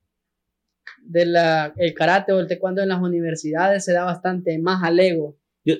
de 1.09 1.25
la, 1.25 1.73
el 1.77 1.95
karate 1.95 2.33
o 2.33 2.41
el 2.41 2.49
taekwondo 2.49 2.83
en 2.83 2.89
las 2.89 3.01
universidades 3.01 3.85
se 3.85 3.93
da 3.93 4.05
bastante 4.05 4.59
más 4.59 4.83
al 4.83 4.99
ego. 4.99 5.37
Yo- 5.67 5.75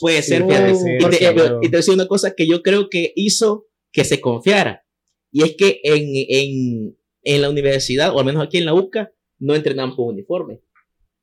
puede 0.00 0.20
ser, 0.22 0.42
Sí, 0.42 0.48
fíjate. 0.48 0.72
puede 0.72 0.96
y, 0.96 0.98
te, 1.10 1.16
ser, 1.16 1.34
pero- 1.34 1.44
pero- 1.46 1.58
y 1.62 1.62
te 1.62 1.68
voy 1.68 1.74
a 1.76 1.78
decir 1.78 1.94
una 1.94 2.06
cosa 2.08 2.34
que 2.34 2.46
yo 2.46 2.62
creo 2.62 2.90
que 2.90 3.12
hizo 3.16 3.66
que 3.92 4.04
se 4.04 4.20
confiara. 4.20 4.84
Y 5.32 5.42
es 5.44 5.56
que 5.56 5.80
en, 5.84 6.02
en, 6.28 6.98
en 7.22 7.42
la 7.42 7.48
universidad, 7.50 8.14
o 8.14 8.18
al 8.18 8.26
menos 8.26 8.42
aquí 8.44 8.58
en 8.58 8.64
la 8.66 8.74
UCA, 8.74 9.12
no 9.38 9.54
entrenamos 9.54 9.94
con 9.96 10.06
uniforme. 10.08 10.60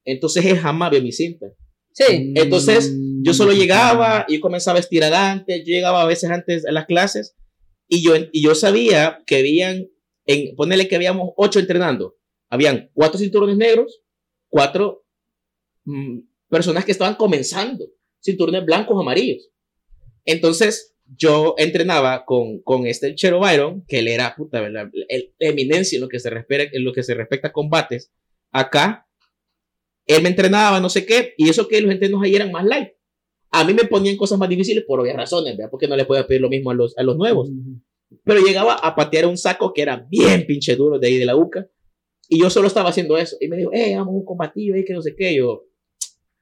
Entonces 0.05 0.45
él 0.45 0.57
jamás 0.57 0.91
vio 0.91 1.01
mi 1.01 1.11
cinta. 1.11 1.47
Sí, 1.91 2.33
Entonces, 2.35 2.91
Mm, 2.93 3.23
Yo 3.23 3.33
solo 3.33 3.53
llegaba 3.53 4.25
y 4.27 4.39
comenzaba 4.39 4.77
a 4.77 4.81
estirar 4.81 5.13
antes, 5.13 5.59
yo 5.65 5.73
llegaba 5.73 6.01
a 6.03 6.05
veces 6.05 6.29
antes 6.29 6.65
a 6.67 6.71
las 6.71 6.85
clases 6.85 7.35
y 7.87 8.03
yo, 8.03 8.13
y 8.31 8.41
yo 8.43 8.53
sabía 8.53 9.23
que 9.25 9.37
habían, 9.37 9.87
en, 10.27 10.55
ponerle 10.55 10.87
que 10.87 10.95
habíamos 10.95 11.31
ocho 11.37 11.59
entrenando, 11.59 12.15
habían 12.49 12.91
cuatro 12.93 13.17
cinturones 13.19 13.57
negros, 13.57 14.01
cuatro 14.49 15.05
mm, 15.85 16.19
personas 16.49 16.85
que 16.85 16.91
estaban 16.91 17.15
comenzando, 17.15 17.85
cinturones 18.25 18.65
blancos 18.65 18.97
o 18.97 19.01
amarillos. 19.01 19.49
Entonces, 20.25 20.95
yo 21.15 21.53
entrenaba 21.57 22.25
con, 22.25 22.61
con 22.61 22.87
este 22.87 23.13
Chero 23.15 23.39
Byron, 23.39 23.85
que 23.87 23.99
él 23.99 24.07
era, 24.07 24.35
puta, 24.35 24.59
¿verdad? 24.59 24.89
El, 25.07 25.33
eminencia 25.39 25.97
en 25.97 26.01
lo, 26.01 26.09
que 26.09 26.19
se 26.19 26.29
respecta, 26.29 26.75
en 26.75 26.83
lo 26.83 26.93
que 26.93 27.03
se 27.03 27.13
respecta 27.13 27.49
a 27.49 27.53
combates. 27.53 28.11
Acá, 28.51 29.07
él 30.07 30.23
me 30.23 30.29
entrenaba, 30.29 30.79
no 30.79 30.89
sé 30.89 31.05
qué, 31.05 31.33
y 31.37 31.49
eso 31.49 31.67
que 31.67 31.79
los 31.81 31.91
entrenos 31.91 32.21
ahí 32.23 32.35
eran 32.35 32.51
más 32.51 32.65
light. 32.65 32.89
A 33.51 33.63
mí 33.63 33.73
me 33.73 33.85
ponían 33.85 34.17
cosas 34.17 34.37
más 34.37 34.49
difíciles 34.49 34.83
por 34.85 34.99
obvias 34.99 35.15
razones, 35.15 35.55
¿verdad? 35.55 35.69
Porque 35.69 35.87
no 35.87 35.95
les 35.95 36.05
podía 36.05 36.27
pedir 36.27 36.41
lo 36.41 36.49
mismo 36.49 36.71
a 36.71 36.73
los, 36.73 36.97
a 36.97 37.03
los 37.03 37.15
nuevos. 37.15 37.49
Pero 38.23 38.41
llegaba 38.41 38.73
a 38.73 38.95
patear 38.95 39.27
un 39.27 39.37
saco 39.37 39.73
que 39.73 39.81
era 39.81 40.05
bien 40.09 40.45
pinche 40.45 40.75
duro 40.75 40.99
de 40.99 41.07
ahí 41.07 41.17
de 41.17 41.25
la 41.25 41.35
UCA. 41.35 41.67
Y 42.27 42.39
yo 42.39 42.49
solo 42.49 42.67
estaba 42.67 42.89
haciendo 42.89 43.17
eso. 43.17 43.37
Y 43.39 43.47
me 43.47 43.57
dijo, 43.57 43.71
eh, 43.71 43.95
vamos 43.95 44.13
a 44.13 44.17
un 44.17 44.25
combativo, 44.25 44.75
eh, 44.75 44.83
que 44.83 44.93
no 44.93 45.01
sé 45.01 45.15
qué. 45.15 45.35
Yo, 45.35 45.65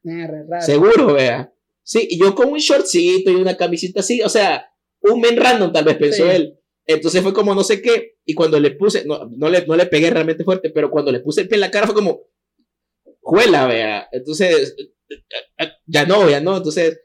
eh, 0.05 0.27
re 0.27 0.43
raro. 0.47 0.65
seguro, 0.65 1.13
vea. 1.13 1.53
Sí, 1.83 2.07
y 2.09 2.17
yo 2.19 2.33
con 2.33 2.49
un 2.49 2.59
shortcito 2.59 3.29
y 3.31 3.35
una 3.35 3.57
camisita 3.57 3.99
así, 3.99 4.21
o 4.21 4.29
sea, 4.29 4.65
un 5.01 5.19
men 5.19 5.35
random 5.37 5.71
tal 5.73 5.83
vez 5.85 5.97
pensó 5.97 6.23
Sí. 6.25 6.29
él. 6.35 6.59
Entonces 6.85 7.21
fue 7.21 7.33
como 7.33 7.53
no 7.55 7.63
sé 7.63 7.81
qué. 7.81 8.15
Y 8.25 8.33
cuando 8.33 8.59
le 8.59 8.71
puse, 8.71 9.05
no, 9.05 9.29
no, 9.35 9.49
le, 9.49 9.65
no 9.65 9.75
le 9.75 9.85
pegué 9.85 10.09
realmente 10.09 10.43
fuerte, 10.43 10.69
pero 10.69 10.89
cuando 10.89 11.11
le 11.11 11.19
puse 11.19 11.41
el 11.41 11.47
pie 11.47 11.55
en 11.55 11.61
la 11.61 11.71
cara 11.71 11.85
fue 11.85 11.95
como, 11.95 12.21
juela, 13.21 13.67
vea. 13.67 14.07
Entonces, 14.11 14.75
ya 15.85 16.05
no, 16.05 16.29
ya 16.29 16.39
no. 16.41 16.57
Entonces, 16.57 16.99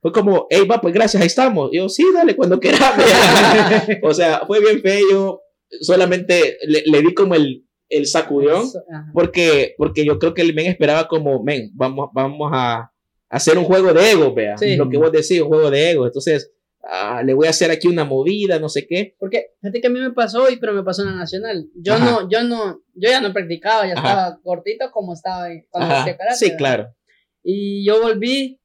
fue 0.00 0.12
como, 0.12 0.46
hey, 0.50 0.66
va, 0.70 0.80
pues 0.80 0.92
gracias, 0.94 1.20
ahí 1.20 1.26
estamos. 1.28 1.70
Y 1.72 1.76
yo, 1.78 1.88
sí, 1.88 2.04
dale, 2.14 2.34
cuando 2.36 2.58
quieras. 2.60 2.96
vea". 2.96 4.00
o 4.02 4.14
sea, 4.14 4.42
fue 4.46 4.60
bien 4.60 4.80
feo. 4.82 5.40
Solamente 5.80 6.58
le, 6.66 6.82
le 6.86 7.00
di 7.00 7.14
como 7.14 7.34
el, 7.34 7.64
el. 7.88 8.02
Eso, 8.02 8.18
ajá. 8.18 9.10
Porque, 9.14 9.74
porque 9.78 10.04
yo 10.04 10.18
creo 10.18 10.34
que 10.34 10.42
el 10.42 10.54
men 10.54 10.66
esperaba 10.66 11.08
como, 11.08 11.42
men, 11.42 11.70
vamos, 11.74 12.10
vamos 12.12 12.50
a 12.52 12.91
hacer 13.32 13.58
un 13.58 13.64
juego 13.64 13.92
de 13.92 14.10
ego, 14.12 14.32
vea. 14.34 14.56
Sí. 14.58 14.76
Lo 14.76 14.88
que 14.88 14.96
vos 14.98 15.10
decís, 15.10 15.40
un 15.40 15.48
juego 15.48 15.70
de 15.70 15.90
ego. 15.90 16.06
Entonces, 16.06 16.52
ah, 16.84 17.22
le 17.24 17.34
voy 17.34 17.46
a 17.46 17.50
hacer 17.50 17.70
aquí 17.70 17.88
una 17.88 18.04
movida, 18.04 18.58
no 18.58 18.68
sé 18.68 18.86
qué. 18.86 19.16
Porque 19.18 19.52
fíjate 19.60 19.80
que 19.80 19.86
a 19.86 19.90
mí 19.90 19.98
me 20.00 20.12
pasó 20.12 20.44
hoy, 20.44 20.56
pero 20.60 20.72
me 20.72 20.82
pasó 20.82 21.02
en 21.02 21.08
la 21.08 21.16
nacional. 21.16 21.66
Yo 21.74 21.94
Ajá. 21.94 22.04
no, 22.04 22.28
yo 22.28 22.44
no, 22.44 22.82
yo 22.94 23.08
ya 23.10 23.20
no 23.20 23.32
practicaba, 23.32 23.86
ya 23.86 23.94
Ajá. 23.94 24.08
estaba 24.08 24.40
cortito 24.42 24.90
como 24.92 25.14
estaba 25.14 25.48
cuando 25.70 25.94
hacía 25.94 26.16
karate. 26.16 26.36
Sí, 26.36 26.44
¿verdad? 26.46 26.58
claro. 26.58 26.94
Y 27.42 27.84
yo 27.86 28.00
volví 28.02 28.60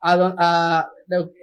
a, 0.00 0.34
a- 0.38 0.90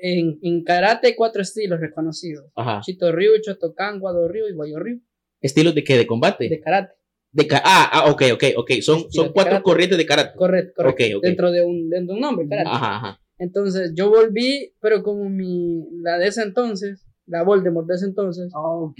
en, 0.01 0.39
en 0.41 0.63
karate 0.63 1.07
hay 1.07 1.15
cuatro 1.15 1.41
estilos 1.41 1.79
reconocidos. 1.79 2.45
Ajá. 2.55 2.81
Chito 2.83 3.11
Ryu, 3.11 3.39
Chotokan, 3.41 3.99
Guado 3.99 4.27
Ryu 4.27 4.47
y 4.47 4.53
Guayo 4.53 4.79
Ryu. 4.79 5.01
¿Estilos 5.39 5.75
de 5.75 5.83
qué? 5.83 5.97
¿De 5.97 6.07
combate? 6.07 6.47
De 6.49 6.59
karate. 6.59 6.93
De 7.33 7.47
ah, 7.63 7.89
ah, 7.93 8.11
ok, 8.11 8.23
ok, 8.33 8.43
ok. 8.57 8.71
Son, 8.81 9.09
son 9.11 9.31
cuatro 9.31 9.51
karate. 9.51 9.63
corrientes 9.63 9.97
de 9.97 10.05
karate. 10.05 10.35
Correcto, 10.37 10.73
correcto. 10.75 11.03
Ok, 11.05 11.17
ok. 11.17 11.23
Dentro, 11.23 11.51
de 11.51 11.63
un, 11.63 11.89
dentro 11.89 12.13
de 12.13 12.19
un 12.19 12.21
nombre, 12.21 12.47
karate. 12.47 12.69
Ajá, 12.69 12.95
ajá. 12.97 13.21
Entonces 13.37 13.93
yo 13.95 14.09
volví, 14.09 14.73
pero 14.81 15.01
como 15.01 15.29
mi, 15.29 15.85
la 16.01 16.17
de 16.17 16.27
ese 16.27 16.43
entonces, 16.43 17.07
la 17.25 17.43
Voldemort 17.43 17.87
de 17.87 17.95
ese 17.95 18.05
entonces, 18.05 18.51
Ah, 18.53 18.59
ok. 18.61 18.97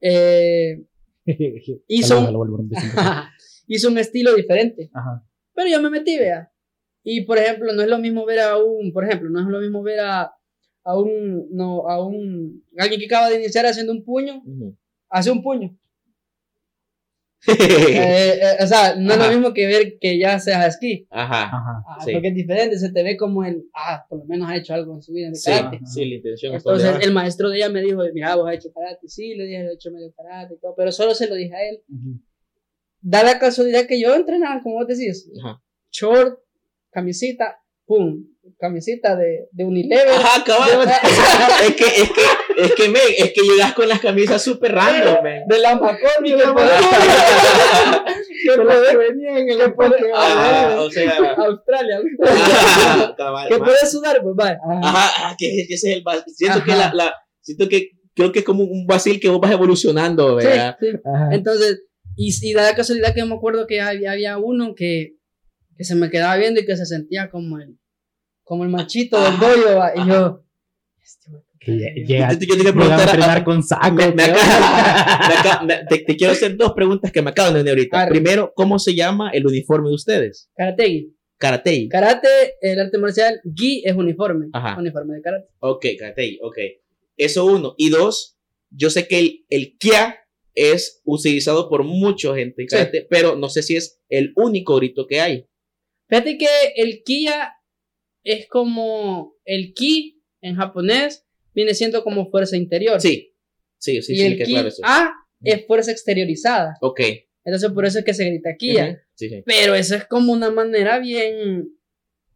eh, 0.00 0.82
Hizo- 1.88 2.20
siempre. 2.20 2.72
hizo 3.66 3.88
un 3.88 3.98
estilo 3.98 4.34
diferente. 4.34 4.90
Ajá. 4.94 5.24
Pero 5.54 5.68
yo 5.68 5.82
me 5.82 5.90
metí, 5.90 6.16
vea. 6.18 6.52
Y 7.02 7.22
por 7.22 7.38
ejemplo, 7.38 7.72
no 7.72 7.82
es 7.82 7.88
lo 7.88 7.98
mismo 7.98 8.24
ver 8.24 8.40
a 8.40 8.58
un, 8.58 8.92
por 8.92 9.04
ejemplo, 9.04 9.28
no 9.30 9.40
es 9.40 9.46
lo 9.46 9.60
mismo 9.60 9.82
ver 9.82 10.00
a, 10.00 10.32
a 10.84 10.98
un, 10.98 11.48
no, 11.50 11.88
a 11.88 12.04
un, 12.04 12.64
alguien 12.78 13.00
que 13.00 13.06
acaba 13.06 13.28
de 13.28 13.40
iniciar 13.40 13.66
haciendo 13.66 13.92
un 13.92 14.04
puño, 14.04 14.42
Ujú. 14.44 14.76
hace 15.08 15.30
un 15.30 15.42
puño. 15.42 15.76
Eh, 17.48 18.40
eh, 18.42 18.56
o 18.62 18.66
sea, 18.66 18.96
no 18.96 19.12
es 19.12 19.18
lo 19.18 19.28
mismo 19.28 19.54
que 19.54 19.66
ver 19.66 19.98
que 20.00 20.18
ya 20.18 20.38
seas 20.40 20.66
esquí. 20.74 21.06
Ajá. 21.10 21.44
Ajá. 21.44 21.82
Ah, 21.86 21.98
Sí. 22.04 22.12
Porque 22.12 22.28
es 22.28 22.34
diferente, 22.34 22.78
se 22.78 22.90
te 22.92 23.02
ve 23.02 23.16
como 23.16 23.44
el, 23.44 23.64
ah, 23.74 24.04
por 24.08 24.18
lo 24.20 24.24
menos 24.24 24.48
ha 24.50 24.56
hecho 24.56 24.74
algo 24.74 24.94
en 24.94 25.02
su 25.02 25.12
vida 25.12 25.28
de 25.28 25.34
Sí, 25.36 25.50
karate. 25.50 25.80
sí, 25.86 26.04
la 26.06 26.14
intención 26.16 26.54
es 26.54 26.64
Entonces 26.64 26.96
el 27.02 27.12
maestro 27.12 27.48
de 27.50 27.58
ella 27.58 27.68
me 27.68 27.82
dijo, 27.82 28.02
mira, 28.12 28.34
vos 28.34 28.48
has 28.48 28.56
hecho 28.56 28.72
karate, 28.72 29.06
sí, 29.08 29.34
le 29.34 29.44
dije, 29.44 29.58
he 29.62 29.72
hecho 29.74 29.90
medio 29.92 30.12
karate 30.16 30.54
y 30.54 30.58
todo, 30.58 30.74
pero 30.76 30.90
solo 30.92 31.14
se 31.14 31.28
lo 31.28 31.34
dije 31.34 31.54
a 31.54 31.68
él. 31.68 31.80
Da 33.00 33.22
la 33.22 33.38
casualidad 33.38 33.86
que 33.86 34.00
yo 34.00 34.14
entrenaba, 34.14 34.60
como 34.62 34.76
vos 34.76 34.86
decís, 34.88 35.30
Ajá. 35.44 35.62
short, 35.92 36.40
camisita, 36.90 37.60
pum, 37.84 38.24
camisita 38.58 39.14
de, 39.16 39.48
de 39.52 39.64
Unilever. 39.64 40.08
Ajá, 40.14 40.42
cabal. 40.44 40.70
es 41.68 41.74
que, 41.76 41.84
es 41.84 42.08
que, 42.10 42.20
es 42.56 42.74
que, 42.74 42.88
men, 42.88 43.02
es 43.18 43.32
que 43.32 43.42
llegas 43.42 43.74
con 43.74 43.88
las 43.88 44.00
camisas 44.00 44.42
súper 44.42 44.72
random, 44.72 45.22
men. 45.22 45.46
De 45.46 45.58
la 45.58 45.76
McCormick, 45.76 46.36
que 46.36 46.42
que 48.42 48.64
las 48.64 48.96
venían 48.96 49.48
en 49.48 49.60
el 49.60 49.74
parque. 49.74 50.04
O 50.78 50.90
sea. 50.90 51.34
Australia, 51.36 52.00
cabal, 53.16 53.48
que 53.48 53.58
puedes 53.58 53.90
sudar, 53.90 54.20
pues 54.22 54.34
vaya. 54.34 54.58
Ajá, 54.82 55.30
ah, 55.30 55.36
que, 55.38 55.62
ese 55.62 55.74
es 55.74 55.84
el 55.84 56.04
Siento 56.34 56.64
que 56.64 56.72
la, 56.72 56.92
la, 56.94 57.14
siento 57.40 57.68
que 57.68 57.90
creo 58.14 58.32
que 58.32 58.40
es 58.40 58.44
como 58.44 58.64
un 58.64 58.86
vacil 58.86 59.20
que 59.20 59.28
vos 59.28 59.40
vas 59.40 59.52
evolucionando, 59.52 60.36
¿verdad? 60.36 60.76
sí. 60.80 60.88
Entonces, 61.32 61.82
y, 62.16 62.34
y 62.42 62.52
da 62.54 62.62
la 62.62 62.74
casualidad 62.74 63.12
que 63.12 63.20
yo 63.20 63.26
me 63.26 63.34
acuerdo 63.34 63.66
que 63.66 63.80
había, 63.80 64.12
había 64.12 64.38
uno 64.38 64.74
que, 64.74 65.16
que 65.76 65.84
se 65.84 65.94
me 65.94 66.10
quedaba 66.10 66.36
viendo 66.36 66.60
y 66.60 66.66
que 66.66 66.76
se 66.76 66.86
sentía 66.86 67.30
como 67.30 67.58
el, 67.58 67.78
como 68.42 68.64
el 68.64 68.70
machito 68.70 69.22
del 69.22 69.38
doyo, 69.38 69.76
va, 69.76 69.92
y 69.94 70.08
yo, 70.08 70.44
este 71.02 71.30
llega, 71.60 72.32
Yo 72.32 72.38
te- 72.38 72.46
yo 72.46 72.54
te 72.56 72.62
quiero 72.72 72.82
a 72.92 73.02
entrenar 73.02 73.44
con 73.44 73.62
saco. 73.62 73.92
Me- 73.94 74.08
me 74.08 74.14
¿qué? 74.14 74.30
acaba- 74.30 75.28
me 75.28 75.34
acaba- 75.34 75.62
me- 75.64 75.84
te, 75.88 75.98
te 75.98 76.16
quiero 76.16 76.32
hacer 76.32 76.56
dos 76.56 76.72
preguntas 76.74 77.10
que 77.12 77.22
me 77.22 77.30
acaban 77.30 77.52
de 77.54 77.60
venir 77.60 77.70
ahorita. 77.70 78.00
Arre. 78.02 78.10
Primero, 78.10 78.52
¿cómo 78.54 78.78
se 78.78 78.94
llama 78.94 79.30
el 79.30 79.46
uniforme 79.46 79.88
de 79.88 79.94
ustedes? 79.94 80.50
Karategi. 80.56 81.12
Karatei. 81.38 81.88
Karate, 81.88 82.28
el 82.62 82.80
arte 82.80 82.96
marcial, 82.98 83.40
gi 83.54 83.82
es 83.84 83.94
uniforme. 83.94 84.46
Ajá. 84.54 84.78
Uniforme 84.78 85.16
de 85.16 85.22
karate. 85.22 85.48
Ok, 85.58 85.84
Karatei, 85.98 86.38
ok. 86.42 86.56
Eso 87.18 87.44
uno. 87.44 87.74
Y 87.76 87.90
dos, 87.90 88.38
yo 88.70 88.88
sé 88.88 89.06
que 89.06 89.18
el, 89.18 89.44
el 89.50 89.76
Kia 89.78 90.16
es 90.54 91.02
utilizado 91.04 91.68
por 91.68 91.84
mucha 91.84 92.34
gente 92.34 92.62
en 92.62 92.68
Sí. 92.68 93.00
pero 93.10 93.36
no 93.36 93.50
sé 93.50 93.62
si 93.62 93.76
es 93.76 94.00
el 94.08 94.32
único 94.36 94.76
grito 94.76 95.06
que 95.06 95.20
hay. 95.20 95.46
Fíjate 96.08 96.38
que 96.38 96.46
el 96.76 97.02
Kia 97.04 97.52
es 98.24 98.48
como 98.48 99.34
el 99.44 99.74
ki 99.74 100.22
en 100.40 100.56
japonés 100.56 101.25
viene 101.56 101.74
siendo 101.74 102.04
como 102.04 102.30
fuerza 102.30 102.56
interior. 102.56 103.00
Sí, 103.00 103.34
sí, 103.78 104.00
sí, 104.02 104.12
y 104.12 104.16
sí, 104.18 104.26
el 104.26 104.36
queda 104.36 104.44
ki 104.46 104.52
claro 104.52 104.68
eso. 104.68 104.82
A 104.84 105.12
es 105.42 105.66
fuerza 105.66 105.90
exteriorizada. 105.90 106.76
Ok. 106.80 107.00
Entonces 107.44 107.70
por 107.72 107.84
eso 107.86 107.98
es 107.98 108.04
que 108.04 108.14
se 108.14 108.24
grita 108.26 108.54
Kia. 108.56 108.84
Ujú, 108.90 108.98
Sí, 109.14 109.28
sí. 109.30 109.42
Pero 109.46 109.74
eso 109.74 109.94
es 109.94 110.04
como 110.06 110.32
una 110.32 110.50
manera 110.50 110.98
bien, 110.98 111.70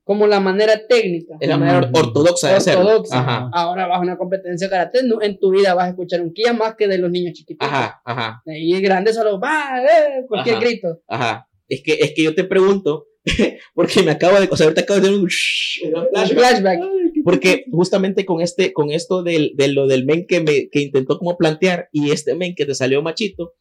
como 0.05 0.27
la 0.27 0.41
manera 0.41 0.87
técnica. 0.89 1.35
Es 1.41 1.49
la 1.49 1.59
manera 1.59 1.91
ortodoxa 1.93 2.49
de 2.49 2.55
hacerlo. 2.55 2.81
Ortodoxa. 2.81 3.21
Ajá, 3.21 3.51
Ahora 3.53 3.87
vas 3.87 3.99
a 3.99 4.01
una 4.01 4.17
competencia 4.17 4.67
de 4.67 4.71
karate, 4.71 5.01
en 5.21 5.39
tu 5.39 5.51
vida 5.51 5.75
vas 5.75 5.87
a 5.87 5.91
escuchar 5.91 6.23
un 6.23 6.33
Kia 6.33 6.53
más 6.55 6.75
que 6.77 6.89
de 6.89 6.97
los 6.99 7.11
niños 7.11 7.35
chiquitos. 7.35 7.69
ajá, 7.69 8.01
ajá, 8.05 8.43
Y 8.47 8.75
el 8.75 8.81
grande 8.83 9.13
solo 9.13 9.39
va, 9.39 9.83
eh, 9.83 10.25
cualquier 10.27 10.57
Ajá. 10.57 10.65
grito. 10.65 11.03
ajá. 11.07 11.47
Es 11.69 11.83
que, 11.85 11.93
es 11.93 12.13
que 12.17 12.23
yo 12.25 12.35
te 12.35 12.45
pregunto, 12.45 13.07
porque 13.75 14.03
me 14.03 14.11
acabo 14.13 14.41
de, 14.41 14.49
o 14.51 14.57
sea, 14.57 14.65
ahorita 14.65 14.81
acabo 14.83 14.99
de 15.01 15.07
tener 15.07 15.19
un, 15.21 15.25
un 15.25 16.09
flashback. 16.09 16.33
Flashback. 16.39 16.81
Porque 17.25 17.65
justamente 17.73 18.25
con 18.25 18.41
este, 18.41 18.73
con 18.73 18.91
esto 18.91 19.23
del, 19.23 19.53
de 19.57 19.69
lo 19.69 19.87
del 19.87 20.05
men 20.05 20.27
que 20.27 20.41
me, 20.41 20.69
que 20.71 20.81
intentó 20.81 21.19
como 21.19 21.37
plantear 21.37 21.89
y 21.93 22.11
este 22.11 22.35
men 22.35 22.55
que 22.55 22.67
te 22.67 22.75
salió 22.75 23.03
machito, 23.03 23.55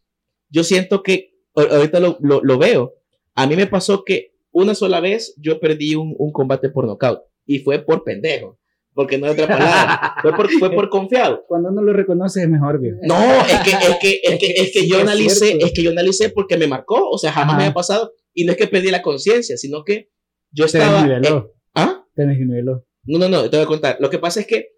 yo 0.49 0.64
siento 0.64 1.03
que, 1.03 1.32
ahorita 1.55 1.99
lo, 1.99 2.18
lo, 2.22 2.41
lo 2.43 2.57
veo, 2.57 2.95
a 3.36 3.47
mí 3.47 3.55
me 3.55 3.68
pasó 3.68 4.03
que 4.03 4.34
una 4.51 4.74
sola 4.76 4.99
vez 4.99 5.36
yo 5.38 5.60
perdí 5.60 5.95
un, 5.95 6.16
un 6.18 6.32
combate 6.32 6.70
por 6.70 6.86
nocaut 6.88 7.22
y 7.45 7.60
fue 7.60 7.80
por 7.80 8.03
pendejo, 8.03 8.57
porque 8.93 9.18
no 9.18 9.28
hay 9.28 9.34
otra 9.34 9.47
palabra, 9.47 10.16
fue 10.22 10.34
por, 10.36 10.49
fue 10.51 10.72
por 10.72 10.89
confiado. 10.89 11.43
Cuando 11.47 11.70
uno 11.70 11.82
lo 11.82 11.93
reconoce 11.93 12.41
es 12.43 12.49
mejor, 12.49 12.80
viejo. 12.80 12.97
No, 13.03 13.16
es 13.45 13.60
que, 13.64 13.70
es 13.72 13.97
que, 14.01 14.20
es 14.24 14.39
que, 14.39 14.47
es 14.47 14.72
que 14.74 14.80
Sí, 14.82 14.89
yo 14.89 14.97
es 14.97 15.01
analicé, 15.03 15.45
cierto. 15.47 15.66
es 15.68 15.74
que 15.74 15.84
yo 15.84 15.91
analicé 15.91 16.30
porque 16.30 16.57
me 16.57 16.68
marcó, 16.68 17.10
o 17.10 17.18
sea, 17.18 17.32
jamás 17.32 17.49
Ajá. 17.49 17.57
me 17.57 17.64
había 17.66 17.74
pasado 17.74 18.12
y 18.34 18.45
no 18.45 18.51
es 18.53 18.57
que 18.57 18.68
perdí 18.68 18.89
la 18.89 19.01
conciencia, 19.01 19.57
sino 19.57 19.84
que 19.84 20.10
yo 20.51 20.66
Te 20.66 20.78
estaba... 20.80 20.99
eh, 21.01 21.10
desniveló. 21.10 21.53
¿Ah? 21.76 22.03
Te 22.16 22.26
desniveló. 22.26 22.86
No, 23.06 23.18
no, 23.20 23.30
no, 23.30 23.50
te 23.50 23.58
voy 23.58 23.64
a 23.64 23.68
contar. 23.68 23.97
Lo 24.00 24.10
que 24.10 24.20
pasa 24.20 24.39
es 24.41 24.47
que, 24.47 24.70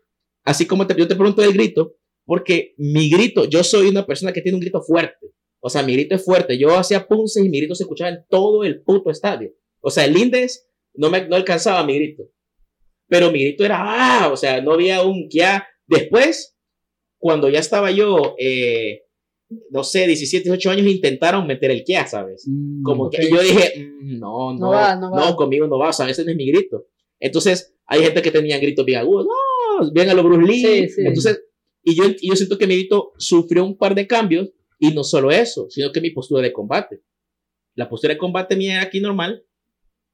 así 0.44 0.66
como 0.66 0.88
te- 0.88 0.96
yo 0.98 1.08
te 1.08 1.16
pregunto 1.16 1.42
del 1.42 1.54
grito, 1.54 1.96
porque 2.26 2.74
mi 2.78 3.10
grito, 3.10 3.46
yo 3.46 3.64
soy 3.64 3.88
una 3.88 4.06
persona 4.06 4.32
que 4.32 4.42
tiene 4.42 4.56
un 4.56 4.62
grito 4.62 4.82
fuerte. 4.82 5.32
O 5.60 5.70
sea, 5.70 5.84
mi 5.84 5.94
grito 5.94 6.16
es 6.16 6.24
fuerte. 6.24 6.58
Yo 6.58 6.76
hacía 6.78 7.08
punces 7.08 7.44
y 7.46 7.50
mi 7.50 7.60
grito 7.60 7.76
se 7.76 7.84
escuchaba 7.84 8.10
en 8.12 8.26
todo 8.30 8.64
el 8.64 8.82
puto 8.82 9.10
estadio. 9.12 9.52
O 9.80 9.90
sea, 9.90 10.06
el 10.06 10.18
Indes 10.18 10.68
no 10.94 11.10
me 11.10 11.28
no 11.28 11.36
alcanzaba 11.36 11.84
mi 11.86 11.96
grito. 11.96 12.24
Pero 13.08 13.32
mi 13.32 13.40
grito 13.44 13.66
era, 13.66 13.78
ah, 14.24 14.30
o 14.32 14.38
sea, 14.38 14.62
no 14.62 14.72
había 14.74 15.04
un 15.04 15.28
ya. 15.30 15.68
Después, 15.86 16.56
cuando 17.18 17.50
ya 17.50 17.60
estaba 17.60 17.92
yo, 17.92 18.36
eh, 18.40 19.02
no 19.70 19.84
sé, 19.84 20.08
17, 20.08 20.46
18 20.46 20.72
años, 20.72 20.88
intentaron 20.88 21.46
meter 21.46 21.72
el 21.72 21.84
kia, 21.84 22.08
¿sabes? 22.08 22.46
Mm, 22.48 22.84
Como 22.84 23.10
que 23.10 23.30
yo 23.30 23.42
dije, 23.42 23.74
mm, 24.02 24.18
no, 24.20 24.54
no, 24.54 24.60
No 24.60 24.70
va, 24.70 24.96
no 24.96 25.12
va. 25.12 25.36
conmigo 25.36 25.68
no 25.68 25.78
va, 25.78 25.90
o 25.90 25.94
sea, 25.94 26.10
ese 26.10 26.24
no 26.24 26.32
es 26.32 26.38
mi 26.38 26.50
grito. 26.50 26.88
Entonces, 27.22 27.74
hay 27.86 28.04
gente 28.04 28.22
que 28.22 28.32
tenía 28.32 28.60
gritos 28.60 28.86
bien 28.86 29.00
agudos, 29.00 29.26
no, 29.26 29.92
bien 29.94 30.10
a 30.10 30.14
los 30.14 30.26
Bruce 30.26 30.46
Lee. 30.46 30.62
Sí, 30.62 30.90
sí. 30.90 31.02
Entonces, 31.06 31.44
y 31.84 31.96
yo, 31.96 32.04
y 32.20 32.30
yo 32.30 32.36
siento 32.36 32.58
que 32.58 32.68
mi 32.68 32.76
grito 32.76 33.14
sufrió 33.18 33.64
un 33.64 33.78
par 33.78 33.96
de 33.96 34.08
cambios, 34.08 34.50
y 34.82 34.92
no 34.94 35.04
solo 35.04 35.30
eso, 35.32 35.68
sino 35.70 35.92
que 35.92 36.02
mi 36.02 36.10
postura 36.10 36.42
de 36.42 36.52
combate. 36.52 37.04
La 37.76 37.88
postura 37.88 38.16
de 38.16 38.18
combate 38.18 38.56
mía 38.56 38.74
era 38.74 38.84
aquí 38.84 39.00
normal, 39.00 39.46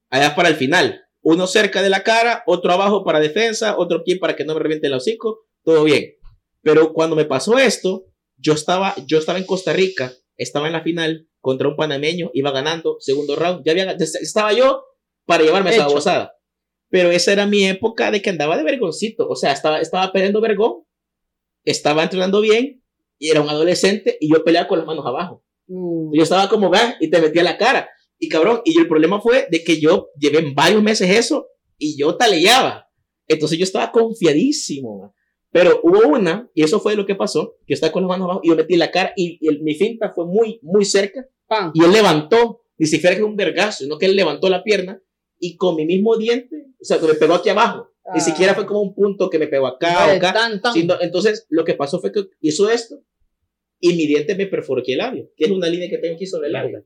allá 0.10 0.36
para 0.36 0.49
el 0.49 0.55
final. 0.55 1.05
Uno 1.22 1.47
cerca 1.47 1.82
de 1.82 1.89
la 1.89 2.03
cara, 2.03 2.43
otro 2.45 2.74
abajo 2.74 3.05
para 3.05 3.22
defensa, 3.22 3.78
otro 3.78 4.03
pie 4.03 4.20
para 4.20 4.36
que 4.36 4.43
no 4.43 4.53
me 4.53 4.60
reviente 4.60 4.88
el 4.88 4.93
hocico, 4.93 5.47
todo 5.64 5.86
bien. 5.86 6.16
Pero 6.62 6.91
cuando 6.91 7.16
me 7.16 7.24
pasó 7.24 7.58
esto, 7.58 8.08
yo 8.38 8.53
estaba, 8.53 8.93
yo 9.08 9.18
estaba 9.18 9.39
en 9.39 9.45
Costa 9.45 9.72
Rica, 9.72 10.12
estaba 10.36 10.68
en 10.68 10.74
la 10.74 10.84
final 10.84 11.30
contra 11.39 11.70
un 11.70 11.78
panameño, 11.78 12.30
iba 12.34 12.51
ganando, 12.51 12.97
segundo 12.99 13.38
round, 13.38 13.64
ya 13.66 13.72
había, 13.72 13.91
estaba 13.93 14.51
yo 14.51 14.84
para 15.26 15.43
llevarme 15.43 15.70
esa 15.70 15.88
Hecho. 15.88 16.30
Pero 16.89 17.11
esa 17.11 17.33
era 17.33 17.45
mi 17.45 17.65
época 17.65 18.11
de 18.11 18.21
que 18.21 18.29
andaba 18.29 18.57
de 18.57 18.63
vergoncito, 18.63 19.27
o 19.27 19.35
sea, 19.35 19.51
estaba, 19.51 19.79
estaba 19.81 20.11
perdiendo 20.11 20.39
vergón, 20.41 20.83
estaba 21.63 22.03
entrenando 22.03 22.41
bien, 22.41 22.83
y 23.19 23.29
era 23.29 23.41
un 23.41 23.49
adolescente, 23.49 24.17
y 24.21 24.31
yo 24.31 24.43
peleaba 24.43 24.67
con 24.67 24.77
las 24.79 24.88
manos 24.88 25.05
abajo. 25.05 25.43
Mm. 25.67 26.13
Yo 26.15 26.23
estaba 26.23 26.47
como, 26.49 26.69
va, 26.71 26.95
y 26.99 27.09
te 27.09 27.19
metía 27.19 27.43
la 27.43 27.57
cara. 27.57 27.89
Y 28.19 28.29
cabrón, 28.29 28.61
y 28.63 28.73
yo, 28.75 28.81
el 28.81 28.88
problema 28.88 29.19
fue 29.21 29.47
de 29.51 29.63
que 29.63 29.79
yo 29.79 30.09
llevé 30.19 30.51
varios 30.55 30.81
meses 30.81 31.09
eso 31.09 31.47
y 31.77 31.99
yo 31.99 32.15
taleaba. 32.15 32.88
Entonces 33.27 33.57
yo 33.59 33.63
estaba 33.63 33.91
confiadísimo. 33.91 35.13
Pero 35.51 35.79
hubo 35.83 36.07
una, 36.07 36.49
y 36.53 36.63
eso 36.63 36.79
fue 36.79 36.95
lo 36.95 37.05
que 37.05 37.15
pasó, 37.15 37.55
que 37.65 37.73
yo 37.73 37.75
estaba 37.75 37.91
con 37.91 38.03
las 38.03 38.09
manos 38.09 38.25
abajo 38.25 38.41
y 38.43 38.49
yo 38.49 38.55
metí 38.55 38.75
la 38.75 38.91
cara 38.91 39.13
y, 39.15 39.38
y 39.41 39.47
el- 39.49 39.61
mi 39.61 39.75
finta 39.75 40.11
fue 40.13 40.25
muy, 40.25 40.59
muy 40.61 40.83
cerca 40.85 41.25
Pam. 41.47 41.71
y 41.73 41.83
él 41.83 41.91
levantó, 41.91 42.61
ni 42.77 42.85
siquiera 42.85 43.15
que 43.15 43.23
un 43.23 43.35
vergazo, 43.35 43.83
sino 43.83 43.97
que 43.97 44.05
él 44.07 44.15
levantó 44.15 44.49
la 44.49 44.63
pierna 44.63 45.01
y 45.39 45.55
con 45.57 45.75
mi 45.75 45.85
mismo 45.85 46.17
diente, 46.17 46.55
o 46.79 46.83
sea, 46.83 46.99
que 46.99 47.07
me 47.07 47.13
pegó 47.15 47.35
aquí 47.35 47.49
abajo. 47.49 47.89
Ni 48.13 48.19
Ah. 48.19 48.23
siquiera 48.23 48.53
fue 48.55 48.65
como 48.65 48.81
un 48.81 48.95
punto 48.95 49.29
que 49.29 49.38
me 49.39 49.47
pegó 49.47 49.67
acá 49.67 50.07
o 50.07 50.15
acá. 50.15 50.31
tan, 50.33 50.61
tan. 50.61 50.73
sino- 50.73 50.99
entonces 51.01 51.45
lo 51.49 51.63
que 51.65 51.73
pasó 51.73 51.99
fue 51.99 52.11
que 52.11 52.23
hizo 52.41 52.69
esto 52.69 52.95
y 53.79 53.89
mi 53.95 54.07
diente 54.07 54.33
me 54.35 54.47
perforó 54.47 54.81
aquí 54.81 54.93
el 54.93 54.99
labio, 54.99 55.29
que 55.35 55.45
es 55.45 55.51
una 55.51 55.67
línea 55.67 55.89
que 55.89 55.97
tengo 55.97 56.15
aquí 56.15 56.25
sobre 56.25 56.47
el 56.47 56.53
labio. 56.53 56.83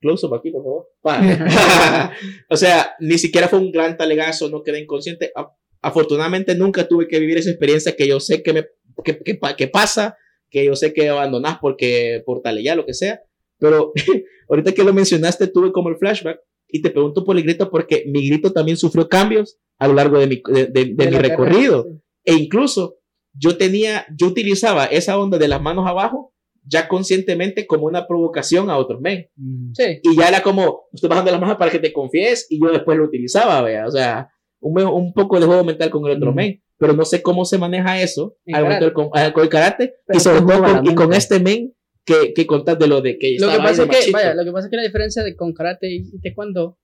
Close 0.00 0.26
up 0.26 0.34
aquí, 0.34 0.50
por 0.50 0.62
favor. 0.64 0.88
O 2.50 2.56
sea, 2.56 2.94
ni 3.00 3.18
siquiera 3.18 3.48
fue 3.48 3.58
un 3.58 3.70
gran 3.70 3.96
talegazo, 3.96 4.48
no 4.48 4.62
quedé 4.62 4.80
inconsciente. 4.80 5.30
A- 5.34 5.50
Afortunadamente 5.82 6.54
nunca 6.54 6.86
tuve 6.86 7.08
que 7.08 7.18
vivir 7.18 7.38
esa 7.38 7.48
experiencia 7.50 7.96
que 7.96 8.06
yo 8.06 8.20
sé 8.20 8.42
que 8.42 8.52
me 8.52 8.66
que, 9.02 9.18
que, 9.22 9.34
pa- 9.36 9.56
que 9.56 9.66
pasa, 9.68 10.14
que 10.50 10.62
yo 10.66 10.76
sé 10.76 10.92
que 10.92 11.08
abandonás 11.08 11.56
porque 11.58 12.22
por 12.26 12.42
talegar, 12.42 12.76
lo 12.76 12.84
que 12.84 12.92
sea. 12.92 13.22
Pero 13.58 13.92
ahorita 14.50 14.72
que 14.72 14.84
lo 14.84 14.92
mencionaste, 14.92 15.46
tuve 15.46 15.72
como 15.72 15.88
el 15.88 15.96
flashback 15.96 16.38
y 16.72 16.82
te 16.82 16.90
pregunto 16.90 17.24
por 17.24 17.36
el 17.36 17.42
grito 17.42 17.70
porque 17.70 18.04
mi 18.06 18.28
grito 18.28 18.52
también 18.52 18.76
sufrió 18.76 19.08
cambios 19.08 19.58
a 19.78 19.88
lo 19.88 19.94
largo 19.94 20.18
de 20.18 20.26
mi, 20.26 20.42
de, 20.46 20.66
de- 20.66 20.84
de 20.84 20.94
De 20.94 21.10
mi 21.10 21.16
recorrido. 21.18 21.84
carrera, 21.84 22.00
E 22.24 22.34
incluso 22.34 22.96
yo 23.32 23.56
tenía, 23.56 24.06
yo 24.16 24.26
utilizaba 24.26 24.84
esa 24.86 25.18
onda 25.18 25.38
de 25.38 25.48
las 25.48 25.60
manos 25.62 25.86
abajo 25.86 26.32
ya 26.66 26.88
conscientemente 26.88 27.66
como 27.66 27.86
una 27.86 28.06
provocación 28.06 28.68
a 28.68 28.76
otros 28.76 29.00
men. 29.00 29.28
Mm. 29.36 29.72
Sí. 29.74 30.00
Y 30.02 30.16
ya 30.16 30.28
era 30.28 30.42
como, 30.42 30.82
estoy 30.92 31.08
bajando 31.08 31.30
las 31.32 31.40
manos 31.40 31.56
para 31.56 31.70
que 31.70 31.78
te 31.78 31.92
confíes 31.92 32.46
y 32.50 32.60
yo 32.62 32.70
después 32.70 32.98
lo 32.98 33.04
utilizaba, 33.04 33.62
vea. 33.62 33.86
O 33.86 33.90
sea, 33.90 34.28
un, 34.60 34.74
me- 34.74 34.84
un 34.84 35.12
poco 35.14 35.40
de 35.40 35.46
juego 35.46 35.64
mental 35.64 35.88
con 35.90 36.04
el 36.06 36.16
otro 36.18 36.32
Mm. 36.32 36.34
men. 36.36 36.62
Pero 36.78 36.92
no 36.94 37.04
sé 37.04 37.22
cómo 37.22 37.44
se 37.44 37.58
maneja 37.58 38.00
eso 38.00 38.36
al 38.52 38.62
momento 38.64 38.84
del 38.86 38.94
con, 38.94 39.08
con 39.10 39.42
el 39.42 39.48
karate 39.50 39.94
Pero 40.06 40.16
y 40.16 40.20
sobre 40.20 40.40
todo 40.40 40.62
con, 40.62 40.86
y 40.86 40.94
con 40.94 41.12
este 41.12 41.38
men 41.40 41.74
que, 42.22 42.32
que 42.34 42.46
contás 42.46 42.78
de 42.78 42.86
lo 42.88 43.00
de 43.00 43.18
que 43.18 43.36
Lo 43.38 43.48
que 43.50 43.56
pasa 43.58 43.84
es 43.84 44.06
que, 44.06 44.12
vaya, 44.12 44.34
lo 44.34 44.44
que 44.44 44.52
pasa 44.52 44.66
es 44.66 44.70
que 44.70 44.76
la 44.76 44.82
diferencia 44.82 45.22
de 45.22 45.36
con 45.36 45.52
karate 45.52 45.90
y 45.90 46.18
taekwondo 46.20 46.78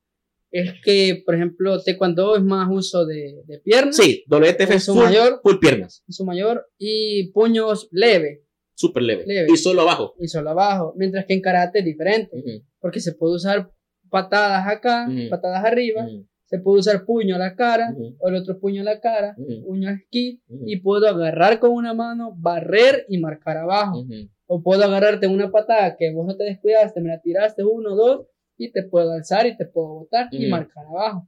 es 0.50 0.74
que, 0.82 1.22
por 1.26 1.34
ejemplo, 1.34 1.82
taekwondo 1.82 2.36
es 2.36 2.42
más 2.42 2.68
uso 2.70 3.04
de, 3.04 3.42
de 3.46 3.58
piernas, 3.58 3.96
Sí, 3.96 4.24
WTF 4.28 4.70
es 4.70 4.84
su 4.84 4.94
full, 4.94 5.04
mayor- 5.04 5.40
full 5.42 5.56
piernas. 5.60 6.02
su 6.08 6.24
mayor, 6.24 6.66
y 6.78 7.30
puños 7.32 7.88
leve, 7.90 8.42
Súper 8.74 9.02
leve. 9.02 9.24
Leve. 9.26 9.46
Y 9.52 9.56
solo 9.56 9.82
abajo. 9.82 10.14
y 10.20 10.28
solo 10.28 10.50
abajo, 10.50 10.92
mientras 10.96 11.24
que 11.26 11.34
en 11.34 11.40
karate 11.40 11.78
es 11.80 11.84
diferente, 11.84 12.30
porque 12.78 13.00
se 13.00 13.12
puede 13.14 13.34
usar 13.36 13.70
patadas 14.10 14.66
acá, 14.68 15.08
patadas 15.30 15.64
arriba, 15.64 16.06
se 16.44 16.58
puede 16.60 16.78
usar 16.78 17.04
puño 17.04 17.34
a 17.34 17.38
la 17.38 17.56
cara, 17.56 17.92
o 18.20 18.28
el 18.28 18.36
otro 18.36 18.58
puño 18.60 18.82
a 18.82 18.84
la 18.84 19.00
cara, 19.00 19.34
puño 19.66 19.88
a 19.88 19.92
esquí, 19.94 20.42
ujú, 20.48 20.62
y 20.68 20.76
puedo 20.80 21.08
agarrar 21.08 21.58
con 21.58 21.72
una 21.72 21.92
mano, 21.92 22.34
barrer 22.36 23.04
y 23.08 23.18
marcar 23.18 23.56
abajo. 23.56 24.04
O 24.46 24.62
puedo 24.62 24.84
agarrarte 24.84 25.26
una 25.26 25.50
patada 25.50 25.96
que 25.96 26.12
vos 26.12 26.26
no 26.26 26.36
te 26.36 26.44
descuidaste, 26.44 27.00
me 27.00 27.08
la 27.08 27.20
tiraste 27.20 27.64
uno, 27.64 27.94
dos, 27.96 28.26
y 28.56 28.70
te 28.72 28.82
puedo 28.84 29.12
alzar 29.12 29.46
y 29.46 29.56
te 29.56 29.66
puedo 29.66 29.88
botar 30.00 30.28
y 30.30 30.46
marcar 30.48 30.84
abajo. 30.86 31.26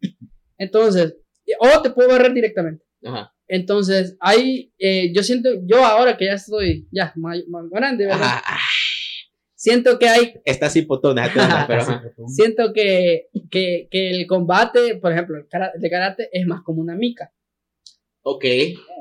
Entonces, 0.57 1.17
o 1.61 1.83
te 1.83 1.91
puedo 1.91 2.09
barrer 2.09 2.33
directamente. 2.33 2.85
Ajá. 3.05 3.35
Entonces, 3.47 4.17
ahí 4.21 4.73
eh, 4.79 5.13
yo 5.15 5.23
siento, 5.23 5.51
yo 5.65 5.85
ahora 5.85 6.17
que 6.17 6.27
ya 6.27 6.35
estoy 6.35 6.87
ya 6.93 7.13
más, 7.17 7.39
más 7.49 7.69
grande, 7.71 8.05
¿verdad? 8.07 8.23
Ajá. 8.23 8.43
ah, 8.47 8.59
Siento 9.55 9.99
que 9.99 10.09
hay, 10.09 10.35
Está 10.45 10.71
sin 10.71 10.87
botones, 10.87 11.31
pero 11.35 11.81
ajá. 11.83 12.03
siento 12.29 12.73
que, 12.73 13.29
que, 13.51 13.89
que 13.91 14.11
el 14.11 14.27
combate, 14.29 14.95
por 14.97 15.11
ejemplo, 15.11 15.37
el 15.37 15.47
de 15.81 15.91
karate 15.91 16.29
es 16.33 16.47
más 16.47 16.63
como 16.63 16.81
una 16.81 16.95
mica. 16.95 17.33
Ok, 18.23 18.45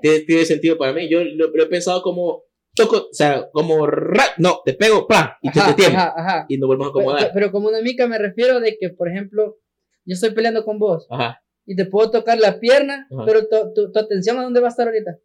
tiene, 0.02 0.20
tiene 0.26 0.46
sentido 0.46 0.78
para 0.78 0.94
mí. 0.94 1.08
Yo 1.10 1.24
lo, 1.24 1.50
lo 1.50 1.64
he 1.64 1.68
pensado 1.68 2.02
como 2.02 2.44
toco, 2.78 2.98
o 2.98 3.14
sea, 3.14 3.50
como 3.52 3.86
ra- 3.88 4.34
no, 4.38 4.62
te 4.64 4.74
pego, 4.74 5.06
¡pam! 5.08 5.30
y 5.42 5.52
te 5.52 5.60
detiene. 5.68 5.96
ajá, 5.98 6.14
ajá. 6.16 6.46
Y 6.48 6.58
nos 6.58 6.68
volvemos 6.68 6.88
a 6.88 6.90
acomodar. 6.92 7.32
pero 7.34 7.52
como 7.52 7.68
una 7.68 7.82
mica 7.82 8.08
me 8.08 8.18
refiero 8.18 8.60
de 8.62 8.78
que, 8.80 8.90
por 8.90 9.10
ejemplo, 9.10 9.58
yo 10.06 10.14
estoy 10.14 10.30
peleando 10.32 10.64
con 10.64 10.80
vos 10.80 11.06
Ajá. 11.10 11.42
y 11.66 11.76
te 11.76 11.86
puedo 11.86 12.10
tocar 12.12 12.38
la 12.40 12.60
pierna, 12.62 13.08
pero 13.26 13.48
tu, 13.48 13.74
tu, 13.74 13.92
tu 13.92 14.00
atención 14.00 14.40
a 14.40 14.44
dónde 14.44 14.62
va 14.62 14.68
a 14.68 14.70
estar 14.70 14.88
ahorita? 14.88 15.18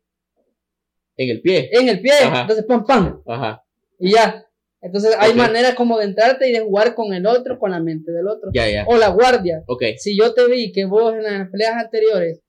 En 1.16 1.30
el 1.30 1.40
pie. 1.42 1.68
En 1.72 1.88
el 1.88 2.00
pie, 2.00 2.12
entonces 2.22 2.64
pam, 2.64 2.84
pam, 2.84 3.22
Ajá. 3.26 3.62
y 3.98 4.12
ya. 4.12 4.44
Entonces 4.80 5.14
hay 5.16 5.30
Ok. 5.30 5.36
maneras 5.36 5.74
como 5.76 5.98
de 5.98 6.06
entrarte 6.06 6.48
y 6.48 6.52
de 6.52 6.58
jugar 6.60 6.96
con 6.96 7.12
el 7.14 7.24
otro, 7.26 7.56
con 7.60 7.70
la 7.70 7.78
mente 7.78 8.10
del 8.10 8.26
otro. 8.26 8.50
Ya, 8.52 8.68
ya. 8.68 8.84
O 8.88 8.96
la 8.96 9.10
guardia. 9.10 9.62
Ok. 9.68 9.82
Si 9.98 10.18
yo 10.18 10.34
te 10.34 10.44
vi 10.48 10.72
que 10.72 10.86
vos 10.86 11.14
en 11.14 11.22
las 11.22 11.48
peleas 11.50 11.74
anteriores 11.76 12.41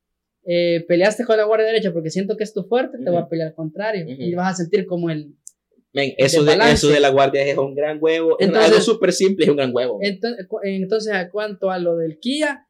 eh, 0.46 0.84
peleaste 0.88 1.26
con 1.26 1.38
la 1.38 1.46
guardia 1.46 1.68
derecha 1.68 1.92
porque 1.94 2.10
siento 2.10 2.36
que 2.38 2.44
es 2.44 2.54
tu 2.54 2.64
fuerte, 2.64 2.98
te 2.98 3.04
Ujú. 3.04 3.14
voy 3.14 3.22
a 3.22 3.28
pelear 3.30 3.50
al 3.50 3.56
contrario. 3.56 4.06
Ujú. 4.06 4.22
Y 4.22 4.36
vas 4.36 4.54
a 4.54 4.64
sentir 4.64 4.86
como 4.86 5.10
el... 5.10 5.36
Men, 5.94 6.14
eso, 6.18 6.44
de, 6.44 6.58
eso 6.72 6.90
de 6.90 7.00
la 7.00 7.10
guardia 7.10 7.46
es 7.46 7.56
un 7.58 7.76
gran 7.76 8.00
huevo. 8.02 8.38
Es 8.40 8.48
Entonces- 8.48 8.72
algo 8.72 8.82
súper 8.82 9.14
simple, 9.14 9.46
es 9.46 9.52
un 9.52 9.58
gran 9.58 9.72
huevo. 9.74 10.00
Entonces, 10.02 10.48
entonces 10.64 11.14
a 11.14 11.30
cuanto 11.30 11.70
a 11.70 11.78
lo 11.78 11.98
del 11.98 12.18
Kia, 12.20 12.68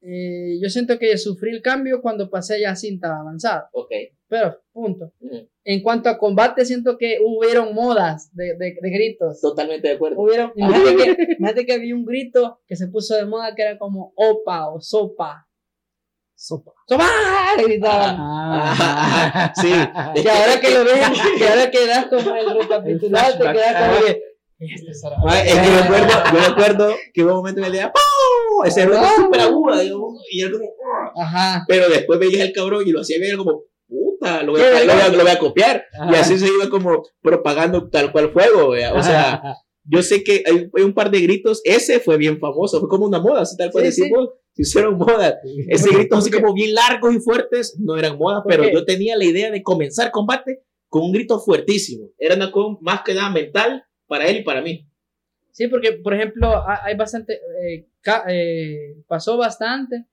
eh, 0.00 0.58
yo 0.62 0.68
siento 0.70 0.98
que 0.98 1.16
sufrí 1.18 1.50
el 1.50 1.62
cambio 1.62 2.00
cuando 2.00 2.30
pasé 2.30 2.60
ya 2.60 2.74
cinta 2.76 3.18
avanzada. 3.20 3.68
Ok. 3.72 3.90
Pero, 4.28 4.56
punto. 4.72 5.12
Ujú. 5.20 5.48
En 5.64 5.82
cuanto 5.82 6.08
a 6.08 6.18
combate, 6.18 6.64
siento 6.64 6.96
que 6.96 7.18
hubieron 7.24 7.74
modas 7.74 8.34
de, 8.34 8.56
de, 8.56 8.76
de 8.80 8.90
gritos. 8.90 9.40
Totalmente 9.40 9.88
de 9.88 9.94
acuerdo. 9.94 10.18
Hubieron, 10.20 10.52
imagínate, 10.56 10.96
que, 10.96 11.22
imagínate 11.38 11.66
que 11.66 11.72
había 11.72 11.94
un 11.94 12.04
grito 12.04 12.60
que 12.66 12.76
se 12.76 12.88
puso 12.88 13.14
de 13.16 13.26
moda 13.26 13.54
que 13.54 13.62
era 13.62 13.78
como 13.78 14.12
opa 14.16 14.68
o 14.72 14.80
sopa. 14.80 15.45
Sopa. 16.36 16.72
¡Sopa! 16.86 17.06
Gritaban. 17.58 18.16
Ah. 18.20 19.52
Sí. 19.60 19.70
Que 20.22 20.30
ahora 20.30 20.60
que 20.60 20.70
lo 20.70 20.84
ves, 20.84 21.00
que 21.38 21.48
ahora 21.48 21.70
quedas 21.70 22.06
como 22.06 22.36
el 22.36 22.58
recapitulado, 22.58 23.38
te 23.38 23.44
El 23.46 23.52
quedas 23.54 23.88
como 23.88 24.06
que. 24.06 24.20
"Este 24.58 24.94
será". 24.94 25.16
Ah, 25.26 25.40
es 25.40 25.54
que 25.54 25.66
yo 25.66 25.82
recuerdo, 25.82 26.08
yo 26.32 26.48
recuerdo 26.48 26.94
que 27.12 27.24
hubo 27.24 27.30
un 27.32 27.36
momento 27.38 27.60
en 27.60 27.66
el 27.66 27.72
día, 27.72 27.92
¡pum! 27.92 28.66
Ese 28.66 28.82
Ah. 28.94 29.12
súper 29.16 29.40
agudo, 29.40 29.78
digamos, 29.78 30.22
y 30.30 30.42
él 30.42 30.52
como, 30.52 30.70
Ajá. 31.22 31.64
pero 31.68 31.88
después 31.88 32.18
veías 32.18 32.40
el 32.46 32.52
cabrón 32.52 32.82
y 32.86 32.90
lo 32.90 33.00
hacía 33.00 33.18
ver 33.20 33.36
como, 33.36 33.62
puta, 33.88 34.42
lo 34.42 34.52
voy, 34.52 34.60
a, 34.62 34.84
lo 34.84 34.92
voy 34.92 35.02
a- 35.02 35.08
lo 35.08 35.22
voy 35.22 35.30
a 35.32 35.38
copiar. 35.38 35.84
Y 36.10 36.14
así 36.14 36.38
se 36.38 36.46
iba 36.46 36.68
como 36.70 37.02
propagando 37.22 37.88
tal 37.90 38.12
cual 38.12 38.30
fuego, 38.32 38.70
wea. 38.70 38.92
o 38.94 39.02
sea, 39.02 39.42
yo 39.88 40.02
sé 40.02 40.22
que 40.24 40.42
hay, 40.46 40.68
hay 40.76 40.82
un 40.84 40.92
par 40.94 41.10
de 41.10 41.20
gritos, 41.20 41.60
ese 41.64 42.00
fue 42.00 42.16
bien 42.16 42.38
famoso, 42.38 42.80
fue 42.80 42.88
como 42.88 43.06
una 43.06 43.20
moda, 43.20 43.42
así 43.42 43.56
tal 43.56 43.70
cual 43.70 43.84
Sí, 43.86 43.92
sí. 43.92 44.00
decimos, 44.02 44.30
se 44.52 44.62
hicieron 44.62 44.96
moda. 44.98 45.38
Ese 45.68 45.90
grito 45.94 46.16
así 46.16 46.30
como 46.30 46.52
bien 46.54 46.74
largos 46.74 47.14
y 47.14 47.20
fuertes, 47.20 47.76
no 47.78 47.96
eran 47.96 48.16
modas, 48.18 48.42
¿Por 48.42 48.50
pero 48.52 48.64
qué? 48.64 48.72
yo 48.72 48.84
tenía 48.84 49.16
la 49.16 49.24
idea 49.24 49.50
de 49.50 49.62
comenzar 49.62 50.10
combate 50.10 50.62
con 50.88 51.02
un 51.02 51.12
grito 51.12 51.38
fuertísimo. 51.40 52.10
Era 52.18 52.34
una 52.36 52.50
cosa 52.50 52.78
más 52.80 53.02
que 53.04 53.14
nada 53.14 53.30
mental 53.30 53.84
para 54.06 54.26
él 54.28 54.38
y 54.38 54.42
para 54.44 54.62
mí. 54.62 54.88
Sí, 55.52 55.68
porque, 55.68 55.92
por 55.92 56.14
ejemplo, 56.14 56.48
ha- 56.48 56.80
hay 56.84 56.96
bastante, 56.96 57.34
eh, 57.34 57.86
eh, 58.28 58.96
pasó 59.06 59.36
bastante. 59.36 60.04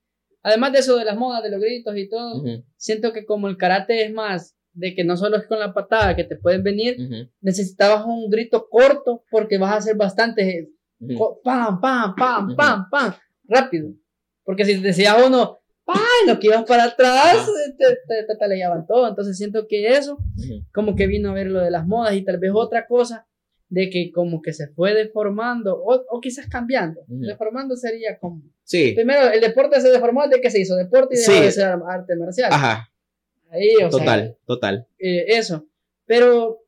Además 0.42 0.74
de 0.74 0.80
eso 0.80 0.98
de 0.98 1.06
las 1.06 1.18
modas, 1.18 1.42
de 1.44 1.50
los 1.52 1.60
gritos 1.62 1.96
y 1.98 2.10
todo, 2.10 2.44
siento 2.76 3.14
que 3.14 3.26
como 3.26 3.48
el 3.48 3.56
karate 3.58 4.04
es 4.06 4.12
más 4.14 4.56
de 4.74 4.96
que 4.96 5.04
no 5.04 5.16
solo 5.18 5.38
es 5.38 5.46
con 5.48 5.60
la 5.60 5.74
patada 5.74 6.16
que 6.16 6.24
te 6.24 6.36
pueden 6.36 6.64
venir, 6.64 6.96
ujú, 7.00 7.30
necesitabas 7.42 8.06
un 8.06 8.30
grito 8.30 8.68
corto 8.70 9.24
porque 9.30 9.58
vas 9.58 9.72
a 9.74 9.78
hacer 9.78 9.96
bastante 9.96 10.70
ujú. 11.00 11.16
co- 11.18 11.42
pam, 11.44 11.80
pam, 11.80 12.16
pam, 12.16 12.56
pam, 12.56 12.90
pam, 12.90 13.14
rápido. 13.48 13.90
Porque 14.44 14.66
si 14.66 14.76
te 14.76 14.88
decías 14.88 15.16
uno, 15.26 15.60
¡pam! 15.86 15.98
lo 16.28 16.40
que 16.40 16.48
ibas 16.48 16.64
para 16.64 16.86
atrás, 16.86 17.36
Ajá. 17.36 17.48
te, 17.78 17.86
te, 18.08 18.24
te 18.28 18.36
talallaban 18.38 18.86
todo. 18.88 19.08
Entonces 19.08 19.38
siento 19.38 19.68
que 19.68 19.88
eso 19.88 20.18
como 20.74 20.96
que 20.96 21.08
vino 21.08 21.30
a 21.30 21.34
ver 21.34 21.48
lo 21.48 21.60
de 21.60 21.72
las 21.72 21.86
modas 21.86 22.14
y 22.16 22.24
tal 22.24 22.40
vez 22.40 22.52
otra 22.54 22.86
cosa 22.88 23.28
de 23.70 23.90
que 23.90 24.12
como 24.14 24.42
que 24.42 24.54
se 24.54 24.68
fue 24.68 24.94
deformando 24.94 25.76
o, 25.76 26.04
o 26.10 26.20
quizás 26.22 26.48
cambiando. 26.48 27.02
Deformando 27.08 27.76
sería 27.76 28.18
como... 28.20 28.42
Sí, 28.64 28.92
Primero, 28.94 29.30
el 29.32 29.42
deporte 29.42 29.80
se 29.82 29.90
deformó 29.90 30.24
desde 30.28 30.42
que 30.42 30.50
se 30.52 30.60
hizo 30.62 30.76
deporte 30.76 31.16
y 31.16 31.20
dejó 31.20 31.32
Sí. 31.32 31.40
de 31.42 31.52
ser 31.52 31.66
ar- 31.66 31.82
arte 31.90 32.16
marcial. 32.16 32.50
ajá, 32.54 32.88
Ahí, 33.54 33.76
o 33.76 33.80
sea, 33.80 33.90
total, 33.90 34.38
total. 34.46 34.88
eh, 35.00 35.26
eso. 35.30 35.66
Pero 36.06 36.60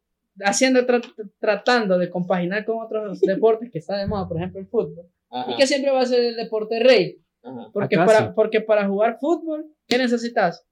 haciendo, 0.41 0.81
tra- 0.85 1.01
tratando 1.39 1.97
de 1.97 2.09
compaginar 2.09 2.63
con 2.65 2.77
otros 2.83 3.19
deportes 3.21 3.71
que 3.71 3.79
está 3.79 3.97
de 3.97 4.07
moda, 4.07 4.27
por 4.27 4.37
ejemplo 4.37 4.59
el 4.59 4.67
fútbol, 4.67 5.05
y 5.47 5.55
que 5.55 5.67
siempre 5.67 5.91
va 5.91 6.01
a 6.01 6.05
ser 6.05 6.23
el 6.23 6.35
deporte 6.35 6.79
rey. 6.79 7.17
Ajá. 7.43 7.67
Porque 7.73 7.95
Acá 7.95 8.05
para, 8.05 8.19
sí. 8.19 8.25
porque 8.35 8.61
para 8.61 8.87
jugar 8.87 9.17
fútbol, 9.19 9.65
¿qué 9.87 9.97
necesitas? 9.97 10.65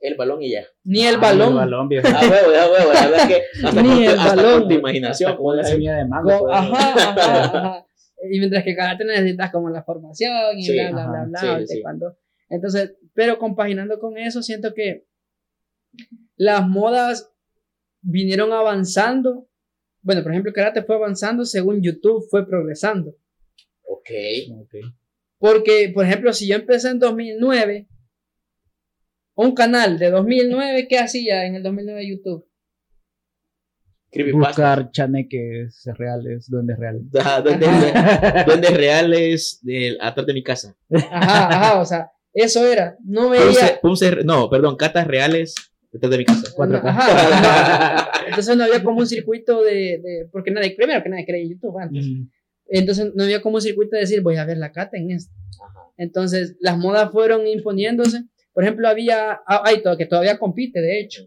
El 0.00 0.14
balón 0.16 0.42
y 0.42 0.52
ya. 0.52 0.64
Ni 0.84 1.02
el 1.06 1.16
Ah, 1.16 1.18
balón. 1.18 1.48
El 1.50 1.54
balón, 1.56 1.88
viejo. 1.88 2.08
A 2.08 2.20
huevo, 2.20 2.48
a 2.56 2.70
huevo, 2.72 2.92
la 2.94 3.06
verdad 3.08 3.30
es 3.30 3.36
que 3.36 3.42
hasta, 3.66 3.82
Ni 3.82 3.88
con, 3.88 4.02
el 4.02 4.18
hasta 4.18 4.36
balón. 4.36 4.60
con 4.60 4.68
tu 4.68 4.74
imaginación. 4.76 5.30
Hasta 5.30 5.36
con 5.36 5.44
puedes- 5.44 5.68
semilla 5.68 5.96
de 5.96 6.04
mango. 6.06 6.38
Go- 6.38 6.50
ajá, 6.50 6.92
ajá, 6.94 7.44
ajá. 7.44 7.86
Y 8.30 8.38
mientras 8.38 8.64
que 8.64 8.74
karate 8.76 9.04
necesitas 9.04 9.50
como 9.50 9.68
la 9.70 9.82
formación 9.82 10.58
y 10.58 10.62
Sí, 10.62 10.72
bla, 10.72 10.90
bla, 10.90 11.02
ajá, 11.02 11.10
bla, 11.10 11.40
bla, 11.40 11.58
sí, 11.60 11.66
taekwondo. 11.74 12.16
Entonces, 12.48 12.94
pero 13.14 13.38
compaginando 13.38 13.98
con 13.98 14.16
eso, 14.18 14.42
siento 14.42 14.72
que 14.74 15.04
las 16.36 16.66
modas 16.68 17.32
vinieron 18.02 18.52
avanzando. 18.52 19.48
Bueno, 20.02 20.22
por 20.22 20.32
ejemplo, 20.32 20.50
el 20.50 20.54
karate 20.54 20.82
fue 20.82 20.96
avanzando 20.96 21.44
según 21.44 21.82
YouTube 21.82 22.26
fue 22.30 22.46
progresando. 22.46 23.10
Ok. 23.82 24.10
Ok. 24.60 24.74
Porque, 25.38 25.90
por 25.94 26.04
ejemplo, 26.06 26.32
si 26.32 26.48
yo 26.48 26.56
empecé 26.56 26.88
en 26.90 26.98
2009, 26.98 27.88
un 29.36 29.54
canal 29.54 29.98
de 29.98 30.10
2009, 30.10 30.86
¿qué 30.88 30.98
hacía 30.98 31.46
en 31.46 31.54
el 31.54 31.62
2009 31.62 32.08
YouTube? 32.08 32.46
Buscar 34.32 34.90
chaneques 34.90 35.84
reales, 35.96 36.50
duendes 36.50 36.76
reales. 36.78 37.02
Ajá, 37.18 37.40
Duendes, 37.42 37.70
duendes 38.46 38.76
reales 38.76 39.58
del, 39.62 39.98
atrás 40.00 40.26
de 40.26 40.34
mi 40.34 40.42
casa. 40.42 40.76
Ajá, 40.92 41.48
ajá, 41.48 41.80
o 41.80 41.84
sea, 41.84 42.10
eso 42.32 42.66
era. 42.66 42.96
No 43.04 43.28
Puse, 43.28 43.38
veía. 43.38 43.80
puse- 43.80 44.24
no, 44.24 44.50
perdón, 44.50 44.76
catas 44.76 45.06
reales 45.06 45.54
detrás 45.92 46.10
de 46.10 46.18
mi 46.18 46.24
casa. 46.24 46.52
Cuatro 46.54 46.80
ajá. 46.82 48.10
Entonces 48.28 48.56
no 48.56 48.64
había 48.64 48.82
como 48.82 48.98
un 49.00 49.06
circuito 49.06 49.62
de, 49.62 49.72
de- 50.02 50.28
porque 50.32 50.50
nadie, 50.50 50.74
primero 50.76 51.02
que 51.02 51.08
nadie 51.08 51.26
creía 51.26 51.44
en 51.44 51.50
YouTube 51.50 51.78
antes. 51.78 52.06
Mm. 52.06 52.28
Entonces 52.72 53.12
no 53.14 53.24
había 53.24 53.42
como 53.42 53.56
un 53.56 53.62
circuito 53.62 53.96
de 53.96 54.00
decir, 54.02 54.22
voy 54.22 54.36
a 54.36 54.44
ver 54.44 54.56
la 54.58 54.70
cata 54.72 54.96
en 54.96 55.10
esto. 55.10 55.32
Entonces 55.96 56.56
las 56.60 56.78
modas 56.78 57.10
fueron 57.10 57.46
imponiéndose. 57.46 58.22
Por 58.52 58.64
ejemplo, 58.64 58.88
había, 58.88 59.40
ah, 59.46 59.62
hay 59.64 59.82
todo, 59.82 59.96
que 59.96 60.06
todavía 60.06 60.38
compite, 60.38 60.80
de 60.80 61.00
hecho. 61.00 61.22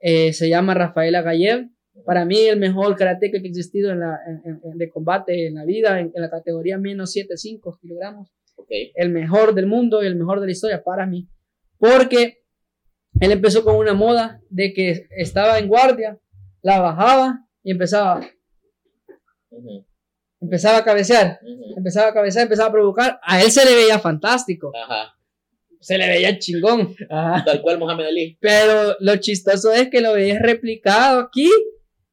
Eh, 0.00 0.32
se 0.32 0.48
llama 0.48 0.74
Rafaela 0.74 1.22
Gallev. 1.22 1.68
Para 2.04 2.24
mí 2.24 2.38
el 2.42 2.58
mejor 2.60 2.94
karateca 2.96 3.40
que 3.40 3.46
ha 3.48 3.50
existido 3.50 3.90
en 3.90 4.00
la, 4.00 4.18
en- 4.26 4.60
en- 4.64 4.78
de 4.78 4.88
combate 4.88 5.46
en 5.48 5.54
la 5.56 5.64
vida, 5.64 6.00
en, 6.00 6.12
en 6.14 6.22
la 6.22 6.30
categoría 6.30 6.78
menos 6.78 7.14
7,5 7.14 7.78
kilogramos. 7.80 8.30
Ok. 8.56 8.68
El 8.94 9.10
mejor 9.10 9.54
del 9.54 9.66
mundo 9.66 10.02
y 10.02 10.06
el 10.06 10.16
mejor 10.16 10.40
de 10.40 10.46
la 10.46 10.52
historia 10.52 10.82
para 10.82 11.06
mí. 11.06 11.28
Porque 11.78 12.38
él 13.20 13.32
empezó 13.32 13.64
con 13.64 13.76
una 13.76 13.94
moda 13.94 14.40
de 14.50 14.72
que 14.72 15.06
estaba 15.16 15.58
en 15.58 15.68
guardia, 15.68 16.18
la 16.62 16.80
bajaba 16.80 17.40
y 17.62 17.72
empezaba, 17.72 18.20
Ujú, 19.50 19.86
empezaba 20.40 20.78
a 20.78 20.84
cabecear. 20.84 21.40
empezaba 21.76 22.08
a 22.08 22.14
cabecear, 22.14 22.44
empezaba 22.44 22.68
a 22.68 22.72
provocar. 22.72 23.20
A 23.22 23.42
él 23.42 23.50
se 23.50 23.64
le 23.64 23.74
veía 23.74 23.98
fantástico, 23.98 24.72
Ajá. 24.76 25.14
se 25.80 25.98
le 25.98 26.06
veía 26.08 26.38
chingón. 26.38 26.94
Ajá. 27.10 27.44
Tal 27.44 27.62
cual 27.62 27.78
Mohamed 27.78 28.06
Ali. 28.06 28.38
Pero 28.40 28.94
lo 29.00 29.16
chistoso 29.16 29.72
es 29.72 29.88
que 29.90 30.00
lo 30.00 30.12
veías 30.14 30.40
replicado 30.40 31.20
aquí 31.20 31.50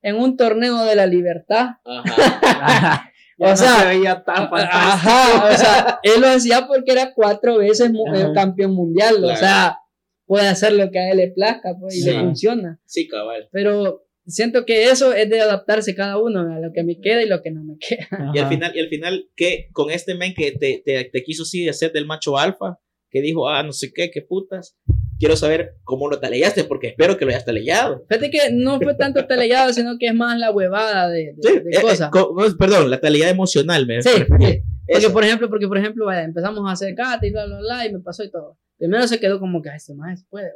en 0.01 0.15
un 0.17 0.37
torneo 0.37 0.83
de 0.85 0.95
la 0.95 1.05
libertad. 1.05 1.71
Ajá. 1.85 3.11
Ya 3.37 3.47
O 3.47 3.49
no 3.49 3.57
sea, 3.57 3.79
se 3.79 3.85
veía 3.87 4.23
tan 4.23 4.49
fantástico. 4.49 4.77
Ajá, 4.77 5.45
o 5.53 5.57
sea, 5.57 5.99
él 6.03 6.21
lo 6.21 6.27
hacía 6.29 6.67
porque 6.67 6.93
era 6.93 7.13
cuatro 7.13 7.57
veces 7.57 7.91
mu- 7.91 8.15
eh, 8.15 8.21
Ajá. 8.23 8.31
campeón 8.33 8.71
mundial, 8.73 9.21
o 9.25 9.35
sea, 9.35 9.77
puede 10.25 10.47
hacer 10.47 10.73
lo 10.73 10.89
que 10.91 10.99
a 10.99 11.11
él 11.11 11.17
le 11.17 11.31
plazca, 11.31 11.75
pues, 11.79 11.95
y 11.95 12.01
Sí. 12.01 12.09
le 12.11 12.19
funciona. 12.19 12.79
Sí, 12.85 13.07
cabal. 13.07 13.47
Pero 13.51 14.03
siento 14.25 14.65
que 14.65 14.85
eso 14.85 15.13
es 15.13 15.29
de 15.29 15.39
adaptarse 15.41 15.93
cada 15.95 16.17
uno 16.19 16.39
a 16.55 16.59
lo 16.59 16.71
que 16.73 16.83
me 16.83 16.99
queda 16.99 17.21
y 17.21 17.27
lo 17.27 17.41
que 17.41 17.51
no 17.51 17.63
me 17.63 17.75
queda. 17.79 18.07
Y 18.35 18.39
al 18.39 18.49
final, 18.49 18.71
y 18.75 18.79
al 18.79 18.87
final, 18.89 19.29
que 19.35 19.67
con 19.71 19.91
este 19.91 20.15
men 20.15 20.33
que 20.35 20.51
te, 20.51 20.81
te, 20.83 21.05
te 21.05 21.23
quiso 21.23 21.45
sí 21.45 21.67
hacer 21.69 21.91
del 21.91 22.05
macho 22.07 22.37
alfa, 22.37 22.79
que 23.11 23.21
dijo, 23.21 23.47
ah, 23.47 23.63
no 23.63 23.71
sé 23.71 23.91
qué, 23.93 24.09
qué 24.11 24.21
putas. 24.21 24.75
Quiero 25.17 25.37
saber 25.37 25.75
cómo 25.85 26.09
lo 26.09 26.19
taleaste, 26.19 26.65
porque 26.65 26.87
espero 26.87 27.17
que 27.17 27.23
lo 27.23 27.31
hayas 27.31 27.45
taleado. 27.45 28.03
Fíjate 28.09 28.29
que 28.29 28.39
no 28.51 28.81
fue 28.81 28.95
tanto 28.95 29.25
telellado, 29.27 29.71
sino 29.71 29.97
que 29.97 30.07
es 30.07 30.13
más 30.13 30.37
la 30.37 30.51
huevada 30.51 31.07
de, 31.09 31.33
de- 31.37 31.41
Sí, 31.41 31.53
de 31.59 31.69
eh, 31.69 31.77
eh, 31.77 31.81
cosas. 31.81 32.09
co- 32.09 32.35
no, 32.37 32.57
perdón, 32.57 32.89
la 32.89 32.99
talidad 32.99 33.29
emocional 33.29 33.85
me 33.87 34.01
Sí. 34.01 34.09
Porque, 34.27 34.63
Eso. 34.87 35.13
por 35.13 35.23
ejemplo, 35.23 35.47
porque, 35.49 35.67
por 35.69 35.77
ejemplo, 35.77 36.05
vaya, 36.07 36.23
empezamos 36.23 36.67
a 36.67 36.73
hacer 36.73 36.93
kata 36.95 37.25
y 37.25 37.31
bla, 37.31 37.45
bla, 37.45 37.59
bla, 37.59 37.85
y 37.87 37.93
me 37.93 37.99
pasó 38.01 38.23
y 38.25 38.31
todo. 38.31 38.57
Primero 38.87 39.07
se 39.07 39.19
quedó 39.19 39.39
como 39.39 39.61
que, 39.61 39.69
"Ay, 39.69 39.77
este 39.77 39.93
más 39.93 40.25
puede. 40.29 40.51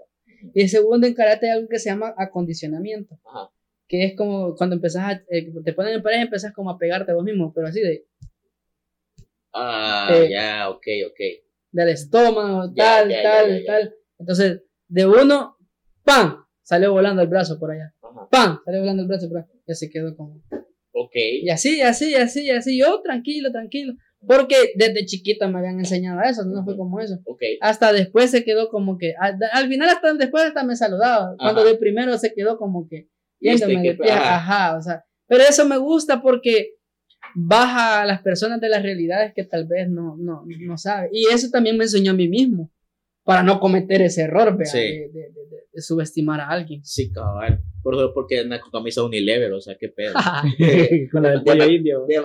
Y 0.53 0.61
el 0.61 0.69
segundo, 0.69 1.05
en 1.07 1.13
karate 1.13 1.47
hay 1.49 1.57
algo 1.57 1.67
que 1.69 1.79
se 1.79 1.89
llama 1.89 2.13
acondicionamiento. 2.17 3.19
Ajá. 3.25 3.49
Que 3.87 4.05
es 4.05 4.15
como 4.15 4.55
cuando 4.55 4.75
empezás 4.75 5.03
a, 5.03 5.23
eh, 5.29 5.51
te 5.65 5.73
ponen 5.73 5.95
en 5.95 6.03
pareja, 6.03 6.21
empezás 6.23 6.53
como 6.53 6.69
a 6.69 6.77
pegarte 6.77 7.11
a 7.11 7.15
vos 7.15 7.23
mismo, 7.23 7.51
pero 7.53 7.67
así 7.67 7.81
de, 7.81 8.05
Ah, 9.53 10.09
eh, 10.13 10.29
ya, 10.31 10.69
ok, 10.69 10.85
ok. 11.07 11.19
del 11.71 11.89
estómago, 11.89 12.71
tal, 12.73 13.09
ya, 13.09 13.15
ya, 13.15 13.23
tal, 13.23 13.59
ya. 13.59 13.65
tal. 13.65 13.95
Entonces, 14.19 14.61
de 14.87 15.05
uno, 15.07 15.57
¡pam! 16.03 16.45
Salió 16.61 16.91
volando 16.91 17.21
el 17.21 17.27
brazo 17.27 17.59
por 17.59 17.71
allá. 17.71 17.93
Ajá. 18.01 18.27
¡Pam! 18.29 18.59
Salió 18.65 18.79
volando 18.81 19.01
el 19.03 19.07
brazo 19.07 19.27
por 19.27 19.39
allá. 19.39 19.47
Ya 19.67 19.73
se 19.75 19.89
quedó 19.89 20.15
como. 20.15 20.41
Ok. 20.93 21.15
Y 21.15 21.49
así, 21.49 21.77
y 21.77 21.81
así, 21.81 22.11
y 22.11 22.15
así, 22.15 22.45
y 22.45 22.49
así. 22.51 22.77
Yo, 22.79 23.01
tranquilo, 23.01 23.51
tranquilo. 23.51 23.93
Porque 24.25 24.73
desde 24.75 25.05
chiquita 25.05 25.47
me 25.47 25.59
habían 25.59 25.79
enseñado 25.79 26.21
eso, 26.21 26.43
no 26.43 26.63
fue 26.63 26.75
como 26.75 26.99
eso. 26.99 27.19
Ok. 27.25 27.41
Hasta 27.61 27.93
después 27.93 28.31
se 28.31 28.43
quedó 28.43 28.69
como 28.69 28.97
que. 28.97 29.13
Al, 29.19 29.37
al 29.53 29.67
final, 29.69 29.89
hasta 29.89 30.13
después, 30.13 30.43
hasta 30.43 30.63
me 30.63 30.75
saludaba. 30.75 31.35
Cuando 31.37 31.61
Ajá. 31.61 31.69
de 31.69 31.77
primero 31.77 32.17
se 32.17 32.33
quedó 32.33 32.57
como 32.57 32.87
que. 32.87 33.07
Viéndome 33.39 33.81
de 33.81 33.95
pie, 33.95 34.11
ajá. 34.11 34.77
o 34.77 34.81
sea. 34.81 35.05
Pero 35.27 35.43
eso 35.43 35.65
me 35.65 35.77
gusta 35.77 36.21
porque 36.21 36.73
baja 37.35 38.01
a 38.01 38.05
las 38.05 38.21
personas 38.21 38.59
de 38.59 38.69
las 38.69 38.83
realidades 38.83 39.33
que 39.33 39.43
tal 39.43 39.65
vez 39.65 39.89
no, 39.89 40.17
no, 40.17 40.43
no 40.45 40.77
saben. 40.77 41.09
Y 41.13 41.27
eso 41.31 41.49
también 41.49 41.77
me 41.77 41.85
enseñó 41.85 42.11
a 42.11 42.15
mí 42.15 42.27
mismo. 42.27 42.71
Para 43.29 43.43
no 43.43 43.59
cometer 43.59 44.01
ese 44.01 44.21
error, 44.23 44.57
vea, 44.57 44.65
Sí. 44.65 44.79
de, 44.79 45.09
de- 45.13 45.29
de- 45.31 45.67
de- 45.71 45.81
subestimar 45.81 46.39
a 46.41 46.49
alguien. 46.49 46.83
Sí, 46.83 47.11
cabal. 47.11 47.61
Por, 47.83 48.11
porque 48.15 48.39
anda 48.39 48.59
con 48.59 48.71
camisa 48.71 49.03
Unilever, 49.03 49.53
o 49.53 49.61
sea, 49.61 49.77
qué 49.79 49.89
pedo. 49.89 50.13
Con 51.11 51.21
la 51.21 51.29
del 51.29 51.43
pollo 51.43 51.69
indio. 51.69 52.05
De 52.07 52.19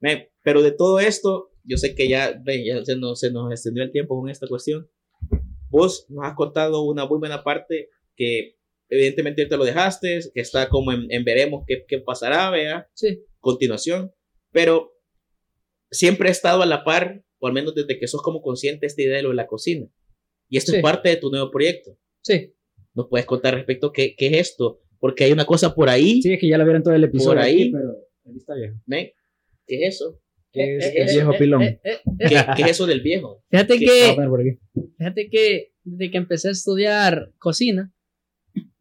Men, 0.00 0.28
Pero 0.44 0.62
de 0.62 0.72
todo 0.72 1.00
esto, 1.00 1.50
yo 1.64 1.78
sé 1.78 1.94
que 1.94 2.06
ya, 2.06 2.38
ven, 2.44 2.64
ya 2.66 2.84
se, 2.84 2.96
nos, 2.96 3.18
se 3.20 3.30
nos 3.32 3.50
extendió 3.50 3.82
el 3.82 3.92
tiempo 3.92 4.20
con 4.20 4.28
esta 4.28 4.46
cuestión. 4.46 4.90
Vos 5.70 6.04
nos 6.10 6.26
has 6.26 6.34
contado 6.34 6.82
una 6.82 7.06
muy 7.06 7.18
buena 7.18 7.42
parte 7.42 7.88
que 8.14 8.56
evidentemente 8.90 9.40
ahorita 9.40 9.56
lo 9.56 9.64
dejaste, 9.64 10.20
que 10.34 10.40
está 10.42 10.68
como 10.68 10.92
en, 10.92 11.06
en 11.10 11.24
veremos 11.24 11.64
qué, 11.66 11.86
qué 11.88 11.98
pasará, 11.98 12.50
vea, 12.50 12.90
sí, 12.92 13.24
continuación, 13.40 14.12
pero 14.50 14.92
siempre 15.90 16.28
he 16.28 16.32
estado 16.32 16.60
a 16.62 16.66
la 16.66 16.84
par, 16.84 17.24
o 17.42 17.46
al 17.48 17.52
menos 17.52 17.74
desde 17.74 17.98
que 17.98 18.06
sos 18.06 18.22
como 18.22 18.40
consciente 18.40 18.86
esta 18.86 19.02
idea 19.02 19.16
de 19.16 19.22
lo 19.24 19.30
de 19.30 19.34
la 19.34 19.46
cocina. 19.48 19.86
Y 20.48 20.56
esto 20.58 20.70
Sí. 20.70 20.76
es 20.78 20.82
parte 20.82 21.08
de 21.08 21.16
tu 21.16 21.30
nuevo 21.30 21.50
proyecto. 21.50 21.98
sí. 22.22 22.54
¿Nos 22.94 23.08
puedes 23.08 23.24
contar 23.24 23.54
respecto 23.54 23.86
a 23.86 23.92
qué, 23.92 24.14
qué 24.14 24.26
es 24.26 24.50
esto? 24.50 24.82
Porque 25.00 25.24
hay 25.24 25.32
una 25.32 25.46
cosa 25.46 25.74
por 25.74 25.88
ahí, 25.88 26.20
Sí, 26.20 26.34
es 26.34 26.38
que 26.38 26.46
ya 26.46 26.58
lo 26.58 26.64
vieron 26.64 26.82
todo 26.82 26.92
el 26.94 27.02
episodio. 27.04 27.30
Por 27.36 27.38
ahí. 27.38 27.62
aquí, 27.62 27.70
pero 27.72 27.88
ahí 28.26 28.36
está 28.36 28.54
viejo. 28.54 28.74
men, 28.86 29.08
¿qué 29.66 29.86
es 29.86 29.94
eso? 29.96 30.20
Que 30.52 30.76
es 30.76 30.84
Eh, 30.84 30.92
el 30.96 31.08
eh, 31.08 31.12
viejo 31.14 31.32
eh, 31.32 31.38
pilón. 31.38 31.62
eh, 31.62 31.80
eh, 31.82 31.90
eh. 31.94 31.98
¿Qué, 32.28 32.36
qué 32.56 32.62
es 32.64 32.68
eso 32.72 32.86
del 32.86 33.00
viejo? 33.00 33.42
Fíjate 33.50 33.78
¿Qué? 33.78 33.86
Que, 33.86 34.04
aquí. 34.10 34.58
fíjate 34.98 35.30
que 35.30 35.72
desde 35.84 36.10
que 36.10 36.18
empecé 36.18 36.48
a 36.48 36.52
estudiar 36.52 37.32
cocina, 37.38 37.90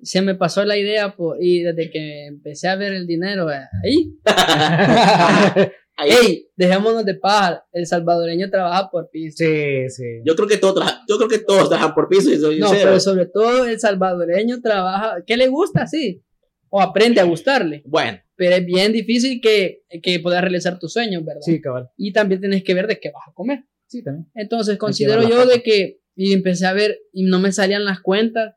se 0.01 0.21
me 0.21 0.35
pasó 0.35 0.65
la 0.65 0.77
idea 0.77 1.15
por- 1.15 1.37
y 1.41 1.61
desde 1.61 1.89
que 1.89 2.25
empecé 2.25 2.67
a 2.67 2.75
ver 2.75 2.91
el 2.91 3.07
dinero 3.07 3.49
eh, 3.49 3.61
ahí, 3.85 4.13
Ahí, 5.97 6.09
¡Ey! 6.11 6.49
Dejémonos 6.55 7.05
de 7.05 7.15
paja. 7.15 7.63
El 7.71 7.85
salvadoreño 7.85 8.49
trabaja 8.49 8.89
por 8.89 9.09
piso. 9.11 9.35
Sí, 9.37 9.89
sí. 9.89 10.03
Yo 10.25 10.35
creo 10.35 10.47
que 10.47 10.57
todos, 10.57 10.75
trabajan- 10.75 11.01
yo 11.07 11.17
creo 11.17 11.29
que 11.29 11.39
todos 11.39 11.69
trabajan 11.69 11.93
por 11.93 12.07
piso 12.07 12.31
y 12.31 12.37
soy 12.39 12.59
No, 12.59 12.67
sincero. 12.69 12.89
pero 12.89 12.99
sobre 12.99 13.25
todo 13.27 13.65
el 13.65 13.79
salvadoreño 13.79 14.61
trabaja. 14.61 15.17
¿Qué 15.27 15.37
le 15.37 15.47
gusta? 15.47 15.85
Sí. 15.87 16.23
O 16.69 16.81
aprende 16.81 17.19
a 17.21 17.25
gustarle. 17.25 17.83
Bueno, 17.85 18.17
Pero 18.35 18.55
es 18.55 18.65
bien 18.65 18.91
difícil 18.93 19.39
que, 19.41 19.83
que 20.01 20.19
puedas 20.19 20.41
realizar 20.41 20.79
tus 20.79 20.93
sueños, 20.93 21.23
¿verdad? 21.23 21.41
Sí, 21.41 21.61
cabal. 21.61 21.89
Y 21.97 22.11
también 22.13 22.41
tienes 22.41 22.63
que 22.63 22.73
ver 22.73 22.87
de 22.87 22.99
qué 22.99 23.11
vas 23.11 23.27
a 23.27 23.33
comer. 23.33 23.65
Sí, 23.87 24.01
también. 24.03 24.31
Entonces 24.33 24.77
considero 24.77 25.27
yo 25.27 25.45
de 25.45 25.61
que. 25.61 25.99
Y 26.15 26.33
empecé 26.33 26.65
a 26.65 26.73
ver 26.73 26.97
y 27.13 27.23
no 27.23 27.39
me 27.39 27.51
salían 27.51 27.85
las 27.85 27.99
cuentas. 28.01 28.55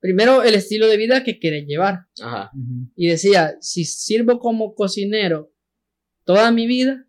Primero, 0.00 0.42
el 0.42 0.54
estilo 0.54 0.86
de 0.88 0.96
vida 0.96 1.22
que 1.24 1.38
quieres 1.38 1.66
llevar. 1.66 2.06
ajá. 2.22 2.50
Y 2.96 3.08
decía, 3.08 3.56
si 3.60 3.84
sirvo 3.84 4.38
como 4.38 4.74
cocinero 4.74 5.52
toda 6.24 6.50
mi 6.52 6.66
vida, 6.66 7.06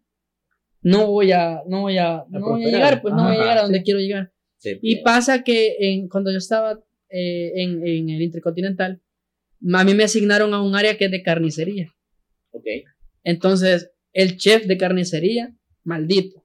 no 0.82 1.08
voy 1.08 1.32
a, 1.32 1.62
no 1.68 1.82
voy 1.82 1.98
a, 1.98 2.24
no 2.30 2.40
voy 2.42 2.66
a 2.66 2.70
llegar, 2.70 3.02
pues 3.02 3.14
no 3.14 3.24
voy 3.24 3.32
a 3.32 3.34
Ajá, 3.36 3.42
llegar 3.42 3.58
a 3.60 3.62
donde 3.64 3.78
sí. 3.80 3.84
quiero 3.84 4.00
llegar. 4.00 4.32
Sí, 4.58 4.78
Y 4.82 4.94
bien. 4.96 5.04
pasa 5.04 5.44
que 5.44 5.76
en, 5.80 6.08
cuando 6.08 6.32
yo 6.32 6.38
estaba 6.38 6.80
eh, 7.10 7.52
en, 7.56 7.86
en 7.86 8.10
el 8.10 8.22
Intercontinental, 8.22 9.02
a 9.74 9.84
mí 9.84 9.94
me 9.94 10.04
asignaron 10.04 10.54
a 10.54 10.62
un 10.62 10.76
área 10.76 10.98
que 10.98 11.06
es 11.06 11.12
de 11.12 11.22
carnicería. 11.24 11.94
Ok. 12.52 12.66
Entonces, 13.24 13.92
el 14.14 14.38
chef 14.38 14.66
de 14.66 14.78
carnicería, 14.78 15.54
maldito. 15.84 16.44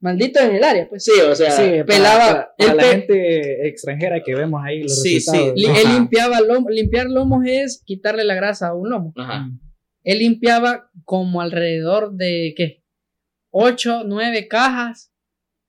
Maldito 0.00 0.38
en 0.40 0.54
el 0.54 0.62
área, 0.64 0.88
pues. 0.88 1.02
Sí, 1.04 1.12
o 1.20 1.34
sea, 1.34 1.50
Sí, 1.50 1.62
para- 1.62 1.86
pelaba- 1.86 2.28
para, 2.28 2.54
para 2.56 2.70
él 2.70 2.76
la 2.76 2.82
pe- 2.82 2.88
gente 2.90 3.68
extranjera 3.68 4.22
que 4.22 4.34
vemos 4.34 4.60
ahí 4.64 4.82
los 4.82 5.02
Sí, 5.02 5.14
resultados. 5.14 5.52
sí. 5.56 5.66
Ajá. 5.66 5.80
Él 5.80 5.88
limpiaba 5.94 6.40
lomo, 6.40 6.70
limpiar 6.70 7.06
lomos 7.06 7.42
es 7.46 7.82
quitarle 7.84 8.24
la 8.24 8.34
grasa 8.34 8.68
a 8.68 8.74
un 8.74 8.90
lomo. 8.90 9.12
ajá. 9.16 9.48
Él 10.08 10.20
limpiaba 10.20 10.90
como 11.04 11.40
alrededor 11.42 12.14
de, 12.14 12.54
¿qué? 12.56 12.82
8, 13.50 14.04
9 14.06 14.48
cajas 14.48 15.12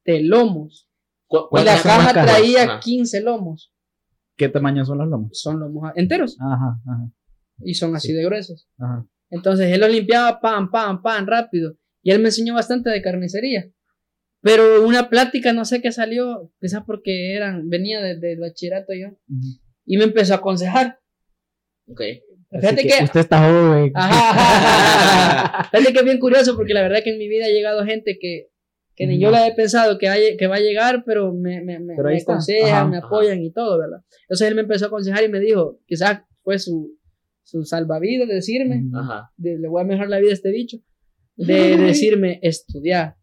de 0.06 0.24
lomos. 0.24 0.88
¿Cu- 1.28 1.49
Y 1.52 1.64
la 1.64 1.76
caja 1.82 2.14
cajas? 2.14 2.26
traía 2.26 2.64
Ajá. 2.64 2.80
15 2.80 3.22
lomos. 3.22 3.74
¿Qué 4.38 4.48
tamaño 4.48 4.86
son 4.86 4.99
los 4.99 5.07
lomos? 5.10 5.30
Son 5.34 5.60
lomos 5.60 5.91
enteros 5.95 6.38
Ajá, 6.40 6.80
ajá, 6.88 7.11
y 7.64 7.74
son 7.74 7.94
así 7.95 8.07
Sí. 8.10 8.14
de 8.14 8.24
gruesos. 8.24 8.70
ajá. 8.78 9.06
Entonces 9.30 9.72
él 9.74 9.82
los 9.82 9.91
limpiaba 9.91 10.40
pan, 10.40 10.72
pan, 10.72 11.02
pan, 11.02 11.28
rápido. 11.28 11.76
Y 12.02 12.11
él 12.11 12.20
me 12.20 12.30
enseñó 12.30 12.53
bastante 12.53 12.90
de 12.90 13.02
carnicería. 13.02 13.70
Pero 14.41 14.88
una 14.88 15.10
plática, 15.10 15.52
no 15.52 15.66
sé 15.66 15.82
qué 15.82 15.91
salió, 15.91 16.49
quizás 16.61 16.84
porque 16.86 17.34
eran, 17.36 17.68
venía 17.70 17.99
desde 18.02 18.34
el 18.34 18.40
bachillerato 18.40 18.94
yo. 18.94 19.10
Y 19.86 19.98
me 19.98 20.06
empezó 20.06 20.34
a 20.34 20.38
aconsejar. 20.38 20.99
Ok. 21.88 22.02
Fíjate 22.51 22.81
que 22.84 22.88
que, 22.97 23.03
usted 23.03 23.19
está 23.19 23.39
joven. 23.47 23.91
Ajá, 23.95 24.30
ajá, 24.31 25.51
ajá. 25.59 25.69
Fíjate 25.71 25.93
que 25.93 25.99
es 25.99 26.05
bien 26.05 26.19
curioso 26.19 26.55
porque 26.55 26.73
la 26.73 26.81
verdad 26.81 26.99
que 27.03 27.11
en 27.11 27.19
mi 27.19 27.27
vida 27.27 27.45
ha 27.45 27.49
llegado 27.49 27.85
gente 27.85 28.17
que, 28.19 28.47
que 28.95 29.05
ni 29.07 29.19
yo 29.19 29.30
la 29.31 29.47
he 29.47 29.53
pensado 29.53 29.97
que, 29.97 30.09
hay- 30.09 30.35
que 30.35 30.47
va 30.47 30.55
a 30.55 30.59
llegar, 30.59 31.03
pero 31.05 31.31
me, 31.34 31.61
me, 31.61 31.80
me, 31.80 31.95
Pero 31.95 32.07
ahí 32.09 32.15
me 32.15 32.17
está. 32.19 32.34
aconsejan, 32.34 32.71
Ajá, 32.73 32.85
me 32.88 32.97
apoyan 32.97 33.41
y 33.41 33.51
todo, 33.51 33.77
¿verdad? 33.80 33.99
Entonces 34.23 34.47
él 34.47 34.55
me 34.55 34.61
empezó 34.61 34.85
a 34.85 34.88
aconsejar 34.88 35.23
y 35.23 35.30
me 35.30 35.39
dijo, 35.39 35.80
quizás 35.85 36.21
fue 36.43 36.57
su, 36.59 36.97
su 37.43 37.63
salvavidas 37.63 38.27
decirme, 38.27 38.84
de, 39.38 39.59
le 39.59 39.67
voy 39.67 39.81
a 39.81 39.85
mejorar 39.85 40.09
la 40.09 40.19
vida 40.19 40.31
a 40.31 40.34
este 40.34 40.51
bicho, 40.51 40.77
de 41.35 41.77
decirme 41.77 42.39
estudiar, 42.41 43.15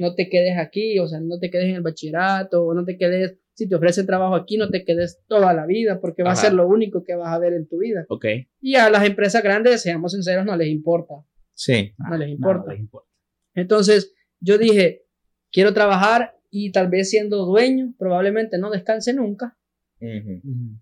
no 0.00 0.14
te 0.14 0.28
quedes 0.28 0.56
aquí, 0.58 0.98
o 0.98 1.06
sea, 1.06 1.20
no 1.20 1.38
te 1.38 1.50
quedes 1.50 1.66
en 1.68 1.74
el 1.76 1.82
bachillerato, 1.82 2.64
o 2.64 2.72
no 2.74 2.84
te 2.84 2.96
quedes, 2.96 3.36
si 3.56 3.66
te 3.68 3.74
ofrecen 3.74 4.04
trabajo 4.06 4.34
aquí, 4.34 4.58
no 4.58 4.68
te 4.68 4.84
quedes 4.84 5.22
toda 5.26 5.54
la 5.54 5.64
vida, 5.66 5.98
porque 6.00 6.22
va 6.22 6.32
Ajá. 6.32 6.40
a 6.40 6.44
ser 6.44 6.52
lo 6.52 6.68
único 6.68 7.02
que 7.04 7.14
vas 7.16 7.32
a 7.32 7.38
ver 7.38 7.54
en 7.54 7.66
tu 7.66 7.78
vida. 7.78 8.04
Ok. 8.08 8.26
Y 8.60 8.74
a 8.74 8.90
las 8.90 9.04
empresas 9.06 9.42
grandes, 9.42 9.80
seamos 9.80 10.12
sinceros, 10.12 10.44
no 10.44 10.54
les 10.56 10.68
importa. 10.68 11.14
Sí. 11.54 11.94
no 11.98 12.16
les 12.18 12.28
Ah, 12.28 12.30
importa. 12.30 12.70
les 12.72 12.80
importa. 12.80 13.08
Entonces, 13.54 14.14
yo 14.40 14.58
dije, 14.58 15.06
quiero 15.50 15.72
trabajar 15.72 16.36
y 16.50 16.70
tal 16.70 16.88
vez 16.88 17.08
siendo 17.08 17.46
dueño, 17.46 17.94
probablemente 17.98 18.58
no 18.58 18.70
descanse 18.70 19.14
nunca, 19.14 19.56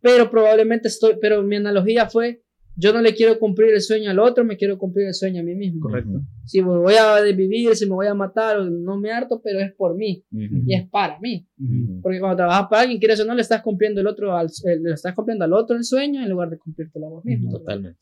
pero 0.03 0.31
probablemente 0.31 0.89
estoy, 0.89 1.17
pero 1.21 1.43
mi 1.43 1.57
analogía 1.57 2.09
fue, 2.09 2.43
yo 2.77 2.93
no 2.93 3.01
le 3.01 3.15
quiero 3.15 3.39
cumplir 3.39 3.73
el 3.73 3.81
sueño 3.81 4.11
al 4.11 4.19
otro, 4.19 4.45
me 4.45 4.57
quiero 4.57 4.79
cumplir 4.79 5.07
el 5.07 5.15
sueño 5.15 5.41
a 5.41 5.45
mí 5.45 5.55
mismo. 5.55 5.81
Correcto. 5.81 6.21
Si 6.45 6.61
me 6.61 6.77
voy 6.77 6.95
a 6.95 7.21
vivir, 7.21 7.75
si 7.77 7.87
me 7.87 7.95
voy 7.95 8.07
a 8.07 8.15
matar, 8.15 8.61
no 8.65 8.99
me 8.99 9.13
harto, 9.13 9.41
pero 9.43 9.61
es 9.61 9.73
por 9.75 9.95
mí 9.97 10.25
Ujú. 10.33 10.63
y 10.67 10.75
es 10.75 10.89
para 10.91 11.19
mí. 11.21 11.47
Ujú. 11.59 12.01
Porque 12.03 12.19
cuando 12.21 12.37
trabajas 12.37 12.67
para 12.69 12.83
alguien, 12.83 12.99
quieres 12.99 13.21
o 13.21 13.25
no, 13.25 13.35
le 13.35 13.43
estás 13.43 13.63
cumpliendo 13.63 14.01
el 14.01 14.07
otro, 14.07 14.37
al, 14.37 14.49
le 14.83 14.93
estás 14.93 15.15
cumpliendo 15.15 15.45
al 15.45 15.53
otro 15.53 15.77
el 15.77 15.85
sueño 15.85 16.23
en 16.23 16.29
lugar 16.31 16.51
de 16.51 16.59
cumplírtelo 16.59 17.07
a 17.07 17.11
vos 17.11 17.25
mismo. 17.25 17.49
¿verdad? 17.51 17.61
Totalmente. 17.61 17.99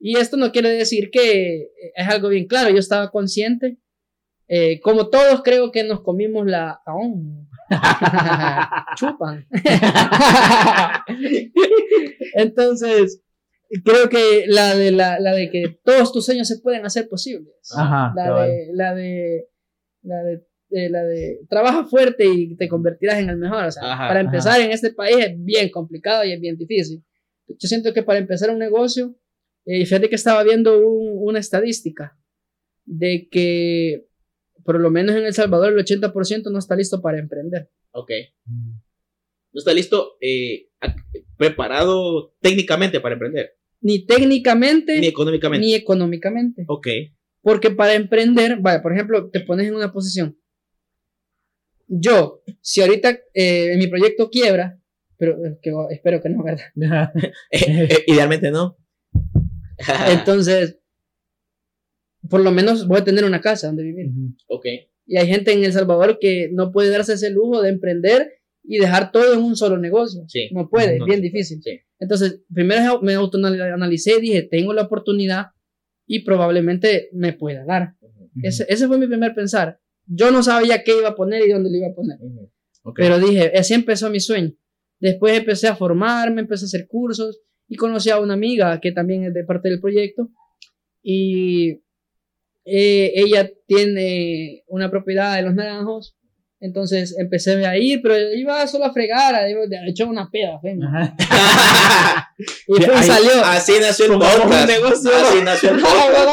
Y 0.00 0.16
esto 0.16 0.36
no 0.36 0.52
quiere 0.52 0.70
decir 0.70 1.10
que 1.10 1.62
eh, 1.62 1.70
es 1.96 2.08
algo 2.08 2.28
bien 2.28 2.46
claro, 2.46 2.70
yo 2.70 2.78
estaba 2.78 3.10
consciente. 3.10 3.78
eh, 4.48 4.80
como 4.80 5.08
todos 5.10 5.42
creo 5.42 5.70
que 5.72 5.84
nos 5.84 6.00
comimos 6.02 6.46
la... 6.46 6.80
aún. 6.86 7.46
Chupan. 8.96 9.46
Entonces, 12.34 13.22
creo 13.84 14.08
que 14.08 14.44
la 14.46 14.74
de, 14.76 14.90
la, 14.92 15.18
la 15.20 15.34
de 15.34 15.50
que 15.50 15.78
todos 15.84 16.12
tus 16.12 16.24
sueños 16.24 16.48
se 16.48 16.58
pueden 16.60 16.84
hacer 16.86 17.08
posibles. 17.08 17.54
Ajá. 17.76 18.12
la, 18.16 18.44
de, 18.46 18.68
la 18.72 18.94
de. 18.94 19.48
La 20.02 20.22
de. 20.22 20.44
eh, 20.70 20.88
la 20.90 21.02
de 21.04 21.40
trabaja 21.48 21.84
fuerte 21.86 22.24
y 22.26 22.54
te 22.56 22.68
convertirás 22.68 23.18
en 23.18 23.28
el 23.30 23.36
mejor. 23.36 23.64
O 23.64 23.70
sea, 23.70 23.92
Ajá, 23.92 24.08
para 24.08 24.20
empezar 24.20 24.60
en 24.60 24.70
este 24.70 24.92
país 24.92 25.16
es 25.18 25.34
bien 25.44 25.70
complicado 25.70 26.24
y 26.24 26.32
es 26.32 26.40
bien 26.40 26.56
difícil. 26.56 27.02
Yo 27.46 27.68
siento 27.68 27.92
que 27.94 28.02
para 28.02 28.18
empezar 28.18 28.50
un 28.50 28.58
negocio, 28.58 29.16
eh, 29.64 29.84
fíjate 29.86 30.08
que 30.08 30.14
estaba 30.16 30.42
viendo 30.44 30.78
un- 30.78 31.18
una 31.28 31.38
estadística 31.38 32.16
de 32.84 33.28
que 33.30 34.06
por 34.64 34.78
lo 34.80 34.90
menos 34.90 35.16
en 35.16 35.24
El 35.24 35.32
Salvador 35.34 35.72
el 35.72 35.78
80% 35.78 36.50
no 36.50 36.58
está 36.58 36.76
listo 36.76 37.00
para 37.00 37.18
emprender. 37.18 37.70
Ok. 37.92 38.10
No 38.46 39.58
está 39.58 39.72
listo, 39.72 40.16
eh, 40.20 40.68
preparado 41.38 42.34
técnicamente 42.40 43.00
para 43.00 43.14
emprender, 43.14 43.56
Ni 43.80 44.04
técnicamente 44.04 45.00
ni 45.00 45.06
económicamente. 45.06 45.66
ni 45.66 45.74
económicamente. 45.74 46.64
Ok. 46.66 46.88
Porque 47.42 47.70
para 47.70 47.94
emprender, 47.94 48.58
vaya, 48.60 48.82
por 48.82 48.92
ejemplo, 48.92 49.30
te 49.30 49.40
pones 49.40 49.68
en 49.68 49.74
una 49.74 49.92
posición. 49.92 50.36
Yo, 51.86 52.42
si 52.60 52.82
ahorita 52.82 53.18
eh, 53.32 53.76
mi 53.78 53.86
proyecto 53.86 54.28
quiebra, 54.28 54.78
pero 55.16 55.44
eh, 55.44 55.58
que, 55.62 55.72
espero 55.90 56.20
que 56.20 56.28
no, 56.28 56.42
¿verdad? 56.42 56.64
Eh, 57.50 57.88
eh, 57.90 58.04
idealmente 58.06 58.50
no. 58.50 58.76
Entonces, 60.08 60.78
por 62.28 62.40
lo 62.40 62.50
menos 62.50 62.86
voy 62.86 62.98
a 63.00 63.04
tener 63.04 63.24
una 63.24 63.40
casa 63.40 63.68
donde 63.68 63.84
vivir. 63.84 64.10
Ok. 64.48 64.66
Y 65.06 65.16
hay 65.16 65.26
gente 65.26 65.52
en 65.52 65.64
El 65.64 65.72
Salvador 65.72 66.18
que 66.20 66.50
no 66.52 66.72
puede 66.72 66.90
darse 66.90 67.14
ese 67.14 67.30
lujo 67.30 67.62
de 67.62 67.70
emprender 67.70 68.28
y 68.62 68.78
dejar 68.78 69.10
todo 69.10 69.32
en 69.32 69.40
un 69.40 69.56
solo 69.56 69.78
negocio. 69.78 70.24
Sí. 70.28 70.50
No 70.52 70.68
puede, 70.68 70.98
No 70.98 71.06
bien 71.06 71.18
se 71.18 71.22
difícil. 71.22 71.62
Sí. 71.62 71.80
Entonces, 71.98 72.42
primero 72.52 73.00
me 73.02 73.14
autoanalicé 73.14 74.18
y 74.18 74.20
dije, 74.20 74.42
tengo 74.42 74.72
la 74.72 74.82
oportunidad 74.82 75.48
y 76.06 76.24
probablemente 76.24 77.08
me 77.12 77.32
pueda 77.32 77.64
dar. 77.64 77.94
Ujú, 78.00 78.30
Ese, 78.42 78.66
ese 78.68 78.86
fue 78.86 78.98
mi 78.98 79.06
primer 79.06 79.34
pensar. 79.34 79.80
Yo 80.06 80.30
no 80.30 80.42
sabía 80.42 80.82
qué 80.84 80.96
iba 80.98 81.08
a 81.08 81.14
poner 81.14 81.46
y 81.46 81.52
dónde 81.52 81.70
lo 81.70 81.76
iba 81.76 81.88
a 81.88 81.94
poner. 81.94 82.18
ujú. 82.20 82.50
Ok. 82.84 82.96
Pero 82.96 83.18
dije, 83.18 83.52
así 83.58 83.74
empezó 83.74 84.08
mi 84.10 84.20
sueño. 84.20 84.52
Después 85.00 85.36
empecé 85.36 85.68
a 85.68 85.76
formarme, 85.76 86.40
empecé 86.40 86.64
a 86.64 86.66
hacer 86.66 86.86
cursos 86.88 87.40
y 87.68 87.76
conocí 87.76 88.10
a 88.10 88.18
una 88.20 88.34
amiga 88.34 88.80
que 88.80 88.92
también 88.92 89.24
es 89.24 89.34
de 89.34 89.44
parte 89.44 89.68
del 89.68 89.80
proyecto. 89.80 90.30
Y 91.02 91.82
eh, 92.64 93.12
ella 93.14 93.50
tiene 93.66 94.62
una 94.66 94.90
propiedad 94.90 95.38
en 95.38 95.44
Los 95.46 95.54
Naranjos. 95.54 96.16
Entonces 96.60 97.16
empecé 97.18 97.64
a 97.64 97.76
ir, 97.78 98.00
pero 98.02 98.14
iba 98.34 98.66
solo 98.66 98.86
a 98.86 98.92
fregar, 98.92 99.48
iba 99.48 99.66
de 99.66 99.78
hecho 99.88 100.08
una 100.08 100.28
peda. 100.30 100.58
¿no? 100.76 100.88
Ajá. 100.88 101.14
Y 102.68 102.74
fue 102.82 102.94
y 102.94 102.96
Ahí- 102.96 103.04
salió. 103.06 103.30
Así 103.44 103.72
nació 103.80 104.04
el 104.06 104.10
Pongamos 104.12 104.36
un 104.36 104.42
podcast. 104.44 104.68
negocio. 104.70 105.10
Así 105.12 105.42
nació 105.44 105.70
el 105.70 105.76
podcast. 105.80 106.28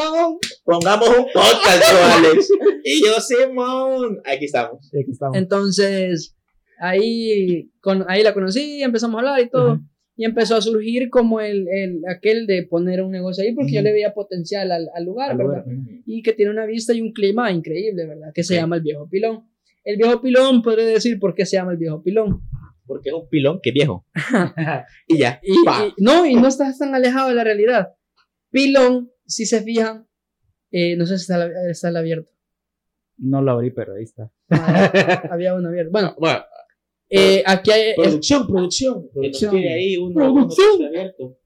Pongamos 0.64 1.10
un 1.10 1.26
podcast, 1.34 1.84
yo, 1.92 2.28
Alex. 2.28 2.50
Y 2.84 3.06
yo, 3.06 3.20
Simón. 3.22 4.20
Aquí 4.26 4.46
estamos. 4.46 4.88
Sí, 4.90 5.00
aquí 5.00 5.12
estamos. 5.12 5.36
Entonces, 5.38 6.36
ahí, 6.80 7.72
con, 7.82 8.06
ahí 8.08 8.22
la 8.24 8.34
conocí, 8.34 8.84
empezamos 8.84 9.16
a 9.16 9.20
hablar 9.20 9.42
y 9.42 9.50
todo. 9.50 9.80
Y 10.18 10.26
empezó 10.26 10.56
a 10.56 10.62
surgir 10.62 11.10
como 11.10 11.42
el, 11.42 11.68
el 11.70 12.02
aquel 12.08 12.46
de 12.48 12.64
poner 12.64 13.02
un 13.02 13.12
negocio 13.12 13.44
ahí, 13.44 13.54
porque 13.54 13.72
yo 13.74 13.80
Ujú. 13.80 13.86
le 13.86 13.92
veía 13.94 14.14
potencial 14.14 14.72
al, 14.72 14.88
al 14.96 15.04
lugar, 15.04 15.32
Al 15.32 15.38
¿verdad? 15.38 15.66
lugar. 15.66 15.86
Y 16.06 16.22
que 16.22 16.34
tiene 16.34 16.52
una 16.52 16.66
vista 16.66 16.94
y 16.94 17.02
un 17.02 17.12
clima 17.14 17.52
increíble, 17.52 18.06
¿verdad? 18.06 18.32
Que 18.34 18.44
se 18.44 18.56
llama 18.56 18.76
el 18.78 18.82
Viejo 18.84 19.10
Pilón. 19.10 19.44
El 19.86 19.98
Viejo 19.98 20.20
Pilón, 20.22 20.62
podría 20.62 20.86
decir 20.86 21.18
por 21.20 21.34
qué 21.36 21.46
se 21.46 21.56
llama 21.58 21.72
el 21.72 21.78
Viejo 21.78 22.02
Pilón. 22.04 22.42
Porque 22.88 23.10
es 23.10 23.16
un 23.16 23.28
pilón 23.30 23.60
que 23.64 23.70
es 23.70 23.74
viejo. 23.74 24.06
Y 25.08 25.18
ya. 25.18 25.40
Y, 25.42 25.54
y- 25.54 25.94
no, 26.04 26.24
y 26.26 26.36
no 26.36 26.48
estás 26.48 26.78
tan 26.78 26.94
alejado 26.94 27.30
de 27.30 27.34
la 27.36 27.44
realidad. 27.44 27.94
Pilón, 28.52 29.12
si 29.26 29.46
se 29.48 29.64
fijan, 29.64 30.08
eh, 30.72 30.96
no 30.96 31.06
sé 31.08 31.18
si 31.18 31.24
está, 31.24 31.48
está 31.72 31.90
el 31.90 31.98
abierto. 31.98 32.32
No 33.18 33.42
lo 33.42 33.54
abrí, 33.54 33.72
pero 33.72 33.94
ahí 33.96 34.04
está. 34.04 34.32
Ah, 34.52 34.92
había 35.32 35.56
uno 35.56 35.70
abierto. 35.70 35.92
Bueno, 35.92 36.16
Bueno, 36.20 36.44
eh, 37.10 37.42
aquí 37.46 37.72
hay. 37.72 37.90
es- 37.92 37.96
producción, 37.96 38.48
producción. 38.48 39.04
Que 39.06 39.10
Producción. 39.14 39.56
ahí 39.56 39.98
uno, 39.98 40.14
Producción. 40.14 40.68
uno 40.70 40.78
que 40.78 40.86
está 40.86 40.88
abierto. 41.00 41.38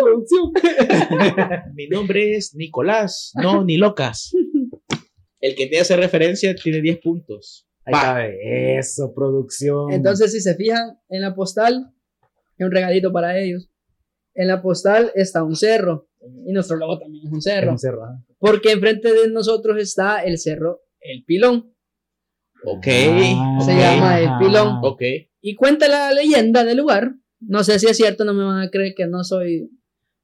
producción. 0.00 0.52
Mi 1.74 1.88
nombre 1.88 2.36
es 2.36 2.54
Nicolás, 2.54 3.32
no 3.42 3.64
ni 3.64 3.76
locas. 3.76 4.32
El 5.42 5.54
que 5.54 5.66
te 5.66 5.78
hace 5.80 5.94
referencia 5.96 6.54
tiene 6.54 6.80
10 6.80 6.98
puntos. 7.00 7.68
Ahí 7.84 7.92
está. 7.94 8.26
Eso, 8.78 9.12
producción. 9.14 9.92
Entonces, 9.92 10.32
si 10.32 10.40
se 10.40 10.54
fijan 10.54 10.98
en 11.10 11.20
la 11.20 11.34
postal, 11.34 11.92
es 12.56 12.64
un 12.64 12.72
regalito 12.72 13.12
para 13.12 13.38
ellos. 13.38 13.68
En 14.34 14.48
la 14.48 14.62
postal 14.62 15.12
está 15.14 15.42
un 15.44 15.56
cerro. 15.56 16.08
Y 16.46 16.52
nuestro 16.52 16.76
logo 16.76 16.98
también 16.98 17.26
es 17.26 17.32
un 17.32 17.38
Es 17.38 17.44
cerro. 17.44 17.72
un 17.72 17.78
cerro. 17.78 18.02
Porque 18.38 18.70
enfrente 18.72 19.12
de 19.12 19.28
nosotros 19.28 19.76
está 19.78 20.22
el 20.24 20.38
cerro 20.38 20.80
El 21.00 21.24
Pilón. 21.24 21.74
Ok. 22.64 22.86
Ah, 22.86 23.58
Se 23.64 23.74
llama 23.74 24.20
el 24.20 24.30
pilón. 24.38 24.78
Ok. 24.84 25.02
Y 25.40 25.56
cuenta 25.56 25.88
la 25.88 26.12
leyenda 26.12 26.62
del 26.64 26.76
lugar. 26.78 27.14
No 27.40 27.64
sé 27.64 27.80
si 27.80 27.86
es 27.86 27.96
cierto, 27.96 28.24
no 28.24 28.32
me 28.34 28.44
van 28.44 28.60
a 28.62 28.70
creer 28.70 28.94
que 28.96 29.08
no 29.08 29.24
soy. 29.24 29.68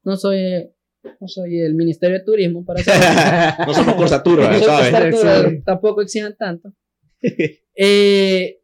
No 0.03 0.15
soy. 0.15 0.71
No 1.19 1.27
soy 1.27 1.59
el 1.59 1.75
Ministerio 1.75 2.17
de 2.19 2.23
Turismo 2.25 2.65
para 2.65 2.83
saber. 2.83 3.53
no 3.67 3.73
somos 3.73 3.95
Corsaturba, 3.95 4.51
No 4.51 4.59
¿sabes? 4.59 5.63
Tampoco 5.63 6.01
exijan 6.01 6.35
tanto. 6.37 6.73
Eh, 7.81 8.59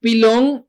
pilón 0.00 0.66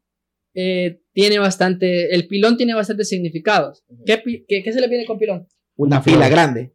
eh, 0.54 1.02
tiene 1.14 1.40
bastante. 1.40 2.14
El 2.14 2.28
pilón 2.28 2.58
tiene 2.58 2.74
bastantes 2.74 3.08
significados. 3.08 3.86
¿Qué, 4.06 4.22
qué- 4.46 4.62
qué 4.62 4.74
se 4.74 4.82
le 4.82 4.90
viene 4.90 5.06
con 5.06 5.18
pilón? 5.18 5.48
Una 5.78 6.04
pila 6.04 6.28
grande. 6.28 6.74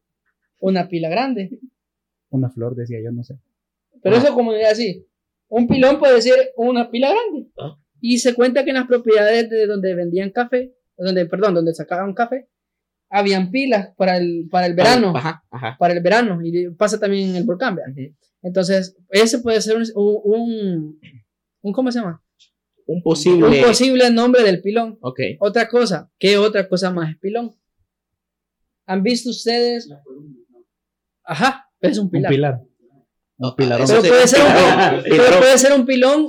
Una 0.58 0.88
pila 0.88 1.10
grande. 1.10 1.58
Una 2.30 2.48
flor, 2.50 2.74
decía 2.76 2.98
yo, 3.04 3.12
no 3.12 3.22
sé. 3.24 3.34
Pero 4.02 4.16
Ah. 4.16 4.18
eso, 4.20 4.32
como 4.34 4.54
es 4.54 4.66
así. 4.66 5.06
Un 5.48 5.68
pilón 5.68 5.98
puede 5.98 6.22
ser 6.22 6.52
una 6.56 6.90
pila 6.90 7.10
grande. 7.10 7.50
Ah. 7.58 7.76
Y 8.00 8.18
se 8.18 8.34
cuenta 8.34 8.64
que 8.64 8.70
en 8.70 8.76
las 8.76 8.86
propiedades 8.86 9.50
de 9.50 9.66
donde 9.66 9.94
vendían 9.94 10.30
café, 10.30 10.72
donde, 10.96 11.26
perdón, 11.26 11.52
donde 11.54 11.74
sacaban 11.74 12.14
café, 12.14 12.48
habían 13.10 13.50
pilas 13.50 13.90
para 13.96 14.16
el, 14.18 14.48
para 14.50 14.66
el 14.66 14.74
verano. 14.74 15.12
Ajá, 15.16 15.44
ajá. 15.50 15.76
Para 15.78 15.94
el 15.94 16.02
verano. 16.02 16.40
Y 16.42 16.70
pasa 16.70 16.98
también 16.98 17.30
en 17.30 17.36
el 17.36 17.44
volcán. 17.44 17.78
Entonces, 18.42 18.96
ese 19.10 19.38
puede 19.40 19.60
ser 19.60 19.76
un, 19.76 19.84
un, 19.94 21.00
un- 21.62 21.72
¿cómo 21.72 21.90
se 21.90 21.98
llama? 22.00 22.22
Un 22.86 23.02
posible. 23.02 23.46
Un 23.60 23.66
posible 23.66 24.10
nombre 24.10 24.42
del 24.44 24.60
pilón. 24.62 24.98
Ok. 25.00 25.18
Otra 25.40 25.68
cosa, 25.68 26.10
¿qué 26.18 26.36
otra 26.38 26.68
cosa 26.68 26.90
más 26.92 27.10
es 27.10 27.18
pilón? 27.18 27.52
¿Han 28.86 29.02
visto 29.02 29.30
ustedes? 29.30 29.88
Ajá, 31.24 31.68
es 31.80 31.98
un 31.98 32.08
pilar. 32.08 32.30
Un 32.30 32.36
pilar. 32.36 32.60
Eso 33.38 33.54
Pero 33.56 33.86
sí, 33.86 34.08
puede 34.08 34.26
ser 34.26 34.40
un 34.40 34.46
pilarón, 34.54 35.02
Pero 35.02 35.14
pilarón. 35.16 35.38
puede 35.40 35.58
ser 35.58 35.72
un 35.74 35.86
pilón 35.86 36.28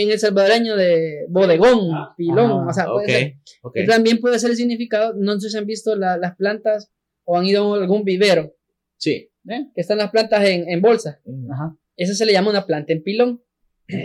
en 0.00 0.10
el 0.10 0.18
salvadoreño 0.18 0.74
de 0.76 1.26
bodegón, 1.28 1.90
pilón, 2.16 2.50
Ah, 2.50 2.66
o 2.68 2.72
sea, 2.72 2.86
puede 2.86 3.04
Ok. 3.04 3.08
ser. 3.10 3.34
ok. 3.62 3.76
Y 3.76 3.86
también 3.86 4.20
puede 4.20 4.38
ser 4.38 4.50
el 4.50 4.56
significado, 4.56 5.12
no 5.18 5.38
sé 5.38 5.50
si 5.50 5.58
han 5.58 5.66
visto 5.66 5.94
la- 5.96 6.16
las 6.16 6.34
plantas 6.36 6.90
o 7.24 7.36
han 7.36 7.44
ido 7.44 7.74
a 7.74 7.78
algún 7.78 8.04
vivero, 8.04 8.54
Sí. 8.96 9.30
¿eh? 9.48 9.66
que 9.74 9.80
están 9.82 9.98
las 9.98 10.10
plantas 10.10 10.44
en, 10.48 10.66
en 10.70 10.80
bolsa. 10.80 11.20
Ajá. 11.52 11.76
Eso 11.96 12.14
se 12.14 12.24
le 12.24 12.32
llama 12.32 12.50
una 12.50 12.64
planta 12.64 12.92
en 12.94 13.02
pilón. 13.02 13.42
Y 13.88 13.96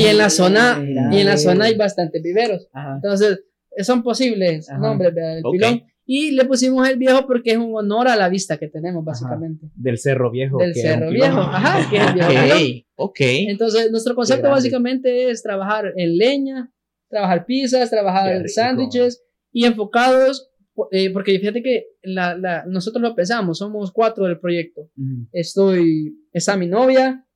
Y 0.00 0.06
en 0.06 0.18
la 0.18 0.30
zona, 0.30 0.80
y 1.10 1.18
en 1.20 1.26
la 1.26 1.36
zona 1.38 1.64
hay 1.66 1.76
bastantes 1.76 2.22
viveros. 2.22 2.68
Ajá. 2.72 2.94
Entonces, 2.96 3.40
son 3.82 4.02
posibles 4.02 4.68
Ajá. 4.70 4.78
nombres 4.78 5.14
del 5.14 5.40
Ok. 5.44 5.52
pilón. 5.52 5.82
Y 6.10 6.30
le 6.30 6.46
pusimos 6.46 6.88
el 6.88 6.96
viejo 6.96 7.26
porque 7.26 7.50
es 7.50 7.58
un 7.58 7.74
honor 7.76 8.08
a 8.08 8.16
la 8.16 8.30
vista 8.30 8.56
que 8.56 8.68
tenemos, 8.68 9.04
básicamente. 9.04 9.66
Del 9.74 9.98
cerro 9.98 10.30
viejo. 10.30 10.56
Del 10.56 10.72
que 10.72 10.80
cerro 10.80 11.10
viejo. 11.10 11.38
Ajá, 11.38 11.90
que 11.90 11.96
es 11.98 12.06
el 12.08 12.14
viejo 12.14 12.28
pilón. 12.30 12.82
Ok. 12.96 13.20
Entonces, 13.20 13.90
nuestro 13.90 14.14
concepto 14.14 14.44
básicamente 14.54 15.28
es 15.30 15.42
trabajar 15.42 15.92
en 15.96 16.16
leña, 16.16 16.72
trabajar 17.10 17.44
pizzas, 17.44 17.90
trabajar 17.90 18.48
sándwiches 18.48 19.22
y 19.52 19.66
enfocados, 19.66 20.50
eh, 20.92 21.10
porque 21.10 21.38
fíjate 21.38 21.62
que 21.62 21.84
la, 22.02 22.34
la- 22.38 22.64
nosotros 22.66 23.02
lo 23.02 23.14
pensamos, 23.14 23.58
somos 23.58 23.92
cuatro 23.92 24.24
del 24.24 24.38
proyecto. 24.40 24.90
Ujú. 24.96 25.26
Estoy, 25.32 26.16
está 26.32 26.56
mi 26.56 26.68
novia, 26.68 27.26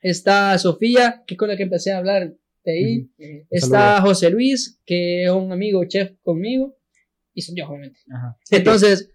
está 0.00 0.56
Sofía, 0.58 1.24
que 1.26 1.34
es 1.34 1.38
con 1.38 1.48
la 1.48 1.56
que 1.56 1.64
empecé 1.64 1.90
a 1.90 1.98
hablar 1.98 2.34
de 2.64 2.72
ahí, 2.72 3.10
está 3.50 4.00
José 4.00 4.30
Luis, 4.30 4.80
que 4.84 5.24
es 5.24 5.30
un 5.30 5.50
amigo 5.52 5.84
chef 5.86 6.12
conmigo, 6.22 6.75
y 7.36 7.42
soy 7.42 7.54
yo, 7.56 7.68
obviamente. 7.68 8.00
Ajá. 8.12 8.36
Entonces, 8.50 9.12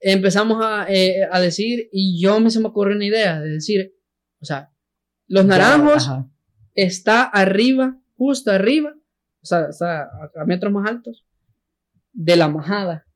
empezamos 0.00 0.64
a, 0.64 0.86
eh, 0.88 1.26
a 1.30 1.40
decir, 1.40 1.88
y 1.92 2.22
yo 2.22 2.38
me 2.40 2.50
se 2.50 2.60
me 2.60 2.68
ocurrió 2.68 2.94
una 2.96 3.04
idea 3.04 3.40
de 3.40 3.50
decir, 3.50 3.92
o 4.40 4.44
sea, 4.44 4.70
los 5.26 5.44
naranjos 5.44 6.08
Ajá. 6.08 6.30
está 6.74 7.24
arriba, 7.24 8.00
justo 8.16 8.50
arriba, 8.52 8.94
o 9.42 9.46
sea, 9.46 9.66
está 9.68 10.02
a, 10.04 10.30
a 10.40 10.44
metros 10.46 10.72
más 10.72 10.88
altos, 10.88 11.26
de 12.12 12.36
la 12.36 12.48
majada. 12.48 13.06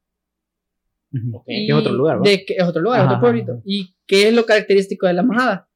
Ujú. 1.12 1.36
Ok. 1.38 1.46
Que 1.46 1.68
es 1.68 1.74
otro 1.74 1.92
lugar, 1.92 2.18
¿va? 2.18 2.22
De, 2.22 2.44
que 2.44 2.54
es 2.54 2.64
otro 2.64 2.82
lugar, 2.82 3.00
Ajá, 3.00 3.08
otro 3.10 3.20
pueblito. 3.20 3.52
ajá. 3.52 3.62
¿Y 3.64 3.94
qué 4.06 4.28
es 4.28 4.34
lo 4.34 4.44
característico 4.44 5.06
de 5.06 5.12
la 5.14 5.22
majada? 5.22 5.70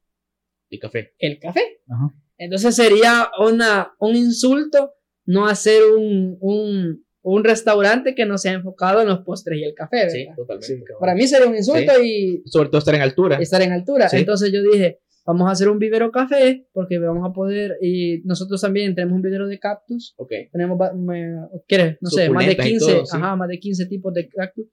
Y 0.69 0.77
café. 0.77 1.13
El 1.19 1.39
café. 1.39 1.81
Ajá. 1.87 2.13
Entonces 2.37 2.75
sería 2.75 3.29
una, 3.39 3.93
un 3.99 4.15
insulto 4.15 4.91
no 5.25 5.47
hacer 5.47 5.83
un, 5.97 6.37
un, 6.41 7.05
un 7.23 7.43
restaurante 7.43 8.13
que 8.15 8.25
no 8.25 8.37
sea 8.37 8.53
enfocado 8.53 9.01
en 9.01 9.07
los 9.07 9.19
postres 9.21 9.57
y 9.59 9.63
el 9.63 9.73
café. 9.73 10.09
Sí, 10.09 10.19
¿verdad? 10.19 10.35
totalmente. 10.35 10.67
Sí. 10.67 10.83
Para 10.99 11.15
mí 11.15 11.25
sería 11.27 11.47
un 11.47 11.55
insulto 11.55 11.93
y 12.03 12.43
Sobre 12.45 12.69
todo 12.69 12.79
estar 12.79 12.93
en 12.95 13.01
altura. 13.01 13.37
estar 13.37 13.61
en 13.61 13.71
altura. 13.71 14.09
Sí. 14.09 14.17
Entonces 14.17 14.51
yo 14.51 14.61
dije, 14.61 14.99
vamos 15.25 15.47
a 15.47 15.51
hacer 15.51 15.69
un 15.69 15.79
vivero 15.79 16.11
café 16.11 16.67
porque 16.73 16.99
vamos 16.99 17.27
a 17.29 17.33
poder, 17.33 17.77
y 17.81 18.21
nosotros 18.25 18.59
también 18.61 18.93
tenemos 18.93 19.15
un 19.15 19.21
vivero 19.21 19.47
de 19.47 19.57
cactus, 19.57 20.13
Ok. 20.17 20.31
tenemos, 20.51 20.77
me- 20.97 21.37
¿quieres? 21.67 21.97
No 22.01 22.09
sé, 22.09 22.29
más 22.29 22.45
de 22.45 22.51
Suculentas 22.51 22.65
y 22.65 22.69
15, 22.71 22.91
todo, 22.93 23.05
sí. 23.05 23.17
ajá, 23.17 23.35
más 23.37 23.47
de 23.47 23.59
15 23.59 23.85
tipos 23.85 24.13
de 24.13 24.27
cactus 24.27 24.65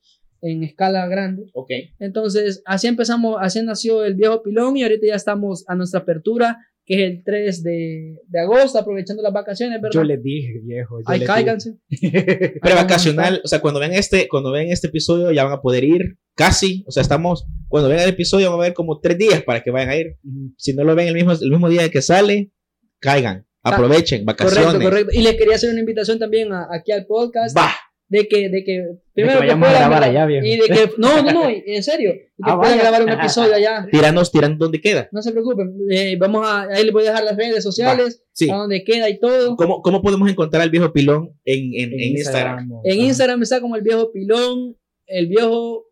en 0.42 0.64
escala 0.64 1.06
grande. 1.06 1.44
Ok. 1.54 1.70
Entonces, 2.00 2.62
así 2.64 2.88
empezamos, 2.88 3.36
así 3.40 3.62
nació 3.62 4.04
el 4.04 4.14
viejo 4.14 4.42
pilón 4.42 4.76
y 4.76 4.82
ahorita 4.82 5.06
ya 5.06 5.14
estamos 5.14 5.64
a 5.68 5.74
nuestra 5.76 6.00
apertura, 6.00 6.58
que 6.90 7.04
es 7.04 7.10
el 7.12 7.22
3 7.24 7.62
de, 7.62 8.16
de 8.26 8.40
agosto, 8.40 8.76
aprovechando 8.78 9.22
las 9.22 9.32
vacaciones, 9.32 9.80
¿verdad? 9.80 9.94
Yo 9.94 10.02
les 10.02 10.20
dije, 10.20 10.60
viejo. 10.64 10.98
yo 10.98 11.04
Ay, 11.06 11.20
les 11.20 11.28
cáiganse. 11.28 11.74
Prevacacional, 12.60 13.40
o 13.44 13.48
sea, 13.48 13.60
cuando 13.60 13.78
ven 13.80 13.92
este, 13.92 14.26
cuando 14.28 14.50
ven 14.50 14.70
este 14.70 14.88
episodio 14.88 15.30
ya 15.30 15.44
van 15.44 15.52
a 15.52 15.60
poder 15.60 15.84
ir 15.84 16.18
casi, 16.34 16.84
o 16.86 16.90
sea, 16.90 17.02
estamos, 17.02 17.46
cuando 17.68 17.88
ven 17.88 18.00
el 18.00 18.08
episodio 18.08 18.50
van 18.50 18.58
a 18.60 18.62
ver 18.64 18.74
como 18.74 18.98
tres 19.00 19.18
días 19.18 19.42
para 19.42 19.62
que 19.62 19.70
vayan 19.70 19.90
a 19.90 19.96
ir. 19.96 20.16
Si 20.56 20.72
no 20.74 20.84
lo 20.84 20.94
ven 20.94 21.08
el 21.08 21.14
mismo, 21.14 21.32
el 21.32 21.50
mismo 21.50 21.68
día 21.68 21.88
que 21.90 22.02
sale, 22.02 22.50
caigan, 22.98 23.46
aprovechen, 23.62 24.24
vacaciones. 24.24 24.64
Correcto, 24.66 24.84
correcto. 24.90 25.12
Y 25.18 25.22
les 25.22 25.36
quería 25.36 25.54
hacer 25.54 25.70
una 25.70 25.80
invitación 25.80 26.18
también 26.18 26.52
a- 26.52 26.66
aquí 26.72 26.92
al 26.92 27.06
podcast 27.06 27.56
Va. 27.56 27.70
De 28.10 28.28
que, 28.28 28.48
de 28.50 28.64
que 28.64 28.84
primero 29.14 29.34
que 29.40 29.46
vayamos 29.46 29.68
a 29.68 29.70
puedan 29.70 29.88
grabar 29.88 30.02
gra- 30.02 30.10
allá, 30.10 30.26
viejo. 30.26 30.46
y 30.46 30.50
de 30.56 30.66
que 30.66 30.90
no, 30.98 31.22
no, 31.22 31.32
no, 31.32 31.48
en 31.48 31.82
serio, 31.82 32.10
y 32.10 32.14
que 32.44 32.50
Ah, 32.50 32.56
puedan 32.58 32.76
vaya. 32.76 32.90
grabar 32.90 33.02
un 33.04 33.08
episodio 33.10 33.54
allá. 33.54 33.86
Tiranos, 33.92 34.30
tiran 34.32 34.58
donde 34.58 34.80
queda. 34.80 35.08
No 35.12 35.22
se 35.22 35.30
preocupen, 35.32 35.74
eh, 35.90 36.16
vamos 36.18 36.46
a 36.46 36.62
ahí 36.62 36.84
les 36.84 36.92
voy 36.92 37.04
a 37.06 37.10
dejar 37.10 37.24
las 37.24 37.36
redes 37.36 37.62
sociales, 37.62 38.22
Sí. 38.32 38.50
a 38.50 38.56
donde 38.56 38.82
queda 38.84 39.08
y 39.08 39.18
todo. 39.18 39.56
¿Cómo, 39.56 39.80
¿Cómo 39.80 40.02
podemos 40.02 40.28
encontrar 40.30 40.62
al 40.62 40.70
viejo 40.70 40.92
pilón 40.92 41.38
en, 41.44 41.72
en, 41.74 41.92
en 41.92 42.00
Instagram? 42.16 42.68
En. 42.84 43.00
Instagram 43.00 43.42
está 43.42 43.60
como 43.60 43.76
el 43.76 43.82
viejo 43.82 44.10
pilón, 44.12 44.76
el 45.06 45.26
viejo 45.28 45.86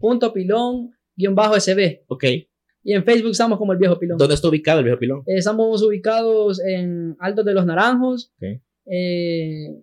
punto 0.00 0.32
pilón 0.32 0.90
guion 1.16 1.34
bajo 1.34 1.58
SB. 1.60 2.04
Ok. 2.08 2.24
Y 2.84 2.94
en 2.94 3.04
Facebook 3.04 3.32
estamos 3.32 3.58
como 3.58 3.72
el 3.72 3.78
viejo 3.78 3.98
pilón. 3.98 4.16
¿Dónde 4.16 4.34
está 4.34 4.48
ubicado 4.48 4.78
el 4.78 4.84
viejo 4.84 4.98
pilón? 4.98 5.18
Eh, 5.26 5.36
estamos 5.38 5.82
ubicados 5.82 6.58
en 6.64 7.16
Altos 7.18 7.44
de 7.44 7.52
los 7.52 7.66
Naranjos. 7.66 8.32
Ok. 8.36 8.60
Eh, 8.90 9.74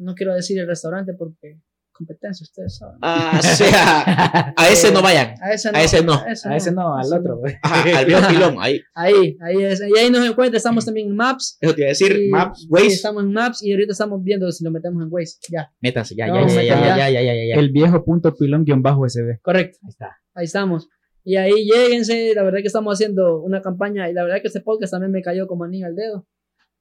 no 0.00 0.14
quiero 0.14 0.34
decir 0.34 0.58
el 0.58 0.66
restaurante 0.66 1.12
porque 1.14 1.60
competencia, 1.92 2.44
ustedes 2.44 2.78
saben. 2.78 2.96
Ah, 3.02 3.38
o 3.38 3.42
sea, 3.42 4.54
a 4.56 4.68
ese 4.70 4.90
no 4.90 5.02
vayan. 5.02 5.34
A 5.42 5.52
ese 5.52 5.70
no. 5.70 5.76
A 5.78 5.82
ese 5.82 6.02
no. 6.02 6.14
A 6.14 6.56
ese 6.56 6.72
no, 6.72 6.94
al 6.96 7.04
ese 7.04 7.14
otro. 7.18 7.40
Ajá, 7.62 7.98
al 7.98 8.06
viejo 8.06 8.26
pilón. 8.28 8.56
Ahí, 8.58 8.80
Ahí, 8.94 9.36
ahí 9.42 9.62
es. 9.64 9.82
Y 9.82 9.98
ahí 9.98 10.10
nos 10.10 10.26
encuentra. 10.26 10.56
Estamos 10.56 10.86
también 10.86 11.08
en 11.08 11.16
Maps. 11.16 11.58
eso 11.60 11.74
te 11.74 11.80
iba 11.82 11.86
a 11.86 11.90
decir, 11.90 12.18
Y- 12.18 12.30
Maps, 12.30 12.60
sí, 12.60 12.66
Waze. 12.70 12.86
estamos 12.86 13.22
en 13.22 13.32
Maps 13.32 13.62
y 13.62 13.72
ahorita 13.72 13.92
estamos 13.92 14.22
viendo 14.24 14.50
si 14.50 14.64
lo 14.64 14.70
metemos 14.70 15.02
en 15.02 15.08
Waze. 15.12 15.36
Ya, 15.50 15.70
Métanse, 15.82 16.14
ya, 16.16 16.28
No, 16.28 16.46
ya, 16.48 16.54
ya, 16.54 16.62
ya, 16.62 16.62
ya. 16.62 16.96
ya, 16.96 17.10
ya, 17.10 17.22
ya, 17.22 17.34
ya, 17.34 17.44
ya. 17.54 17.60
El 17.60 17.70
viejo 17.70 18.02
punto 18.02 18.34
pilón 18.34 18.64
guion 18.64 18.80
bajo 18.82 19.06
SB. 19.06 19.38
correcto. 19.42 19.78
Ahí 19.82 19.88
está. 19.90 20.16
Ahí 20.34 20.44
estamos. 20.46 20.88
Y 21.22 21.36
ahí 21.36 21.66
lléguense. 21.70 22.32
La 22.34 22.44
verdad 22.44 22.60
que 22.62 22.68
estamos 22.68 22.94
haciendo 22.94 23.42
una 23.42 23.60
campaña. 23.60 24.08
Y 24.08 24.14
la 24.14 24.22
verdad 24.24 24.38
que 24.40 24.46
este 24.48 24.62
podcast 24.62 24.92
también 24.92 25.12
me 25.12 25.20
cayó 25.20 25.46
como 25.46 25.64
anillo 25.64 25.84
al 25.84 25.94
dedo. 25.96 26.26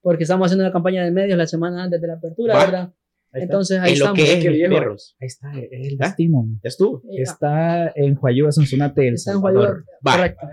Porque 0.02 0.24
estamos 0.24 0.46
haciendo 0.46 0.64
una 0.64 0.72
campaña 0.72 1.04
de 1.04 1.12
medios 1.12 1.38
la 1.38 1.46
semana 1.46 1.84
antes 1.84 2.00
de 2.00 2.08
la 2.08 2.14
apertura, 2.14 2.56
Va. 2.56 2.64
¿verdad? 2.66 2.94
Ahí. 3.31 3.43
Entonces 3.43 3.80
ahí 3.80 3.93
En 3.93 3.99
lo 3.99 4.06
estamos. 4.06 4.19
que 4.26 4.34
es 4.39 4.45
el 4.45 4.69
perros. 4.69 5.15
Ahí 5.22 5.27
está, 5.27 5.51
es 5.60 5.68
el 5.72 5.97
¿Ah? 5.99 6.06
destino. 6.07 6.45
¿Es 6.64 6.77
tú? 6.77 7.01
Eh, 7.11 7.22
Está 7.22 7.91
en 7.95 8.18
Huayúa, 8.19 8.51
Sonsonate, 8.51 9.07
El 9.07 9.14
está 9.15 9.31
en 9.31 9.35
Salvador. 9.41 9.85
Va. 10.06 10.15
Correcto. 10.18 10.47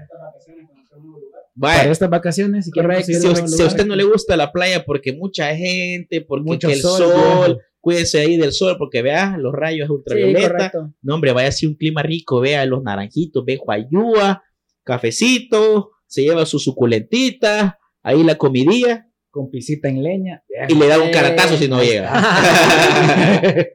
Vaya. 1.59 1.79
Para 1.79 1.91
estas 1.91 2.11
vacaciones, 2.11 2.67
si 2.67 2.71
conseguir 2.71 3.05
si, 3.21 3.27
a- 3.29 3.47
si 3.47 3.63
a 3.63 3.67
usted 3.67 3.87
no 3.87 3.97
le 3.97 4.05
gusta 4.05 4.37
la 4.37 4.53
playa 4.53 4.85
porque 4.85 5.15
mucha 5.15 5.57
gente, 5.57 6.21
porque 6.21 6.45
Mucho 6.45 6.69
el 6.69 6.81
sol, 6.81 6.99
sol, 6.99 7.47
viejo. 7.47 7.61
cuídense 7.81 8.21
ahí 8.21 8.37
del 8.37 8.53
sol 8.53 8.77
porque 8.79 9.01
vea 9.01 9.39
los 9.39 9.55
rayos 9.55 9.89
ultravioleta. 9.89 10.71
no, 11.01 11.15
hombre, 11.15 11.33
vaya 11.33 11.49
así 11.49 11.67
un 11.67 11.75
clima 11.77 12.03
rico, 12.03 12.41
vea 12.41 12.67
los 12.67 12.83
naranjitos, 12.83 13.43
ve 13.47 13.59
Huayúa, 13.65 14.43
cafecito, 14.85 15.93
se 16.07 16.25
lleva 16.25 16.45
su 16.45 16.59
suculentita, 16.59 17.79
ahí 18.03 18.23
la 18.23 18.35
comidilla 18.37 19.06
con 19.37 19.51
pisita 19.51 19.89
en 19.91 20.03
leña. 20.03 20.43
y 20.67 20.75
le 20.75 20.89
da 20.89 20.99
un 20.99 21.11
caratazo 21.11 21.59
si 21.59 21.69
no 21.69 21.83
llega. 21.83 22.11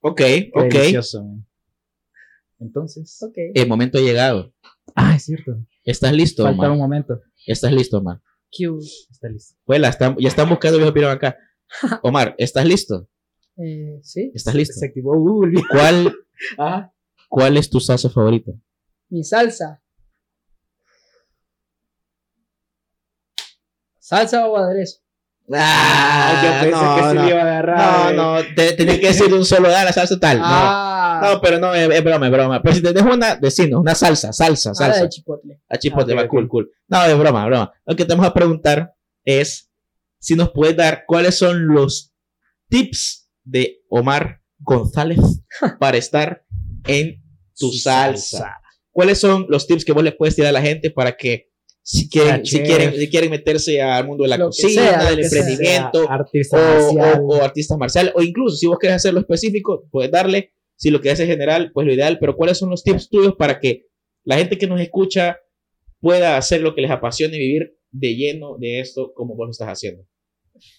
ok, 0.00 0.16
Qué 0.16 0.50
ok. 0.54 0.72
delicioso, 0.72 1.24
man. 1.24 1.44
Entonces. 2.60 3.18
El 3.54 3.66
momento 3.68 3.98
ha 3.98 4.00
llegado. 4.00 4.54
Ah, 4.94 5.16
es 5.16 5.24
cierto. 5.24 5.56
¿Estás 5.84 6.12
listo, 6.12 6.44
Falta 6.44 6.70
un 6.70 6.78
momento. 6.78 7.20
¿Estás 7.44 7.72
listo, 7.72 7.98
Omar? 7.98 8.20
Cute. 8.56 8.86
Está 9.10 9.28
listo. 9.28 9.56
Están- 9.66 10.16
ya 10.16 10.28
están 10.28 10.48
buscando 10.48 10.78
viejo 10.78 10.92
pirón 10.94 11.10
acá. 11.10 11.36
Omar, 12.04 12.36
¿estás 12.38 12.64
listo? 12.64 13.08
Eh, 13.56 13.98
sí. 14.02 14.30
¿Estás 14.32 14.54
listo? 14.54 14.74
Se 14.74 14.86
activó 14.86 15.18
Google. 15.18 15.50
viejo. 15.50 15.66
¿Cuál, 15.72 16.14
Ah, 16.58 16.92
cuál 17.28 17.56
es 17.56 17.68
tu 17.68 17.80
salsa 17.80 18.08
favorita? 18.08 18.52
Mi 19.08 19.24
salsa. 19.24 19.81
¿Salsa 24.12 24.46
o 24.46 24.56
aderezo? 24.58 24.98
yo 25.48 25.56
pensé 26.60 26.70
que 26.70 27.02
se 27.02 27.14
no, 27.14 27.22
le 27.24 27.30
iba 27.30 27.38
a 27.38 27.42
agarrar. 27.42 28.14
no, 28.14 28.38
eh. 28.40 28.46
no, 28.46 28.54
te, 28.54 28.74
tenés 28.74 29.00
que 29.00 29.06
decir 29.06 29.32
un 29.32 29.42
solo 29.46 29.70
dar 29.70 29.86
la 29.86 29.92
salsa 29.94 30.20
tal. 30.20 30.38
No. 30.38 30.44
Ah, 30.46 31.20
No, 31.22 31.40
pero 31.40 31.58
no, 31.58 31.72
es, 31.74 31.88
es 31.88 32.04
broma, 32.04 32.26
es 32.26 32.32
broma. 32.32 32.62
Pero 32.62 32.74
si 32.74 32.82
tenés 32.82 33.02
una, 33.04 33.36
decinos, 33.36 33.80
una 33.80 33.94
salsa, 33.94 34.30
salsa, 34.34 34.72
ah, 34.72 34.74
salsa. 34.74 35.02
de 35.04 35.08
chipotle. 35.08 35.60
A 35.66 35.78
chipotle, 35.78 36.12
Ah, 36.12 36.22
va, 36.24 36.28
cool, 36.28 36.46
cool. 36.46 36.70
No, 36.88 37.02
es 37.02 37.18
broma, 37.18 37.46
broma. 37.46 37.72
Lo 37.86 37.96
que 37.96 38.04
te 38.04 38.12
vamos 38.12 38.26
a 38.26 38.34
preguntar 38.34 38.94
es 39.24 39.70
si 40.18 40.36
nos 40.36 40.50
puedes 40.50 40.76
dar 40.76 41.04
cuáles 41.06 41.38
son 41.38 41.68
los 41.68 42.12
tips 42.68 43.30
de 43.44 43.80
Omar 43.88 44.42
González 44.58 45.20
para 45.80 45.96
estar 45.96 46.44
en 46.86 47.22
tu 47.58 47.70
Su 47.70 47.78
salsa. 47.78 48.60
¿Cuáles 48.90 49.18
son 49.18 49.46
los 49.48 49.66
tips 49.66 49.86
que 49.86 49.92
vos 49.92 50.04
le 50.04 50.12
puedes 50.12 50.34
tirar 50.34 50.50
a 50.50 50.52
la 50.52 50.60
gente 50.60 50.90
para 50.90 51.16
que 51.16 51.50
si 51.82 52.08
quieren, 52.08 52.46
si 52.46 52.60
quieren, 52.60 52.94
si 52.94 53.08
quieren 53.08 53.30
meterse 53.30 53.82
al 53.82 54.06
mundo 54.06 54.22
de 54.22 54.30
la 54.30 54.36
Lo 54.36 54.46
cocina, 54.46 54.70
sea, 54.82 55.10
del 55.10 55.18
que 55.18 55.24
sea. 55.24 55.40
emprendimiento, 55.40 56.10
Artista 56.10 56.56
o, 56.56 56.92
o, 56.94 57.38
o 57.38 57.42
artista 57.42 57.76
marcial, 57.76 58.12
o 58.14 58.22
incluso 58.22 58.56
si 58.56 58.66
vos 58.66 58.78
querés 58.78 58.96
hacerlo 58.96 59.20
específico, 59.20 59.86
puedes 59.90 60.10
darle. 60.10 60.52
Si 60.76 60.90
lo 60.90 61.00
que 61.00 61.10
haces 61.10 61.26
general, 61.28 61.70
pues 61.72 61.86
lo 61.86 61.92
ideal. 61.92 62.18
Pero 62.18 62.36
¿cuáles 62.36 62.58
son 62.58 62.70
los 62.70 62.82
tips 62.82 63.08
tuyos 63.08 63.34
para 63.36 63.60
que 63.60 63.86
la 64.24 64.36
gente 64.36 64.58
que 64.58 64.66
nos 64.66 64.80
escucha 64.80 65.38
pueda 66.00 66.36
hacer 66.36 66.60
lo 66.60 66.74
que 66.74 66.82
les 66.82 66.90
apasione 66.90 67.36
y 67.36 67.40
vivir 67.40 67.76
de 67.90 68.16
lleno 68.16 68.56
de 68.58 68.80
esto 68.80 69.12
como 69.14 69.36
vos 69.36 69.46
lo 69.46 69.50
estás 69.52 69.68
haciendo? 69.68 70.04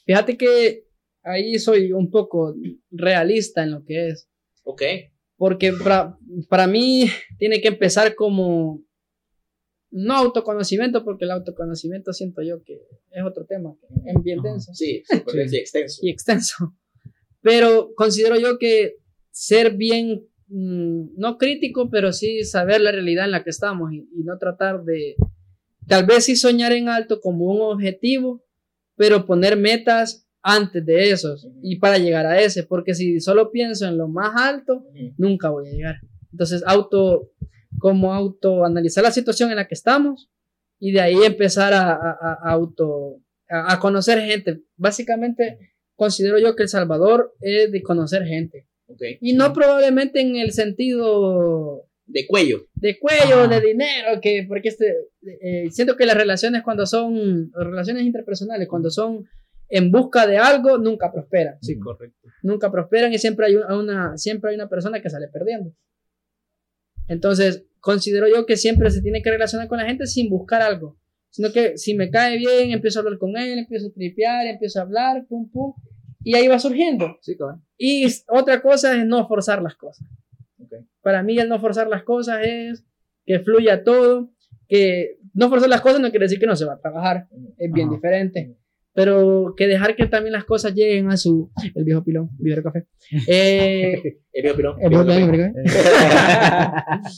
Fíjate 0.05 0.37
que 0.37 0.85
ahí 1.23 1.57
soy 1.57 1.93
un 1.93 2.09
poco 2.11 2.53
realista 2.91 3.63
en 3.63 3.71
lo 3.71 3.85
que 3.85 4.09
es. 4.09 4.29
Ok. 4.63 4.81
Porque 5.37 5.71
para, 5.73 6.17
para 6.49 6.67
mí 6.67 7.07
tiene 7.37 7.61
que 7.61 7.69
empezar 7.69 8.15
como 8.15 8.81
no 9.95 10.15
autoconocimiento, 10.15 11.03
porque 11.05 11.25
el 11.25 11.31
autoconocimiento 11.31 12.13
siento 12.13 12.41
yo 12.41 12.63
que 12.63 12.81
es 13.11 13.23
otro 13.23 13.45
tema, 13.45 13.75
es 14.05 14.23
bien 14.23 14.41
denso 14.41 14.73
Sí, 14.73 15.03
Sí. 15.07 15.57
extenso. 15.57 15.99
y 16.03 16.09
extenso. 16.09 16.75
Pero 17.41 17.93
considero 17.95 18.37
yo 18.39 18.57
que 18.57 18.95
ser 19.29 19.75
bien, 19.75 20.25
mm, 20.47 21.15
no 21.17 21.37
crítico, 21.37 21.89
pero 21.89 22.11
sí 22.11 22.43
saber 22.43 22.81
la 22.81 22.91
realidad 22.91 23.25
en 23.25 23.31
la 23.31 23.43
que 23.43 23.49
estamos 23.51 23.91
y, 23.93 24.07
y 24.15 24.23
no 24.23 24.37
tratar 24.37 24.83
de, 24.83 25.15
tal 25.87 26.05
vez 26.05 26.25
sí 26.25 26.35
soñar 26.35 26.71
en 26.71 26.89
alto 26.89 27.19
como 27.21 27.45
un 27.45 27.61
objetivo, 27.61 28.43
pero 28.95 29.25
poner 29.25 29.57
metas 29.57 30.27
antes 30.41 30.85
de 30.85 31.11
esos 31.11 31.47
y 31.61 31.77
para 31.77 31.97
llegar 31.97 32.25
a 32.25 32.41
ese, 32.41 32.63
porque 32.63 32.93
si 32.95 33.19
solo 33.19 33.51
pienso 33.51 33.85
en 33.87 33.97
lo 33.97 34.07
más 34.07 34.31
alto, 34.35 34.85
nunca 35.17 35.49
voy 35.49 35.67
a 35.69 35.71
llegar. 35.71 35.95
Entonces, 36.31 36.63
auto, 36.65 37.29
como 37.79 38.13
auto 38.13 38.65
analizar 38.65 39.03
la 39.03 39.11
situación 39.11 39.49
en 39.49 39.57
la 39.57 39.67
que 39.67 39.73
estamos 39.75 40.29
y 40.79 40.91
de 40.91 41.01
ahí 41.01 41.15
empezar 41.23 41.73
a, 41.73 41.91
a- 41.93 42.17
a- 42.21 42.39
a 42.43 42.51
auto, 42.51 43.17
a, 43.49 43.73
a 43.73 43.79
conocer 43.79 44.19
gente. 44.21 44.61
Básicamente, 44.77 45.57
considero 45.95 46.39
yo 46.39 46.55
que 46.55 46.63
El 46.63 46.69
Salvador 46.69 47.33
es 47.41 47.71
de 47.71 47.81
conocer 47.81 48.23
gente. 48.25 48.67
Y 49.21 49.33
no 49.33 49.53
probablemente 49.53 50.21
en 50.21 50.35
el 50.35 50.51
sentido 50.51 51.87
De 52.05 52.27
cuello. 52.27 52.67
de 52.75 52.99
cuello, 52.99 53.43
Ah. 53.43 53.47
de 53.47 53.61
dinero, 53.61 54.19
que 54.21 54.45
porque 54.47 54.69
este, 54.69 54.93
eh, 55.41 55.69
siento 55.71 55.95
que 55.95 56.05
las 56.05 56.17
relaciones 56.17 56.61
cuando 56.63 56.85
son, 56.85 57.51
relaciones 57.53 58.03
interpersonales, 58.03 58.67
cuando 58.67 58.89
son 58.89 59.25
en 59.69 59.91
busca 59.91 60.27
de 60.27 60.37
algo, 60.37 60.77
nunca 60.77 61.11
prosperan 61.11 61.55
Sí, 61.61 61.79
correcto. 61.79 62.27
nunca 62.43 62.69
prosperan 62.71 63.11
y 63.13 63.17
siempre 63.17 63.47
hay 63.47 63.55
una- 63.55 64.15
siempre 64.17 64.49
hay 64.51 64.55
una 64.55 64.69
persona 64.69 65.01
que 65.01 65.09
sale 65.09 65.27
perdiendo. 65.29 65.71
Entonces, 67.07 67.65
considero 67.79 68.27
yo 68.27 68.45
que 68.45 68.57
siempre 68.57 68.89
se 68.91 69.01
tiene 69.01 69.21
que 69.21 69.29
relacionar 69.31 69.67
con 69.67 69.77
la 69.77 69.85
gente 69.85 70.07
sin 70.07 70.29
buscar 70.29 70.61
algo, 70.61 70.97
sino 71.29 71.51
que 71.51 71.77
si 71.77 71.95
me 71.95 72.09
cae 72.09 72.37
bien, 72.37 72.71
empiezo 72.71 72.99
a 72.99 73.03
hablar 73.03 73.17
con 73.19 73.35
él, 73.37 73.59
empiezo 73.59 73.87
a 73.87 73.91
tripear, 73.91 74.47
empiezo 74.47 74.79
a 74.79 74.83
hablar, 74.83 75.25
pum, 75.27 75.49
pum, 75.49 75.73
y 76.23 76.35
ahí 76.35 76.47
va 76.47 76.59
surgiendo. 76.59 77.17
Sí, 77.21 77.35
cabrón. 77.35 77.63
Y 77.77 78.05
otra 78.29 78.61
cosa 78.61 78.95
es 78.97 79.05
no 79.05 79.27
forzar 79.27 79.61
las 79.61 79.75
cosas. 79.75 80.07
Ok. 80.59 80.73
Para 81.01 81.23
mí 81.23 81.37
el 81.37 81.49
no 81.49 81.59
forzar 81.59 81.87
las 81.87 82.03
cosas 82.03 82.39
es 82.45 82.85
que 83.25 83.39
fluya 83.39 83.83
todo, 83.83 84.31
que 84.67 85.17
no 85.33 85.49
forzar 85.49 85.69
las 85.69 85.81
cosas 85.81 85.99
no 85.99 86.09
quiere 86.09 86.25
decir 86.25 86.39
que 86.39 86.47
no 86.47 86.55
se 86.55 86.65
va 86.65 86.73
a 86.73 86.79
trabajar, 86.79 87.27
es 87.57 87.71
bien 87.71 87.87
Ajá. 87.87 87.95
diferente. 87.95 88.55
Pero 88.93 89.55
que 89.57 89.67
dejar 89.67 89.95
que 89.95 90.05
también 90.05 90.33
las 90.33 90.45
cosas 90.45 90.73
lleguen 90.73 91.09
a 91.09 91.17
su. 91.17 91.51
El 91.73 91.83
viejo 91.83 92.03
pilón, 92.03 92.29
vivero 92.37 92.63
café. 92.63 92.85
Eh, 93.27 94.19
El 94.33 94.41
viejo 94.43 94.57
pilón. 94.57 94.81
el 94.81 94.89
viejo 94.89 95.05
pilón, 95.05 95.53
café. 95.53 96.99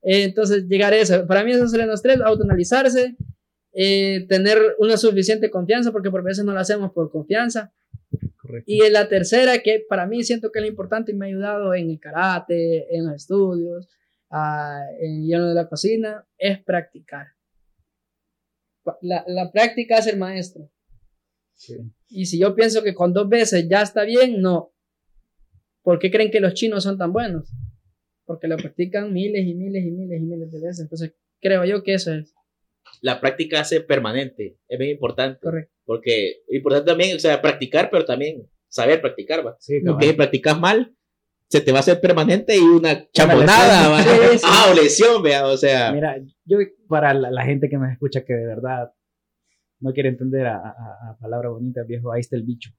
Eh, 0.00 0.22
Entonces, 0.22 0.66
llegar 0.68 0.92
a 0.92 0.96
eso. 0.96 1.26
Para 1.26 1.42
mí, 1.44 1.52
esos 1.52 1.70
serían 1.72 1.88
los 1.88 2.00
tres: 2.00 2.20
autoanalizarse, 2.20 3.16
eh, 3.72 4.26
tener 4.28 4.58
una 4.78 4.96
suficiente 4.96 5.50
confianza, 5.50 5.90
porque 5.90 6.10
por 6.10 6.22
veces 6.22 6.44
no 6.44 6.52
lo 6.52 6.60
hacemos 6.60 6.92
por 6.92 7.10
confianza. 7.10 7.72
Correcto. 8.40 8.64
Y 8.64 8.82
en 8.82 8.92
la 8.92 9.08
tercera, 9.08 9.58
que 9.58 9.84
para 9.86 10.06
mí 10.06 10.22
siento 10.22 10.50
que 10.52 10.60
es 10.60 10.66
importante 10.66 11.12
y 11.12 11.14
me 11.16 11.26
ha 11.26 11.28
ayudado 11.28 11.74
en 11.74 11.90
el 11.90 11.98
karate, 11.98 12.86
en 12.96 13.06
los 13.06 13.16
estudios, 13.16 13.88
ah, 14.30 14.80
en 15.00 15.28
lo 15.28 15.48
de 15.48 15.54
la 15.54 15.68
cocina, 15.68 16.24
es 16.38 16.62
practicar. 16.62 17.26
La, 19.02 19.24
la 19.26 19.50
práctica 19.50 19.98
es 19.98 20.06
el 20.06 20.16
maestro. 20.16 20.70
Sí. 21.58 21.76
Y 22.08 22.26
si 22.26 22.38
yo 22.38 22.54
pienso 22.54 22.82
que 22.82 22.94
con 22.94 23.12
dos 23.12 23.28
veces 23.28 23.66
ya 23.68 23.82
está 23.82 24.04
bien, 24.04 24.40
no. 24.40 24.72
¿Por 25.82 25.98
qué 25.98 26.10
creen 26.10 26.30
que 26.30 26.40
los 26.40 26.54
chinos 26.54 26.84
son 26.84 26.96
tan 26.96 27.12
buenos? 27.12 27.52
Porque 28.24 28.46
lo 28.46 28.56
practican 28.56 29.12
miles 29.12 29.46
y 29.46 29.54
miles 29.54 29.84
y 29.84 29.90
miles 29.90 30.20
y 30.20 30.24
miles 30.24 30.52
de 30.52 30.60
veces. 30.60 30.80
Entonces, 30.80 31.14
creo 31.40 31.64
yo 31.64 31.82
que 31.82 31.94
eso 31.94 32.12
es 32.14 32.32
La 33.02 33.20
práctica 33.20 33.60
hace 33.60 33.80
permanente. 33.80 34.58
Es 34.68 34.78
bien 34.78 34.92
importante. 34.92 35.40
correcto. 35.40 35.72
Porque 35.84 36.42
es 36.46 36.54
importante 36.56 36.86
también, 36.90 37.16
o 37.16 37.18
sea, 37.18 37.42
practicar, 37.42 37.90
pero 37.90 38.04
también 38.04 38.48
saber 38.68 39.00
practicar, 39.00 39.46
va. 39.46 39.56
Sí. 39.58 39.80
Porque 39.80 40.08
si 40.08 40.12
practicas 40.12 40.60
mal, 40.60 40.94
se 41.48 41.60
te 41.62 41.72
va 41.72 41.78
a 41.78 41.80
hacer 41.80 42.00
permanente 42.00 42.54
y 42.56 42.60
una 42.60 43.10
chamonada. 43.10 44.02
Sí, 44.02 44.38
sí. 44.38 44.46
Ah, 44.46 44.68
o 44.70 44.74
lesión, 44.74 45.22
vea, 45.22 45.46
o 45.46 45.56
sea. 45.56 45.92
Mira, 45.92 46.22
yo 46.44 46.58
para 46.88 47.14
la, 47.14 47.30
la 47.30 47.44
gente 47.44 47.68
que 47.68 47.78
me 47.78 47.90
escucha 47.90 48.24
que 48.24 48.34
de 48.34 48.46
verdad 48.46 48.92
no 49.80 49.92
quiere 49.92 50.08
entender 50.08 50.46
a, 50.46 50.56
a, 50.56 51.10
a 51.10 51.16
palabra 51.20 51.48
bonita, 51.50 51.82
viejo, 51.84 52.12
ahí 52.12 52.20
está 52.20 52.36
el 52.36 52.42
bicho. 52.44 52.70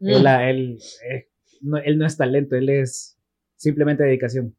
Mm. 0.00 0.08
Él, 0.08 0.22
la- 0.24 0.50
él, 0.50 0.78
eh, 1.10 1.28
no, 1.62 1.78
él 1.78 1.98
no 1.98 2.06
es 2.06 2.16
talento, 2.16 2.56
él 2.56 2.68
es 2.68 3.18
simplemente 3.56 4.04
dedicación. 4.04 4.56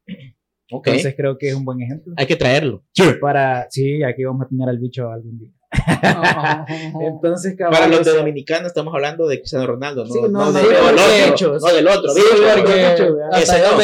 ok. 0.72 0.86
Entonces 0.88 1.14
creo 1.16 1.38
que 1.38 1.48
es 1.48 1.54
un 1.54 1.64
buen 1.64 1.80
ejemplo. 1.80 2.12
Hay 2.16 2.26
que 2.26 2.36
traerlo. 2.36 2.84
Para, 3.20 3.66
sí, 3.70 4.02
aquí 4.02 4.24
vamos 4.24 4.46
a 4.46 4.48
tener 4.48 4.68
al 4.68 4.78
bicho 4.78 5.08
algún 5.10 5.38
día. 5.38 5.52
Oh. 6.02 6.64
Entonces, 7.00 7.56
Para 7.58 7.88
los 7.88 8.04
de 8.04 8.12
Dominicanos 8.12 8.68
estamos 8.68 8.94
hablando 8.94 9.26
de 9.26 9.38
Cristiano 9.38 9.66
Ronaldo, 9.66 10.04
no, 10.04 10.12
Sí, 10.12 10.20
no, 10.22 10.28
no, 10.28 10.44
no, 10.46 10.52
del 10.52 10.64
sí, 10.66 10.74
otro, 10.74 10.96
porque- 10.96 11.30
bichos. 11.30 11.62
no 11.62 11.74
del 11.74 11.88
otro, 11.88 12.10
Sí, 12.12 12.20
porque 12.56 12.90
Ese 13.42 13.60
no. 13.60 13.80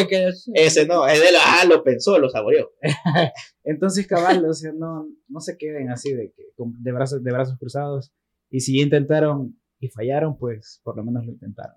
Ese 0.54 0.86
no, 0.86 1.06
es 1.06 1.20
de 1.20 1.32
la, 1.32 1.40
ah, 1.44 1.64
lo 1.66 1.82
pensó, 1.82 2.18
lo 2.18 2.28
saboreó. 2.30 2.72
Entonces, 3.64 4.06
cabal, 4.06 4.44
o 4.48 4.52
sea, 4.52 4.72
no, 4.72 5.08
no 5.28 5.40
se 5.40 5.56
queden 5.56 5.90
así 5.90 6.12
de, 6.12 6.32
de, 6.56 6.92
brazos, 6.92 7.22
de 7.22 7.32
brazos 7.32 7.58
cruzados. 7.58 8.12
Y 8.50 8.60
si 8.60 8.80
intentaron 8.80 9.58
y 9.80 9.88
fallaron, 9.88 10.38
pues 10.38 10.80
por 10.84 10.96
lo 10.96 11.04
menos 11.04 11.24
lo 11.26 11.32
intentaron. 11.32 11.74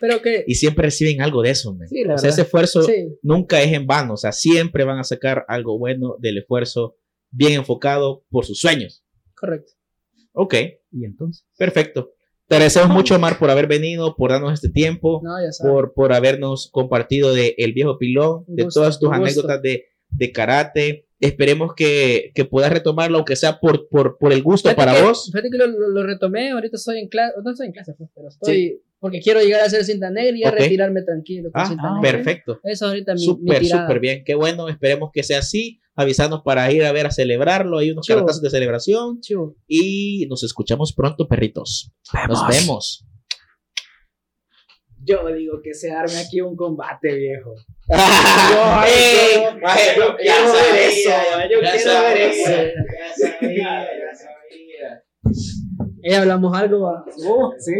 Pero 0.00 0.22
que. 0.22 0.44
Y 0.46 0.54
siempre 0.54 0.84
reciben 0.86 1.20
algo 1.20 1.42
de 1.42 1.50
eso, 1.50 1.74
man. 1.74 1.86
Sí, 1.88 2.02
la 2.04 2.14
o 2.14 2.18
sea, 2.18 2.28
verdad. 2.28 2.30
ese 2.30 2.42
esfuerzo 2.42 2.82
Sí, 2.82 3.18
nunca 3.22 3.60
es 3.60 3.72
en 3.72 3.86
vano, 3.86 4.14
o 4.14 4.16
sea, 4.16 4.32
siempre 4.32 4.84
van 4.84 4.98
a 4.98 5.04
sacar 5.04 5.44
algo 5.48 5.78
bueno 5.78 6.16
del 6.18 6.38
esfuerzo 6.38 6.96
bien 7.30 7.52
enfocado 7.54 8.24
por 8.30 8.44
sus 8.44 8.58
sueños. 8.60 9.04
correcto. 9.34 9.72
Ok, 10.32 10.54
Y 10.92 11.04
entonces, 11.04 11.44
perfecto. 11.58 12.12
Te 12.46 12.54
agradecemos 12.56 12.88
mucho, 12.90 13.14
Omar, 13.16 13.38
por 13.38 13.50
haber 13.50 13.66
venido, 13.66 14.14
por 14.16 14.30
darnos 14.30 14.52
este 14.54 14.68
tiempo, 14.68 15.20
No, 15.24 15.34
por, 15.60 15.92
por 15.94 16.12
habernos 16.12 16.68
compartido 16.72 17.32
de 17.32 17.54
El 17.58 17.72
Viejo 17.72 17.96
Pilón, 17.98 18.44
Un 18.46 18.56
de 18.56 18.64
gusto, 18.64 18.80
todas 18.80 18.98
tus 18.98 19.08
gusto. 19.08 19.22
anécdotas 19.22 19.62
de, 19.62 19.86
de 20.08 20.32
karate. 20.32 21.06
Esperemos 21.20 21.74
que, 21.74 22.32
que 22.34 22.44
puedas 22.44 22.72
retomarlo, 22.72 23.18
aunque 23.18 23.36
sea 23.36 23.60
por, 23.60 23.88
por, 23.88 24.18
por 24.18 24.32
el 24.32 24.42
gusto 24.42 24.68
Fíjate 24.68 24.76
para 24.86 24.96
que- 24.98 25.02
vos. 25.06 25.26
Fíjate 25.32 25.50
que 25.50 25.58
lo, 25.58 25.66
lo- 25.66 25.88
lo 25.88 26.02
retomé, 26.04 26.50
ahorita 26.50 26.76
estoy 26.76 26.98
en 27.00 27.08
clase, 27.08 27.34
no 27.44 27.50
estoy 27.50 27.66
en 27.66 27.72
clase, 27.72 27.94
pues, 27.94 28.10
pero 28.14 28.28
estoy, 28.28 28.80
porque 28.98 29.20
quiero 29.20 29.40
llegar 29.42 29.60
a 29.60 29.68
ser 29.70 29.84
cinta 29.84 30.10
negra 30.10 30.36
y 30.36 30.44
a 30.44 30.48
Ok. 30.50 30.54
retirarme 30.58 31.02
tranquilo 31.02 31.50
con 31.52 31.60
Ah, 31.62 31.66
cinta 31.66 31.82
ah, 31.86 32.00
negra. 32.00 32.18
Perfecto. 32.18 32.60
Eso 32.64 32.86
ahorita 32.86 33.14
mi, 33.14 33.20
Súper, 33.20 33.64
súper 33.66 34.00
bien. 34.00 34.24
Qué 34.24 34.34
bueno. 34.34 34.68
Esperemos 34.68 35.10
que 35.12 35.22
sea 35.22 35.38
así. 35.40 35.80
Avisarnos 35.96 36.42
para 36.42 36.70
ir 36.72 36.84
a 36.84 36.92
ver 36.92 37.06
a 37.06 37.10
celebrarlo. 37.10 37.78
Hay 37.78 37.90
unos 37.90 38.06
Chivo. 38.06 38.18
caratazos 38.18 38.42
de 38.42 38.50
celebración. 38.50 39.20
Chivo. 39.20 39.56
Y 39.66 40.26
nos 40.28 40.42
escuchamos 40.44 40.92
pronto, 40.92 41.26
perritos. 41.28 41.92
Nos 42.28 42.46
vemos. 42.48 43.04
yo 45.02 45.26
digo 45.34 45.60
que 45.62 45.74
se 45.74 45.90
arme 45.90 46.18
aquí 46.18 46.40
un 46.40 46.54
combate, 46.56 47.14
viejo. 47.14 47.54
¡Ey! 47.88 49.34
yo- 49.34 49.58
Maje, 49.60 49.94
yo 49.96 50.16
ya 50.24 50.36
quiero 50.36 50.52
ver 50.52 50.62
sabía, 50.62 50.86
eso, 50.88 51.10
yo 51.50 51.60
ya 51.62 51.72
quiero 51.72 51.90
sabía, 51.90 52.08
ver 52.08 52.16
eso. 52.30 52.50
Ya 52.50 53.30
sabía, 53.40 53.84
ya 53.98 54.14
sabía. 54.14 55.02
Eh, 56.02 56.14
hablamos 56.14 56.56
algo, 56.56 56.80
va. 56.82 57.04
Oh, 57.26 57.52
sí. 57.58 57.72